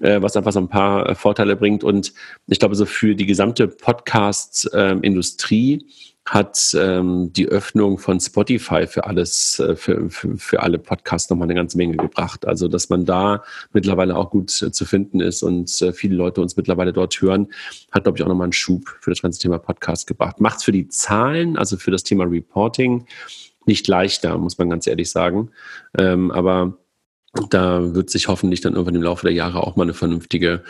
äh, 0.00 0.22
was 0.22 0.36
einfach 0.36 0.52
so 0.52 0.60
ein 0.60 0.68
paar 0.68 1.08
äh, 1.08 1.14
Vorteile 1.14 1.56
bringt. 1.56 1.84
Und 1.84 2.12
ich 2.46 2.58
glaube, 2.58 2.76
so 2.76 2.86
für 2.86 3.14
die 3.14 3.26
gesamte 3.26 3.68
Podcast-Industrie 3.68 5.74
ähm, 5.74 5.84
hat 6.26 6.74
ähm, 6.78 7.32
die 7.34 7.48
Öffnung 7.48 7.98
von 7.98 8.18
Spotify 8.18 8.86
für 8.86 9.04
alles, 9.04 9.58
äh, 9.58 9.76
für, 9.76 10.08
für, 10.08 10.36
für 10.38 10.62
alle 10.62 10.78
Podcasts 10.78 11.28
nochmal 11.28 11.46
eine 11.46 11.54
ganze 11.54 11.76
Menge 11.76 11.96
gebracht. 11.96 12.46
Also, 12.46 12.66
dass 12.66 12.88
man 12.88 13.04
da 13.04 13.42
mittlerweile 13.72 14.16
auch 14.16 14.30
gut 14.30 14.62
äh, 14.62 14.72
zu 14.72 14.86
finden 14.86 15.20
ist 15.20 15.42
und 15.42 15.82
äh, 15.82 15.92
viele 15.92 16.16
Leute 16.16 16.40
uns 16.40 16.56
mittlerweile 16.56 16.94
dort 16.94 17.20
hören, 17.20 17.48
hat, 17.92 18.04
glaube 18.04 18.16
ich, 18.16 18.24
auch 18.24 18.28
nochmal 18.28 18.46
einen 18.46 18.52
Schub 18.54 18.96
für 19.00 19.10
das 19.10 19.20
ganze 19.20 19.40
Thema 19.40 19.58
Podcast 19.58 20.06
gebracht. 20.06 20.40
Macht 20.40 20.58
es 20.58 20.64
für 20.64 20.72
die 20.72 20.88
Zahlen, 20.88 21.58
also 21.58 21.76
für 21.76 21.90
das 21.90 22.04
Thema 22.04 22.24
Reporting, 22.24 23.06
nicht 23.66 23.86
leichter, 23.86 24.38
muss 24.38 24.56
man 24.56 24.70
ganz 24.70 24.86
ehrlich 24.86 25.10
sagen. 25.10 25.50
Ähm, 25.98 26.30
aber 26.30 26.78
da 27.50 27.94
wird 27.94 28.10
sich 28.10 28.28
hoffentlich 28.28 28.60
dann 28.60 28.74
irgendwann 28.74 28.94
im 28.94 29.02
Laufe 29.02 29.26
der 29.26 29.34
Jahre 29.34 29.62
auch 29.62 29.76
mal 29.76 29.84
eine 29.84 29.94
vernünftige, 29.94 30.62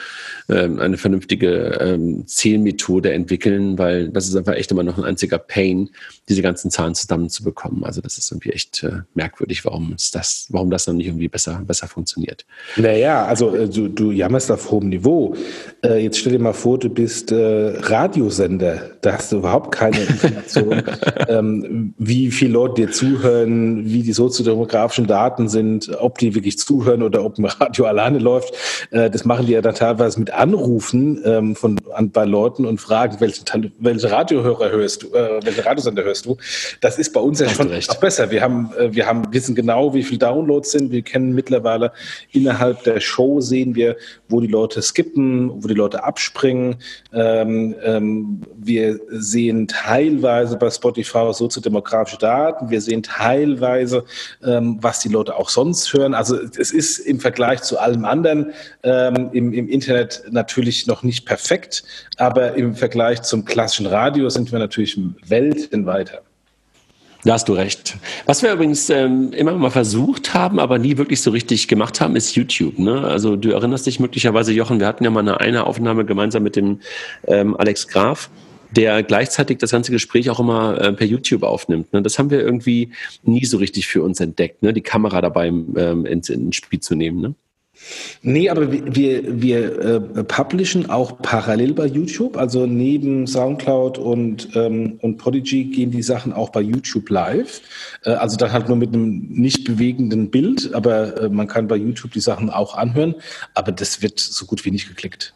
ähm, 0.48 0.78
eine 0.78 0.96
vernünftige 0.96 1.78
ähm, 1.80 2.26
Zählmethode 2.26 3.12
entwickeln, 3.12 3.78
weil 3.78 4.08
das 4.08 4.28
ist 4.28 4.36
einfach 4.36 4.54
echt 4.54 4.70
immer 4.70 4.82
noch 4.82 4.98
ein 4.98 5.04
einziger 5.04 5.38
Pain, 5.38 5.90
diese 6.28 6.42
ganzen 6.42 6.70
Zahlen 6.70 6.94
zusammenzubekommen. 6.94 7.84
Also 7.84 8.00
das 8.00 8.18
ist 8.18 8.30
irgendwie 8.30 8.50
echt 8.50 8.82
äh, 8.82 9.02
merkwürdig, 9.14 9.64
warum 9.64 9.96
das, 10.12 10.46
warum 10.50 10.70
das 10.70 10.84
dann 10.84 10.96
nicht 10.96 11.06
irgendwie 11.06 11.28
besser, 11.28 11.62
besser 11.66 11.86
funktioniert. 11.86 12.46
Naja, 12.76 13.24
also 13.26 13.54
äh, 13.54 13.68
du, 13.68 13.88
du 13.88 14.10
jammerst 14.10 14.50
auf 14.50 14.70
hohem 14.70 14.88
Niveau. 14.88 15.36
Äh, 15.84 16.02
jetzt 16.02 16.18
stell 16.18 16.32
dir 16.32 16.38
mal 16.38 16.54
vor, 16.54 16.78
du 16.78 16.88
bist 16.88 17.30
äh, 17.32 17.78
Radiosender, 17.78 18.90
da 19.00 19.12
hast 19.12 19.32
du 19.32 19.38
überhaupt 19.38 19.72
keine 19.72 19.98
Information, 20.00 20.82
ähm, 21.28 21.94
wie 21.98 22.30
viele 22.30 22.52
Leute 22.52 22.86
dir 22.86 22.90
zuhören, 22.90 23.84
wie 23.86 24.02
die 24.02 24.12
soziodemografischen 24.12 25.06
Daten 25.06 25.48
sind, 25.48 25.90
ob 25.98 26.18
die 26.18 26.34
wirklich 26.34 26.53
zuhören 26.58 27.02
oder 27.02 27.24
ob 27.24 27.38
ein 27.38 27.44
Radio 27.44 27.86
alleine 27.86 28.18
läuft. 28.18 28.54
Äh, 28.90 29.10
das 29.10 29.24
machen 29.24 29.46
die 29.46 29.52
ja 29.52 29.60
dann 29.60 29.74
teilweise 29.74 30.18
mit 30.18 30.30
Anrufen 30.30 31.20
ähm, 31.24 31.56
von, 31.56 31.80
an, 31.92 32.10
bei 32.10 32.24
Leuten 32.24 32.66
und 32.66 32.80
fragen, 32.80 33.16
welchen, 33.20 33.72
welche 33.78 34.10
Radiohörer 34.10 34.70
hörst 34.70 35.02
du, 35.02 35.14
äh, 35.14 35.40
welche 35.44 35.64
Radiosender 35.64 36.04
hörst 36.04 36.26
du. 36.26 36.36
Das 36.80 36.98
ist 36.98 37.12
bei 37.12 37.20
uns 37.20 37.40
ja 37.40 37.48
schon 37.48 37.72
auch 37.72 37.94
besser. 37.96 38.30
Wir 38.30 38.42
haben, 38.42 38.70
äh, 38.78 38.94
wir 38.94 39.06
haben, 39.06 39.32
wissen 39.32 39.54
genau, 39.54 39.94
wie 39.94 40.02
viele 40.02 40.18
Downloads 40.18 40.70
sind. 40.70 40.90
Wir 40.90 41.02
kennen 41.02 41.34
mittlerweile 41.34 41.92
innerhalb 42.32 42.82
der 42.84 43.00
Show 43.00 43.40
sehen 43.40 43.74
wir, 43.74 43.96
wo 44.28 44.40
die 44.40 44.46
Leute 44.46 44.82
skippen, 44.82 45.62
wo 45.62 45.68
die 45.68 45.74
Leute 45.74 46.04
abspringen. 46.04 46.76
Ähm, 47.12 47.74
ähm, 47.82 48.40
wir 48.56 48.98
sehen 49.10 49.68
teilweise 49.68 50.56
bei 50.56 50.70
Spotify 50.70 51.32
soziodemografische 51.32 52.18
Daten. 52.18 52.70
Wir 52.70 52.80
sehen 52.80 53.02
teilweise, 53.02 54.04
ähm, 54.44 54.78
was 54.80 55.00
die 55.00 55.08
Leute 55.08 55.36
auch 55.36 55.48
sonst 55.48 55.92
hören. 55.92 56.14
Also 56.14 56.43
es 56.58 56.70
ist 56.70 56.98
im 56.98 57.20
Vergleich 57.20 57.62
zu 57.62 57.78
allem 57.78 58.04
anderen 58.04 58.52
ähm, 58.82 59.30
im, 59.32 59.52
im 59.52 59.68
Internet 59.68 60.24
natürlich 60.30 60.86
noch 60.86 61.02
nicht 61.02 61.26
perfekt, 61.26 61.84
aber 62.16 62.54
im 62.54 62.74
Vergleich 62.74 63.22
zum 63.22 63.44
klassischen 63.44 63.86
Radio 63.86 64.28
sind 64.28 64.52
wir 64.52 64.58
natürlich 64.58 64.98
Welten 65.26 65.86
weiter. 65.86 66.22
Da 67.24 67.32
hast 67.32 67.48
du 67.48 67.54
recht. 67.54 67.96
Was 68.26 68.42
wir 68.42 68.52
übrigens 68.52 68.90
ähm, 68.90 69.32
immer 69.32 69.52
mal 69.52 69.70
versucht 69.70 70.34
haben, 70.34 70.60
aber 70.60 70.78
nie 70.78 70.98
wirklich 70.98 71.22
so 71.22 71.30
richtig 71.30 71.68
gemacht 71.68 72.02
haben, 72.02 72.16
ist 72.16 72.36
YouTube. 72.36 72.78
Ne? 72.78 73.00
Also 73.00 73.36
du 73.36 73.50
erinnerst 73.50 73.86
dich 73.86 73.98
möglicherweise, 73.98 74.52
Jochen, 74.52 74.78
wir 74.78 74.86
hatten 74.86 75.04
ja 75.04 75.10
mal 75.10 75.20
eine, 75.20 75.40
eine 75.40 75.66
Aufnahme 75.66 76.04
gemeinsam 76.04 76.42
mit 76.42 76.54
dem 76.54 76.80
ähm, 77.26 77.56
Alex 77.56 77.88
Graf, 77.88 78.28
der 78.76 79.02
gleichzeitig 79.02 79.58
das 79.58 79.70
ganze 79.70 79.92
Gespräch 79.92 80.30
auch 80.30 80.40
immer 80.40 80.80
äh, 80.80 80.92
per 80.92 81.06
YouTube 81.06 81.42
aufnimmt. 81.42 81.92
Ne? 81.92 82.02
Das 82.02 82.18
haben 82.18 82.30
wir 82.30 82.40
irgendwie 82.40 82.90
nie 83.22 83.44
so 83.44 83.58
richtig 83.58 83.86
für 83.86 84.02
uns 84.02 84.20
entdeckt, 84.20 84.62
ne? 84.62 84.72
die 84.72 84.80
Kamera 84.80 85.20
dabei 85.20 85.48
ähm, 85.48 86.06
ins, 86.06 86.28
ins 86.28 86.56
Spiel 86.56 86.80
zu 86.80 86.94
nehmen. 86.94 87.20
Ne? 87.20 87.34
Nee, 88.22 88.48
aber 88.48 88.70
wir, 88.72 89.42
wir 89.42 89.78
äh, 89.78 90.24
publishen 90.24 90.88
auch 90.88 91.18
parallel 91.20 91.74
bei 91.74 91.86
YouTube. 91.86 92.36
Also 92.36 92.66
neben 92.66 93.26
Soundcloud 93.26 93.98
und, 93.98 94.48
ähm, 94.54 94.98
und 95.02 95.18
Podigy 95.18 95.64
gehen 95.64 95.90
die 95.90 96.02
Sachen 96.02 96.32
auch 96.32 96.50
bei 96.50 96.60
YouTube 96.60 97.10
live. 97.10 97.60
Äh, 98.04 98.10
also 98.10 98.36
dann 98.36 98.52
halt 98.52 98.68
nur 98.68 98.76
mit 98.76 98.94
einem 98.94 99.26
nicht 99.28 99.64
bewegenden 99.64 100.30
Bild, 100.30 100.72
aber 100.72 101.22
äh, 101.22 101.28
man 101.28 101.46
kann 101.46 101.68
bei 101.68 101.76
YouTube 101.76 102.12
die 102.12 102.20
Sachen 102.20 102.48
auch 102.50 102.76
anhören. 102.76 103.16
Aber 103.54 103.72
das 103.72 104.02
wird 104.02 104.20
so 104.20 104.46
gut 104.46 104.64
wie 104.64 104.70
nicht 104.70 104.88
geklickt. 104.88 105.34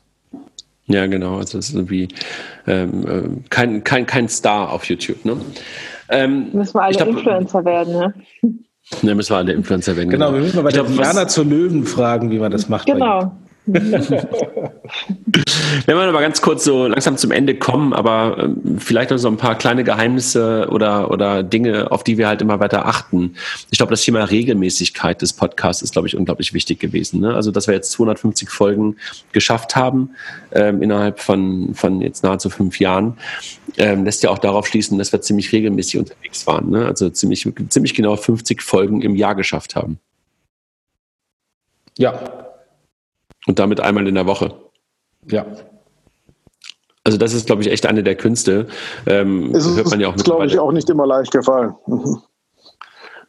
Ja, 0.88 1.06
genau. 1.06 1.36
Also 1.36 1.58
es 1.58 1.68
ist 1.68 1.74
irgendwie 1.74 2.08
ähm, 2.66 3.06
äh, 3.06 3.48
kein, 3.50 3.84
kein, 3.84 4.06
kein 4.06 4.28
Star 4.28 4.72
auf 4.72 4.84
YouTube. 4.84 5.24
Ne? 5.24 5.36
Ähm, 6.08 6.48
Müssen 6.52 6.74
wir 6.74 6.82
alle 6.82 6.96
glaub, 6.96 7.08
Influencer 7.08 7.64
werden, 7.64 7.92
ne? 7.94 8.14
Ne, 9.02 9.14
müssen 9.14 9.34
wir 9.34 9.36
alle 9.36 9.52
Influencer 9.52 9.94
werden. 9.96 10.08
Genau, 10.08 10.28
genau. 10.28 10.38
wir 10.38 10.44
müssen 10.44 10.56
mal 10.56 10.62
bei 10.62 10.70
der 10.70 10.84
Diana 10.84 11.28
zur 11.28 11.44
Löwen 11.44 11.84
fragen, 11.84 12.30
wie 12.30 12.38
man 12.38 12.50
das 12.50 12.70
macht. 12.70 12.86
Genau. 12.86 13.32
Wenn 15.86 15.96
wir 15.96 16.02
aber 16.02 16.20
ganz 16.20 16.40
kurz 16.40 16.64
so 16.64 16.86
langsam 16.86 17.18
zum 17.18 17.32
Ende 17.32 17.54
kommen, 17.54 17.92
aber 17.92 18.38
ähm, 18.38 18.78
vielleicht 18.78 19.10
noch 19.10 19.18
so 19.18 19.28
ein 19.28 19.36
paar 19.36 19.58
kleine 19.58 19.84
Geheimnisse 19.84 20.68
oder, 20.70 21.10
oder 21.10 21.42
Dinge, 21.42 21.92
auf 21.92 22.02
die 22.02 22.16
wir 22.16 22.28
halt 22.28 22.40
immer 22.40 22.60
weiter 22.60 22.86
achten. 22.86 23.34
Ich 23.70 23.78
glaube, 23.78 23.90
das 23.90 24.02
Thema 24.02 24.24
Regelmäßigkeit 24.24 25.20
des 25.20 25.34
Podcasts 25.34 25.82
ist, 25.82 25.92
glaube 25.92 26.08
ich, 26.08 26.16
unglaublich 26.16 26.54
wichtig 26.54 26.80
gewesen. 26.80 27.20
Ne? 27.20 27.34
Also, 27.34 27.50
dass 27.50 27.66
wir 27.66 27.74
jetzt 27.74 27.92
250 27.92 28.48
Folgen 28.48 28.96
geschafft 29.32 29.76
haben 29.76 30.12
ähm, 30.52 30.80
innerhalb 30.80 31.20
von, 31.20 31.74
von 31.74 32.00
jetzt 32.00 32.24
nahezu 32.24 32.48
fünf 32.48 32.80
Jahren, 32.80 33.18
ähm, 33.76 34.04
lässt 34.04 34.22
ja 34.22 34.30
auch 34.30 34.38
darauf 34.38 34.66
schließen, 34.66 34.96
dass 34.96 35.12
wir 35.12 35.20
ziemlich 35.20 35.52
regelmäßig 35.52 35.98
unterwegs 35.98 36.46
waren. 36.46 36.70
Ne? 36.70 36.86
Also 36.86 37.10
ziemlich, 37.10 37.46
ziemlich 37.68 37.92
genau 37.92 38.16
50 38.16 38.62
Folgen 38.62 39.02
im 39.02 39.14
Jahr 39.14 39.34
geschafft 39.34 39.76
haben. 39.76 39.98
Ja, 41.98 42.47
und 43.48 43.58
damit 43.58 43.80
einmal 43.80 44.06
in 44.06 44.14
der 44.14 44.26
Woche. 44.26 44.54
Ja. 45.26 45.46
Also 47.02 47.18
das 47.18 47.32
ist, 47.32 47.46
glaube 47.46 47.62
ich, 47.62 47.70
echt 47.70 47.86
eine 47.86 48.02
der 48.02 48.14
Künste. 48.14 48.68
Ähm, 49.06 49.54
ist, 49.54 49.66
ja 49.96 50.12
glaube 50.12 50.46
ich, 50.46 50.58
auch 50.58 50.70
nicht 50.70 50.90
immer 50.90 51.06
leicht 51.06 51.32
gefallen. 51.32 51.74
Mhm. 51.86 52.22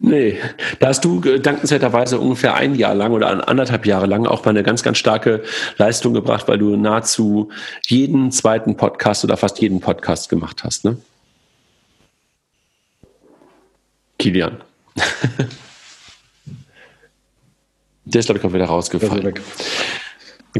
Nee, 0.02 0.38
da 0.80 0.88
hast 0.88 1.04
du 1.04 1.20
dankenswerterweise 1.20 2.20
ungefähr 2.20 2.54
ein 2.56 2.76
Jahr 2.76 2.96
lang 2.96 3.12
oder 3.12 3.48
anderthalb 3.50 3.86
Jahre 3.86 4.06
lang 4.06 4.26
auch 4.26 4.46
mal 4.46 4.52
eine 4.52 4.64
ganz, 4.64 4.82
ganz 4.84 4.98
starke 4.98 5.44
Leistung 5.78 6.14
gebracht, 6.14 6.48
weil 6.48 6.58
du 6.58 6.78
nahezu 6.78 7.50
jeden 7.88 8.32
zweiten 8.32 8.78
Podcast 8.78 9.26
oder 9.26 9.36
fast 9.36 9.60
jeden 9.62 9.82
Podcast 9.82 10.30
gemacht 10.30 10.64
hast, 10.64 10.86
ne? 10.86 10.98
Kilian. 14.18 14.62
Der 18.06 18.20
ist, 18.20 18.26
glaube 18.26 18.40
ich, 18.40 18.46
auch 18.46 18.54
wieder 18.54 18.66
rausgefallen. 18.66 19.34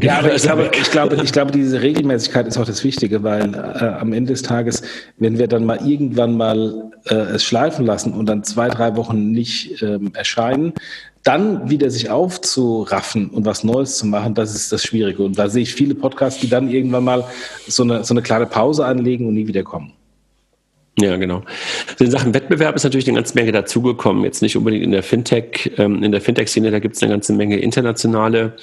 Ja, 0.00 0.20
aber 0.20 0.34
ich 0.34 0.42
glaube, 0.42 0.70
ich 0.72 0.90
glaube, 0.90 1.20
ich 1.22 1.32
glaube, 1.32 1.50
diese 1.50 1.82
Regelmäßigkeit 1.82 2.46
ist 2.46 2.56
auch 2.58 2.64
das 2.64 2.84
Wichtige, 2.84 3.24
weil 3.24 3.54
äh, 3.54 3.84
am 3.98 4.12
Ende 4.12 4.32
des 4.32 4.42
Tages, 4.42 4.82
wenn 5.18 5.38
wir 5.38 5.48
dann 5.48 5.64
mal 5.64 5.84
irgendwann 5.84 6.36
mal 6.36 6.92
äh, 7.06 7.14
es 7.14 7.42
schleifen 7.42 7.86
lassen 7.86 8.12
und 8.12 8.26
dann 8.26 8.44
zwei, 8.44 8.68
drei 8.68 8.94
Wochen 8.94 9.32
nicht 9.32 9.82
ähm, 9.82 10.12
erscheinen, 10.14 10.74
dann 11.24 11.68
wieder 11.68 11.90
sich 11.90 12.08
aufzuraffen 12.08 13.30
und 13.30 13.44
was 13.44 13.64
Neues 13.64 13.98
zu 13.98 14.06
machen, 14.06 14.34
das 14.34 14.54
ist 14.54 14.72
das 14.72 14.84
Schwierige. 14.84 15.22
Und 15.24 15.38
da 15.38 15.48
sehe 15.48 15.62
ich 15.62 15.74
viele 15.74 15.94
Podcasts, 15.94 16.40
die 16.40 16.48
dann 16.48 16.70
irgendwann 16.70 17.04
mal 17.04 17.24
so 17.66 17.82
eine, 17.82 18.04
so 18.04 18.14
eine 18.14 18.22
kleine 18.22 18.46
Pause 18.46 18.86
anlegen 18.86 19.26
und 19.26 19.34
nie 19.34 19.46
wiederkommen. 19.46 19.92
Ja, 21.00 21.16
genau. 21.16 21.42
In 21.98 22.10
Sachen 22.10 22.34
Wettbewerb 22.34 22.76
ist 22.76 22.84
natürlich 22.84 23.08
eine 23.08 23.16
ganze 23.16 23.34
Menge 23.34 23.52
dazugekommen. 23.52 24.22
Jetzt 24.24 24.42
nicht 24.42 24.56
unbedingt 24.56 24.84
in 24.84 24.90
der 24.90 25.02
Fintech, 25.02 25.72
ähm, 25.78 26.02
in 26.02 26.12
der 26.12 26.20
Fintech-Szene, 26.20 26.70
da 26.70 26.78
gibt 26.78 26.96
es 26.96 27.02
eine 27.02 27.12
ganze 27.12 27.32
Menge 27.32 27.56
internationale, 27.56 28.56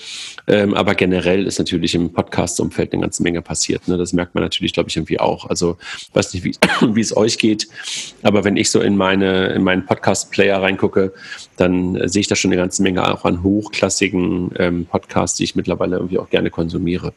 ähm, 0.47 0.75
aber 0.75 0.93
generell 0.93 1.47
ist 1.47 1.57
natürlich 1.57 1.95
im 1.95 2.13
Podcast-Umfeld 2.13 2.93
eine 2.93 3.01
ganze 3.01 3.23
Menge 3.23 3.41
passiert. 3.41 3.87
Ne? 3.87 3.97
Das 3.97 4.13
merkt 4.13 4.35
man 4.35 4.43
natürlich, 4.43 4.73
glaube 4.73 4.89
ich, 4.89 4.97
irgendwie 4.97 5.19
auch. 5.19 5.49
Also 5.49 5.77
weiß 6.13 6.33
nicht, 6.35 6.59
wie 6.81 7.01
es 7.01 7.15
euch 7.17 7.39
geht, 7.39 7.67
aber 8.21 8.43
wenn 8.43 8.55
ich 8.55 8.69
so 8.69 8.81
in 8.81 8.95
meine 8.97 9.47
in 9.47 9.63
meinen 9.63 9.85
Podcast-Player 9.85 10.61
reingucke, 10.61 11.13
dann 11.55 11.95
äh, 11.95 12.07
sehe 12.07 12.19
ich 12.21 12.27
da 12.27 12.35
schon 12.35 12.51
eine 12.51 12.61
ganze 12.61 12.83
Menge 12.83 13.07
auch 13.11 13.25
an 13.25 13.41
hochklassigen 13.41 14.51
ähm, 14.59 14.85
Podcasts, 14.85 15.37
die 15.37 15.43
ich 15.43 15.55
mittlerweile 15.55 15.95
irgendwie 15.95 16.19
auch 16.19 16.29
gerne 16.29 16.51
konsumiere. 16.51 17.13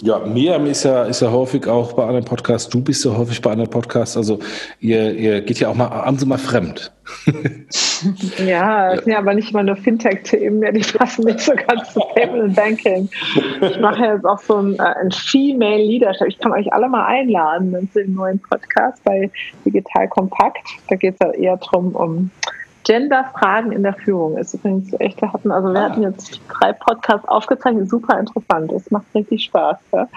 Ja, 0.00 0.20
Miriam 0.20 0.66
ist 0.66 0.84
ja, 0.84 1.04
ist 1.04 1.22
ja 1.22 1.30
häufig 1.30 1.66
auch 1.66 1.92
bei 1.92 2.04
anderen 2.04 2.24
Podcasts, 2.24 2.68
du 2.68 2.80
bist 2.80 3.04
ja 3.04 3.16
häufig 3.16 3.42
bei 3.42 3.50
anderen 3.50 3.70
Podcasts, 3.70 4.16
also 4.16 4.38
ihr, 4.80 5.12
ihr 5.12 5.40
geht 5.40 5.58
ja 5.58 5.68
auch 5.68 5.74
mal 5.74 5.88
abends 5.88 6.24
mal 6.24 6.38
fremd. 6.38 6.92
ja, 8.46 8.92
es 8.92 9.02
sind 9.02 9.12
ja 9.12 9.18
aber 9.18 9.34
nicht 9.34 9.50
immer 9.50 9.62
nur 9.62 9.76
Fintech-Themen, 9.76 10.62
ja, 10.62 10.70
die 10.70 10.80
passen 10.80 11.24
nicht 11.24 11.40
so 11.40 11.52
ganz 11.54 11.92
zu 11.92 12.00
Payment 12.14 12.42
and 12.42 12.56
Banking. 12.56 13.08
Ich 13.60 13.80
mache 13.80 14.04
jetzt 14.04 14.24
auch 14.24 14.38
so 14.40 14.56
ein, 14.56 14.74
äh, 14.78 14.94
ein 15.00 15.10
Female 15.10 15.82
Leadership. 15.82 16.28
Ich 16.28 16.38
kann 16.38 16.52
euch 16.52 16.72
alle 16.72 16.88
mal 16.88 17.06
einladen 17.06 17.88
zu 17.92 18.02
dem 18.02 18.14
neuen 18.14 18.38
Podcast 18.40 19.02
bei 19.04 19.30
Digital 19.64 20.08
Kompakt. 20.08 20.68
Da 20.88 20.96
geht 20.96 21.14
es 21.18 21.26
ja 21.26 21.32
eher 21.32 21.56
darum, 21.56 21.94
um 21.94 22.30
Gender-Fragen 22.88 23.70
in 23.70 23.82
der 23.82 23.92
Führung 23.92 24.38
ist 24.38 24.54
übrigens 24.54 24.98
echt, 24.98 25.20
wir 25.20 25.30
hatten, 25.30 25.50
also 25.50 25.74
wir 25.74 25.82
hatten 25.82 26.02
jetzt 26.02 26.40
drei 26.48 26.72
Podcasts 26.72 27.28
aufgezeichnet, 27.28 27.90
super 27.90 28.18
interessant. 28.18 28.72
Es 28.72 28.90
macht 28.90 29.04
richtig 29.14 29.44
Spaß. 29.44 29.76
Ja. 29.92 30.08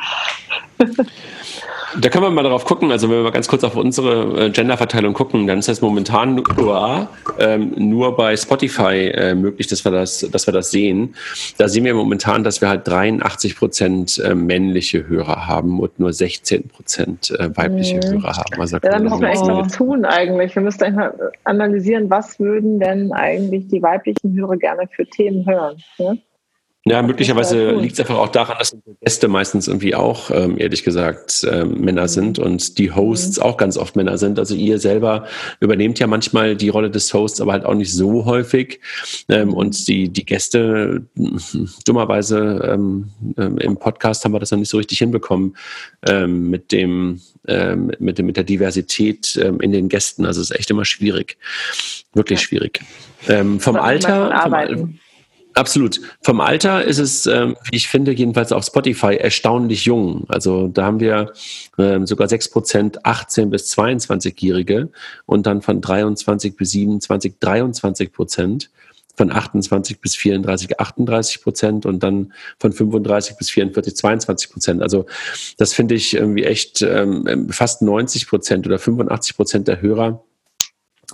Da 1.99 2.07
können 2.07 2.23
wir 2.23 2.29
mal 2.29 2.43
darauf 2.43 2.63
gucken, 2.63 2.91
also 2.91 3.09
wenn 3.09 3.17
wir 3.17 3.23
mal 3.23 3.31
ganz 3.31 3.49
kurz 3.49 3.63
auf 3.65 3.75
unsere 3.75 4.45
äh, 4.45 4.49
Genderverteilung 4.49 5.13
gucken, 5.13 5.45
dann 5.45 5.59
ist 5.59 5.67
das 5.67 5.81
momentan 5.81 6.35
nur, 6.35 7.09
ähm, 7.37 7.73
nur 7.75 8.15
bei 8.15 8.37
Spotify 8.37 9.11
äh, 9.13 9.35
möglich, 9.35 9.67
dass 9.67 9.83
wir, 9.83 9.91
das, 9.91 10.25
dass 10.31 10.47
wir 10.47 10.53
das 10.53 10.71
sehen. 10.71 11.15
Da 11.57 11.67
sehen 11.67 11.83
wir 11.83 11.93
momentan, 11.93 12.43
dass 12.43 12.61
wir 12.61 12.69
halt 12.69 12.87
83 12.87 13.57
Prozent 13.57 14.19
äh, 14.19 14.35
männliche 14.35 15.07
Hörer 15.07 15.47
haben 15.47 15.81
und 15.81 15.99
nur 15.99 16.13
16 16.13 16.69
Prozent 16.69 17.31
äh, 17.31 17.49
weibliche 17.57 17.97
mhm. 17.97 18.21
Hörer 18.21 18.37
haben. 18.37 18.61
Also 18.61 18.77
ja, 18.77 18.89
da 18.89 18.99
müssen 18.99 19.21
wir 19.21 19.29
echt 19.29 19.41
was 19.41 19.73
tun 19.73 20.05
eigentlich. 20.05 20.55
Wir 20.55 20.61
müssen 20.61 20.83
einfach 20.83 21.11
analysieren, 21.43 22.09
was 22.09 22.39
würden 22.39 22.79
denn 22.79 23.11
eigentlich 23.11 23.67
die 23.67 23.81
weiblichen 23.81 24.33
Hörer 24.33 24.55
gerne 24.55 24.87
für 24.95 25.05
Themen 25.05 25.45
hören. 25.45 25.75
Ne? 25.97 26.17
Ja, 26.83 27.03
möglicherweise 27.03 27.73
liegt 27.73 27.93
es 27.93 27.99
einfach 27.99 28.17
auch 28.17 28.29
daran, 28.29 28.57
dass 28.57 28.73
unsere 28.73 28.95
Gäste 29.01 29.27
meistens 29.27 29.67
irgendwie 29.67 29.93
auch, 29.93 30.31
ähm, 30.31 30.57
ehrlich 30.57 30.83
gesagt, 30.83 31.45
ähm, 31.47 31.79
Männer 31.79 32.03
mhm. 32.03 32.07
sind 32.07 32.39
und 32.39 32.79
die 32.79 32.91
Hosts 32.91 33.37
mhm. 33.37 33.43
auch 33.43 33.57
ganz 33.57 33.77
oft 33.77 33.95
Männer 33.95 34.17
sind. 34.17 34.39
Also 34.39 34.55
ihr 34.55 34.79
selber 34.79 35.27
übernehmt 35.59 35.99
ja 35.99 36.07
manchmal 36.07 36.55
die 36.55 36.69
Rolle 36.69 36.89
des 36.89 37.13
Hosts, 37.13 37.39
aber 37.39 37.51
halt 37.51 37.65
auch 37.65 37.75
nicht 37.75 37.93
so 37.93 38.25
häufig. 38.25 38.79
Ähm, 39.29 39.49
mhm. 39.49 39.53
und 39.53 39.87
die, 39.87 40.09
die 40.09 40.25
Gäste, 40.25 41.05
dummerweise 41.85 42.67
ähm, 42.73 43.11
ähm, 43.37 43.59
im 43.59 43.77
Podcast 43.77 44.25
haben 44.25 44.31
wir 44.31 44.39
das 44.39 44.49
noch 44.49 44.57
nicht 44.57 44.69
so 44.69 44.77
richtig 44.77 44.97
hinbekommen 44.97 45.55
ähm, 46.07 46.49
mit 46.49 46.71
dem, 46.71 47.21
ähm, 47.47 47.91
mit, 47.99 48.17
dem, 48.17 48.25
mit 48.25 48.37
der 48.37 48.43
Diversität 48.43 49.39
ähm, 49.39 49.61
in 49.61 49.71
den 49.71 49.87
Gästen. 49.87 50.25
Also 50.25 50.41
es 50.41 50.49
ist 50.49 50.57
echt 50.57 50.71
immer 50.71 50.85
schwierig. 50.85 51.37
Wirklich 52.13 52.39
ja. 52.39 52.45
schwierig. 52.47 52.79
Ähm, 53.27 53.59
vom 53.59 53.75
Alter. 53.75 54.31
Vom, 54.41 54.99
Absolut. 55.53 55.99
Vom 56.21 56.39
Alter 56.39 56.85
ist 56.85 56.99
es, 56.99 57.25
ähm, 57.25 57.57
wie 57.69 57.75
ich 57.75 57.87
finde, 57.87 58.13
jedenfalls 58.13 58.51
auf 58.51 58.65
Spotify 58.65 59.15
erstaunlich 59.15 59.85
jung. 59.85 60.25
Also 60.29 60.67
da 60.67 60.85
haben 60.85 60.99
wir 60.99 61.33
ähm, 61.77 62.07
sogar 62.07 62.27
6% 62.27 62.99
18 63.03 63.49
bis 63.49 63.77
22-Jährige 63.77 64.89
und 65.25 65.45
dann 65.45 65.61
von 65.61 65.81
23 65.81 66.55
bis 66.55 66.71
27 66.71 67.35
23 67.39 68.13
Prozent, 68.13 68.69
von 69.15 69.31
28 69.31 69.99
bis 69.99 70.15
34 70.15 70.79
38 70.79 71.43
Prozent 71.43 71.85
und 71.85 72.01
dann 72.01 72.33
von 72.57 72.71
35 72.71 73.35
bis 73.37 73.49
44 73.49 73.95
22 73.95 74.51
Prozent. 74.51 74.81
Also 74.81 75.05
das 75.57 75.73
finde 75.73 75.95
ich 75.95 76.13
irgendwie 76.13 76.45
echt 76.45 76.81
ähm, 76.81 77.49
fast 77.49 77.81
90 77.81 78.27
Prozent 78.27 78.65
oder 78.65 78.79
85 78.79 79.35
Prozent 79.35 79.67
der 79.67 79.81
Hörer 79.81 80.23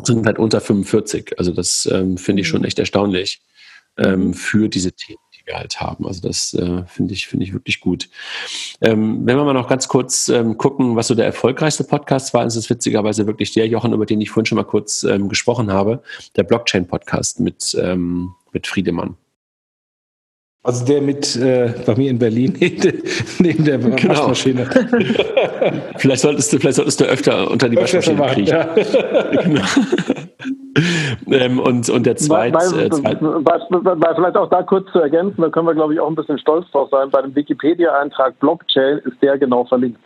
sind 0.03 0.27
halt 0.27 0.37
unter 0.37 0.61
45. 0.61 1.39
Also 1.39 1.51
das 1.51 1.89
ähm, 1.91 2.17
finde 2.17 2.41
ich 2.41 2.47
schon 2.47 2.61
mhm. 2.61 2.67
echt 2.67 2.77
erstaunlich 2.77 3.41
ähm, 3.97 4.33
für 4.33 4.69
diese 4.69 4.91
Themen, 4.91 5.19
die 5.35 5.45
wir 5.45 5.55
halt 5.55 5.79
haben. 5.79 6.05
Also 6.05 6.21
das 6.27 6.53
äh, 6.53 6.83
finde 6.85 7.13
ich, 7.13 7.27
finde 7.27 7.45
ich 7.45 7.53
wirklich 7.53 7.79
gut. 7.79 8.09
Ähm, 8.81 9.25
wenn 9.25 9.37
wir 9.37 9.43
mal 9.43 9.53
noch 9.53 9.67
ganz 9.67 9.87
kurz 9.87 10.29
ähm, 10.29 10.57
gucken, 10.57 10.95
was 10.95 11.07
so 11.07 11.15
der 11.15 11.25
erfolgreichste 11.25 11.83
Podcast 11.83 12.33
war, 12.33 12.45
ist 12.45 12.55
es 12.55 12.69
witzigerweise 12.69 13.27
wirklich 13.27 13.53
der 13.53 13.67
Jochen, 13.67 13.93
über 13.93 14.05
den 14.05 14.21
ich 14.21 14.29
vorhin 14.29 14.45
schon 14.45 14.57
mal 14.57 14.63
kurz 14.63 15.03
ähm, 15.03 15.29
gesprochen 15.29 15.71
habe, 15.71 16.01
der 16.35 16.43
Blockchain-Podcast 16.43 17.39
mit, 17.39 17.77
ähm, 17.81 18.33
mit 18.51 18.67
Friedemann. 18.67 19.17
Also 20.67 20.83
der 20.83 21.01
mit 21.01 21.33
äh, 21.37 21.73
bei 21.85 21.95
mir 21.95 22.09
in 22.09 22.19
Berlin 22.19 22.53
neben 23.39 23.63
der 23.63 23.77
genau. 23.77 24.09
Waschmaschine. 24.09 24.69
vielleicht, 25.95 26.21
solltest 26.21 26.51
du, 26.51 26.59
vielleicht 26.59 26.75
solltest 26.75 26.99
du 26.99 27.05
öfter 27.05 27.49
unter 27.49 27.69
die 27.69 27.77
öfter 27.77 27.99
Waschmaschine 27.99 28.33
kriechen. 28.33 28.53
Ja. 28.53 29.43
genau. 29.43 29.61
Ähm, 31.31 31.59
und, 31.59 31.89
und 31.89 32.05
der 32.05 32.15
zweite. 32.15 32.55
Weil, 32.55 32.89
weil, 32.91 33.61
weil, 33.71 34.01
weil, 34.01 34.15
vielleicht 34.15 34.37
auch 34.37 34.49
da 34.49 34.63
kurz 34.63 34.91
zu 34.91 34.99
ergänzen, 34.99 35.41
da 35.41 35.49
können 35.49 35.67
wir, 35.67 35.75
glaube 35.75 35.93
ich, 35.93 35.99
auch 35.99 36.09
ein 36.09 36.15
bisschen 36.15 36.39
stolz 36.39 36.69
drauf 36.71 36.89
sein. 36.91 37.09
Bei 37.09 37.21
dem 37.21 37.35
Wikipedia-Eintrag 37.35 38.39
Blockchain 38.39 38.99
ist 38.99 39.21
der 39.21 39.37
genau 39.37 39.65
verlinkt. 39.65 39.99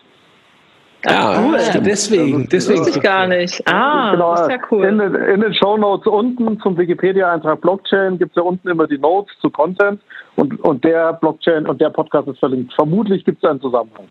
Ja, 1.05 1.43
cool. 1.43 1.59
Stimmt. 1.59 1.87
deswegen. 1.87 2.49
deswegen. 2.49 2.79
Das 2.79 2.87
wusste 2.87 2.99
ich 2.99 3.03
gar 3.03 3.27
nicht. 3.27 3.67
Ah, 3.67 4.11
genau, 4.11 4.31
das 4.33 4.41
ist 4.41 4.51
ja 4.51 4.57
cool. 4.69 4.85
In, 4.85 4.99
in 4.99 5.41
den 5.41 5.53
Show 5.53 5.77
Notes 5.77 6.05
unten 6.05 6.59
zum 6.59 6.77
Wikipedia-Eintrag 6.77 7.59
Blockchain 7.61 8.19
gibt 8.19 8.31
es 8.31 8.35
ja 8.35 8.43
unten 8.43 8.67
immer 8.69 8.87
die 8.87 8.99
Notes 8.99 9.33
zu 9.41 9.49
Content 9.49 9.99
und, 10.35 10.59
und 10.61 10.83
der 10.83 11.13
Blockchain 11.13 11.65
und 11.65 11.81
der 11.81 11.89
Podcast 11.89 12.27
ist 12.27 12.39
verlinkt. 12.39 12.73
Vermutlich 12.73 13.25
gibt 13.25 13.43
es 13.43 13.49
einen 13.49 13.61
Zusammenhang. 13.61 14.05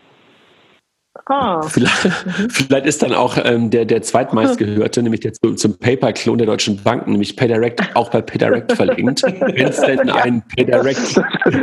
Ah. 1.27 1.61
Vielleicht, 1.63 2.05
mhm. 2.05 2.51
vielleicht, 2.51 2.87
ist 2.87 3.03
dann 3.03 3.15
auch 3.15 3.37
ähm, 3.43 3.71
der, 3.71 3.85
der 3.85 4.03
zweitmeistgehörte, 4.03 5.03
nämlich 5.03 5.21
der 5.21 5.33
zum 5.33 5.77
PayPal-Klon 5.79 6.39
der 6.39 6.47
Deutschen 6.47 6.81
Banken, 6.83 7.11
nämlich 7.13 7.37
PayDirect, 7.37 7.97
auch 7.97 8.11
bei 8.11 8.23
PayDirect 8.23 8.73
verlinkt. 8.77 9.23
Wenn 9.23 9.69
es 9.69 9.81
denn 9.81 10.07
ja. 10.07 10.15
ein 10.17 10.43
PayDirect 10.43 11.17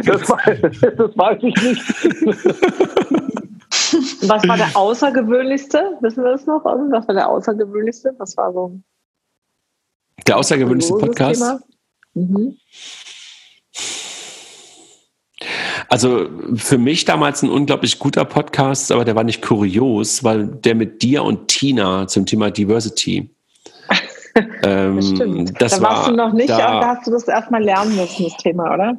das, 0.05 0.29
weiß, 0.29 0.59
das 0.97 1.17
weiß 1.17 1.37
ich 1.43 1.55
nicht. 1.63 1.81
Was 4.27 4.47
war 4.47 4.57
der 4.57 4.75
außergewöhnlichste? 4.75 5.97
Wissen 6.01 6.23
wir 6.23 6.31
das 6.31 6.45
noch? 6.45 6.65
Was 6.65 7.07
war 7.07 7.15
der 7.15 7.29
außergewöhnlichste? 7.29 8.13
Was 8.17 8.35
war 8.35 8.51
so? 8.51 8.77
Der 10.25 10.37
außergewöhnlichste 10.37 10.95
Podcast? 10.95 11.61
Mhm. 12.13 12.57
Also 15.89 16.29
für 16.55 16.77
mich 16.77 17.05
damals 17.05 17.43
ein 17.43 17.49
unglaublich 17.49 17.99
guter 17.99 18.25
Podcast, 18.25 18.91
aber 18.91 19.05
der 19.05 19.15
war 19.15 19.23
nicht 19.23 19.41
kurios, 19.41 20.23
weil 20.23 20.47
der 20.47 20.75
mit 20.75 21.01
dir 21.01 21.23
und 21.23 21.47
Tina 21.47 22.07
zum 22.07 22.25
Thema 22.25 22.51
Diversity. 22.51 23.29
ähm, 24.63 24.97
das 24.97 25.09
stimmt. 25.09 25.61
Das 25.61 25.75
da 25.77 25.81
warst 25.81 26.03
war, 26.03 26.09
du 26.09 26.15
noch 26.17 26.33
nicht, 26.33 26.49
da, 26.49 26.67
aber 26.67 26.79
da 26.81 26.87
hast 26.95 27.07
du 27.07 27.11
das 27.11 27.27
erstmal 27.27 27.63
lernen 27.63 27.95
müssen, 27.95 28.25
das 28.25 28.37
Thema, 28.37 28.73
oder? 28.73 28.97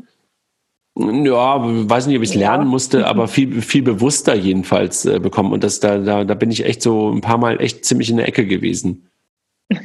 Ja, 0.99 1.61
weiß 1.61 2.07
nicht, 2.07 2.17
ob 2.17 2.23
ich 2.25 2.31
es 2.31 2.35
lernen 2.35 2.67
musste, 2.67 3.07
aber 3.07 3.29
viel, 3.29 3.61
viel 3.63 3.83
bewusster 3.83 4.35
jedenfalls 4.35 5.05
äh, 5.05 5.21
bekommen. 5.21 5.53
Und 5.53 5.63
das, 5.65 5.81
da, 5.81 5.99
da, 5.99 6.25
da 6.25 6.35
bin 6.35 6.51
ich 6.51 6.65
echt 6.65 6.83
so 6.83 7.11
ein 7.11 7.21
paar 7.21 7.39
Mal 7.39 7.61
echt 7.61 7.85
ziemlich 7.85 8.11
in 8.11 8.17
der 8.17 8.27
Ecke 8.27 8.47
gewesen. 8.47 9.09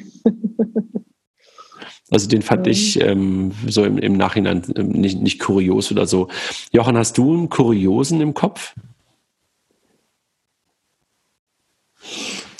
Also 2.14 2.28
den 2.28 2.43
fand 2.43 2.68
mhm. 2.68 2.72
ich 2.72 3.01
ähm, 3.01 3.51
so 3.68 3.84
im, 3.84 3.97
im 3.97 4.16
Nachhinein 4.16 4.61
ähm, 4.78 4.89
nicht, 4.89 5.20
nicht 5.20 5.39
kurios 5.39 5.91
oder 5.91 6.05
so. 6.05 6.28
Jochen, 6.72 6.95
hast 6.95 7.18
du 7.18 7.34
einen 7.34 7.49
Kuriosen 7.49 8.22
im 8.22 8.36
Kopf? 8.36 8.76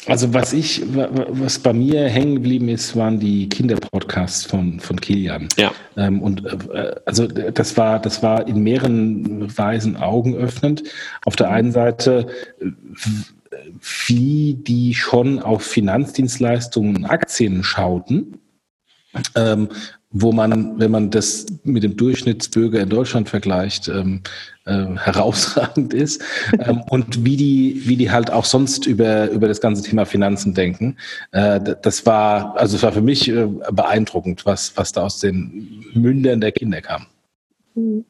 Also 0.08 0.34
was 0.34 0.52
ich, 0.54 0.82
was 0.88 1.60
bei 1.60 1.72
mir 1.72 2.10
hängen 2.10 2.36
geblieben 2.36 2.68
ist, 2.68 2.96
waren 2.96 3.20
die 3.20 3.48
Kinderpodcasts 3.48 4.46
von, 4.46 4.80
von 4.80 5.00
Kilian. 5.00 5.48
Ja. 5.56 5.72
Ähm, 5.96 6.22
und 6.22 6.46
äh, 6.46 6.96
also 7.06 7.28
das 7.28 7.78
war, 7.78 8.00
das 8.00 8.24
war 8.24 8.48
in 8.48 8.64
mehreren 8.64 9.56
Weisen 9.56 9.98
augenöffnend. 9.98 10.84
Auf 11.26 11.36
der 11.36 11.52
einen 11.52 11.72
Seite, 11.72 12.28
wie 14.08 14.56
die 14.56 14.96
schon 14.96 15.40
auf 15.40 15.62
Finanzdienstleistungen 15.62 16.98
und 16.98 17.06
Aktien 17.06 17.64
schauten 17.64 18.40
ähm, 19.36 19.70
wo 20.12 20.32
man, 20.32 20.80
wenn 20.80 20.92
man 20.92 21.10
das 21.10 21.48
mit 21.64 21.84
dem 21.84 21.98
Durchschnittsbürger 21.98 22.82
in 22.82 22.90
Deutschland 22.90 23.30
vergleicht, 23.30 23.88
ähm, 23.88 24.22
äh, 24.66 24.86
herausragend 24.96 25.94
ist 25.94 26.22
ähm, 26.60 26.82
und 26.90 27.26
wie 27.26 27.36
die, 27.36 27.82
wie 27.86 27.98
die 27.98 28.12
halt 28.12 28.32
auch 28.32 28.46
sonst 28.46 28.86
über, 28.86 29.30
über 29.32 29.48
das 29.48 29.60
ganze 29.60 29.84
Thema 29.84 30.06
Finanzen 30.06 30.54
denken. 30.54 30.98
Äh, 31.32 31.60
das 31.82 32.06
war, 32.06 32.56
also 32.58 32.78
es 32.78 32.84
war 32.84 32.92
für 32.92 33.02
mich 33.02 33.28
äh, 33.28 33.48
beeindruckend, 33.72 34.46
was, 34.46 34.78
was 34.78 34.92
da 34.92 35.02
aus 35.02 35.20
den 35.20 35.84
Mündern 35.94 36.42
der 36.42 36.52
Kinder 36.52 36.82
kam. 36.82 37.08
Mhm. 37.76 38.06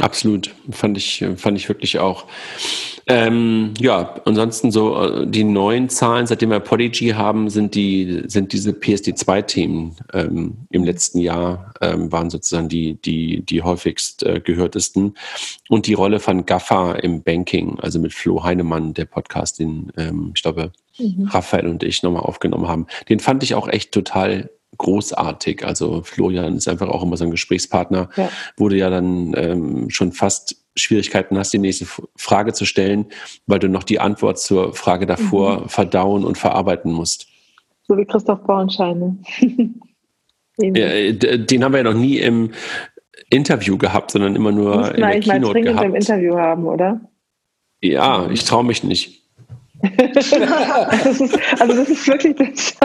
Absolut, 0.00 0.52
fand 0.70 0.98
ich, 0.98 1.24
fand 1.36 1.56
ich 1.56 1.68
wirklich 1.68 2.00
auch. 2.00 2.26
Ähm, 3.06 3.74
ja, 3.78 4.14
ansonsten 4.24 4.70
so 4.70 5.00
äh, 5.00 5.26
die 5.26 5.44
neuen 5.44 5.90
Zahlen, 5.90 6.26
seitdem 6.26 6.50
wir 6.50 6.60
Podigy 6.60 7.10
haben, 7.10 7.50
sind 7.50 7.74
die 7.74 8.22
sind 8.26 8.52
diese 8.54 8.70
PSD2-Themen 8.70 9.94
ähm, 10.14 10.66
im 10.70 10.84
letzten 10.84 11.18
Jahr 11.18 11.74
ähm, 11.82 12.10
waren 12.10 12.30
sozusagen 12.30 12.68
die 12.68 12.94
die 12.94 13.42
die 13.44 13.62
häufigst 13.62 14.22
äh, 14.22 14.40
gehörtesten 14.40 15.14
und 15.68 15.86
die 15.86 15.92
Rolle 15.92 16.18
von 16.18 16.46
Gaffa 16.46 16.94
im 16.94 17.22
Banking, 17.22 17.78
also 17.80 17.98
mit 17.98 18.14
Flo 18.14 18.42
Heinemann, 18.42 18.94
der 18.94 19.04
Podcast, 19.04 19.58
den 19.58 19.92
ähm, 19.98 20.32
ich 20.34 20.42
glaube 20.42 20.72
mhm. 20.98 21.28
Raphael 21.28 21.66
und 21.66 21.82
ich 21.82 22.02
nochmal 22.02 22.22
aufgenommen 22.22 22.68
haben. 22.68 22.86
Den 23.10 23.20
fand 23.20 23.42
ich 23.42 23.54
auch 23.54 23.68
echt 23.68 23.92
total 23.92 24.48
großartig. 24.78 25.64
Also 25.64 26.02
Florian 26.02 26.56
ist 26.56 26.68
einfach 26.68 26.88
auch 26.88 27.02
immer 27.02 27.16
so 27.16 27.24
ein 27.24 27.30
Gesprächspartner, 27.30 28.08
ja. 28.16 28.30
wo 28.56 28.68
du 28.68 28.76
ja 28.76 28.90
dann 28.90 29.34
ähm, 29.36 29.90
schon 29.90 30.12
fast 30.12 30.56
Schwierigkeiten 30.76 31.38
hast, 31.38 31.52
die 31.52 31.58
nächste 31.58 31.86
Frage 32.16 32.52
zu 32.52 32.64
stellen, 32.64 33.06
weil 33.46 33.58
du 33.58 33.68
noch 33.68 33.84
die 33.84 34.00
Antwort 34.00 34.38
zur 34.38 34.74
Frage 34.74 35.06
davor 35.06 35.62
mhm. 35.62 35.68
verdauen 35.68 36.24
und 36.24 36.38
verarbeiten 36.38 36.92
musst. 36.92 37.28
So 37.86 37.96
wie 37.96 38.04
Christoph 38.04 38.42
Bornschein. 38.44 39.24
ja, 40.58 40.86
äh, 40.86 41.12
den 41.38 41.64
haben 41.64 41.72
wir 41.72 41.78
ja 41.78 41.84
noch 41.84 41.94
nie 41.94 42.18
im 42.18 42.50
Interview 43.30 43.78
gehabt, 43.78 44.10
sondern 44.10 44.36
immer 44.36 44.52
nur 44.52 44.94
in 44.94 45.00
der 45.00 45.20
Keynote 45.20 45.58
mal 45.60 45.64
gehabt. 45.64 45.86
im 45.86 45.94
Interview 45.94 46.36
haben, 46.36 46.66
oder? 46.66 47.00
Ja, 47.80 48.28
ich 48.30 48.44
traue 48.44 48.64
mich 48.64 48.82
nicht. 48.82 49.22
das 50.14 50.32
ist, 50.32 51.38
also 51.60 51.76
das 51.76 51.88
ist 51.90 52.08
wirklich 52.08 52.36
das. 52.36 52.76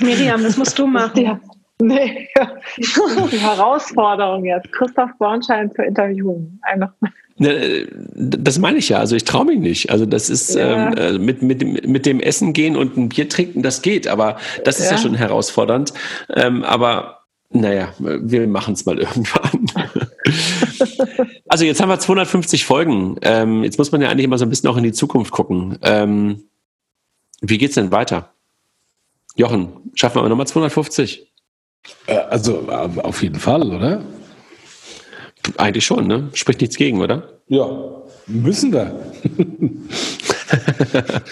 Miriam, 0.00 0.42
das 0.42 0.56
musst 0.56 0.78
du 0.78 0.86
machen. 0.86 1.20
Ja. 1.20 1.40
Nee, 1.80 2.28
ja. 2.36 2.52
die 2.76 3.38
Herausforderung 3.38 4.44
jetzt. 4.44 4.70
Christoph 4.72 5.10
Bornschein 5.18 5.70
zu 5.72 5.82
interviewen. 5.82 6.60
Einfach. 6.62 6.92
Ne, 7.38 7.88
das 8.14 8.58
meine 8.58 8.78
ich 8.78 8.88
ja. 8.90 8.98
Also 8.98 9.16
ich 9.16 9.24
traue 9.24 9.46
mich 9.46 9.58
nicht. 9.58 9.90
Also 9.90 10.06
das 10.06 10.30
ist 10.30 10.54
ja. 10.54 10.92
ähm, 10.92 10.96
äh, 10.96 11.18
mit, 11.18 11.42
mit, 11.42 11.86
mit 11.86 12.06
dem 12.06 12.20
Essen 12.20 12.52
gehen 12.52 12.76
und 12.76 12.96
ein 12.96 13.08
Bier 13.08 13.28
trinken, 13.28 13.62
das 13.62 13.82
geht. 13.82 14.06
Aber 14.06 14.36
das 14.64 14.78
ist 14.78 14.86
ja, 14.86 14.92
ja 14.92 14.98
schon 14.98 15.14
herausfordernd. 15.14 15.92
Ähm, 16.30 16.62
aber 16.62 17.22
naja, 17.50 17.92
wir 17.98 18.46
machen 18.46 18.74
es 18.74 18.86
mal 18.86 18.98
irgendwann. 19.00 19.66
also 21.48 21.64
jetzt 21.64 21.80
haben 21.80 21.88
wir 21.88 21.98
250 21.98 22.64
Folgen. 22.64 23.16
Ähm, 23.22 23.64
jetzt 23.64 23.78
muss 23.78 23.90
man 23.92 24.02
ja 24.02 24.08
eigentlich 24.08 24.24
immer 24.24 24.38
so 24.38 24.46
ein 24.46 24.50
bisschen 24.50 24.68
auch 24.68 24.76
in 24.76 24.84
die 24.84 24.92
Zukunft 24.92 25.32
gucken. 25.32 25.78
Ähm, 25.82 26.44
wie 27.40 27.58
geht's 27.58 27.74
denn 27.74 27.90
weiter? 27.90 28.31
Jochen, 29.36 29.90
schaffen 29.94 30.22
wir 30.22 30.28
nochmal 30.28 30.46
250? 30.46 31.32
Äh, 32.06 32.16
also 32.16 32.68
äh, 32.68 33.00
auf 33.00 33.22
jeden 33.22 33.38
Fall, 33.38 33.62
oder? 33.62 34.02
Eigentlich 35.56 35.84
schon, 35.84 36.06
ne? 36.06 36.30
Spricht 36.34 36.60
nichts 36.60 36.76
gegen, 36.76 37.00
oder? 37.00 37.40
Ja, 37.48 37.66
müssen 38.26 38.72
wir. 38.72 39.12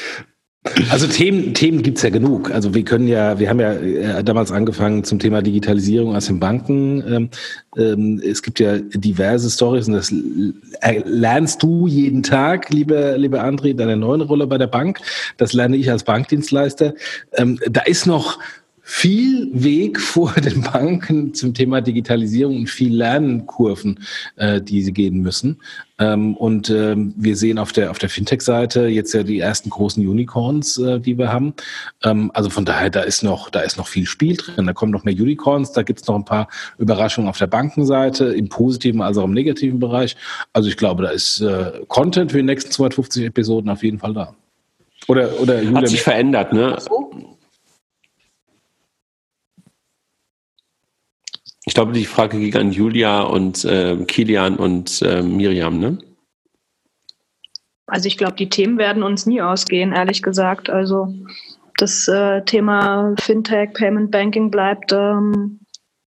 Also 0.90 1.06
Themen, 1.06 1.54
Themen 1.54 1.82
gibt's 1.82 2.02
ja 2.02 2.10
genug. 2.10 2.50
Also 2.50 2.74
wir 2.74 2.84
können 2.84 3.08
ja, 3.08 3.38
wir 3.38 3.48
haben 3.48 3.60
ja 3.60 3.72
äh, 3.72 4.22
damals 4.22 4.52
angefangen 4.52 5.04
zum 5.04 5.18
Thema 5.18 5.40
Digitalisierung 5.40 6.14
aus 6.14 6.26
den 6.26 6.38
Banken. 6.38 7.02
Ähm, 7.10 7.30
ähm, 7.78 8.20
es 8.22 8.42
gibt 8.42 8.60
ja 8.60 8.76
diverse 8.78 9.48
Stories 9.48 9.88
und 9.88 9.94
das 9.94 10.12
lernst 11.06 11.62
du 11.62 11.86
jeden 11.86 12.22
Tag, 12.22 12.68
liebe, 12.68 13.14
liebe 13.16 13.42
André, 13.42 13.74
deine 13.74 13.96
neue 13.96 14.22
Rolle 14.24 14.46
bei 14.46 14.58
der 14.58 14.66
Bank. 14.66 15.00
Das 15.38 15.54
lerne 15.54 15.78
ich 15.78 15.90
als 15.90 16.04
Bankdienstleister. 16.04 16.92
Ähm, 17.36 17.58
da 17.66 17.80
ist 17.80 18.06
noch 18.06 18.38
viel 18.90 19.48
Weg 19.52 20.00
vor 20.00 20.32
den 20.32 20.62
Banken 20.62 21.32
zum 21.32 21.54
Thema 21.54 21.80
Digitalisierung 21.80 22.56
und 22.56 22.66
viel 22.68 22.92
Lernkurven, 22.96 24.00
äh, 24.34 24.60
die 24.60 24.82
sie 24.82 24.92
gehen 24.92 25.20
müssen. 25.22 25.60
Ähm, 26.00 26.36
und 26.36 26.70
ähm, 26.70 27.14
wir 27.16 27.36
sehen 27.36 27.58
auf 27.58 27.70
der 27.70 27.92
auf 27.92 27.98
der 27.98 28.08
Fintech-Seite 28.08 28.88
jetzt 28.88 29.12
ja 29.12 29.22
die 29.22 29.38
ersten 29.38 29.70
großen 29.70 30.06
Unicorns, 30.06 30.76
äh, 30.78 30.98
die 30.98 31.16
wir 31.16 31.32
haben. 31.32 31.54
Ähm, 32.02 32.32
also 32.34 32.50
von 32.50 32.64
daher, 32.64 32.90
da 32.90 33.02
ist 33.02 33.22
noch 33.22 33.48
da 33.48 33.60
ist 33.60 33.78
noch 33.78 33.86
viel 33.86 34.06
Spiel 34.06 34.36
drin. 34.36 34.66
Da 34.66 34.72
kommen 34.72 34.90
noch 34.90 35.04
mehr 35.04 35.14
Unicorns. 35.14 35.70
Da 35.70 35.84
gibt 35.84 36.00
es 36.00 36.08
noch 36.08 36.16
ein 36.16 36.24
paar 36.24 36.48
Überraschungen 36.76 37.30
auf 37.30 37.38
der 37.38 37.46
Bankenseite 37.46 38.24
im 38.24 38.48
positiven 38.48 39.02
als 39.02 39.18
auch 39.18 39.24
im 39.24 39.34
negativen 39.34 39.78
Bereich. 39.78 40.16
Also 40.52 40.68
ich 40.68 40.76
glaube, 40.76 41.04
da 41.04 41.10
ist 41.10 41.40
äh, 41.40 41.80
Content 41.86 42.32
für 42.32 42.38
die 42.38 42.44
nächsten 42.44 42.72
250 42.72 43.24
Episoden 43.24 43.70
auf 43.70 43.84
jeden 43.84 44.00
Fall 44.00 44.14
da. 44.14 44.34
Oder 45.06 45.40
oder 45.40 45.62
Julia, 45.62 45.82
hat 45.82 45.88
sich 45.88 46.02
verändert, 46.02 46.52
ne? 46.52 46.76
Ich 51.70 51.74
glaube, 51.74 51.92
die 51.92 52.04
Frage 52.04 52.36
ging 52.36 52.56
an 52.56 52.72
Julia 52.72 53.22
und 53.22 53.64
äh, 53.64 53.94
Kilian 54.08 54.56
und 54.56 55.02
äh, 55.02 55.22
Miriam, 55.22 55.78
ne? 55.78 55.98
Also 57.86 58.08
ich 58.08 58.18
glaube, 58.18 58.34
die 58.34 58.48
Themen 58.48 58.76
werden 58.76 59.04
uns 59.04 59.24
nie 59.24 59.40
ausgehen, 59.40 59.92
ehrlich 59.92 60.20
gesagt. 60.20 60.68
Also 60.68 61.14
das 61.76 62.08
äh, 62.08 62.42
Thema 62.42 63.14
Fintech, 63.20 63.72
Payment 63.74 64.10
Banking 64.10 64.50
bleibt 64.50 64.90
ähm, 64.92 65.60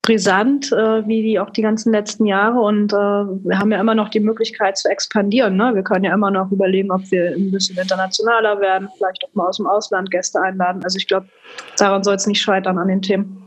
brisant, 0.02 0.72
äh, 0.72 1.06
wie 1.06 1.22
die 1.22 1.38
auch 1.38 1.50
die 1.50 1.62
ganzen 1.62 1.92
letzten 1.92 2.26
Jahre. 2.26 2.58
Und 2.58 2.92
äh, 2.92 2.96
wir 2.96 3.56
haben 3.56 3.70
ja 3.70 3.80
immer 3.80 3.94
noch 3.94 4.08
die 4.08 4.18
Möglichkeit 4.18 4.76
zu 4.76 4.88
expandieren. 4.88 5.56
Ne? 5.56 5.76
Wir 5.76 5.84
können 5.84 6.04
ja 6.04 6.12
immer 6.12 6.32
noch 6.32 6.50
überlegen, 6.50 6.90
ob 6.90 7.08
wir 7.12 7.36
ein 7.36 7.52
bisschen 7.52 7.78
internationaler 7.78 8.60
werden, 8.60 8.88
vielleicht 8.96 9.24
auch 9.24 9.34
mal 9.34 9.46
aus 9.46 9.58
dem 9.58 9.68
Ausland 9.68 10.10
Gäste 10.10 10.42
einladen. 10.42 10.82
Also 10.82 10.96
ich 10.96 11.06
glaube, 11.06 11.28
daran 11.76 12.02
soll 12.02 12.16
es 12.16 12.26
nicht 12.26 12.42
scheitern 12.42 12.78
an 12.78 12.88
den 12.88 13.00
Themen. 13.00 13.41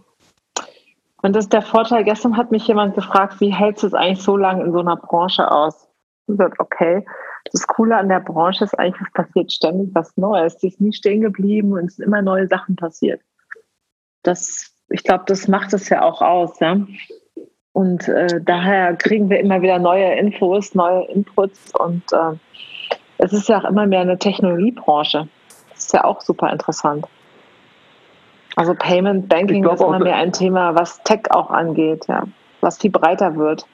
Und 1.26 1.36
das 1.36 1.46
ist 1.46 1.54
der 1.54 1.64
Vorteil. 1.64 2.04
Gestern 2.04 2.38
hat 2.38 2.52
mich 2.52 2.68
jemand 2.68 2.94
gefragt, 2.94 3.42
wie 3.42 3.52
hältst 3.52 3.82
du 3.82 3.88
es 3.88 3.96
eigentlich 3.96 4.22
so 4.22 4.38
lange 4.38 4.64
in 4.64 4.72
so 4.72 4.78
einer 4.78 4.96
Branche 4.96 5.52
aus? 5.52 5.90
Und 6.28 6.38
gesagt, 6.38 6.60
okay, 6.60 7.04
das 7.52 7.66
Coole 7.66 7.98
an 7.98 8.10
der 8.10 8.20
Branche 8.20 8.64
ist 8.64 8.78
eigentlich, 8.78 9.02
es 9.08 9.12
passiert 9.12 9.52
ständig 9.52 9.90
was 9.96 10.16
Neues. 10.18 10.58
Die 10.58 10.68
ist 10.68 10.80
nie 10.80 10.94
stehen 10.94 11.22
geblieben 11.22 11.74
und 11.74 11.86
es 11.86 11.96
sind 11.96 12.06
immer 12.06 12.22
neue 12.22 12.48
Sachen 12.48 12.76
passiert. 12.76 13.22
Das, 14.22 14.72
ich 14.90 15.04
glaube, 15.04 15.24
das 15.26 15.48
macht 15.48 15.74
es 15.74 15.90
ja 15.90 16.04
auch 16.04 16.22
aus. 16.22 16.60
Ja? 16.60 16.78
Und 17.74 18.08
äh, 18.08 18.40
daher 18.44 18.96
kriegen 18.96 19.28
wir 19.32 19.40
immer 19.40 19.64
wieder 19.64 19.80
neue 19.80 20.14
Infos, 20.20 20.76
neue 20.76 21.06
Inputs 21.06 21.74
und 21.74 22.04
äh, 22.14 22.38
es 23.18 23.34
ist 23.34 23.50
ja 23.50 23.62
auch 23.62 23.66
immer 23.68 23.88
mehr 23.88 24.02
eine 24.02 24.20
Technologiebranche. 24.20 25.28
Das 25.72 25.86
ist 25.86 25.94
ja 25.94 26.04
auch 26.04 26.22
super 26.22 26.52
interessant. 26.52 27.08
Also 28.56 28.74
Payment 28.74 29.28
Banking 29.28 29.64
glaub, 29.64 29.76
ist 29.76 29.82
immer 29.82 30.00
mehr 30.00 30.16
ein 30.16 30.32
Thema, 30.32 30.76
was 30.76 31.02
Tech 31.04 31.24
auch 31.32 31.50
angeht, 31.50 32.06
ja, 32.08 32.24
was 32.62 32.78
viel 32.78 32.92
breiter 32.92 33.36
wird. 33.36 33.66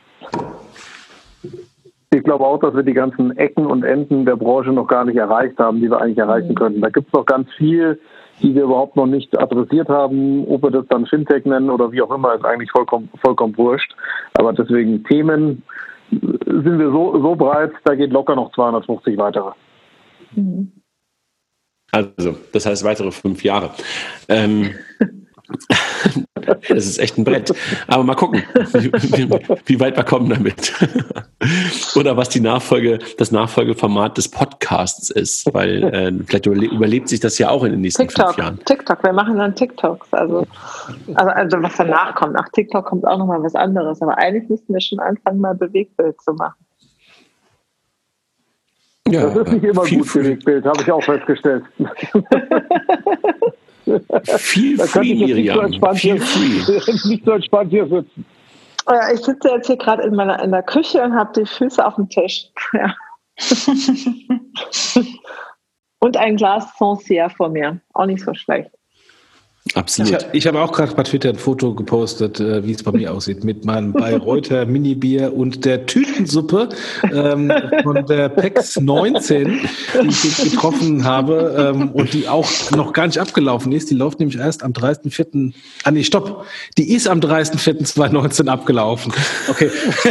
Ich 2.13 2.23
glaube 2.23 2.45
auch, 2.45 2.59
dass 2.59 2.75
wir 2.75 2.83
die 2.83 2.93
ganzen 2.93 3.37
Ecken 3.37 3.65
und 3.65 3.83
Enden 3.83 4.25
der 4.25 4.35
Branche 4.35 4.71
noch 4.71 4.87
gar 4.87 5.05
nicht 5.05 5.15
erreicht 5.15 5.57
haben, 5.59 5.79
die 5.79 5.89
wir 5.89 6.01
eigentlich 6.01 6.17
erreichen 6.17 6.49
mhm. 6.49 6.55
könnten. 6.55 6.81
Da 6.81 6.89
gibt 6.89 7.07
es 7.07 7.13
noch 7.13 7.25
ganz 7.25 7.49
viel, 7.53 8.01
die 8.41 8.53
wir 8.53 8.63
überhaupt 8.63 8.97
noch 8.97 9.05
nicht 9.05 9.37
adressiert 9.39 9.87
haben. 9.87 10.45
Ob 10.47 10.63
wir 10.63 10.71
das 10.71 10.85
dann 10.89 11.05
Fintech 11.05 11.45
nennen 11.45 11.69
oder 11.69 11.91
wie 11.91 12.01
auch 12.01 12.13
immer, 12.13 12.33
ist 12.33 12.43
eigentlich 12.43 12.71
vollkommen, 12.71 13.09
vollkommen 13.23 13.57
wurscht. 13.57 13.95
Aber 14.33 14.51
deswegen 14.51 15.03
Themen 15.05 15.63
sind 16.09 16.79
wir 16.79 16.91
so, 16.91 17.21
so 17.21 17.35
breit, 17.35 17.71
da 17.85 17.95
geht 17.95 18.11
locker 18.11 18.35
noch 18.35 18.51
250 18.51 19.17
weitere. 19.17 19.51
Mhm. 20.35 20.71
Also, 21.91 22.37
das 22.51 22.65
heißt 22.65 22.83
weitere 22.83 23.11
fünf 23.11 23.43
Jahre. 23.43 23.71
Ähm, 24.29 24.71
das 26.69 26.85
ist 26.85 26.99
echt 26.99 27.17
ein 27.17 27.23
Brett. 27.23 27.53
Aber 27.87 28.03
mal 28.03 28.15
gucken, 28.15 28.43
wie, 28.73 29.29
wie, 29.65 29.79
weit 29.79 29.97
wir 29.97 30.03
kommen 30.03 30.29
damit. 30.29 30.73
Oder 31.95 32.17
was 32.17 32.29
die 32.29 32.39
Nachfolge, 32.39 32.99
das 33.17 33.31
Nachfolgeformat 33.31 34.17
des 34.17 34.29
Podcasts 34.29 35.09
ist, 35.09 35.53
weil 35.53 35.83
äh, 35.83 36.11
vielleicht 36.25 36.45
überlebt 36.45 37.09
sich 37.09 37.19
das 37.19 37.37
ja 37.37 37.49
auch 37.49 37.63
in 37.63 37.71
den 37.71 37.81
nächsten 37.81 38.03
TikTok, 38.03 38.27
fünf 38.27 38.37
Jahren. 38.37 38.59
TikTok, 38.65 39.03
wir 39.03 39.13
machen 39.13 39.37
dann 39.37 39.55
TikToks. 39.55 40.13
Also, 40.13 40.47
also, 41.15 41.31
also 41.31 41.61
was 41.61 41.75
danach 41.77 42.15
kommt. 42.15 42.33
Nach 42.33 42.47
TikTok 42.49 42.85
kommt 42.85 43.05
auch 43.05 43.17
nochmal 43.17 43.43
was 43.43 43.55
anderes. 43.55 44.01
Aber 44.01 44.17
eigentlich 44.17 44.49
müssten 44.49 44.73
wir 44.73 44.81
schon 44.81 44.99
anfangen, 44.99 45.39
mal 45.39 45.55
Bewegbild 45.55 46.21
zu 46.21 46.33
machen. 46.33 46.65
Ja, 49.07 49.25
das 49.25 49.35
ist 49.35 49.51
nicht 49.51 49.63
immer 49.63 49.85
gut 49.85 50.07
für 50.07 50.23
das 50.23 50.43
Bild, 50.43 50.65
habe 50.65 50.81
ich 50.81 50.91
auch 50.91 51.03
festgestellt. 51.03 51.63
viel 54.37 54.77
da 54.77 54.85
free, 54.85 55.15
Miriam. 55.15 55.69
Nicht 55.69 55.83
so 55.83 55.93
viel 55.95 56.19
free. 56.19 57.09
nicht 57.09 57.25
so 57.25 57.31
entspannt 57.31 57.71
hier 57.71 57.87
sitzen. 57.87 58.25
Ja, 58.89 59.11
ich 59.11 59.21
sitze 59.21 59.49
jetzt 59.49 59.67
hier 59.67 59.77
gerade 59.77 60.03
in, 60.03 60.15
meiner, 60.15 60.41
in 60.43 60.51
der 60.51 60.63
Küche 60.63 61.01
und 61.01 61.13
habe 61.13 61.31
die 61.35 61.45
Füße 61.45 61.85
auf 61.85 61.95
dem 61.95 62.09
Tisch. 62.09 62.47
Ja. 62.73 62.95
und 65.99 66.17
ein 66.17 66.35
Glas 66.35 66.69
Foncier 66.77 67.29
vor 67.29 67.49
mir. 67.49 67.79
Auch 67.93 68.05
nicht 68.05 68.23
so 68.23 68.33
schlecht. 68.33 68.71
Absolut. 69.75 70.27
Ich, 70.33 70.39
ich 70.39 70.47
habe 70.47 70.59
auch 70.59 70.71
gerade 70.71 70.95
bei 70.95 71.03
Twitter 71.03 71.29
ein 71.29 71.35
Foto 71.35 71.75
gepostet, 71.75 72.39
äh, 72.39 72.65
wie 72.65 72.71
es 72.71 72.81
bei 72.81 72.91
mir 72.91 73.13
aussieht, 73.13 73.43
mit 73.43 73.63
meinem 73.63 73.93
Bayreuther 73.93 74.65
Mini-Bier 74.65 75.35
und 75.35 75.65
der 75.65 75.85
Tütensuppe 75.85 76.69
ähm, 77.13 77.53
von 77.83 78.03
der 78.07 78.29
PEX 78.29 78.79
19, 78.79 79.69
die 80.01 80.07
ich 80.07 80.51
getroffen 80.51 81.03
habe 81.03 81.73
ähm, 81.75 81.91
und 81.91 82.11
die 82.13 82.27
auch 82.27 82.49
noch 82.71 82.91
gar 82.91 83.05
nicht 83.05 83.19
abgelaufen 83.19 83.71
ist. 83.71 83.91
Die 83.91 83.93
läuft 83.93 84.19
nämlich 84.19 84.39
erst 84.39 84.63
am 84.63 84.71
30.04. 84.71 85.53
Ah 85.83 85.91
nee, 85.91 86.03
stopp. 86.03 86.45
Die 86.79 86.91
ist 86.91 87.07
am 87.07 87.19
30.04.2019 87.19 88.47
abgelaufen. 88.47 89.13
Okay. 89.47 89.69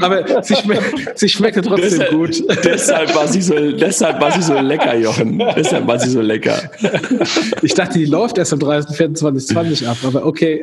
Aber 0.00 0.42
sie, 0.42 0.56
schme 0.56 0.80
sie 1.14 1.28
schmeckte 1.28 1.62
trotzdem 1.62 1.90
deshalb, 1.90 2.10
gut. 2.10 2.42
Deshalb 2.64 3.14
war, 3.14 3.28
sie 3.28 3.40
so, 3.40 3.70
deshalb 3.70 4.20
war 4.20 4.32
sie 4.32 4.42
so 4.42 4.54
lecker, 4.54 4.96
Jochen. 4.96 5.38
Deshalb 5.56 5.86
war 5.86 6.00
sie 6.00 6.10
so 6.10 6.20
lecker. 6.20 6.60
Ich 7.62 7.74
dachte, 7.74 7.98
die 7.98 8.06
läuft 8.06 8.38
erst 8.38 8.52
am 8.52 8.58
30.04.2020 8.58 9.86
ab, 9.86 9.96
aber 10.04 10.26
okay. 10.26 10.62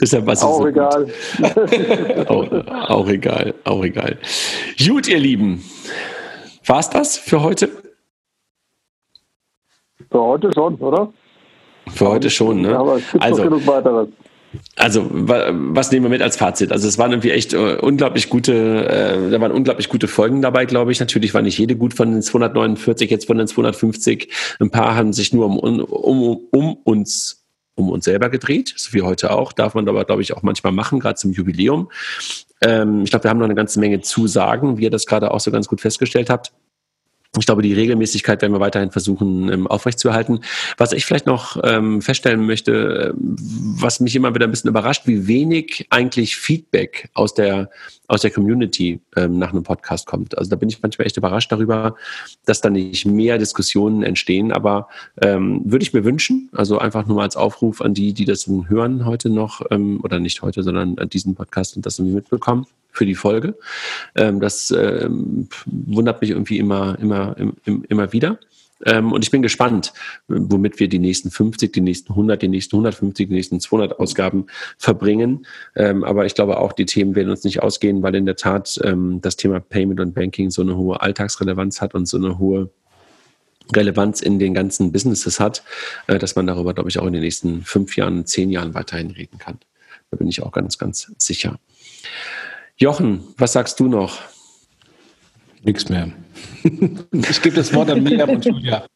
Deshalb 0.00 0.26
was 0.26 0.42
auch 0.42 0.58
so 0.58 0.66
egal. 0.66 1.06
auch, 2.28 2.50
auch, 2.88 3.08
egal, 3.08 3.54
auch 3.64 3.84
egal. 3.84 4.18
Gut, 4.78 5.08
ihr 5.08 5.18
Lieben. 5.18 5.64
War's 6.66 6.90
das 6.90 7.16
für 7.16 7.42
heute? 7.42 7.70
Für 10.10 10.20
heute 10.20 10.52
schon, 10.52 10.74
oder? 10.76 11.12
Für 11.88 12.08
heute 12.08 12.30
schon, 12.30 12.62
ne? 12.62 12.78
Aber 12.78 12.96
es 12.96 13.10
gibt 13.10 13.22
also, 13.22 13.44
noch 13.44 13.50
genug 13.50 13.66
weiteres. 13.66 14.08
Also, 14.76 15.06
was 15.10 15.90
nehmen 15.90 16.04
wir 16.04 16.10
mit 16.10 16.22
als 16.22 16.36
Fazit? 16.36 16.72
Also, 16.72 16.88
es 16.88 16.98
waren 16.98 17.12
irgendwie 17.12 17.30
echt 17.30 17.52
äh, 17.52 17.76
unglaublich 17.80 18.28
gute, 18.28 18.86
äh, 18.88 19.30
da 19.30 19.40
waren 19.40 19.52
unglaublich 19.52 19.88
gute 19.88 20.08
Folgen 20.08 20.42
dabei, 20.42 20.64
glaube 20.64 20.92
ich. 20.92 21.00
Natürlich 21.00 21.34
war 21.34 21.42
nicht 21.42 21.58
jede 21.58 21.76
gut 21.76 21.94
von 21.94 22.10
den 22.12 22.22
249, 22.22 23.10
jetzt 23.10 23.26
von 23.26 23.38
den 23.38 23.46
250. 23.46 24.28
Ein 24.60 24.70
paar 24.70 24.94
haben 24.94 25.12
sich 25.12 25.32
nur 25.32 25.46
um, 25.46 25.58
um, 25.58 26.40
um 26.50 26.74
uns 26.84 27.44
um 27.76 27.90
uns 27.90 28.04
selber 28.04 28.30
gedreht, 28.30 28.72
so 28.76 28.92
wie 28.92 29.02
heute 29.02 29.32
auch. 29.32 29.52
Darf 29.52 29.74
man 29.74 29.88
aber, 29.88 30.04
glaube 30.04 30.22
ich, 30.22 30.32
auch 30.36 30.42
manchmal 30.42 30.72
machen, 30.72 31.00
gerade 31.00 31.16
zum 31.16 31.32
Jubiläum. 31.32 31.90
Ähm, 32.60 33.02
ich 33.02 33.10
glaube, 33.10 33.24
wir 33.24 33.30
haben 33.30 33.38
noch 33.38 33.46
eine 33.46 33.54
ganze 33.54 33.80
Menge 33.80 34.00
zu 34.00 34.26
sagen, 34.26 34.78
wie 34.78 34.84
ihr 34.84 34.90
das 34.90 35.06
gerade 35.06 35.32
auch 35.32 35.40
so 35.40 35.50
ganz 35.50 35.68
gut 35.68 35.80
festgestellt 35.80 36.30
habt. 36.30 36.52
Ich 37.38 37.46
glaube, 37.46 37.62
die 37.62 37.72
Regelmäßigkeit 37.72 38.42
werden 38.42 38.52
wir 38.52 38.60
weiterhin 38.60 38.90
versuchen 38.90 39.52
ähm, 39.52 39.66
aufrechtzuerhalten. 39.66 40.40
Was 40.76 40.92
ich 40.92 41.04
vielleicht 41.04 41.26
noch 41.26 41.58
ähm, 41.64 42.00
feststellen 42.00 42.46
möchte, 42.46 43.12
äh, 43.12 43.12
was 43.16 44.00
mich 44.00 44.14
immer 44.14 44.34
wieder 44.34 44.46
ein 44.46 44.50
bisschen 44.50 44.70
überrascht, 44.70 45.02
wie 45.06 45.26
wenig 45.26 45.86
eigentlich 45.90 46.36
Feedback 46.36 47.10
aus 47.14 47.34
der 47.34 47.70
aus 48.06 48.22
der 48.22 48.30
Community 48.30 49.00
ähm, 49.16 49.38
nach 49.38 49.52
einem 49.52 49.62
Podcast 49.62 50.06
kommt. 50.06 50.36
Also 50.36 50.50
da 50.50 50.56
bin 50.56 50.68
ich 50.68 50.82
manchmal 50.82 51.06
echt 51.06 51.16
überrascht 51.16 51.50
darüber, 51.50 51.96
dass 52.44 52.60
da 52.60 52.70
nicht 52.70 53.06
mehr 53.06 53.38
Diskussionen 53.38 54.02
entstehen. 54.02 54.52
Aber 54.52 54.88
ähm, 55.20 55.62
würde 55.64 55.82
ich 55.84 55.92
mir 55.92 56.04
wünschen, 56.04 56.50
also 56.52 56.78
einfach 56.78 57.06
nur 57.06 57.16
mal 57.16 57.22
als 57.22 57.36
Aufruf 57.36 57.80
an 57.80 57.94
die, 57.94 58.12
die 58.12 58.24
das 58.24 58.46
hören 58.46 59.06
heute 59.06 59.30
noch 59.30 59.62
ähm, 59.70 60.00
oder 60.02 60.18
nicht 60.18 60.42
heute, 60.42 60.62
sondern 60.62 60.98
an 60.98 61.08
diesen 61.08 61.34
Podcast 61.34 61.76
und 61.76 61.86
das 61.86 61.98
irgendwie 61.98 62.16
mitbekommen 62.16 62.66
für 62.90 63.06
die 63.06 63.14
Folge. 63.14 63.56
Ähm, 64.14 64.40
das 64.40 64.70
ähm, 64.70 65.48
wundert 65.66 66.20
mich 66.20 66.30
irgendwie 66.30 66.58
immer, 66.58 66.98
immer, 66.98 67.36
im, 67.38 67.84
immer 67.88 68.12
wieder. 68.12 68.38
Ähm, 68.84 69.12
und 69.12 69.24
ich 69.24 69.30
bin 69.30 69.42
gespannt, 69.42 69.92
womit 70.28 70.78
wir 70.80 70.88
die 70.88 70.98
nächsten 70.98 71.30
50, 71.30 71.72
die 71.72 71.80
nächsten 71.80 72.12
100, 72.12 72.42
die 72.42 72.48
nächsten 72.48 72.76
150, 72.76 73.28
die 73.28 73.34
nächsten 73.34 73.60
200 73.60 73.98
Ausgaben 73.98 74.46
verbringen. 74.78 75.46
Ähm, 75.76 76.04
aber 76.04 76.26
ich 76.26 76.34
glaube 76.34 76.58
auch, 76.58 76.72
die 76.72 76.86
Themen 76.86 77.14
werden 77.14 77.30
uns 77.30 77.44
nicht 77.44 77.62
ausgehen, 77.62 78.02
weil 78.02 78.14
in 78.14 78.26
der 78.26 78.36
Tat 78.36 78.78
ähm, 78.84 79.20
das 79.20 79.36
Thema 79.36 79.60
Payment 79.60 80.00
und 80.00 80.14
Banking 80.14 80.50
so 80.50 80.62
eine 80.62 80.76
hohe 80.76 81.00
Alltagsrelevanz 81.00 81.80
hat 81.80 81.94
und 81.94 82.06
so 82.06 82.16
eine 82.16 82.38
hohe 82.38 82.70
Relevanz 83.74 84.20
in 84.20 84.38
den 84.38 84.54
ganzen 84.54 84.92
Businesses 84.92 85.40
hat, 85.40 85.62
äh, 86.06 86.18
dass 86.18 86.36
man 86.36 86.46
darüber, 86.46 86.74
glaube 86.74 86.90
ich, 86.90 86.98
auch 86.98 87.06
in 87.06 87.12
den 87.12 87.22
nächsten 87.22 87.62
fünf 87.62 87.96
Jahren, 87.96 88.26
zehn 88.26 88.50
Jahren 88.50 88.74
weiterhin 88.74 89.10
reden 89.10 89.38
kann. 89.38 89.58
Da 90.10 90.16
bin 90.16 90.28
ich 90.28 90.42
auch 90.42 90.52
ganz, 90.52 90.78
ganz 90.78 91.12
sicher. 91.18 91.58
Jochen, 92.76 93.24
was 93.38 93.52
sagst 93.52 93.80
du 93.80 93.88
noch? 93.88 94.20
Nichts 95.62 95.88
mehr. 95.88 96.12
Ich 96.62 97.42
gebe 97.42 97.56
das 97.56 97.72
Wort 97.74 97.90
an 97.90 98.02
Miriam 98.02 98.30
und 98.30 98.44
Julia. 98.44 98.86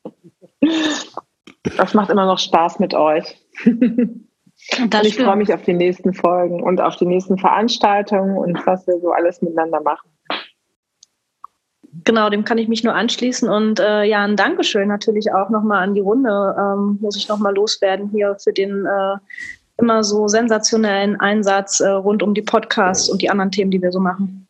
Das 1.76 1.94
macht 1.94 2.10
immer 2.10 2.26
noch 2.26 2.38
Spaß 2.38 2.78
mit 2.78 2.94
euch. 2.94 3.36
und 3.64 4.94
ich 5.02 5.16
freue 5.16 5.36
mich 5.36 5.52
auf 5.52 5.62
die 5.62 5.74
nächsten 5.74 6.14
Folgen 6.14 6.62
und 6.62 6.80
auf 6.80 6.96
die 6.96 7.06
nächsten 7.06 7.38
Veranstaltungen 7.38 8.36
und 8.36 8.66
was 8.66 8.86
wir 8.86 8.98
so 9.00 9.12
alles 9.12 9.42
miteinander 9.42 9.80
machen. 9.80 10.10
Genau, 12.04 12.30
dem 12.30 12.44
kann 12.44 12.58
ich 12.58 12.68
mich 12.68 12.84
nur 12.84 12.94
anschließen. 12.94 13.48
Und 13.48 13.80
äh, 13.80 14.04
ja, 14.04 14.22
ein 14.22 14.36
Dankeschön 14.36 14.88
natürlich 14.88 15.32
auch 15.32 15.50
nochmal 15.50 15.82
an 15.82 15.94
die 15.94 16.00
Runde, 16.00 16.56
ähm, 16.58 16.98
muss 17.00 17.16
ich 17.16 17.28
nochmal 17.28 17.54
loswerden 17.54 18.10
hier 18.10 18.36
für 18.38 18.52
den 18.52 18.86
äh, 18.86 19.16
immer 19.78 20.02
so 20.02 20.28
sensationellen 20.28 21.18
Einsatz 21.20 21.80
äh, 21.80 21.88
rund 21.88 22.22
um 22.22 22.34
die 22.34 22.42
Podcasts 22.42 23.08
und 23.08 23.22
die 23.22 23.30
anderen 23.30 23.50
Themen, 23.50 23.70
die 23.70 23.80
wir 23.80 23.92
so 23.92 24.00
machen. 24.00 24.47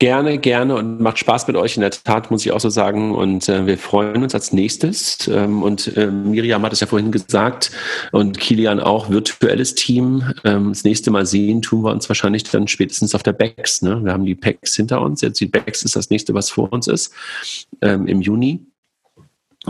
Gerne, 0.00 0.38
gerne 0.38 0.76
und 0.76 0.98
macht 0.98 1.18
Spaß 1.18 1.46
mit 1.46 1.56
euch 1.56 1.76
in 1.76 1.82
der 1.82 1.90
Tat, 1.90 2.30
muss 2.30 2.46
ich 2.46 2.52
auch 2.52 2.60
so 2.60 2.70
sagen. 2.70 3.14
Und 3.14 3.50
äh, 3.50 3.66
wir 3.66 3.76
freuen 3.76 4.22
uns 4.22 4.34
als 4.34 4.50
nächstes. 4.50 5.28
Ähm, 5.28 5.62
und 5.62 5.94
äh, 5.94 6.06
Miriam 6.06 6.62
hat 6.62 6.72
es 6.72 6.80
ja 6.80 6.86
vorhin 6.86 7.12
gesagt 7.12 7.70
und 8.10 8.40
Kilian 8.40 8.80
auch, 8.80 9.10
virtuelles 9.10 9.74
Team. 9.74 10.24
Ähm, 10.44 10.70
das 10.70 10.84
nächste 10.84 11.10
Mal 11.10 11.26
sehen 11.26 11.60
tun 11.60 11.84
wir 11.84 11.90
uns 11.92 12.08
wahrscheinlich 12.08 12.44
dann 12.44 12.66
spätestens 12.66 13.14
auf 13.14 13.22
der 13.22 13.34
BEX. 13.34 13.82
Ne? 13.82 14.02
Wir 14.02 14.14
haben 14.14 14.24
die 14.24 14.34
PEX 14.34 14.74
hinter 14.74 15.02
uns. 15.02 15.20
Jetzt 15.20 15.38
die 15.38 15.46
BEX 15.46 15.82
ist 15.82 15.96
das 15.96 16.08
nächste, 16.08 16.32
was 16.32 16.48
vor 16.48 16.72
uns 16.72 16.86
ist, 16.86 17.12
ähm, 17.82 18.06
im 18.06 18.22
Juni. 18.22 18.64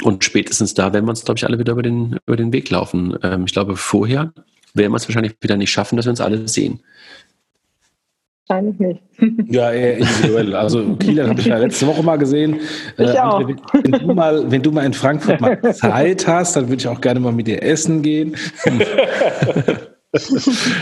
Und 0.04 0.22
spätestens 0.22 0.74
da 0.74 0.92
werden 0.92 1.06
wir 1.06 1.10
uns, 1.10 1.24
glaube 1.24 1.38
ich, 1.38 1.44
alle 1.44 1.58
wieder 1.58 1.72
über 1.72 1.82
den, 1.82 2.20
über 2.26 2.36
den 2.36 2.52
Weg 2.52 2.70
laufen. 2.70 3.18
Ähm, 3.24 3.46
ich 3.46 3.52
glaube, 3.52 3.74
vorher 3.74 4.32
werden 4.74 4.92
wir 4.92 4.96
es 4.96 5.08
wahrscheinlich 5.08 5.34
wieder 5.40 5.56
nicht 5.56 5.72
schaffen, 5.72 5.96
dass 5.96 6.06
wir 6.06 6.10
uns 6.10 6.20
alle 6.20 6.46
sehen. 6.46 6.84
Wahrscheinlich 8.50 8.78
nicht. 8.80 9.00
Ja, 9.52 9.70
eher 9.70 9.98
individuell. 9.98 10.54
Also 10.56 10.96
Kieler 10.96 11.28
habe 11.28 11.40
ich 11.40 11.46
ja 11.46 11.58
letzte 11.58 11.86
Woche 11.86 12.02
mal 12.02 12.16
gesehen. 12.16 12.58
Ich 12.96 13.10
äh, 13.10 13.18
auch. 13.18 13.46
Wenn, 13.46 13.92
du 13.92 14.14
mal, 14.14 14.50
wenn 14.50 14.62
du 14.62 14.72
mal 14.72 14.86
in 14.86 14.94
Frankfurt 14.94 15.40
mal 15.40 15.60
Zeit 15.74 16.26
hast, 16.26 16.56
dann 16.56 16.68
würde 16.68 16.80
ich 16.80 16.88
auch 16.88 17.00
gerne 17.00 17.20
mal 17.20 17.32
mit 17.32 17.46
dir 17.46 17.62
essen 17.62 18.02
gehen. 18.02 18.36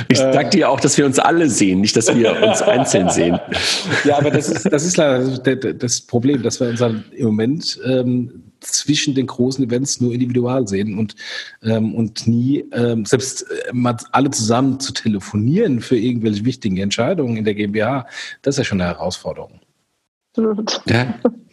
Ich 0.08 0.16
sag 0.16 0.52
dir 0.52 0.70
auch, 0.70 0.80
dass 0.80 0.96
wir 0.96 1.04
uns 1.04 1.18
alle 1.18 1.50
sehen, 1.50 1.82
nicht, 1.82 1.94
dass 1.94 2.16
wir 2.16 2.42
uns 2.42 2.62
einzeln 2.62 3.10
sehen. 3.10 3.38
Ja, 4.04 4.16
aber 4.16 4.30
das 4.30 4.48
ist, 4.48 4.72
das 4.72 4.86
ist 4.86 4.96
leider 4.96 5.36
das 5.74 6.00
Problem, 6.00 6.42
dass 6.42 6.60
wir 6.60 6.68
uns 6.68 6.80
im 6.80 7.26
Moment 7.26 7.78
ähm, 7.84 8.47
zwischen 8.60 9.14
den 9.14 9.26
großen 9.26 9.64
Events 9.64 10.00
nur 10.00 10.12
individual 10.12 10.66
sehen 10.66 10.98
und, 10.98 11.14
ähm, 11.62 11.94
und 11.94 12.26
nie, 12.26 12.64
ähm, 12.72 13.04
selbst 13.04 13.42
äh, 13.42 13.72
mal 13.72 13.96
alle 14.12 14.30
zusammen 14.30 14.80
zu 14.80 14.92
telefonieren 14.92 15.80
für 15.80 15.96
irgendwelche 15.96 16.44
wichtigen 16.44 16.78
Entscheidungen 16.78 17.36
in 17.36 17.44
der 17.44 17.54
GmbH, 17.54 18.06
das 18.42 18.54
ist 18.54 18.58
ja 18.58 18.64
schon 18.64 18.80
eine 18.80 18.90
Herausforderung. 18.90 19.60
Ja, 20.86 21.18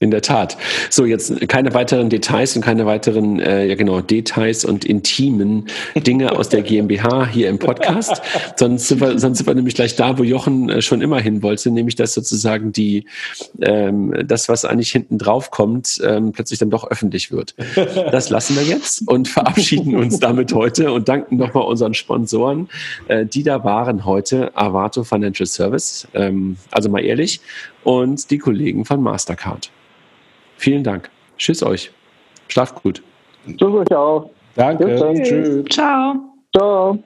in 0.00 0.10
der 0.10 0.22
Tat. 0.22 0.56
So, 0.90 1.04
jetzt 1.04 1.48
keine 1.48 1.74
weiteren 1.74 2.10
Details 2.10 2.56
und 2.56 2.62
keine 2.62 2.86
weiteren, 2.86 3.40
äh, 3.40 3.66
ja 3.66 3.74
genau, 3.74 4.00
Details 4.00 4.64
und 4.64 4.84
intimen 4.84 5.66
Dinge 5.94 6.32
aus 6.32 6.48
der 6.48 6.62
GmbH 6.62 7.26
hier 7.26 7.48
im 7.48 7.58
Podcast. 7.58 8.22
sonst, 8.56 8.88
sind 8.88 9.00
wir, 9.00 9.18
sonst 9.18 9.38
sind 9.38 9.46
wir 9.46 9.54
nämlich 9.54 9.74
gleich 9.74 9.96
da, 9.96 10.18
wo 10.18 10.22
Jochen 10.22 10.68
äh, 10.68 10.82
schon 10.82 11.02
immer 11.02 11.20
hin 11.20 11.42
wollte, 11.42 11.70
nämlich 11.70 11.96
dass 11.96 12.14
sozusagen 12.14 12.72
die, 12.72 13.06
ähm, 13.60 14.14
das, 14.26 14.48
was 14.48 14.64
eigentlich 14.64 14.92
hinten 14.92 15.18
drauf 15.18 15.50
kommt, 15.50 16.00
ähm, 16.04 16.32
plötzlich 16.32 16.58
dann 16.58 16.70
doch 16.70 16.90
öffentlich 16.90 17.30
wird. 17.30 17.54
Das 18.10 18.30
lassen 18.30 18.56
wir 18.56 18.62
jetzt 18.62 19.06
und 19.08 19.28
verabschieden 19.28 19.94
uns 19.96 20.18
damit 20.18 20.52
heute 20.52 20.92
und 20.92 21.08
danken 21.08 21.36
nochmal 21.36 21.64
unseren 21.64 21.94
Sponsoren. 21.94 22.68
Äh, 23.08 23.26
die 23.26 23.42
da 23.42 23.64
waren 23.64 24.04
heute 24.04 24.56
Avato 24.56 25.04
Financial 25.04 25.46
Service, 25.46 26.06
ähm, 26.14 26.56
also 26.70 26.88
mal 26.88 27.04
ehrlich, 27.04 27.40
und 27.82 28.30
die 28.30 28.38
Kollegen 28.38 28.84
von 28.84 29.02
Mastercard. 29.02 29.70
Vielen 30.56 30.84
Dank. 30.84 31.10
Tschüss 31.36 31.62
euch. 31.62 31.90
Schlaft 32.48 32.82
gut. 32.82 33.02
Tschüss 33.46 33.62
euch 33.62 33.94
auch. 33.94 34.30
Danke. 34.54 35.22
Tschüss. 35.22 35.64
Ciao. 35.70 36.14
Ciao. 36.56 36.98